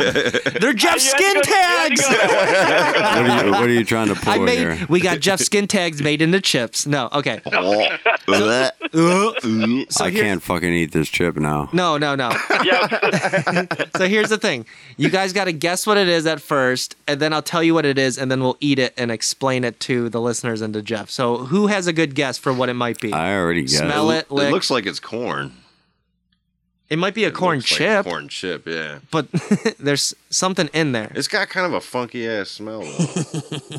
they're 0.60 0.72
Jeff 0.72 1.02
You 1.02 1.10
had 1.10 1.42
to 1.42 1.42
skin 1.42 1.42
go- 1.42 1.42
you 1.50 1.54
had 1.54 1.88
to 1.88 1.96
tags. 1.96 2.00
go 2.00 2.10
what, 2.14 3.30
are 3.40 3.44
you, 3.46 3.50
what 3.52 3.62
are 3.62 3.68
you 3.72 3.84
trying 3.84 4.08
to 4.08 4.14
pull 4.14 4.32
I 4.32 4.38
made 4.38 4.58
here? 4.58 4.86
we 4.88 5.00
got 5.00 5.18
Jeff 5.20 5.40
skin 5.40 5.66
tags 5.66 6.00
made 6.02 6.22
into 6.22 6.40
chips. 6.40 6.86
No, 6.86 7.08
okay. 7.12 7.40
I 7.46 8.70
So 9.90 10.04
here- 10.06 10.22
can't 10.22 10.42
fucking 10.42 10.72
eat 10.72 10.92
this 10.92 11.08
chip 11.08 11.36
now. 11.36 11.68
No, 11.72 11.98
no, 11.98 12.14
no. 12.14 12.30
So 13.96 14.08
here's 14.08 14.28
the 14.28 14.38
thing. 14.38 14.66
You 14.96 15.08
guys 15.08 15.32
got 15.32 15.44
to 15.44 15.52
guess 15.52 15.86
what 15.86 15.96
it 15.96 16.08
is 16.08 16.26
at 16.26 16.40
first, 16.40 16.96
and 17.06 17.20
then 17.20 17.32
I'll 17.32 17.42
tell 17.42 17.62
you 17.62 17.74
what 17.74 17.86
it 17.86 17.98
is, 17.98 18.18
and 18.18 18.30
then 18.30 18.40
we'll 18.42 18.56
eat 18.60 18.78
it 18.78 18.92
and 18.96 19.10
explain 19.10 19.64
it 19.64 19.78
to 19.80 20.08
the 20.08 20.20
listeners 20.20 20.60
and 20.60 20.74
to 20.74 20.82
Jeff. 20.82 21.10
So 21.10 21.38
who 21.38 21.68
has 21.68 21.86
a 21.86 21.92
good 21.92 22.14
guess 22.14 22.36
for 22.38 22.52
what 22.52 22.68
it 22.68 22.74
might 22.74 23.00
be? 23.00 23.12
I 23.12 23.36
already 23.36 23.62
got 23.62 23.70
Smell 23.70 24.10
it. 24.10 24.18
it, 24.26 24.30
lick. 24.30 24.48
It 24.48 24.52
looks 24.52 24.70
like 24.70 24.86
it's 24.86 25.00
corn. 25.00 25.52
It 26.90 26.98
might 26.98 27.14
be 27.14 27.24
a 27.24 27.28
It 27.28 27.34
corn 27.34 27.58
looks 27.58 27.70
like 27.72 27.78
chip, 27.78 28.04
corn 28.06 28.28
chip, 28.28 28.66
yeah. 28.66 28.98
but 29.10 29.26
there's 29.78 30.14
something 30.30 30.68
in 30.74 30.92
there. 30.92 31.10
It's 31.14 31.28
got 31.28 31.48
kind 31.48 31.66
of 31.66 31.72
a 31.72 31.80
funky 31.80 32.28
ass 32.28 32.50
smell. 32.50 32.80
Though. 32.82 33.78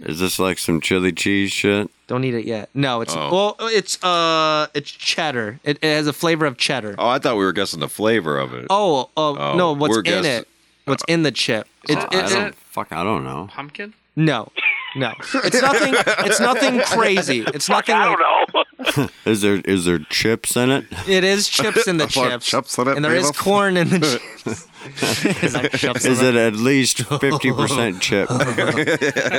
Is 0.00 0.18
this 0.18 0.38
like 0.38 0.58
some 0.58 0.80
chili 0.80 1.12
cheese 1.12 1.52
shit? 1.52 1.88
Don't 2.08 2.24
eat 2.24 2.34
it 2.34 2.44
yet. 2.46 2.70
No, 2.74 3.02
it's 3.02 3.14
Oh. 3.14 3.30
well, 3.58 3.68
it's 3.68 4.02
uh, 4.02 4.66
it's 4.74 4.90
cheddar. 4.90 5.60
It, 5.64 5.78
it 5.82 5.84
has 5.94 6.06
a 6.06 6.12
flavor 6.12 6.44
of 6.46 6.56
cheddar. 6.56 6.94
Oh, 6.98 7.08
I 7.08 7.18
thought 7.18 7.36
we 7.36 7.44
were 7.44 7.52
guessing 7.52 7.78
the 7.80 7.88
flavor 7.88 8.38
of 8.38 8.52
it. 8.54 8.66
Oh, 8.70 9.10
oh, 9.16 9.36
Oh, 9.36 9.56
no, 9.56 9.72
what's 9.72 9.90
we're 9.92 9.98
in 10.00 10.04
guessing- 10.04 10.30
it? 10.40 10.48
What's 10.86 11.04
in 11.06 11.22
the 11.22 11.30
chip? 11.30 11.68
It, 11.88 11.96
I 11.98 12.08
it's 12.12 12.34
don't 12.34 12.54
fuck. 12.56 12.90
I 12.90 13.04
don't 13.04 13.22
know. 13.22 13.46
Pumpkin? 13.52 13.94
no, 14.16 14.50
no. 14.96 15.12
It's 15.34 15.62
nothing. 15.62 15.94
It's 16.26 16.40
nothing 16.40 16.80
crazy. 16.86 17.40
It's 17.54 17.68
Fuck, 17.68 17.86
nothing. 17.88 17.94
I 17.94 18.08
like- 18.08 18.18
don't 18.18 18.54
know. 18.54 18.64
Is 19.24 19.42
there 19.42 19.60
is 19.64 19.84
there 19.84 19.98
chips 19.98 20.56
in 20.56 20.70
it? 20.70 20.86
It 21.08 21.24
is 21.24 21.48
chips 21.48 21.86
in 21.86 21.98
the 21.98 22.06
chips, 22.08 22.46
chips 22.46 22.78
in 22.78 22.88
it, 22.88 22.96
and 22.96 23.04
there 23.04 23.14
is 23.14 23.30
corn 23.30 23.76
in 23.76 23.88
the 23.88 24.00
chips. 24.44 25.42
Is 25.42 25.52
that 25.52 25.72
chips 25.72 26.04
in 26.04 26.12
Is 26.12 26.20
it 26.22 26.34
at 26.34 26.54
least 26.56 27.02
fifty 27.20 27.52
percent 27.52 28.00
chip? 28.00 28.28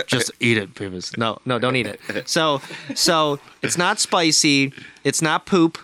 just 0.08 0.32
eat 0.40 0.58
it, 0.58 0.74
Beavis. 0.76 1.18
No, 1.18 1.40
no, 1.46 1.60
don't 1.60 1.76
eat 1.76 1.88
it. 1.88 2.30
So, 2.30 2.62
so 2.96 3.40
it's 3.62 3.78
not 3.78 4.00
spicy. 4.00 4.72
It's 5.04 5.22
not 5.22 5.46
poop. 5.46 5.78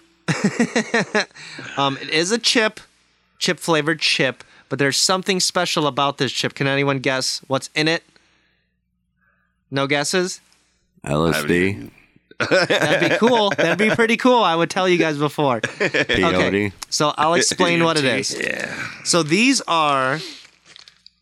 um, 1.77 1.97
it 2.01 2.09
is 2.09 2.31
a 2.31 2.37
chip, 2.37 2.79
chip 3.37 3.59
flavored 3.59 3.99
chip. 3.99 4.43
But 4.69 4.77
there's 4.79 4.97
something 4.97 5.39
special 5.39 5.87
about 5.87 6.19
this 6.19 6.31
chip. 6.31 6.53
Can 6.53 6.67
anyone 6.67 6.99
guess 6.99 7.41
what's 7.47 7.69
in 7.75 7.87
it? 7.87 8.03
No 9.71 9.87
guesses. 9.87 10.41
LSD, 11.05 11.91
That'd 12.39 13.09
be 13.09 13.17
cool. 13.17 13.49
That'd 13.51 13.77
be 13.77 13.93
pretty 13.95 14.17
cool. 14.17 14.43
I 14.43 14.55
would 14.55 14.69
tell 14.69 14.87
you 14.87 14.97
guys 14.97 15.17
before. 15.17 15.61
peyote. 15.61 16.71
So 16.89 17.13
I'll 17.17 17.33
explain 17.33 17.83
what 17.83 17.97
it 17.97 18.05
is. 18.05 18.37
Yeah. 18.39 18.73
So 19.03 19.23
these 19.23 19.61
are 19.67 20.19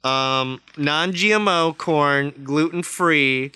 um, 0.03 0.61
non-GMO 0.77 1.77
corn, 1.77 2.33
gluten-free, 2.43 3.51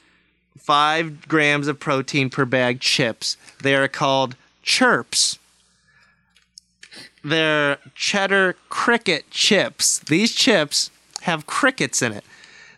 five 0.57 1.28
grams 1.28 1.68
of 1.68 1.80
protein 1.80 2.30
per 2.30 2.45
bag 2.45 2.80
chips. 2.80 3.38
They 3.62 3.76
are 3.76 3.88
called 3.88 4.36
chirps. 4.64 5.38
They're 7.24 7.78
cheddar 7.93 8.55
cricket 8.70 9.30
chips. 9.30 9.99
These 9.99 10.34
chips 10.34 10.89
have 11.22 11.45
crickets 11.45 12.01
in 12.01 12.12
it. 12.12 12.24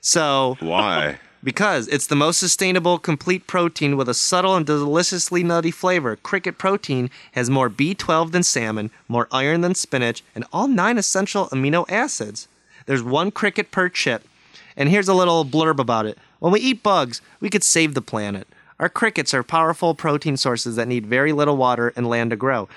So 0.02 0.58
Why? 0.60 1.20
Because 1.44 1.88
it's 1.90 2.08
the 2.08 2.16
most 2.16 2.40
sustainable, 2.40 2.98
complete 2.98 3.48
protein 3.48 3.98
with 3.98 4.08
a 4.08 4.14
subtle 4.14 4.56
and 4.56 4.66
deliciously 4.66 5.44
nutty 5.44 5.72
flavor. 5.72 6.16
Cricket 6.16 6.58
protein 6.58 7.10
has 7.34 7.50
more 7.50 7.70
B12 7.70 8.32
than 8.32 8.44
salmon, 8.44 8.92
more 9.08 9.28
iron 9.32 9.62
than 9.62 9.76
spinach, 9.76 10.24
and 10.34 10.46
all 10.54 10.68
nine 10.68 10.98
essential 10.98 11.48
amino 11.48 11.90
acids. 11.90 12.48
There's 12.86 13.04
one 13.04 13.32
cricket 13.32 13.72
per 13.72 13.90
chip. 13.90 14.28
And 14.76 14.90
here's 14.90 15.08
a 15.08 15.14
little 15.14 15.46
blurb 15.46 15.80
about 15.80 16.06
it. 16.06 16.18
When 16.40 16.52
we 16.52 16.60
eat 16.60 16.84
bugs, 16.84 17.22
we 17.40 17.50
could 17.50 17.64
save 17.64 17.94
the 17.94 18.02
planet. 18.02 18.48
Our 18.80 18.90
crickets 18.90 19.34
are 19.34 19.44
powerful 19.44 19.94
protein 19.94 20.38
sources 20.38 20.76
that 20.76 20.88
need 20.88 21.06
very 21.06 21.32
little 21.32 21.58
water 21.58 21.94
and 21.96 22.08
land 22.08 22.32
to 22.32 22.36
grow. 22.36 22.68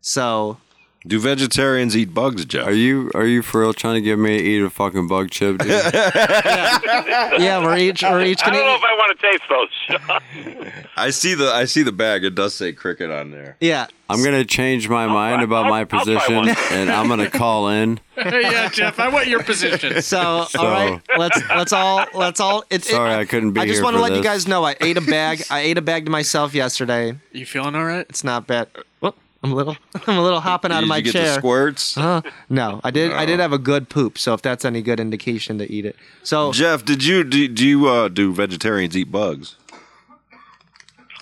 So, 0.00 0.58
Do 1.06 1.20
vegetarians 1.20 1.96
eat 1.96 2.12
bugs, 2.12 2.44
Jeff? 2.46 2.66
Are 2.66 2.72
you 2.72 3.12
are 3.14 3.26
you 3.26 3.42
for 3.42 3.60
real 3.60 3.72
trying 3.72 3.94
to 3.94 4.00
get 4.00 4.18
me 4.18 4.36
to 4.38 4.42
eat 4.44 4.60
a 4.62 4.70
fucking 4.70 5.06
bug 5.06 5.30
chip? 5.30 5.58
Dude? 5.58 5.68
yeah, 5.94 7.62
we're 7.62 7.76
each 7.76 8.02
we're 8.02 8.24
each 8.24 8.42
I 8.42 8.46
gonna 8.46 8.58
don't 8.58 8.66
know 8.66 8.74
eat. 8.74 8.78
if 8.78 8.84
I 8.84 8.94
want 8.96 9.18
to 9.20 9.30
taste 9.30 10.62
those. 10.68 10.82
I 10.96 11.10
see 11.10 11.34
the 11.34 11.52
I 11.52 11.64
see 11.66 11.82
the 11.84 11.92
bag. 11.92 12.24
It 12.24 12.34
does 12.34 12.54
say 12.54 12.72
cricket 12.72 13.10
on 13.10 13.30
there. 13.30 13.56
Yeah. 13.60 13.86
I'm 14.10 14.22
gonna 14.24 14.44
change 14.44 14.88
my 14.88 15.06
mind 15.06 15.42
about 15.42 15.66
my 15.66 15.80
I'll- 15.80 15.86
I'll 15.92 16.04
try 16.04 16.16
position, 16.16 16.56
and 16.72 16.90
I'm 16.90 17.08
gonna 17.08 17.30
call 17.30 17.68
in. 17.68 18.00
yeah, 18.16 18.68
Jeff, 18.68 18.98
I 18.98 19.08
want 19.08 19.26
your 19.28 19.42
position. 19.42 20.00
So, 20.02 20.46
all 20.58 20.64
right, 20.70 21.00
let's 21.18 21.40
let's 21.50 21.72
all 21.72 22.04
let's 22.14 22.40
all. 22.40 22.62
It, 22.70 22.76
it- 22.76 22.84
Sorry, 22.84 23.14
I 23.14 23.24
couldn't 23.24 23.52
be 23.52 23.60
here. 23.60 23.64
I 23.64 23.68
just 23.68 23.82
want 23.82 23.94
to 23.94 23.98
for 24.02 24.08
let 24.08 24.16
you 24.16 24.22
guys 24.22 24.46
know 24.48 24.64
I 24.64 24.76
ate 24.80 24.96
a 24.96 25.00
bag. 25.00 25.42
I 25.50 25.60
ate 25.60 25.78
a 25.78 25.82
bag 25.82 26.04
to 26.06 26.10
myself 26.10 26.54
yesterday. 26.54 27.16
You 27.32 27.46
feeling 27.46 27.74
all 27.76 27.84
right? 27.84 28.06
It's 28.08 28.22
not 28.24 28.46
bad. 28.46 28.68
Well, 29.00 29.14
I'm 29.42 29.52
a 29.52 29.54
little 29.54 29.76
I'm 30.06 30.18
a 30.18 30.22
little 30.22 30.40
hopping 30.40 30.72
out 30.72 30.82
of 30.82 30.88
my 30.88 30.96
you 30.98 31.02
get 31.04 31.12
chair. 31.12 31.24
the 31.26 31.34
squirts? 31.34 31.96
Uh, 31.96 32.22
no, 32.48 32.80
I 32.82 32.90
did. 32.90 33.12
I 33.12 33.26
did 33.26 33.38
have 33.40 33.52
a 33.52 33.58
good 33.58 33.88
poop. 33.88 34.18
So 34.18 34.34
if 34.34 34.42
that's 34.42 34.64
any 34.64 34.82
good 34.82 34.98
indication 35.00 35.58
to 35.58 35.70
eat 35.70 35.84
it. 35.84 35.96
So 36.22 36.52
Jeff, 36.52 36.84
did 36.84 37.04
you 37.04 37.22
do, 37.24 37.46
do 37.48 37.66
you 37.66 37.86
uh, 37.88 38.08
do 38.08 38.32
vegetarians 38.32 38.96
eat 38.96 39.12
bugs? 39.12 39.56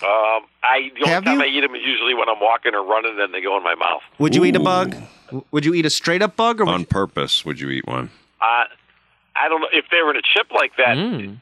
Um, 0.03 0.43
I 0.63 0.91
the 0.95 1.01
only 1.01 1.09
Have 1.09 1.23
time 1.25 1.39
you? 1.39 1.43
I 1.45 1.47
eat 1.47 1.61
them 1.61 1.75
is 1.75 1.81
usually 1.85 2.13
when 2.13 2.27
I'm 2.29 2.39
walking 2.39 2.73
or 2.75 2.83
running, 2.83 3.17
and 3.19 3.33
they 3.33 3.41
go 3.41 3.55
in 3.57 3.63
my 3.63 3.75
mouth. 3.75 4.01
would 4.19 4.35
you 4.35 4.43
eat 4.45 4.55
a 4.55 4.59
bug? 4.59 4.95
Would 5.51 5.65
you 5.65 5.73
eat 5.73 5.85
a 5.85 5.89
straight 5.89 6.21
up 6.21 6.35
bug 6.35 6.59
or 6.61 6.65
would 6.65 6.73
On 6.73 6.79
you- 6.81 6.85
purpose, 6.85 7.45
would 7.45 7.59
you 7.59 7.69
eat 7.69 7.85
one? 7.87 8.09
Uh, 8.41 8.65
I 9.37 9.49
don't 9.49 9.61
know 9.61 9.67
if 9.73 9.85
they 9.91 10.01
were 10.01 10.11
in 10.11 10.17
a 10.17 10.21
chip 10.21 10.51
like 10.51 10.71
that. 10.77 10.97
Mm. 10.97 11.37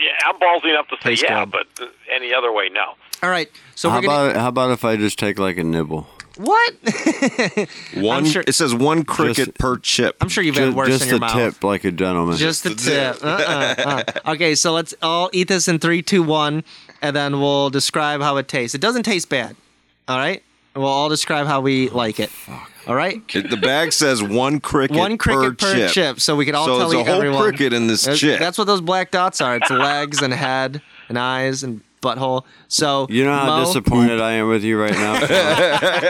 Yeah, 0.00 0.10
I'm 0.26 0.38
ballsy 0.38 0.70
enough 0.70 0.88
to 0.88 0.96
say 0.96 1.10
Tastes 1.10 1.24
yeah, 1.24 1.44
good. 1.44 1.52
but 1.52 1.84
uh, 1.84 1.88
any 2.14 2.32
other 2.34 2.52
way, 2.52 2.68
no. 2.68 2.94
All 3.22 3.30
right. 3.30 3.48
So 3.74 3.90
How 3.90 3.96
we're 4.00 4.06
gonna 4.06 4.30
about 4.30 4.40
how 4.40 4.48
about 4.48 4.70
if 4.72 4.84
I 4.84 4.96
just 4.96 5.18
take 5.18 5.38
like 5.38 5.56
a 5.58 5.64
nibble? 5.64 6.06
what? 6.36 6.74
One. 7.94 8.24
sure- 8.24 8.44
It 8.46 8.54
says 8.54 8.72
one 8.74 9.04
cricket 9.04 9.36
Just- 9.46 9.58
per 9.58 9.76
chip. 9.78 10.16
I'm 10.20 10.28
sure 10.28 10.44
you've 10.44 10.54
had 10.56 10.66
Just, 10.66 10.76
worse 10.76 10.88
just 10.88 11.02
in 11.04 11.08
your 11.10 11.18
mouth. 11.18 11.34
a 11.34 11.38
mouth. 11.38 11.54
tip, 11.54 11.64
like 11.64 11.84
a 11.84 11.90
gentleman. 11.90 12.36
Just 12.36 12.62
the 12.64 12.74
tip. 12.76 13.24
Uh-uh, 13.24 13.74
uh. 14.24 14.32
Okay, 14.32 14.54
so 14.54 14.72
let's 14.72 14.94
all 15.02 15.30
eat 15.32 15.48
this 15.48 15.66
in 15.66 15.78
three, 15.80 16.00
two, 16.00 16.22
one, 16.22 16.62
and 17.02 17.16
then 17.16 17.40
we'll 17.40 17.70
describe 17.70 18.20
how 18.20 18.36
it 18.36 18.46
tastes. 18.46 18.74
It 18.76 18.80
doesn't 18.80 19.02
taste 19.02 19.28
bad. 19.28 19.56
All 20.06 20.16
right. 20.18 20.42
We'll 20.78 20.86
all 20.88 21.08
describe 21.08 21.46
how 21.46 21.60
we 21.60 21.88
like 21.90 22.20
it. 22.20 22.30
All 22.86 22.94
right. 22.94 23.22
It- 23.34 23.50
the 23.50 23.56
bag 23.56 23.92
says 23.92 24.22
one 24.22 24.60
cricket. 24.60 24.96
One 24.96 25.18
cricket 25.18 25.58
per, 25.58 25.74
chip. 25.74 25.90
chip. 25.92 26.20
so 26.20 26.36
we 26.36 26.46
can 26.46 26.54
all 26.54 26.64
So 26.66 26.78
tell 26.78 26.88
there's 26.88 27.00
a 27.02 27.04
whole 27.04 27.16
everyone. 27.16 27.42
cricket 27.42 27.72
in 27.72 27.86
this 27.86 28.02
That's- 28.02 28.20
chip. 28.20 28.38
That's 28.38 28.56
what 28.56 28.66
those 28.66 28.80
black 28.80 29.10
dots 29.10 29.40
are. 29.40 29.56
It's 29.56 29.70
legs 29.70 30.22
and 30.22 30.32
head 30.32 30.80
and 31.08 31.18
eyes 31.18 31.62
and 31.62 31.80
butthole. 32.00 32.44
So 32.68 33.06
you 33.10 33.24
know 33.24 33.32
how 33.36 33.58
Mo, 33.58 33.64
disappointed 33.64 34.20
I 34.20 34.32
am 34.32 34.48
with 34.48 34.64
you 34.64 34.80
right 34.80 34.92
now. 34.92 35.18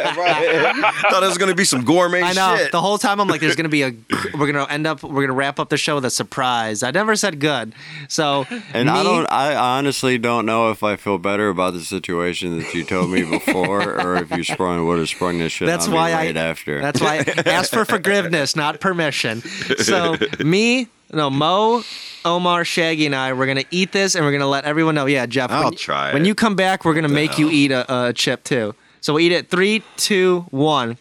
Thought 0.09 1.23
it 1.23 1.27
was 1.27 1.39
going 1.39 1.51
to 1.51 1.55
be 1.55 1.65
some 1.65 1.85
gourmet 1.85 2.23
I 2.23 2.33
know. 2.33 2.57
shit. 2.57 2.73
The 2.73 2.81
whole 2.81 2.99
time 2.99 3.21
I'm 3.21 3.29
like, 3.29 3.41
there's 3.41 3.57
gonna 3.57 3.69
be 3.69 3.83
a. 3.83 3.93
We're 4.39 4.51
gonna 4.51 4.67
end 4.71 4.87
up. 4.87 5.03
We're 5.03 5.23
gonna 5.27 5.33
wrap 5.39 5.59
up 5.61 5.69
the 5.69 5.77
show 5.77 5.97
with 5.97 6.05
a 6.05 6.11
surprise. 6.11 6.83
I 6.83 6.91
never 6.91 7.17
said 7.17 7.41
good. 7.41 7.75
So 8.09 8.47
And 8.75 8.91
I 8.91 9.03
don't. 9.03 9.27
I 9.31 9.55
honestly 9.55 10.19
don't 10.19 10.47
know 10.47 10.71
if 10.71 10.83
I 10.83 10.97
feel 10.97 11.19
better 11.19 11.49
about 11.49 11.75
the 11.75 11.81
situation 11.81 12.59
that 12.59 12.75
you 12.75 12.85
told 12.85 13.11
me 13.11 13.23
before, 13.25 13.83
or 14.01 14.17
if 14.17 14.31
you 14.31 14.45
sprung 14.45 14.87
would 14.87 14.99
have 14.99 15.09
sprung 15.09 15.39
this 15.39 15.53
shit 15.53 15.67
That's 15.67 15.87
on 15.89 15.95
why 15.95 16.09
me 16.11 16.15
I- 16.15 16.25
right 16.27 16.37
after. 16.37 16.81
That's 16.81 17.01
why 17.01 17.19
I 17.27 17.43
asked 17.47 17.73
for 17.73 17.85
forgiveness, 17.85 18.55
not 18.57 18.81
permission. 18.81 19.41
So 19.79 20.17
me, 20.41 20.89
no 21.13 21.31
Mo, 21.31 21.83
Omar, 22.25 22.65
Shaggy, 22.65 23.07
and 23.07 23.15
I, 23.15 23.33
we're 23.33 23.47
gonna 23.47 23.65
eat 23.71 23.93
this, 23.93 24.15
and 24.15 24.25
we're 24.25 24.33
gonna 24.33 24.47
let 24.47 24.65
everyone 24.65 24.95
know. 24.95 25.07
Yeah, 25.07 25.27
Jeff. 25.27 25.51
I'll 25.51 25.65
when, 25.65 25.75
try 25.75 26.13
When 26.13 26.25
it. 26.25 26.29
you 26.29 26.35
come 26.35 26.57
back, 26.57 26.85
we're 26.85 26.95
gonna 26.95 27.09
make 27.09 27.39
you 27.39 27.49
eat 27.51 27.71
a, 27.73 28.09
a 28.09 28.13
chip 28.13 28.45
too. 28.45 28.75
So 29.01 29.15
we'll 29.15 29.21
eat 29.23 29.33
it. 29.33 29.49
Three, 29.51 29.83
two, 29.97 30.47
one. 30.51 30.97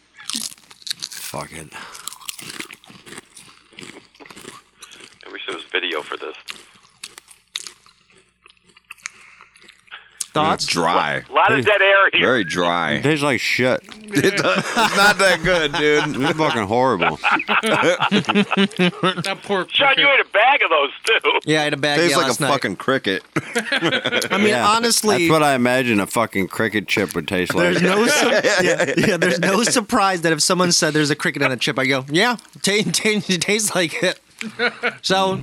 Fuck 0.98 1.52
it. 1.52 1.68
I 5.26 5.32
wish 5.32 5.42
there 5.48 5.56
was 5.56 5.66
video 5.72 6.02
for 6.02 6.16
this. 6.18 6.36
Thoughts? 10.46 10.66
dry. 10.66 11.24
A 11.30 11.34
lot 11.34 11.52
of 11.52 11.66
dead 11.66 11.82
air 11.82 12.10
here. 12.14 12.28
Very 12.28 12.42
It 12.42 12.48
dry. 12.48 13.00
tastes 13.02 13.24
like 13.24 13.40
shit. 13.40 13.82
It 14.10 14.24
it's 14.36 14.96
not 14.96 15.18
that 15.18 15.42
good, 15.44 15.74
dude. 15.74 16.22
It's 16.24 16.38
fucking 16.40 16.64
horrible. 16.68 17.20
That 18.08 19.40
poor 19.44 19.68
Sean, 19.70 19.94
you 19.98 20.08
ate 20.10 20.20
a 20.20 20.26
bag 20.32 20.62
of 20.64 20.70
those 20.70 20.92
too. 21.04 21.40
Yeah, 21.46 21.62
I 21.62 21.64
had 21.66 21.74
a 21.74 21.78
bag 21.78 22.00
of 22.00 22.04
those. 22.04 22.12
Tastes 22.12 22.22
yeah, 22.22 22.28
like 22.28 22.40
a 22.40 22.42
night. 22.44 22.52
fucking 22.52 22.76
cricket. 22.78 23.24
I 24.32 24.38
mean, 24.38 24.48
Yeah, 24.48 24.68
honestly, 24.68 25.18
that's 25.28 25.32
what 25.32 25.44
I 25.44 25.56
imagine 25.56 26.00
a 26.00 26.08
fucking 26.08 26.48
cricket 26.48 26.88
chip 26.88 27.16
would 27.16 27.28
taste 27.28 27.54
like. 27.54 27.74
There's 27.74 27.82
no, 27.82 28.06
su- 28.08 28.30
yeah, 28.64 28.94
yeah, 28.98 29.18
there's 29.18 29.40
no 29.40 29.64
surprise 29.64 30.22
that 30.22 30.32
if 30.34 30.42
someone 30.42 30.72
said 30.72 30.94
there's 30.94 31.10
a 31.10 31.16
cricket 31.16 31.42
on 31.42 31.52
a 31.52 31.58
chip, 31.58 31.78
I 31.80 31.86
go, 31.86 32.06
yeah, 32.10 32.38
t- 32.62 32.84
t- 32.84 33.22
it 33.28 33.42
tastes 33.42 33.76
like 33.76 34.02
it. 34.04 34.20
So 35.02 35.42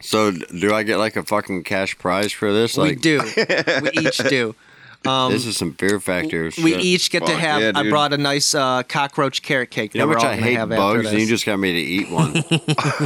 So, 0.00 0.30
do 0.32 0.72
I 0.74 0.82
get 0.82 0.98
like 0.98 1.16
a 1.16 1.22
fucking 1.22 1.64
cash 1.64 1.98
prize 1.98 2.32
for 2.32 2.52
this? 2.52 2.76
we 2.76 2.82
Like, 2.90 3.00
do, 3.00 3.20
we 3.82 3.90
each 4.06 4.16
do. 4.18 4.54
this 5.02 5.46
is 5.46 5.56
some 5.56 5.72
Fear 5.74 6.00
Factor 6.00 6.44
We 6.62 6.72
shit. 6.72 6.80
each 6.80 7.10
get 7.10 7.24
to 7.26 7.34
have. 7.34 7.60
yeah, 7.62 7.72
I 7.74 7.82
dude. 7.82 7.90
brought 7.90 8.12
a 8.12 8.18
nice 8.18 8.54
uh, 8.54 8.82
cockroach 8.82 9.42
carrot 9.42 9.70
cake. 9.70 9.94
You 9.94 10.00
know 10.00 10.06
that 10.08 10.22
how 10.22 10.28
much 10.30 10.38
I 10.38 10.42
hate 10.42 10.68
bugs, 10.68 11.10
and 11.10 11.18
you 11.20 11.26
just 11.26 11.44
got 11.46 11.58
me 11.58 11.72
to 11.72 11.78
eat 11.78 12.10
one. 12.10 12.34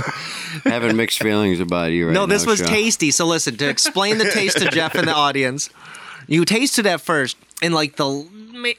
Having 0.65 0.97
mixed 0.97 1.21
feelings 1.23 1.61
about 1.61 1.93
you 1.93 2.07
right 2.07 2.13
now. 2.15 2.21
No, 2.21 2.27
this 2.27 2.47
was 2.47 2.59
Sean. 2.59 2.69
tasty. 2.69 3.11
So 3.11 3.27
listen, 3.27 3.57
to 3.57 3.69
explain 3.69 4.19
the 4.19 4.31
taste 4.31 4.59
to 4.59 4.69
Jeff 4.71 4.95
and 4.95 5.07
the 5.09 5.15
audience, 5.15 5.71
you 6.27 6.45
tasted 6.45 6.87
at 6.87 7.01
first, 7.01 7.37
and 7.63 7.75
like 7.75 7.97
the, 7.97 8.27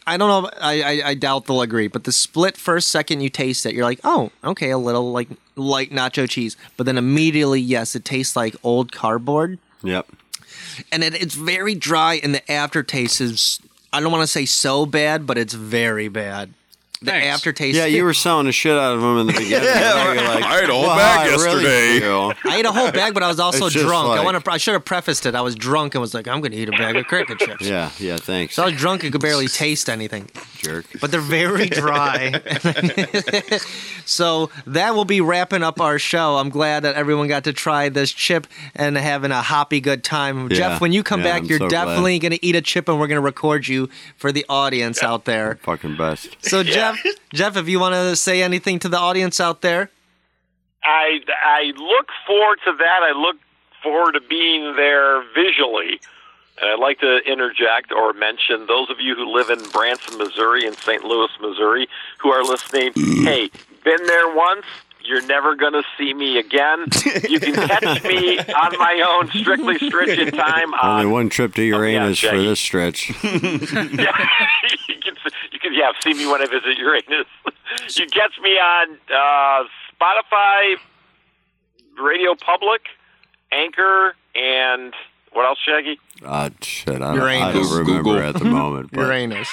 I 0.07 0.17
don't 0.17 0.29
know, 0.43 0.49
I, 0.59 0.81
I 0.81 1.09
I 1.09 1.13
doubt 1.13 1.45
they'll 1.45 1.61
agree, 1.61 1.87
but 1.87 2.03
the 2.03 2.11
split 2.11 2.57
first 2.57 2.87
second 2.89 3.21
you 3.21 3.29
taste 3.29 3.65
it, 3.65 3.73
you're 3.73 3.85
like, 3.85 3.99
oh, 4.03 4.31
okay, 4.43 4.69
a 4.71 4.77
little 4.77 5.11
like 5.11 5.29
light 5.55 5.91
nacho 5.91 6.27
cheese, 6.29 6.57
but 6.77 6.85
then 6.85 6.97
immediately, 6.97 7.61
yes, 7.61 7.95
it 7.95 8.03
tastes 8.05 8.35
like 8.35 8.55
old 8.63 8.91
cardboard, 8.91 9.57
Yep. 9.83 10.07
and 10.91 11.03
it, 11.03 11.13
it's 11.15 11.35
very 11.35 11.75
dry, 11.75 12.15
and 12.23 12.33
the 12.35 12.51
aftertaste 12.51 13.21
is, 13.21 13.59
I 13.93 13.99
don't 14.01 14.11
want 14.11 14.23
to 14.23 14.27
say 14.27 14.45
so 14.45 14.85
bad, 14.85 15.25
but 15.27 15.37
it's 15.37 15.53
very 15.53 16.07
bad. 16.09 16.53
The 17.01 17.11
Thanks. 17.11 17.27
aftertaste. 17.27 17.75
Yeah, 17.77 17.85
you 17.85 18.03
were 18.03 18.13
selling 18.13 18.45
the 18.45 18.51
shit 18.51 18.71
out 18.77 18.95
of 18.95 19.01
them 19.01 19.17
in 19.19 19.27
the 19.27 19.33
beginning. 19.33 19.67
Now 19.75 20.11
you're 20.13 20.23
like, 20.23 20.43
I 20.43 20.61
ate 20.63 20.69
a 20.69 20.73
whole 20.73 20.83
"Well, 20.83 20.95
bag 20.97 21.27
I 21.27 21.31
yesterday." 21.31 21.99
feel." 21.99 22.33
I 22.45 22.57
ate 22.57 22.65
a 22.65 22.71
whole 22.71 22.91
bag, 22.91 23.13
but 23.13 23.21
I 23.23 23.27
was 23.27 23.39
also 23.39 23.65
It's 23.65 23.73
just 23.73 23.85
drunk. 23.85 24.07
I 24.07 24.15
like- 24.15 24.25
want 24.25 24.43
to. 24.43 24.51
I 24.51 24.57
should 24.57 24.73
have 24.73 24.85
prefaced 24.85 25.25
it. 25.25 25.35
I 25.35 25.41
was 25.41 25.55
drunk 25.55 25.93
and 25.95 26.01
was 26.01 26.13
like, 26.13 26.27
"I'm 26.27 26.39
going 26.41 26.51
to 26.53 26.57
eat 26.57 26.69
a 26.69 26.71
bag 26.71 26.95
of 26.95 27.05
cricket 27.05 27.39
chips." 27.39 27.65
Yeah, 27.67 27.91
yeah, 27.99 28.17
thanks, 28.17 28.55
So 28.55 28.63
I 28.63 28.67
was 28.67 28.75
drunk 28.75 29.03
and 29.03 29.11
could 29.11 29.21
barely 29.21 29.47
taste 29.47 29.89
anything. 29.89 30.29
jerk. 30.57 30.85
but 31.01 31.11
they're 31.11 31.19
very 31.21 31.67
dry. 31.67 32.41
so 34.05 34.49
that 34.67 34.95
will 34.95 35.05
be 35.05 35.21
wrapping 35.21 35.63
up 35.63 35.79
our 35.81 35.99
show. 35.99 36.37
I'm 36.37 36.49
glad 36.49 36.83
that 36.83 36.95
everyone 36.95 37.27
got 37.27 37.43
to 37.45 37.53
try 37.53 37.89
this 37.89 38.11
chip 38.11 38.47
and 38.75 38.97
having 38.97 39.31
a 39.31 39.41
hoppy 39.41 39.79
good 39.81 40.03
time. 40.03 40.49
Yeah. 40.49 40.57
Jeff, 40.57 40.81
when 40.81 40.91
you 40.91 41.03
come 41.03 41.21
Yeah, 41.21 41.33
back, 41.33 41.41
I'm 41.43 41.47
you're 41.47 41.59
so 41.59 41.67
glad. 41.69 41.85
definitely 41.85 42.19
going 42.19 42.31
to 42.31 42.45
eat 42.45 42.55
a 42.55 42.61
chip 42.61 42.87
and 42.89 42.99
we're 42.99 43.07
going 43.07 43.17
to 43.17 43.21
record 43.25 43.67
you 43.67 43.89
for 44.17 44.31
the 44.31 44.45
audience 44.49 45.03
out 45.03 45.25
there. 45.25 45.55
Fucking 45.63 45.97
best. 45.97 46.35
So 46.41 46.63
Jeff, 46.93 47.15
Jeff, 47.33 47.57
if 47.57 47.67
you 47.67 47.79
want 47.79 47.95
to 47.95 48.15
say 48.15 48.41
anything 48.41 48.79
to 48.79 48.89
the 48.89 48.97
audience 48.97 49.39
out 49.39 49.61
there, 49.61 49.89
I 50.83 51.19
I 51.43 51.73
look 51.77 52.09
forward 52.27 52.59
to 52.65 52.73
that. 52.77 52.99
I 53.03 53.11
look 53.17 53.37
forward 53.81 54.13
to 54.13 54.21
being 54.21 54.75
there 54.75 55.23
visually. 55.33 55.99
And 56.61 56.69
I'd 56.71 56.79
like 56.79 56.99
to 56.99 57.17
interject 57.29 57.91
or 57.91 58.13
mention 58.13 58.65
those 58.67 58.89
of 58.89 59.01
you 59.01 59.13
who 59.15 59.25
live 59.25 59.49
in 59.49 59.61
Branson, 59.71 60.17
Missouri, 60.17 60.65
and 60.65 60.75
St. 60.77 61.03
Louis, 61.03 61.29
Missouri, 61.41 61.87
who 62.19 62.29
are 62.29 62.43
listening. 62.43 62.93
Mm. 62.93 63.25
Hey, 63.25 63.49
been 63.83 64.05
there 64.05 64.33
once. 64.33 64.65
You're 65.07 65.25
never 65.27 65.55
going 65.55 65.73
to 65.73 65.83
see 65.97 66.13
me 66.13 66.37
again. 66.39 66.85
You 67.29 67.39
can 67.39 67.53
catch 67.53 68.03
me 68.03 68.39
on 68.39 68.77
my 68.79 69.03
own, 69.07 69.29
strictly 69.39 69.77
stretch 69.77 70.17
in 70.17 70.31
time. 70.31 70.73
Only 70.81 71.05
one 71.05 71.29
trip 71.29 71.53
to 71.55 71.63
Uranus 71.63 72.19
for 72.19 72.27
Shaggy. 72.27 72.45
this 72.45 72.59
stretch. 72.59 73.09
yeah, 73.23 73.29
you 74.89 74.95
can 75.01 75.15
you 75.51 75.59
can 75.59 75.73
yeah 75.73 75.91
see 76.01 76.13
me 76.13 76.25
when 76.25 76.41
I 76.41 76.45
visit 76.45 76.77
Uranus. 76.77 77.27
you 77.95 78.07
catch 78.07 78.33
me 78.41 78.51
on 78.51 78.97
uh, 79.13 79.63
Spotify, 79.99 80.75
Radio 82.01 82.35
Public, 82.35 82.81
Anchor, 83.51 84.15
and 84.35 84.93
what 85.33 85.45
else, 85.45 85.59
Shaggy? 85.65 85.99
Ah, 86.25 86.49
shit, 86.61 87.01
I 87.01 87.15
don't, 87.15 87.19
I 87.21 87.51
don't 87.51 87.69
remember 87.69 87.83
Google. 88.03 88.19
at 88.19 88.35
the 88.35 88.45
moment. 88.45 88.89
But 88.93 89.01
Uranus. 89.01 89.49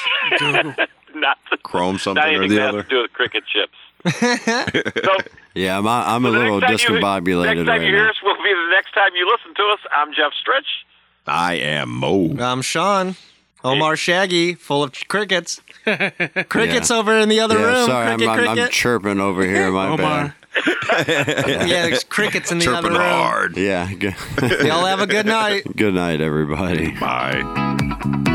Not 1.14 1.36
Chrome 1.62 1.98
something 1.98 2.22
not 2.24 2.34
or 2.44 2.48
the 2.48 2.60
other. 2.66 2.82
to 2.84 2.88
do 2.88 3.02
with 3.02 3.12
cricket 3.12 3.44
chips. 3.46 3.74
So 4.10 5.10
yeah, 5.54 5.78
I'm, 5.78 5.86
I'm 5.86 6.24
a 6.24 6.30
little 6.30 6.60
next 6.60 6.84
time 6.84 6.94
you- 6.96 7.00
discombobulated 7.00 7.44
Next 7.44 7.58
time 7.58 7.66
right 7.68 7.80
you 7.80 7.86
hear 7.88 8.04
now. 8.04 8.10
us 8.10 8.16
will 8.22 8.36
be 8.36 8.52
the 8.52 8.70
next 8.74 8.92
time 8.94 9.10
you 9.14 9.30
listen 9.30 9.54
to 9.54 9.62
us. 9.72 9.78
I'm 9.92 10.12
Jeff 10.12 10.32
Stritch. 10.32 10.66
I 11.26 11.54
am 11.54 11.90
Mo. 11.90 12.36
I'm 12.40 12.62
Sean. 12.62 13.14
Omar 13.64 13.94
Shaggy, 13.96 14.54
full 14.54 14.82
of 14.82 14.90
ch- 14.92 15.06
crickets. 15.06 15.60
crickets 15.84 16.90
over 16.90 17.16
in 17.16 17.28
the 17.28 17.38
other 17.38 17.56
Yeah, 17.58 17.64
room. 17.78 17.86
sorry, 17.86 18.06
I'm, 18.08 18.18
cricket, 18.18 18.48
I'm, 18.48 18.58
I'm 18.58 18.68
chirping 18.70 19.20
over 19.20 19.44
here. 19.46 19.68
In 19.68 19.74
my 19.74 19.86
Omar. 19.88 19.96
bad. 19.96 20.34
yeah, 21.08 21.86
there's 21.86 22.02
crickets 22.04 22.50
in 22.50 22.58
the 22.58 22.64
Chirping 22.64 22.90
other 22.90 22.98
room. 22.98 23.08
hard. 23.08 23.56
Yeah, 23.56 23.88
Y'all 23.88 24.84
have 24.84 25.00
a 25.00 25.06
good 25.06 25.26
night. 25.26 25.64
good 25.76 25.94
night, 25.94 26.20
everybody. 26.20 26.90
Bye. 26.98 28.28